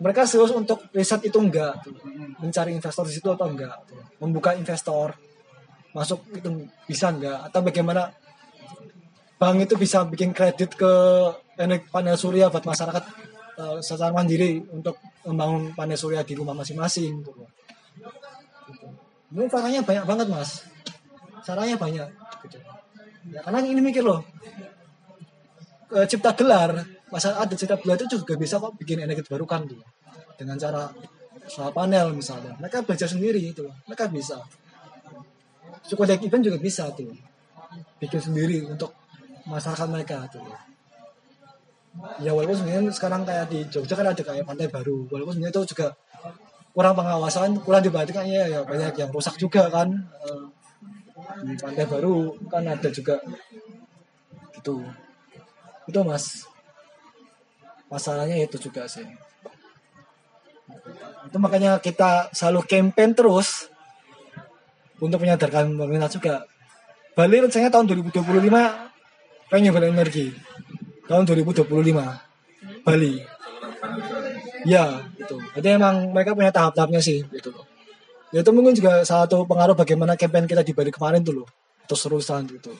mereka 0.00 0.28
serius 0.28 0.52
untuk 0.52 0.88
riset 0.92 1.24
itu 1.24 1.38
enggak 1.40 1.84
tuh. 1.84 1.92
mencari 2.40 2.72
investor 2.72 3.04
di 3.04 3.14
situ 3.16 3.28
atau 3.28 3.48
enggak 3.48 3.76
tuh. 3.84 4.00
membuka 4.24 4.56
investor 4.56 5.12
masuk 5.92 6.24
itu 6.32 6.48
bisa 6.88 7.12
enggak 7.12 7.52
atau 7.52 7.60
bagaimana 7.60 8.12
bank 9.36 9.68
itu 9.68 9.74
bisa 9.76 10.04
bikin 10.08 10.32
kredit 10.32 10.72
ke 10.76 10.92
energi 11.60 11.88
panel 11.92 12.16
surya 12.16 12.48
buat 12.48 12.64
masyarakat 12.64 13.04
eh, 13.60 13.78
secara 13.84 14.12
mandiri 14.12 14.60
untuk 14.72 14.96
membangun 15.24 15.76
panel 15.76 15.96
surya 15.96 16.24
di 16.24 16.32
rumah 16.36 16.56
masing-masing 16.56 17.20
gitu. 17.20 17.44
Ini 19.36 19.50
caranya 19.50 19.80
banyak 19.82 20.04
banget 20.06 20.26
mas, 20.30 20.64
caranya 21.44 21.76
banyak. 21.76 22.08
Gitu. 22.46 22.58
Ya, 23.26 23.40
karena 23.42 23.58
ini 23.66 23.82
mikir 23.82 24.06
loh, 24.06 24.22
ke 25.90 26.06
cipta 26.06 26.34
gelar 26.38 26.96
masyarakat 27.10 27.38
ada 27.38 27.54
cipta 27.54 27.76
gelar 27.78 27.96
itu 27.98 28.18
juga 28.18 28.34
bisa 28.34 28.58
kok 28.58 28.74
bikin 28.78 29.02
energi 29.02 29.22
terbarukan 29.26 29.66
tuh. 29.70 29.82
Dengan 30.36 30.58
cara 30.58 30.90
solar 31.46 31.72
panel 31.72 32.12
misalnya. 32.12 32.52
Mereka 32.58 32.82
belajar 32.82 33.08
sendiri 33.08 33.40
itu 33.40 33.64
mereka 33.86 34.10
bisa. 34.10 34.38
Sukodak 35.86 36.22
event 36.22 36.42
juga 36.42 36.58
bisa 36.58 36.90
tuh 36.90 37.14
bikin 38.02 38.20
sendiri 38.20 38.66
untuk 38.66 38.92
masyarakat 39.46 39.86
mereka 39.86 40.26
tuh. 40.28 40.42
Ya 42.20 42.36
walaupun 42.36 42.60
sebenarnya 42.60 42.92
sekarang 42.92 43.24
kayak 43.24 43.48
di 43.48 43.64
Jogja 43.72 43.96
kan 43.96 44.10
ada 44.10 44.20
kayak 44.20 44.44
pantai 44.44 44.68
baru. 44.68 45.06
Walaupun 45.08 45.38
sebenarnya 45.38 45.54
itu 45.62 45.72
juga 45.72 45.96
kurang 46.76 46.92
pengawasan 46.92 47.56
kurang 47.64 47.80
diperhatikan 47.80 48.28
ya, 48.28 48.44
ya 48.50 48.60
banyak 48.66 48.92
yang 49.00 49.10
rusak 49.14 49.40
juga 49.40 49.70
kan. 49.72 49.88
Eh, 50.26 50.44
di 51.44 51.54
pantai 51.60 51.84
baru 51.84 52.32
kan 52.48 52.64
ada 52.64 52.88
juga 52.88 53.20
gitu. 54.56 54.80
Itu 55.84 56.00
mas. 56.02 56.48
Masalahnya 57.92 58.40
itu 58.40 58.56
juga 58.58 58.88
sih. 58.88 59.04
Itu 61.28 61.36
makanya 61.36 61.78
kita 61.82 62.32
selalu 62.32 62.64
campaign 62.64 63.12
terus 63.14 63.68
untuk 64.98 65.20
menyadarkan 65.20 65.76
pemerintah 65.76 66.10
juga. 66.10 66.34
Bali 67.12 67.40
rencananya 67.40 67.72
tahun 67.72 67.86
2025 67.92 69.52
renewable 69.52 69.88
energi. 69.92 70.32
Tahun 71.06 71.22
2025 71.22 71.68
Bali. 72.82 73.14
Ya 74.66 74.98
itu 75.26 75.36
jadi 75.54 75.78
emang 75.78 76.10
mereka 76.10 76.34
punya 76.34 76.50
tahap-tahapnya 76.50 76.98
sih 76.98 77.22
gitu 77.30 77.50
loh 77.54 77.75
ya 78.34 78.42
itu 78.42 78.50
mungkin 78.50 78.74
juga 78.74 79.06
salah 79.06 79.28
satu 79.28 79.46
pengaruh 79.46 79.78
bagaimana 79.78 80.18
campaign 80.18 80.50
kita 80.50 80.62
di 80.66 80.72
Bali 80.74 80.90
kemarin 80.90 81.22
tuh 81.22 81.42
loh 81.42 81.48
terus 81.86 82.02
terusan 82.02 82.50
gitu 82.50 82.74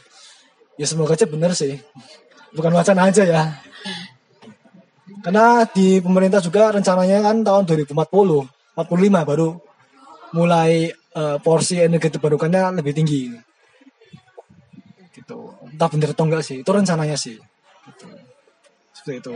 ya 0.77 0.87
semoga 0.87 1.17
aja 1.17 1.27
bener 1.27 1.53
sih. 1.57 1.81
Bukan 2.53 2.73
wacana 2.73 3.09
aja 3.09 3.25
ya. 3.25 3.43
Karena 5.25 5.67
di 5.67 5.99
pemerintah 5.99 6.39
juga 6.39 6.71
rencananya 6.71 7.25
kan 7.25 7.43
tahun 7.43 7.65
2040 7.67 7.97
45 8.77 9.31
baru 9.33 9.57
mulai 10.37 10.93
eh, 10.93 11.37
porsi 11.41 11.81
energi 11.81 12.13
terbarukannya 12.13 12.81
lebih 12.81 12.93
tinggi. 12.93 13.33
Gitu. 15.17 15.39
Entah 15.73 15.89
bener 15.89 16.13
atau 16.13 16.25
enggak 16.29 16.45
sih 16.45 16.61
itu 16.61 16.71
rencananya 16.71 17.17
sih. 17.19 17.37
Gitu. 17.87 18.07
seperti 18.91 19.23
itu 19.23 19.35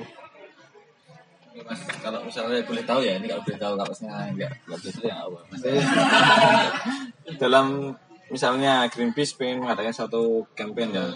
kalau 2.03 2.21
misalnya 2.27 2.63
boleh 2.67 2.85
tahu 2.85 3.01
ya, 3.03 3.19
ini 3.19 3.27
kalau 3.31 3.43
boleh 3.47 3.61
tahu 3.61 3.75
kapasnya 3.79 4.11
enggak, 4.35 4.51
enggak 4.67 4.79
boleh 4.81 4.95
tahu 4.95 5.05
ya 5.07 5.17
apa. 5.23 5.39
Maksudnya, 5.51 5.83
dalam 7.39 7.67
misalnya 8.31 8.75
Greenpeace 8.91 9.35
pengen 9.35 9.67
mengadakan 9.67 9.95
satu 9.95 10.47
campaign 10.55 10.95
ya. 10.95 11.07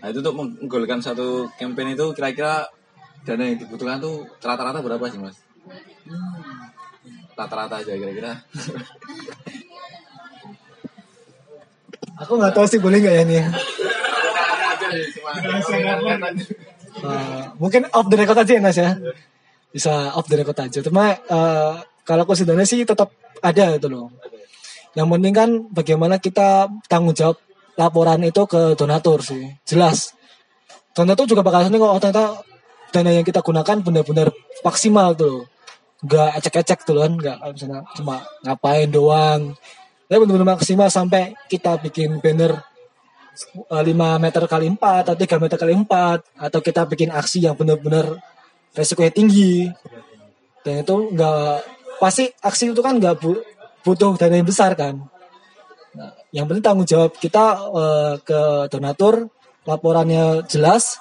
Nah 0.00 0.06
itu 0.10 0.18
untuk 0.22 0.34
menggolkan 0.38 1.02
satu 1.02 1.50
campaign 1.58 1.98
itu 1.98 2.06
kira-kira 2.14 2.66
dana 3.24 3.42
yang 3.42 3.58
dibutuhkan 3.58 3.98
tuh 3.98 4.26
rata-rata 4.42 4.78
berapa 4.84 5.04
sih 5.10 5.18
mas? 5.18 5.40
Rata-rata 7.34 7.82
aja 7.82 7.92
kira-kira. 7.94 8.32
aku 12.14 12.38
nggak 12.38 12.54
tahu 12.54 12.66
sih 12.70 12.78
boleh 12.78 13.02
nggak 13.02 13.14
ya 13.14 13.22
ini 13.26 13.38
Eh, 16.94 17.44
mungkin 17.58 17.90
off 17.90 18.06
the 18.06 18.14
record 18.14 18.38
aja 18.38 18.54
ya 18.54 18.62
Nas 18.62 18.78
ya 18.78 18.94
bisa 19.74 20.14
off 20.14 20.30
the 20.30 20.38
record 20.38 20.54
aja. 20.62 20.78
Cuma 20.78 21.10
eh, 21.10 21.74
kalau 22.06 22.22
sebenarnya 22.30 22.62
sih 22.62 22.86
tetap 22.86 23.10
ada 23.42 23.74
itu 23.74 23.90
loh. 23.90 24.14
Yang 24.94 25.08
penting 25.10 25.34
kan 25.34 25.50
bagaimana 25.74 26.22
kita 26.22 26.70
tanggung 26.86 27.18
jawab 27.18 27.42
laporan 27.74 28.22
itu 28.22 28.46
ke 28.46 28.78
donatur 28.78 29.18
sih. 29.18 29.58
Jelas. 29.66 30.14
Donatur 30.94 31.26
juga 31.26 31.42
bakal 31.42 31.66
kok 31.66 31.82
oh, 31.82 31.98
ternyata 31.98 32.26
dana 32.94 33.10
yang 33.10 33.26
kita 33.26 33.42
gunakan 33.42 33.82
benar-benar 33.82 34.30
maksimal 34.62 35.18
tuh 35.18 35.26
loh. 35.26 35.42
Nggak 36.06 36.30
ecek-ecek 36.38 36.86
tuh 36.86 37.02
kan 37.02 37.12
kayak 37.18 37.38
misalnya 37.50 37.82
cuma 37.98 38.22
ngapain 38.46 38.86
doang. 38.86 39.58
Tapi 40.06 40.18
benar-benar 40.22 40.54
maksimal 40.54 40.86
sampai 40.86 41.34
kita 41.50 41.82
bikin 41.82 42.22
banner 42.22 42.62
eh, 43.74 43.82
5 43.82 44.22
meter 44.22 44.42
kali 44.46 44.70
4 44.70 44.78
atau 44.78 45.14
3 45.18 45.42
meter 45.42 45.58
kali 45.58 45.74
4 45.74 46.46
atau 46.46 46.60
kita 46.62 46.86
bikin 46.86 47.10
aksi 47.10 47.42
yang 47.42 47.58
benar-benar 47.58 48.22
resikonya 48.74 49.12
tinggi 49.14 49.70
dan 50.66 50.82
itu 50.82 50.94
nggak 51.14 51.54
pasti 52.02 52.26
aksi 52.42 52.74
itu 52.74 52.82
kan 52.82 52.98
nggak 52.98 53.16
bu 53.22 53.38
butuh 53.84 54.16
dana 54.16 54.40
yang 54.40 54.48
besar 54.48 54.72
kan. 54.74 54.96
Nah, 55.94 56.10
yang 56.34 56.48
penting 56.50 56.64
tanggung 56.64 56.88
jawab 56.88 57.14
kita 57.20 57.54
eh, 57.70 58.14
ke 58.24 58.40
donatur, 58.72 59.28
laporannya 59.68 60.42
jelas, 60.50 60.98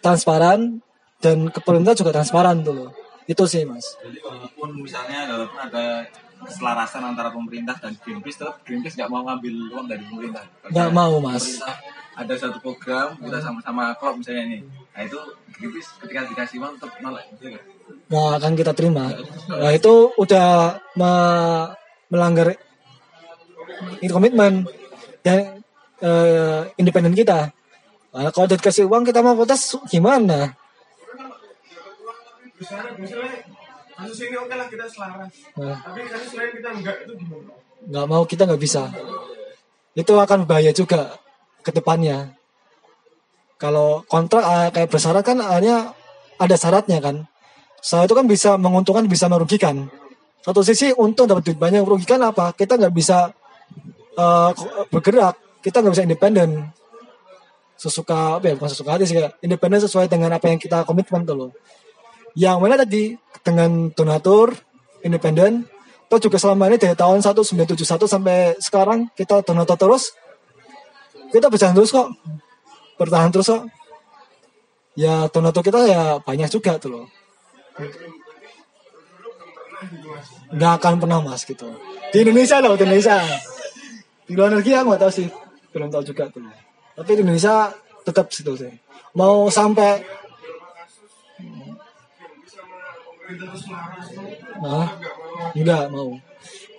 transparan, 0.00 0.82
dan 1.22 1.52
ke 1.52 1.60
pemerintah 1.62 1.94
juga 1.94 2.16
transparan 2.16 2.64
tuh 2.64 2.74
loh. 2.74 2.90
Itu 3.28 3.44
sih 3.44 3.62
mas. 3.68 3.94
Jadi 4.00 4.18
walaupun 4.24 4.80
misalnya 4.80 5.28
walaupun 5.28 5.60
ada 5.68 6.08
keselarasan 6.38 7.02
antara 7.02 7.34
pemerintah 7.34 7.74
dan 7.76 7.92
Greenpeace, 7.98 8.40
tetap 8.40 8.62
Greenpeace 8.62 8.96
nggak 8.96 9.10
mau 9.10 9.26
ngambil 9.26 9.54
uang 9.74 9.86
dari 9.90 10.02
pemerintah. 10.06 10.44
Nggak 10.70 10.90
mau, 10.94 11.14
Mas. 11.18 11.44
Pemerintah 11.44 11.76
ada 12.18 12.34
satu 12.34 12.58
program 12.58 13.14
kita 13.18 13.38
sama-sama 13.38 13.94
klop 13.98 14.18
misalnya 14.18 14.42
ini. 14.50 14.58
Nah 14.98 15.06
itu 15.06 15.18
Greenpeace 15.54 15.90
ketika 16.02 16.26
dikasih 16.26 16.58
uang 16.58 16.74
tetap 16.74 16.90
nolak. 16.98 17.22
gitu 17.38 17.54
nggak? 17.54 17.64
Nggak 18.10 18.30
akan 18.42 18.52
kita 18.58 18.72
terima. 18.74 19.04
Nah 19.46 19.70
itu 19.70 19.92
udah 20.18 20.48
me- 20.98 21.70
melanggar 22.10 22.58
ini 24.02 24.10
komitmen 24.10 24.66
dan 25.22 25.62
eh, 26.02 26.62
independen 26.74 27.14
kita. 27.14 27.54
Nah, 28.10 28.34
kalau 28.34 28.50
udah 28.50 28.58
dikasih 28.58 28.90
uang 28.90 29.06
kita 29.06 29.22
mau 29.22 29.38
protes 29.38 29.78
gimana? 29.86 30.58
misalnya 32.58 32.90
misalnya 32.98 33.38
kasus 33.94 34.18
ini 34.26 34.34
oke 34.34 34.50
lah 34.50 34.66
kita 34.66 34.82
selaras 34.90 35.30
Nah, 35.54 35.78
tapi 35.78 36.10
kasus 36.10 36.32
lain 36.34 36.50
kita 36.58 36.68
enggak 36.74 36.96
itu 37.06 37.12
gimana 37.14 37.54
nggak 37.86 38.06
mau 38.10 38.26
kita 38.26 38.42
nggak 38.50 38.58
bisa. 38.58 38.90
Itu 39.94 40.18
akan 40.18 40.42
bahaya 40.50 40.74
juga 40.74 41.14
ke 41.62 41.70
depannya. 41.70 42.34
Kalau 43.58 44.06
kontrak 44.06 44.42
eh, 44.46 44.68
kayak 44.70 44.88
bersyarat 44.88 45.22
kan 45.26 45.38
hanya 45.42 45.92
ada 46.38 46.54
syaratnya 46.54 47.02
kan. 47.02 47.26
Saya 47.82 48.06
itu 48.06 48.14
kan 48.14 48.26
bisa 48.26 48.54
menguntungkan 48.54 49.06
bisa 49.10 49.26
merugikan. 49.26 49.90
Satu 50.42 50.62
sisi 50.62 50.94
untung 50.94 51.26
dapat 51.26 51.42
duit 51.50 51.58
banyak 51.58 51.82
merugikan 51.82 52.22
apa? 52.22 52.54
Kita 52.54 52.78
nggak 52.78 52.94
bisa 52.94 53.34
eh, 54.14 54.50
bergerak, 54.94 55.62
kita 55.62 55.82
nggak 55.82 55.94
bisa 55.98 56.06
independen. 56.06 56.70
Sesuka 57.78 58.38
ya? 58.42 58.54
Bukan 58.54 58.70
sesuka 58.70 58.98
hati 58.98 59.06
sih 59.06 59.18
kayak 59.18 59.38
independen 59.42 59.82
sesuai 59.82 60.06
dengan 60.06 60.34
apa 60.34 60.46
yang 60.50 60.58
kita 60.58 60.86
komitmen 60.86 61.26
tuh 61.26 61.34
loh. 61.34 61.50
Yang 62.38 62.56
mana 62.62 62.74
tadi 62.78 63.18
dengan 63.42 63.90
donatur 63.90 64.54
independen 65.02 65.66
Toh 66.08 66.16
juga 66.16 66.40
selama 66.40 66.72
ini 66.72 66.80
dari 66.80 66.96
tahun 66.96 67.20
1971 67.20 67.84
sampai 67.84 68.56
sekarang 68.64 69.12
kita 69.12 69.44
donatur 69.44 69.76
terus. 69.76 70.16
Kita 71.28 71.52
berjalan 71.52 71.76
terus 71.76 71.92
kok. 71.92 72.08
Bertahan 72.98 73.30
terus 73.30 73.48
kok. 73.48 73.64
Ya 74.98 75.30
donatur 75.30 75.62
kita 75.62 75.86
ya 75.86 76.18
banyak 76.18 76.50
juga 76.50 76.74
tuh 76.82 76.90
loh. 76.90 77.06
Nggak 80.50 80.72
akan 80.82 80.94
pernah 80.98 81.22
mas 81.22 81.46
gitu. 81.46 81.70
Di 82.10 82.26
Indonesia 82.26 82.58
loh, 82.58 82.74
di 82.74 82.82
Indonesia. 82.82 83.22
Di 84.26 84.32
luar 84.34 84.50
negeri 84.50 84.74
aku 84.74 84.86
nggak 84.90 85.02
tahu 85.06 85.12
sih. 85.14 85.28
Belum 85.70 85.88
tahu 85.88 86.02
juga 86.02 86.26
tuh. 86.28 86.42
Tapi 86.98 87.10
di 87.14 87.22
Indonesia 87.22 87.70
tetap 88.02 88.34
situ 88.34 88.52
sih. 88.58 88.74
Mau 89.14 89.46
sampai 89.48 90.18
Nah, 94.58 94.88
enggak 95.52 95.92
mau. 95.92 96.16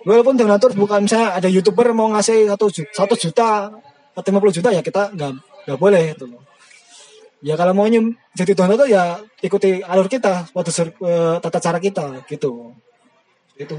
Walaupun 0.02 0.34
donatur 0.34 0.74
bukan 0.74 1.06
misalnya 1.06 1.38
ada 1.38 1.48
youtuber 1.48 1.94
mau 1.94 2.10
ngasih 2.10 2.50
satu 2.50 2.66
juta, 2.72 2.90
satu 2.90 3.14
juta 3.14 3.70
atau 4.10 4.28
50 4.34 4.58
juta 4.58 4.68
ya 4.74 4.82
kita 4.82 5.14
nggak 5.14 5.32
nggak 5.70 5.78
boleh 5.78 6.18
itu. 6.18 6.26
Ya 7.40 7.54
kalau 7.56 7.72
mau 7.72 7.86
nyem, 7.86 8.18
jadi 8.34 8.52
donatur 8.52 8.90
ya 8.90 9.22
ikuti 9.40 9.80
alur 9.80 10.10
kita, 10.10 10.50
waktu 10.52 10.70
eh, 10.82 11.36
tata 11.38 11.58
cara 11.62 11.78
kita 11.78 12.26
gitu. 12.26 12.74
Itu. 13.54 13.78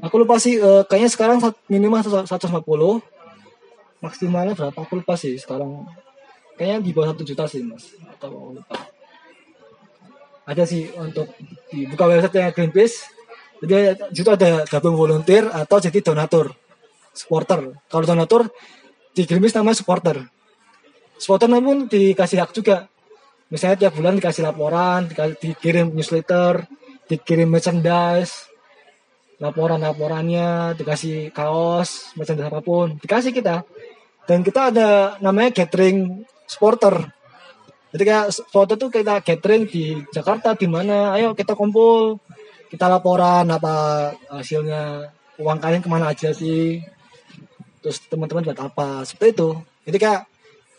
Aku 0.00 0.14
lupa 0.22 0.38
sih 0.38 0.62
eh, 0.62 0.82
kayaknya 0.86 1.10
sekarang 1.10 1.38
minimal 1.66 2.00
150 2.24 2.62
maksimalnya 4.00 4.56
berapa? 4.56 4.78
Aku 4.78 5.02
lupa 5.02 5.18
sih 5.18 5.36
sekarang. 5.36 5.84
Kayaknya 6.56 6.78
di 6.80 6.90
bawah 6.96 7.12
satu 7.12 7.22
juta 7.26 7.44
sih 7.50 7.60
mas. 7.66 7.92
Atau 8.08 8.56
lupa. 8.56 8.76
Ada 10.48 10.64
sih 10.64 10.88
untuk 10.96 11.28
di 11.68 11.84
buka 11.90 12.08
website 12.08 12.56
Greenpeace. 12.56 12.96
Jadi 13.60 14.00
di 14.08 14.16
situ 14.16 14.30
ada 14.32 14.64
gabung 14.64 14.96
volunteer 14.96 15.44
atau 15.52 15.76
jadi 15.76 16.00
donatur 16.00 16.56
supporter. 17.12 17.76
Kalau 17.92 18.04
donatur 18.08 18.48
di 19.14 19.22
Greenpeace 19.26 19.56
namanya 19.58 19.78
supporter. 19.78 20.16
Supporter 21.20 21.48
namun 21.50 21.90
dikasih 21.90 22.40
hak 22.40 22.52
juga. 22.56 22.88
Misalnya 23.50 23.86
tiap 23.86 23.98
bulan 23.98 24.14
dikasih 24.16 24.46
laporan 24.46 25.10
dikirim 25.42 25.90
newsletter 25.90 26.64
dikirim 27.10 27.50
merchandise 27.50 28.46
laporan-laporannya 29.42 30.78
dikasih 30.78 31.34
kaos 31.34 32.14
merchandise 32.14 32.46
apa 32.46 32.62
pun 32.62 32.94
dikasih 33.02 33.34
kita. 33.34 33.66
Dan 34.30 34.46
kita 34.46 34.70
ada 34.70 35.18
namanya 35.18 35.50
gathering 35.50 36.22
supporter. 36.46 37.10
Jadi 37.90 38.02
kayak 38.06 38.26
foto 38.46 38.78
tuh 38.78 38.86
kita 38.86 39.18
gathering 39.26 39.66
di 39.66 39.98
Jakarta 40.14 40.54
di 40.54 40.70
mana, 40.70 41.10
ayo 41.18 41.34
kita 41.34 41.58
kumpul, 41.58 42.22
kita 42.70 42.86
laporan 42.86 43.50
apa 43.50 43.74
hasilnya, 44.30 45.10
uang 45.42 45.58
kalian 45.58 45.82
ke 45.82 45.90
mana 45.90 46.14
aja 46.14 46.30
sih, 46.30 46.78
terus 47.80 48.00
teman-teman 48.08 48.44
buat 48.46 48.60
apa, 48.60 49.04
seperti 49.04 49.36
itu. 49.36 49.50
Jadi 49.88 49.98
kayak 50.00 50.20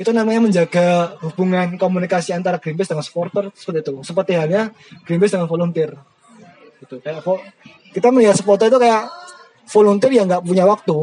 itu 0.02 0.10
namanya 0.10 0.42
menjaga 0.42 1.18
hubungan 1.22 1.78
komunikasi 1.78 2.34
antara 2.34 2.58
Greenpeace 2.58 2.90
dengan 2.90 3.06
supporter 3.06 3.54
seperti 3.54 3.86
itu. 3.86 3.94
Seperti 4.02 4.32
halnya 4.34 4.74
Greenpeace 5.06 5.38
dengan 5.38 5.50
volunteer. 5.50 5.94
Gitu. 6.82 6.98
Kayak 7.02 7.22
kita 7.94 8.08
melihat 8.10 8.34
supporter 8.34 8.74
itu 8.74 8.80
kayak 8.82 9.10
volunteer 9.70 10.12
yang 10.18 10.26
nggak 10.26 10.42
punya 10.42 10.66
waktu, 10.66 10.98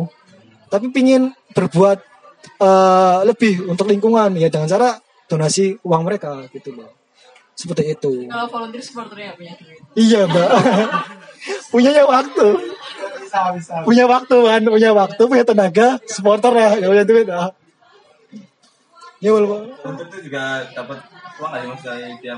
tapi 0.67 0.91
pingin 0.91 1.31
berbuat 1.55 1.99
eh, 2.59 3.19
lebih 3.27 3.71
untuk 3.71 3.87
lingkungan 3.87 4.35
ya 4.35 4.51
dengan 4.51 4.67
cara 4.67 4.99
donasi 5.29 5.79
uang 5.85 6.03
mereka 6.03 6.49
gitu 6.51 6.73
loh 6.75 6.98
seperti 7.59 7.99
itu. 7.99 8.31
Kalau 8.31 8.47
volunteer 8.47 8.83
supporternya 8.87 9.35
punya 9.35 9.53
duit. 9.59 9.79
iya 9.99 10.21
mbak. 10.31 10.49
Punyanya 11.75 12.05
waktu. 12.07 12.47
Punya 13.83 14.05
waktu 14.07 14.37
kan 14.47 14.63
punya 14.63 14.91
waktu 14.95 15.23
punya 15.27 15.45
tenaga 15.45 15.99
supporter 16.07 16.55
ya 16.55 16.71
ya 16.79 16.87
punya 16.87 17.05
duit 17.05 17.27
ah. 17.29 17.51
ya 19.19 19.35
walaupun 19.35 19.75
Untuk 19.85 20.07
itu 20.15 20.31
juga 20.31 20.65
dapat 20.71 21.03
uang 21.43 21.51
nggak 21.51 21.61
sih 21.61 21.69
maksudnya 21.69 22.09
dia 22.23 22.35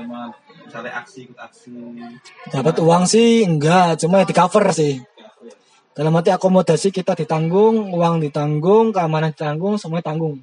misalnya 0.65 0.91
aksi 0.99 1.17
ikut 1.29 1.37
aksi. 1.37 1.71
dapat 2.49 2.75
uang 2.81 3.03
sih 3.05 3.45
enggak. 3.45 4.01
Cuma 4.01 4.19
ya 4.19 4.25
di 4.25 4.33
cover 4.33 4.65
sih. 4.73 4.97
Dalam 5.93 6.17
arti 6.17 6.33
akomodasi 6.33 6.89
kita 6.89 7.13
ditanggung 7.13 7.93
uang 7.93 8.25
ditanggung 8.25 8.89
keamanan 8.89 9.29
ditanggung 9.31 9.77
semuanya 9.77 10.09
tanggung 10.11 10.41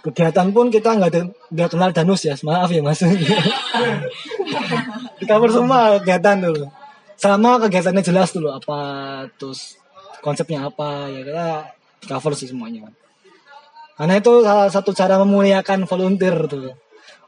kegiatan 0.00 0.48
pun 0.52 0.72
kita 0.72 0.96
nggak 0.96 1.12
nggak 1.52 1.68
kenal 1.68 1.90
danus 1.92 2.24
ya 2.24 2.34
maaf 2.46 2.72
ya 2.72 2.80
mas 2.80 3.04
cover 5.28 5.50
semua 5.52 6.00
kegiatan 6.00 6.36
dulu 6.40 6.64
sama 7.20 7.60
kegiatannya 7.60 8.02
jelas 8.04 8.32
dulu 8.32 8.48
apa 8.48 8.78
terus 9.36 9.76
konsepnya 10.24 10.64
apa 10.68 11.08
ya 11.12 11.20
kita 11.24 11.48
cover 12.08 12.32
sih 12.32 12.48
semuanya 12.48 12.88
karena 14.00 14.16
itu 14.16 14.32
salah 14.40 14.72
satu 14.72 14.96
cara 14.96 15.20
memuliakan 15.20 15.84
volunteer 15.84 16.48
tuh 16.48 16.72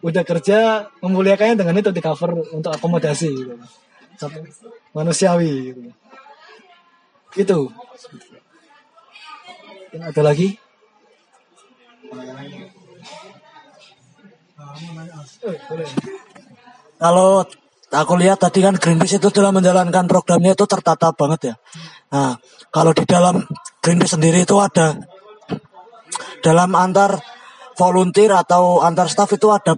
udah 0.02 0.24
kerja 0.26 0.90
memuliakannya 0.98 1.54
dengan 1.62 1.78
itu 1.78 1.94
di 1.94 2.02
cover 2.02 2.34
untuk 2.50 2.74
akomodasi 2.74 3.30
gitu. 3.30 3.54
Manusiawi 4.92 5.70
gitu. 5.70 5.80
Itu. 7.38 7.58
Yang 9.94 10.04
ada 10.10 10.22
lagi? 10.26 10.48
Kalau 17.02 17.44
aku 17.92 18.12
lihat 18.16 18.38
tadi 18.40 18.64
kan 18.64 18.78
Greenpeace 18.78 19.20
itu 19.20 19.28
dalam 19.34 19.58
menjalankan 19.58 20.08
programnya 20.08 20.56
itu 20.56 20.64
tertata 20.64 21.12
banget 21.12 21.52
ya. 21.52 21.54
Nah, 22.12 22.36
kalau 22.72 22.96
di 22.96 23.04
dalam 23.04 23.44
Greenpeace 23.84 24.16
sendiri 24.16 24.46
itu 24.46 24.56
ada 24.56 24.96
dalam 26.40 26.72
antar 26.74 27.20
volunteer 27.76 28.32
atau 28.32 28.84
antar 28.84 29.08
staff 29.08 29.32
itu 29.32 29.48
ada 29.52 29.76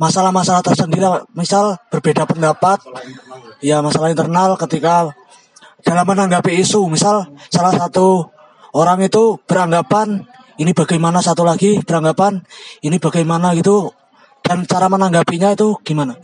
masalah-masalah 0.00 0.64
tersendiri. 0.64 1.04
Misal 1.36 1.76
berbeda 1.92 2.24
pendapat, 2.24 2.80
ya 3.60 3.84
masalah 3.84 4.10
internal 4.12 4.56
ketika 4.56 5.12
dalam 5.84 6.04
menanggapi 6.08 6.60
isu. 6.60 6.88
Misal 6.88 7.28
salah 7.52 7.72
satu 7.76 8.28
orang 8.72 9.04
itu 9.04 9.38
beranggapan 9.44 10.24
ini 10.60 10.76
bagaimana, 10.76 11.24
satu 11.24 11.44
lagi 11.44 11.80
beranggapan 11.80 12.44
ini 12.84 13.00
bagaimana 13.00 13.56
gitu. 13.56 13.92
Dan 14.50 14.66
cara 14.66 14.90
menanggapinya 14.90 15.54
itu 15.54 15.78
gimana? 15.86 16.18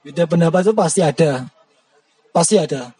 Beda 0.00 0.24
pendapat 0.24 0.64
itu 0.64 0.72
pasti 0.72 1.04
ada. 1.04 1.44
Pasti 2.32 2.56
ada. 2.56 2.96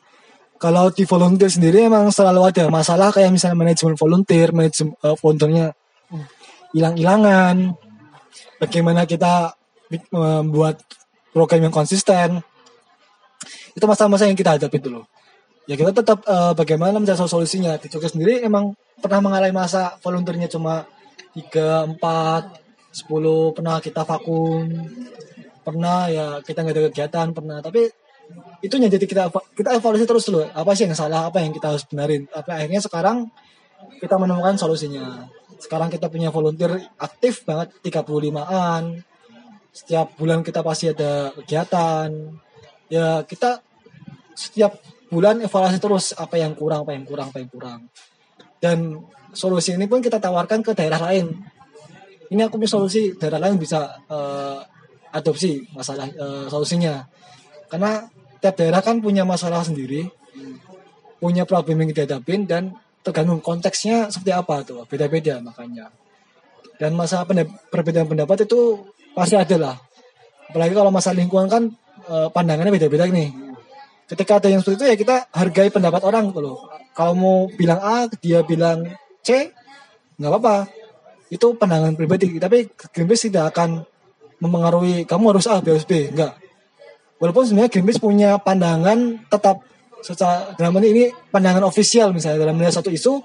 Kalau 0.61 0.93
di 0.93 1.09
volunteer 1.09 1.49
sendiri 1.49 1.89
emang 1.89 2.13
selalu 2.13 2.53
ada 2.53 2.69
masalah 2.69 3.09
kayak 3.09 3.33
misalnya 3.33 3.57
manajemen 3.57 3.97
volunteer, 3.97 4.53
manajemen 4.53 4.93
eh, 5.01 5.17
volunteernya 5.17 5.67
hilang-hilangan. 6.77 7.73
Bagaimana 8.61 9.09
kita 9.09 9.57
membuat 10.13 10.85
program 11.33 11.65
yang 11.65 11.73
konsisten. 11.73 12.45
Itu 13.73 13.89
masalah-masalah 13.89 14.29
yang 14.29 14.37
kita 14.37 14.61
hadapi 14.61 14.77
dulu. 14.77 15.09
ya 15.65 15.81
kita 15.81 15.97
tetap 15.97 16.21
eh, 16.29 16.53
bagaimana 16.53 17.01
mencari 17.01 17.17
solusinya 17.17 17.81
di 17.81 17.89
Jogja 17.89 18.13
sendiri 18.13 18.45
emang 18.45 18.77
pernah 19.01 19.25
mengalami 19.25 19.57
masa 19.57 19.97
volunteernya 20.05 20.53
cuma 20.53 20.85
3, 21.33 21.97
4, 21.97 22.70
10 22.91 23.57
pernah 23.57 23.79
kita 23.79 24.03
vakum. 24.03 24.67
Pernah 25.63 26.11
ya 26.11 26.27
kita 26.43 26.67
nggak 26.67 26.75
ada 26.75 26.83
kegiatan 26.91 27.27
pernah. 27.31 27.59
Tapi 27.63 27.87
itu 28.61 28.75
yang 28.77 28.91
jadi 28.91 29.07
kita 29.07 29.23
kita 29.55 29.79
evaluasi 29.79 30.07
terus 30.07 30.27
loh. 30.29 30.47
Apa 30.51 30.75
sih 30.75 30.87
yang 30.91 30.99
salah? 30.99 31.31
Apa 31.31 31.43
yang 31.43 31.55
kita 31.55 31.71
harus 31.71 31.87
benarin? 31.87 32.27
Apa 32.35 32.59
akhirnya 32.59 32.83
sekarang 32.83 33.31
kita 34.03 34.19
menemukan 34.19 34.59
solusinya. 34.59 35.29
Sekarang 35.61 35.93
kita 35.93 36.09
punya 36.09 36.33
volunteer 36.33 36.81
aktif 36.99 37.45
banget 37.45 37.77
35an 37.85 39.05
setiap 39.71 40.19
bulan 40.19 40.43
kita 40.43 40.67
pasti 40.67 40.91
ada 40.91 41.31
kegiatan. 41.39 42.11
Ya 42.91 43.23
kita 43.23 43.63
setiap 44.35 44.83
bulan 45.11 45.43
evaluasi 45.43 45.79
terus 45.79 46.11
apa 46.19 46.39
yang 46.39 46.59
kurang 46.59 46.83
apa 46.83 46.93
yang 46.95 47.05
kurang 47.07 47.27
apa 47.31 47.39
yang 47.39 47.51
kurang. 47.51 47.81
Dan 48.59 48.79
solusi 49.31 49.79
ini 49.79 49.87
pun 49.87 50.03
kita 50.03 50.19
tawarkan 50.19 50.67
ke 50.67 50.75
daerah 50.75 50.99
lain 50.99 51.39
ini 52.31 52.41
aku 52.47 52.63
punya 52.63 52.71
solusi 52.71 53.03
daerah 53.19 53.43
lain 53.43 53.59
bisa 53.59 53.91
eh, 54.07 54.59
adopsi 55.11 55.67
masalah 55.75 56.07
eh, 56.07 56.47
solusinya. 56.47 57.03
Karena 57.67 58.07
tiap 58.39 58.55
daerah 58.55 58.81
kan 58.81 59.03
punya 59.03 59.27
masalah 59.27 59.67
sendiri 59.67 60.07
punya 61.21 61.45
problem 61.45 61.85
yang 61.85 61.93
dihadapin 61.93 62.49
dan 62.49 62.73
tergantung 63.05 63.45
konteksnya 63.45 64.09
seperti 64.09 64.33
apa 64.33 64.65
tuh 64.65 64.87
beda-beda 64.87 65.43
makanya. 65.43 65.93
Dan 66.81 66.97
masalah 66.97 67.29
perbedaan 67.69 68.09
pendapat 68.09 68.49
itu 68.49 68.89
pasti 69.13 69.37
ada 69.37 69.57
lah. 69.61 69.77
Apalagi 70.49 70.73
kalau 70.73 70.89
masalah 70.89 71.19
lingkungan 71.19 71.51
kan 71.51 71.63
eh, 72.07 72.29
pandangannya 72.31 72.73
beda-beda 72.73 73.11
nih. 73.11 73.31
Ketika 74.07 74.43
ada 74.43 74.49
yang 74.51 74.63
seperti 74.63 74.79
itu 74.79 74.87
ya 74.87 74.97
kita 74.97 75.17
hargai 75.35 75.71
pendapat 75.71 76.03
orang 76.07 76.31
loh. 76.35 76.67
Kalau 76.95 77.15
mau 77.15 77.37
bilang 77.59 77.79
A 77.83 78.07
dia 78.23 78.43
bilang 78.47 78.87
C 79.23 79.51
nggak 80.19 80.31
apa-apa 80.31 80.80
itu 81.31 81.47
pandangan 81.55 81.95
pribadi. 81.95 82.37
Tapi 82.37 82.67
Greenpeace 82.91 83.31
tidak 83.31 83.55
akan 83.55 83.87
mempengaruhi 84.43 85.07
kamu 85.07 85.37
harus 85.37 85.47
A 85.47 85.63
harus 85.63 85.87
B. 85.87 86.11
Enggak. 86.11 86.35
Walaupun 87.23 87.47
sebenarnya 87.47 87.71
Greenpeace 87.71 88.03
punya 88.03 88.37
pandangan 88.43 89.23
tetap 89.31 89.63
secara 90.03 90.57
dalam 90.59 90.75
ini 90.83 91.13
pandangan 91.31 91.69
ofisial 91.69 92.11
misalnya 92.17 92.49
dalam 92.49 92.57
melihat 92.57 92.81
satu 92.81 92.91
isu 92.91 93.23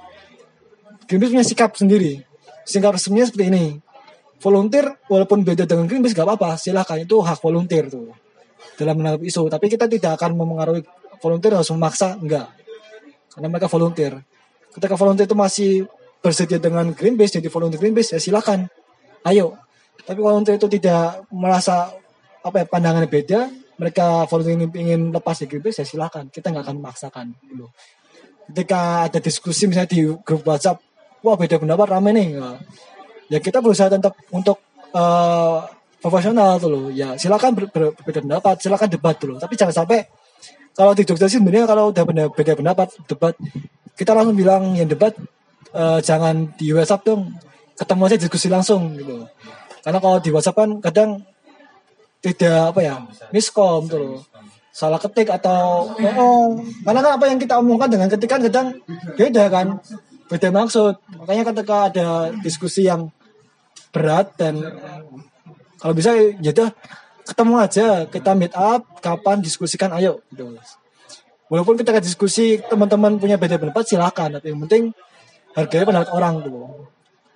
Greenpeace 1.09 1.33
punya 1.33 1.45
sikap 1.45 1.71
sendiri. 1.73 2.21
Sikap 2.65 2.97
resminya 2.97 3.25
seperti 3.25 3.45
ini. 3.49 3.65
Volunteer 4.41 5.01
walaupun 5.09 5.41
beda 5.41 5.65
dengan 5.65 5.89
Greenpeace 5.89 6.13
gak 6.13 6.25
apa-apa. 6.29 6.57
Silahkan 6.57 7.01
itu 7.01 7.17
hak 7.21 7.41
volunteer 7.41 7.89
tuh. 7.89 8.13
Dalam 8.77 9.01
menanggapi 9.01 9.25
isu. 9.29 9.49
Tapi 9.49 9.65
kita 9.69 9.89
tidak 9.89 10.17
akan 10.21 10.37
mempengaruhi 10.37 10.81
volunteer 11.21 11.57
harus 11.57 11.69
memaksa 11.73 12.17
enggak. 12.17 12.49
Karena 13.33 13.47
mereka 13.49 13.69
volunteer. 13.69 14.21
Ketika 14.73 14.97
volunteer 14.97 15.29
itu 15.29 15.37
masih 15.37 15.71
bersedia 16.25 16.57
dengan 16.57 16.89
Greenpeace 16.89 17.37
jadi 17.37 17.47
volunteer 17.53 17.77
Greenpeace 17.77 18.17
ya 18.17 18.19
silakan. 18.19 18.65
Ayo. 19.21 19.53
Tapi 20.01 20.17
volunteer 20.17 20.57
itu 20.57 20.65
tidak 20.65 21.29
merasa 21.29 21.93
apa 22.41 22.61
ya 22.61 22.65
pandangannya 22.65 23.09
beda 23.09 23.49
mereka 23.77 24.25
volunteer 24.25 24.57
ini 24.57 24.65
ingin 24.73 25.13
lepas 25.13 25.37
dari 25.37 25.53
Greenpeace 25.53 25.85
ya 25.85 25.85
silakan. 25.85 26.33
Kita 26.33 26.49
nggak 26.49 26.65
akan 26.65 26.75
memaksakan 26.81 27.25
dulu. 27.45 27.69
Ketika 28.49 29.05
ada 29.05 29.21
diskusi 29.21 29.69
misalnya 29.69 29.93
di 29.93 30.09
grup 30.25 30.41
WhatsApp 30.41 30.81
wah 31.21 31.37
beda 31.37 31.61
pendapat 31.61 31.87
rame 31.93 32.09
nih. 32.13 32.27
Ya, 33.25 33.41
kita 33.41 33.57
berusaha 33.57 33.89
tetap 33.89 34.13
untuk 34.29 34.61
eh, 34.93 35.57
profesional 36.01 36.57
tuh 36.57 36.69
loh. 36.69 36.85
Ya 36.89 37.13
silakan 37.17 37.53
ber, 37.53 37.69
ber- 37.69 37.93
berbeda 38.01 38.25
pendapat 38.25 38.55
silakan 38.61 38.89
debat 38.89 39.15
dulu. 39.17 39.37
Tapi 39.37 39.53
jangan 39.53 39.85
sampai 39.85 40.09
kalau 40.73 40.91
di 40.97 41.05
Jogja 41.05 41.29
sih 41.29 41.37
sebenarnya 41.37 41.65
kalau 41.69 41.89
udah 41.89 42.03
beda 42.33 42.53
pendapat 42.57 42.93
debat 43.09 43.33
kita 43.95 44.11
langsung 44.11 44.35
bilang 44.35 44.75
yang 44.75 44.91
debat 44.91 45.15
eh, 45.75 45.99
jangan 45.99 46.55
di 46.55 46.71
WhatsApp 46.71 47.05
dong. 47.05 47.35
Ketemu 47.75 48.01
aja 48.07 48.17
diskusi 48.17 48.47
langsung 48.47 48.95
gitu. 48.95 49.27
Karena 49.83 49.99
kalau 49.99 50.17
di 50.23 50.31
WhatsApp 50.31 50.57
kan 50.57 50.69
kadang 50.79 51.09
tidak 52.23 52.73
apa 52.73 52.79
ya 52.81 52.95
miskom 53.29 53.85
tuh 53.85 53.99
loh. 54.01 54.17
Salah 54.75 54.99
ketik 54.99 55.31
atau 55.31 55.87
oh, 55.87 56.59
karena 56.83 56.99
kan 56.99 57.11
apa 57.15 57.25
yang 57.31 57.39
kita 57.39 57.55
omongkan 57.63 57.87
dengan 57.87 58.11
ketikan 58.11 58.43
kadang 58.43 58.67
beda 59.15 59.47
kan 59.47 59.79
beda 60.27 60.49
maksud. 60.51 60.99
Makanya 61.21 61.43
ketika 61.53 61.77
ada 61.91 62.07
diskusi 62.43 62.87
yang 62.89 63.07
berat 63.93 64.35
dan 64.35 64.59
kalau 65.79 65.93
bisa 65.95 66.11
ya 66.17 66.51
ketemu 67.25 67.53
aja 67.61 67.87
kita 68.09 68.31
meet 68.35 68.53
up 68.57 68.83
kapan 68.99 69.39
diskusikan 69.39 69.93
ayo 69.95 70.19
gitu. 70.33 70.49
Walaupun 71.45 71.77
ketika 71.77 72.01
diskusi 72.01 72.57
teman-teman 72.65 73.21
punya 73.21 73.37
beda 73.37 73.61
pendapat 73.61 73.85
silakan. 73.85 74.41
Tapi 74.41 74.49
yang 74.49 74.65
penting 74.65 74.83
hargai 75.55 75.87
pendapat 75.87 76.11
orang 76.11 76.43
tuh 76.43 76.87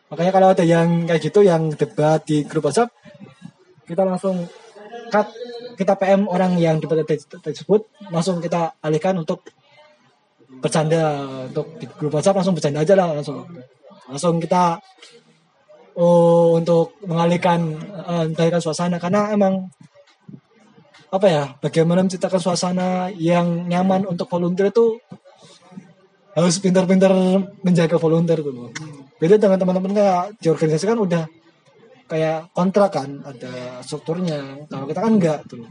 makanya 0.09 0.31
kalau 0.35 0.47
ada 0.51 0.65
yang 0.65 1.07
kayak 1.07 1.21
gitu 1.23 1.39
yang 1.45 1.71
debat 1.73 2.19
di 2.27 2.43
grup 2.43 2.67
WhatsApp 2.67 2.91
kita 3.87 4.03
langsung 4.05 4.45
cut 5.09 5.27
kita 5.79 5.95
PM 5.95 6.27
orang 6.27 6.59
yang 6.59 6.77
debat 6.83 7.07
te- 7.07 7.39
tersebut 7.39 7.87
langsung 8.11 8.43
kita 8.43 8.75
alihkan 8.83 9.15
untuk 9.15 9.47
bercanda 10.59 11.23
untuk 11.47 11.77
di 11.79 11.85
grup 11.87 12.17
WhatsApp 12.17 12.41
langsung 12.41 12.57
bercanda 12.57 12.81
aja 12.81 12.93
lah 12.97 13.15
langsung. 13.15 13.45
Langsung 14.09 14.35
kita 14.41 14.81
oh 15.95 16.57
untuk 16.57 16.97
mengalihkan 17.05 17.77
eh, 18.09 18.25
mengalihkan 18.33 18.61
suasana 18.61 18.97
karena 18.97 19.29
emang 19.31 19.69
apa 21.09 21.25
ya 21.25 21.43
bagaimana 21.57 22.05
menciptakan 22.05 22.41
suasana 22.41 23.09
yang 23.17 23.65
nyaman 23.65 24.05
untuk 24.05 24.29
volunteer 24.29 24.69
itu 24.69 24.97
harus 26.39 26.55
pintar-pintar 26.63 27.11
menjaga 27.61 27.99
volunteer 27.99 28.39
tuh 28.39 28.71
beda 29.19 29.35
dengan 29.35 29.59
teman-teman 29.59 29.91
kayak 29.91 30.39
di 30.39 30.47
organisasi 30.47 30.85
kan 30.87 30.99
udah 30.99 31.23
kayak 32.09 32.49
kontrak 32.55 32.89
kan 32.89 33.21
ada 33.21 33.83
strukturnya. 33.85 34.65
Kalau 34.65 34.89
kita 34.89 34.99
kan 35.03 35.13
enggak 35.13 35.39
tuh. 35.45 35.67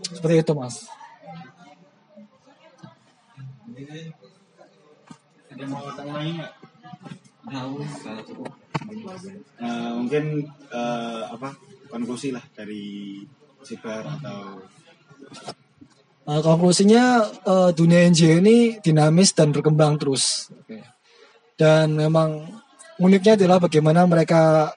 Seperti 0.00 0.40
itu 0.40 0.52
mas. 0.56 0.88
Ada 5.52 5.64
mau 5.68 5.84
lagi 5.84 6.30
nggak? 6.40 6.52
Nah, 7.46 7.62
mungkin 9.94 10.24
eh, 10.72 11.22
apa 11.30 11.48
konklusi 11.92 12.34
lah 12.34 12.42
dari 12.56 13.22
Sibar 13.66 14.06
atau 14.06 14.62
Eh, 16.26 16.42
konklusinya 16.42 17.22
eh, 17.22 17.70
dunia 17.70 18.10
NGO 18.10 18.42
ini 18.42 18.82
dinamis 18.82 19.30
dan 19.30 19.54
berkembang 19.54 19.94
terus. 19.94 20.50
Dan 21.54 21.94
memang 21.94 22.42
uniknya 22.98 23.38
adalah 23.38 23.62
bagaimana 23.62 24.02
mereka 24.10 24.74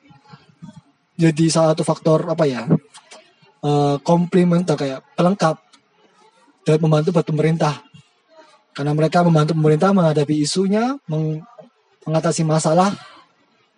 jadi 1.17 1.49
salah 1.49 1.73
satu 1.73 1.81
faktor 1.81 2.29
apa 2.29 2.45
ya 2.45 2.69
eh, 3.65 3.95
komplement 4.05 4.61
atau 4.61 4.77
kayak 4.77 5.01
pelengkap 5.17 5.57
dan 6.69 6.77
membantu 6.85 7.17
buat 7.17 7.25
pemerintah. 7.25 7.81
Karena 8.77 8.93
mereka 8.93 9.25
membantu 9.25 9.57
pemerintah 9.57 9.89
menghadapi 9.89 10.45
isunya, 10.45 11.01
meng- 11.09 11.41
mengatasi 12.05 12.45
masalah. 12.45 12.93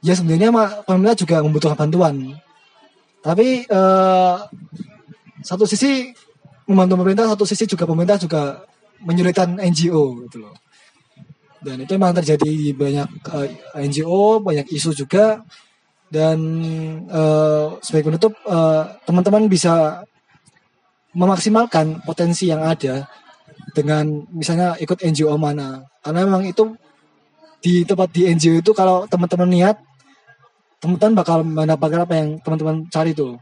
Ya 0.03 0.11
sebenarnya 0.11 0.51
pemerintah 0.83 1.15
juga 1.15 1.39
membutuhkan 1.39 1.79
bantuan. 1.87 2.35
Tapi 3.23 3.63
eh, 3.63 4.35
satu 5.39 5.63
sisi 5.63 6.11
membantu 6.71 7.03
pemerintah 7.03 7.27
satu 7.27 7.43
sisi 7.43 7.67
juga 7.67 7.83
pemerintah 7.83 8.17
juga 8.17 8.63
menyulitkan 9.03 9.59
NGO 9.59 10.25
gitu 10.27 10.47
loh. 10.47 10.55
Dan 11.61 11.85
itu 11.85 11.93
memang 11.93 12.17
terjadi 12.17 12.49
di 12.49 12.73
banyak 12.73 13.09
eh, 13.37 13.49
NGO 13.85 14.41
banyak 14.41 14.65
isu 14.73 14.95
juga. 14.95 15.43
Dan 16.11 16.39
eh, 17.07 17.65
sebagai 17.83 18.11
penutup 18.11 18.33
eh, 18.47 18.83
teman-teman 19.05 19.45
bisa 19.51 20.01
memaksimalkan 21.11 22.01
potensi 22.07 22.47
yang 22.47 22.63
ada 22.63 23.05
dengan 23.75 24.25
misalnya 24.31 24.79
ikut 24.79 25.03
NGO 25.03 25.35
mana. 25.37 25.85
Karena 26.01 26.25
memang 26.25 26.47
itu 26.47 26.73
di 27.61 27.85
tempat 27.85 28.09
di 28.09 28.25
NGO 28.31 28.57
itu 28.57 28.71
kalau 28.73 29.05
teman-teman 29.05 29.49
niat 29.49 29.77
teman-teman 30.81 31.13
bakal 31.13 31.45
mendapatkan 31.45 32.09
apa 32.09 32.13
yang 32.17 32.29
teman-teman 32.41 32.89
cari 32.89 33.13
tuh. 33.13 33.37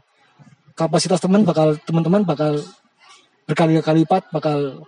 Kapasitas 0.76 1.24
teman 1.24 1.40
bakal 1.42 1.80
teman-teman 1.88 2.22
bakal 2.28 2.60
berkali-kali 3.50 4.06
lipat 4.06 4.30
bakal 4.30 4.86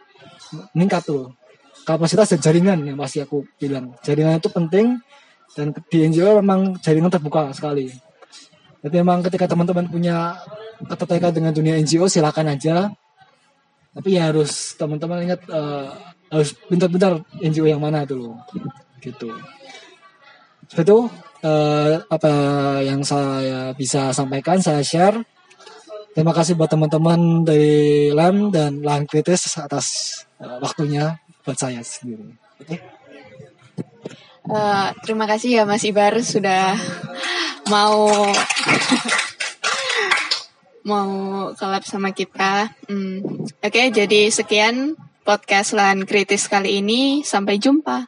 meningkat 0.71 1.03
tuh. 1.03 1.35
Kapasitas 1.83 2.31
dan 2.31 2.39
jaringan 2.39 2.79
yang 2.87 2.95
pasti 2.95 3.19
aku 3.19 3.43
bilang. 3.59 3.99
Jaringan 4.07 4.39
itu 4.39 4.47
penting 4.55 5.03
dan 5.59 5.75
di 5.91 5.99
NGO 6.07 6.39
memang 6.39 6.79
jaringan 6.79 7.11
terbuka 7.11 7.51
sekali. 7.51 7.91
Jadi 8.87 8.95
memang 9.03 9.19
ketika 9.27 9.51
teman-teman 9.51 9.91
punya 9.91 10.39
ketertarikan 10.87 11.35
dengan 11.35 11.51
dunia 11.51 11.75
NGO 11.83 12.07
silakan 12.07 12.55
aja. 12.55 12.95
Tapi 13.93 14.15
ya 14.15 14.31
harus 14.31 14.79
teman-teman 14.79 15.27
ingat 15.27 15.43
eh, 15.51 15.89
harus 16.31 16.55
pintar-pintar 16.71 17.19
NGO 17.43 17.67
yang 17.67 17.83
mana 17.83 18.07
dulu. 18.07 18.39
Gitu. 19.03 19.35
Itu 20.71 21.11
eh, 21.43 21.95
apa 21.99 22.33
yang 22.87 23.03
saya 23.03 23.75
bisa 23.75 24.15
sampaikan 24.15 24.63
saya 24.63 24.87
share 24.87 25.19
Terima 26.13 26.37
kasih 26.37 26.61
buat 26.61 26.69
teman-teman 26.69 27.41
dari 27.41 28.13
LAM 28.13 28.53
dan 28.53 28.85
Lahan 28.85 29.09
Kritis 29.09 29.49
atas 29.57 30.21
eh, 30.37 30.59
waktunya 30.61 31.17
buat 31.41 31.57
saya 31.57 31.81
sendiri. 31.81 32.37
Oke. 32.61 32.77
Eh, 34.43 34.89
terima 35.01 35.25
kasih 35.25 35.57
ya 35.57 35.65
Mas 35.65 35.89
Ibar 35.89 36.21
sudah 36.21 36.77
mau 37.73 38.13
mau 40.91 41.11
collab 41.57 41.85
sama 41.89 42.13
kita. 42.13 42.69
Hmm, 42.93 43.49
Oke, 43.65 43.89
jadi 43.89 44.29
sekian 44.29 45.01
podcast 45.25 45.73
lahan 45.73 46.05
kritis 46.05 46.45
kali 46.45 46.85
ini. 46.85 47.25
Sampai 47.25 47.57
jumpa. 47.57 48.05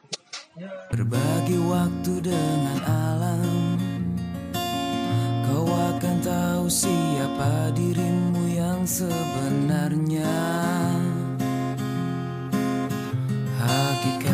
Berbagi 0.93 1.59
waktu 1.59 2.13
dengan 2.23 2.79
alam 2.85 3.99
Kau 5.43 5.67
akan 5.67 6.15
tahu 6.23 6.71
dirimu 6.71 7.04
yang 8.85 9.09
sebenarnya. 9.09 10.37
Hakikat 13.57 14.24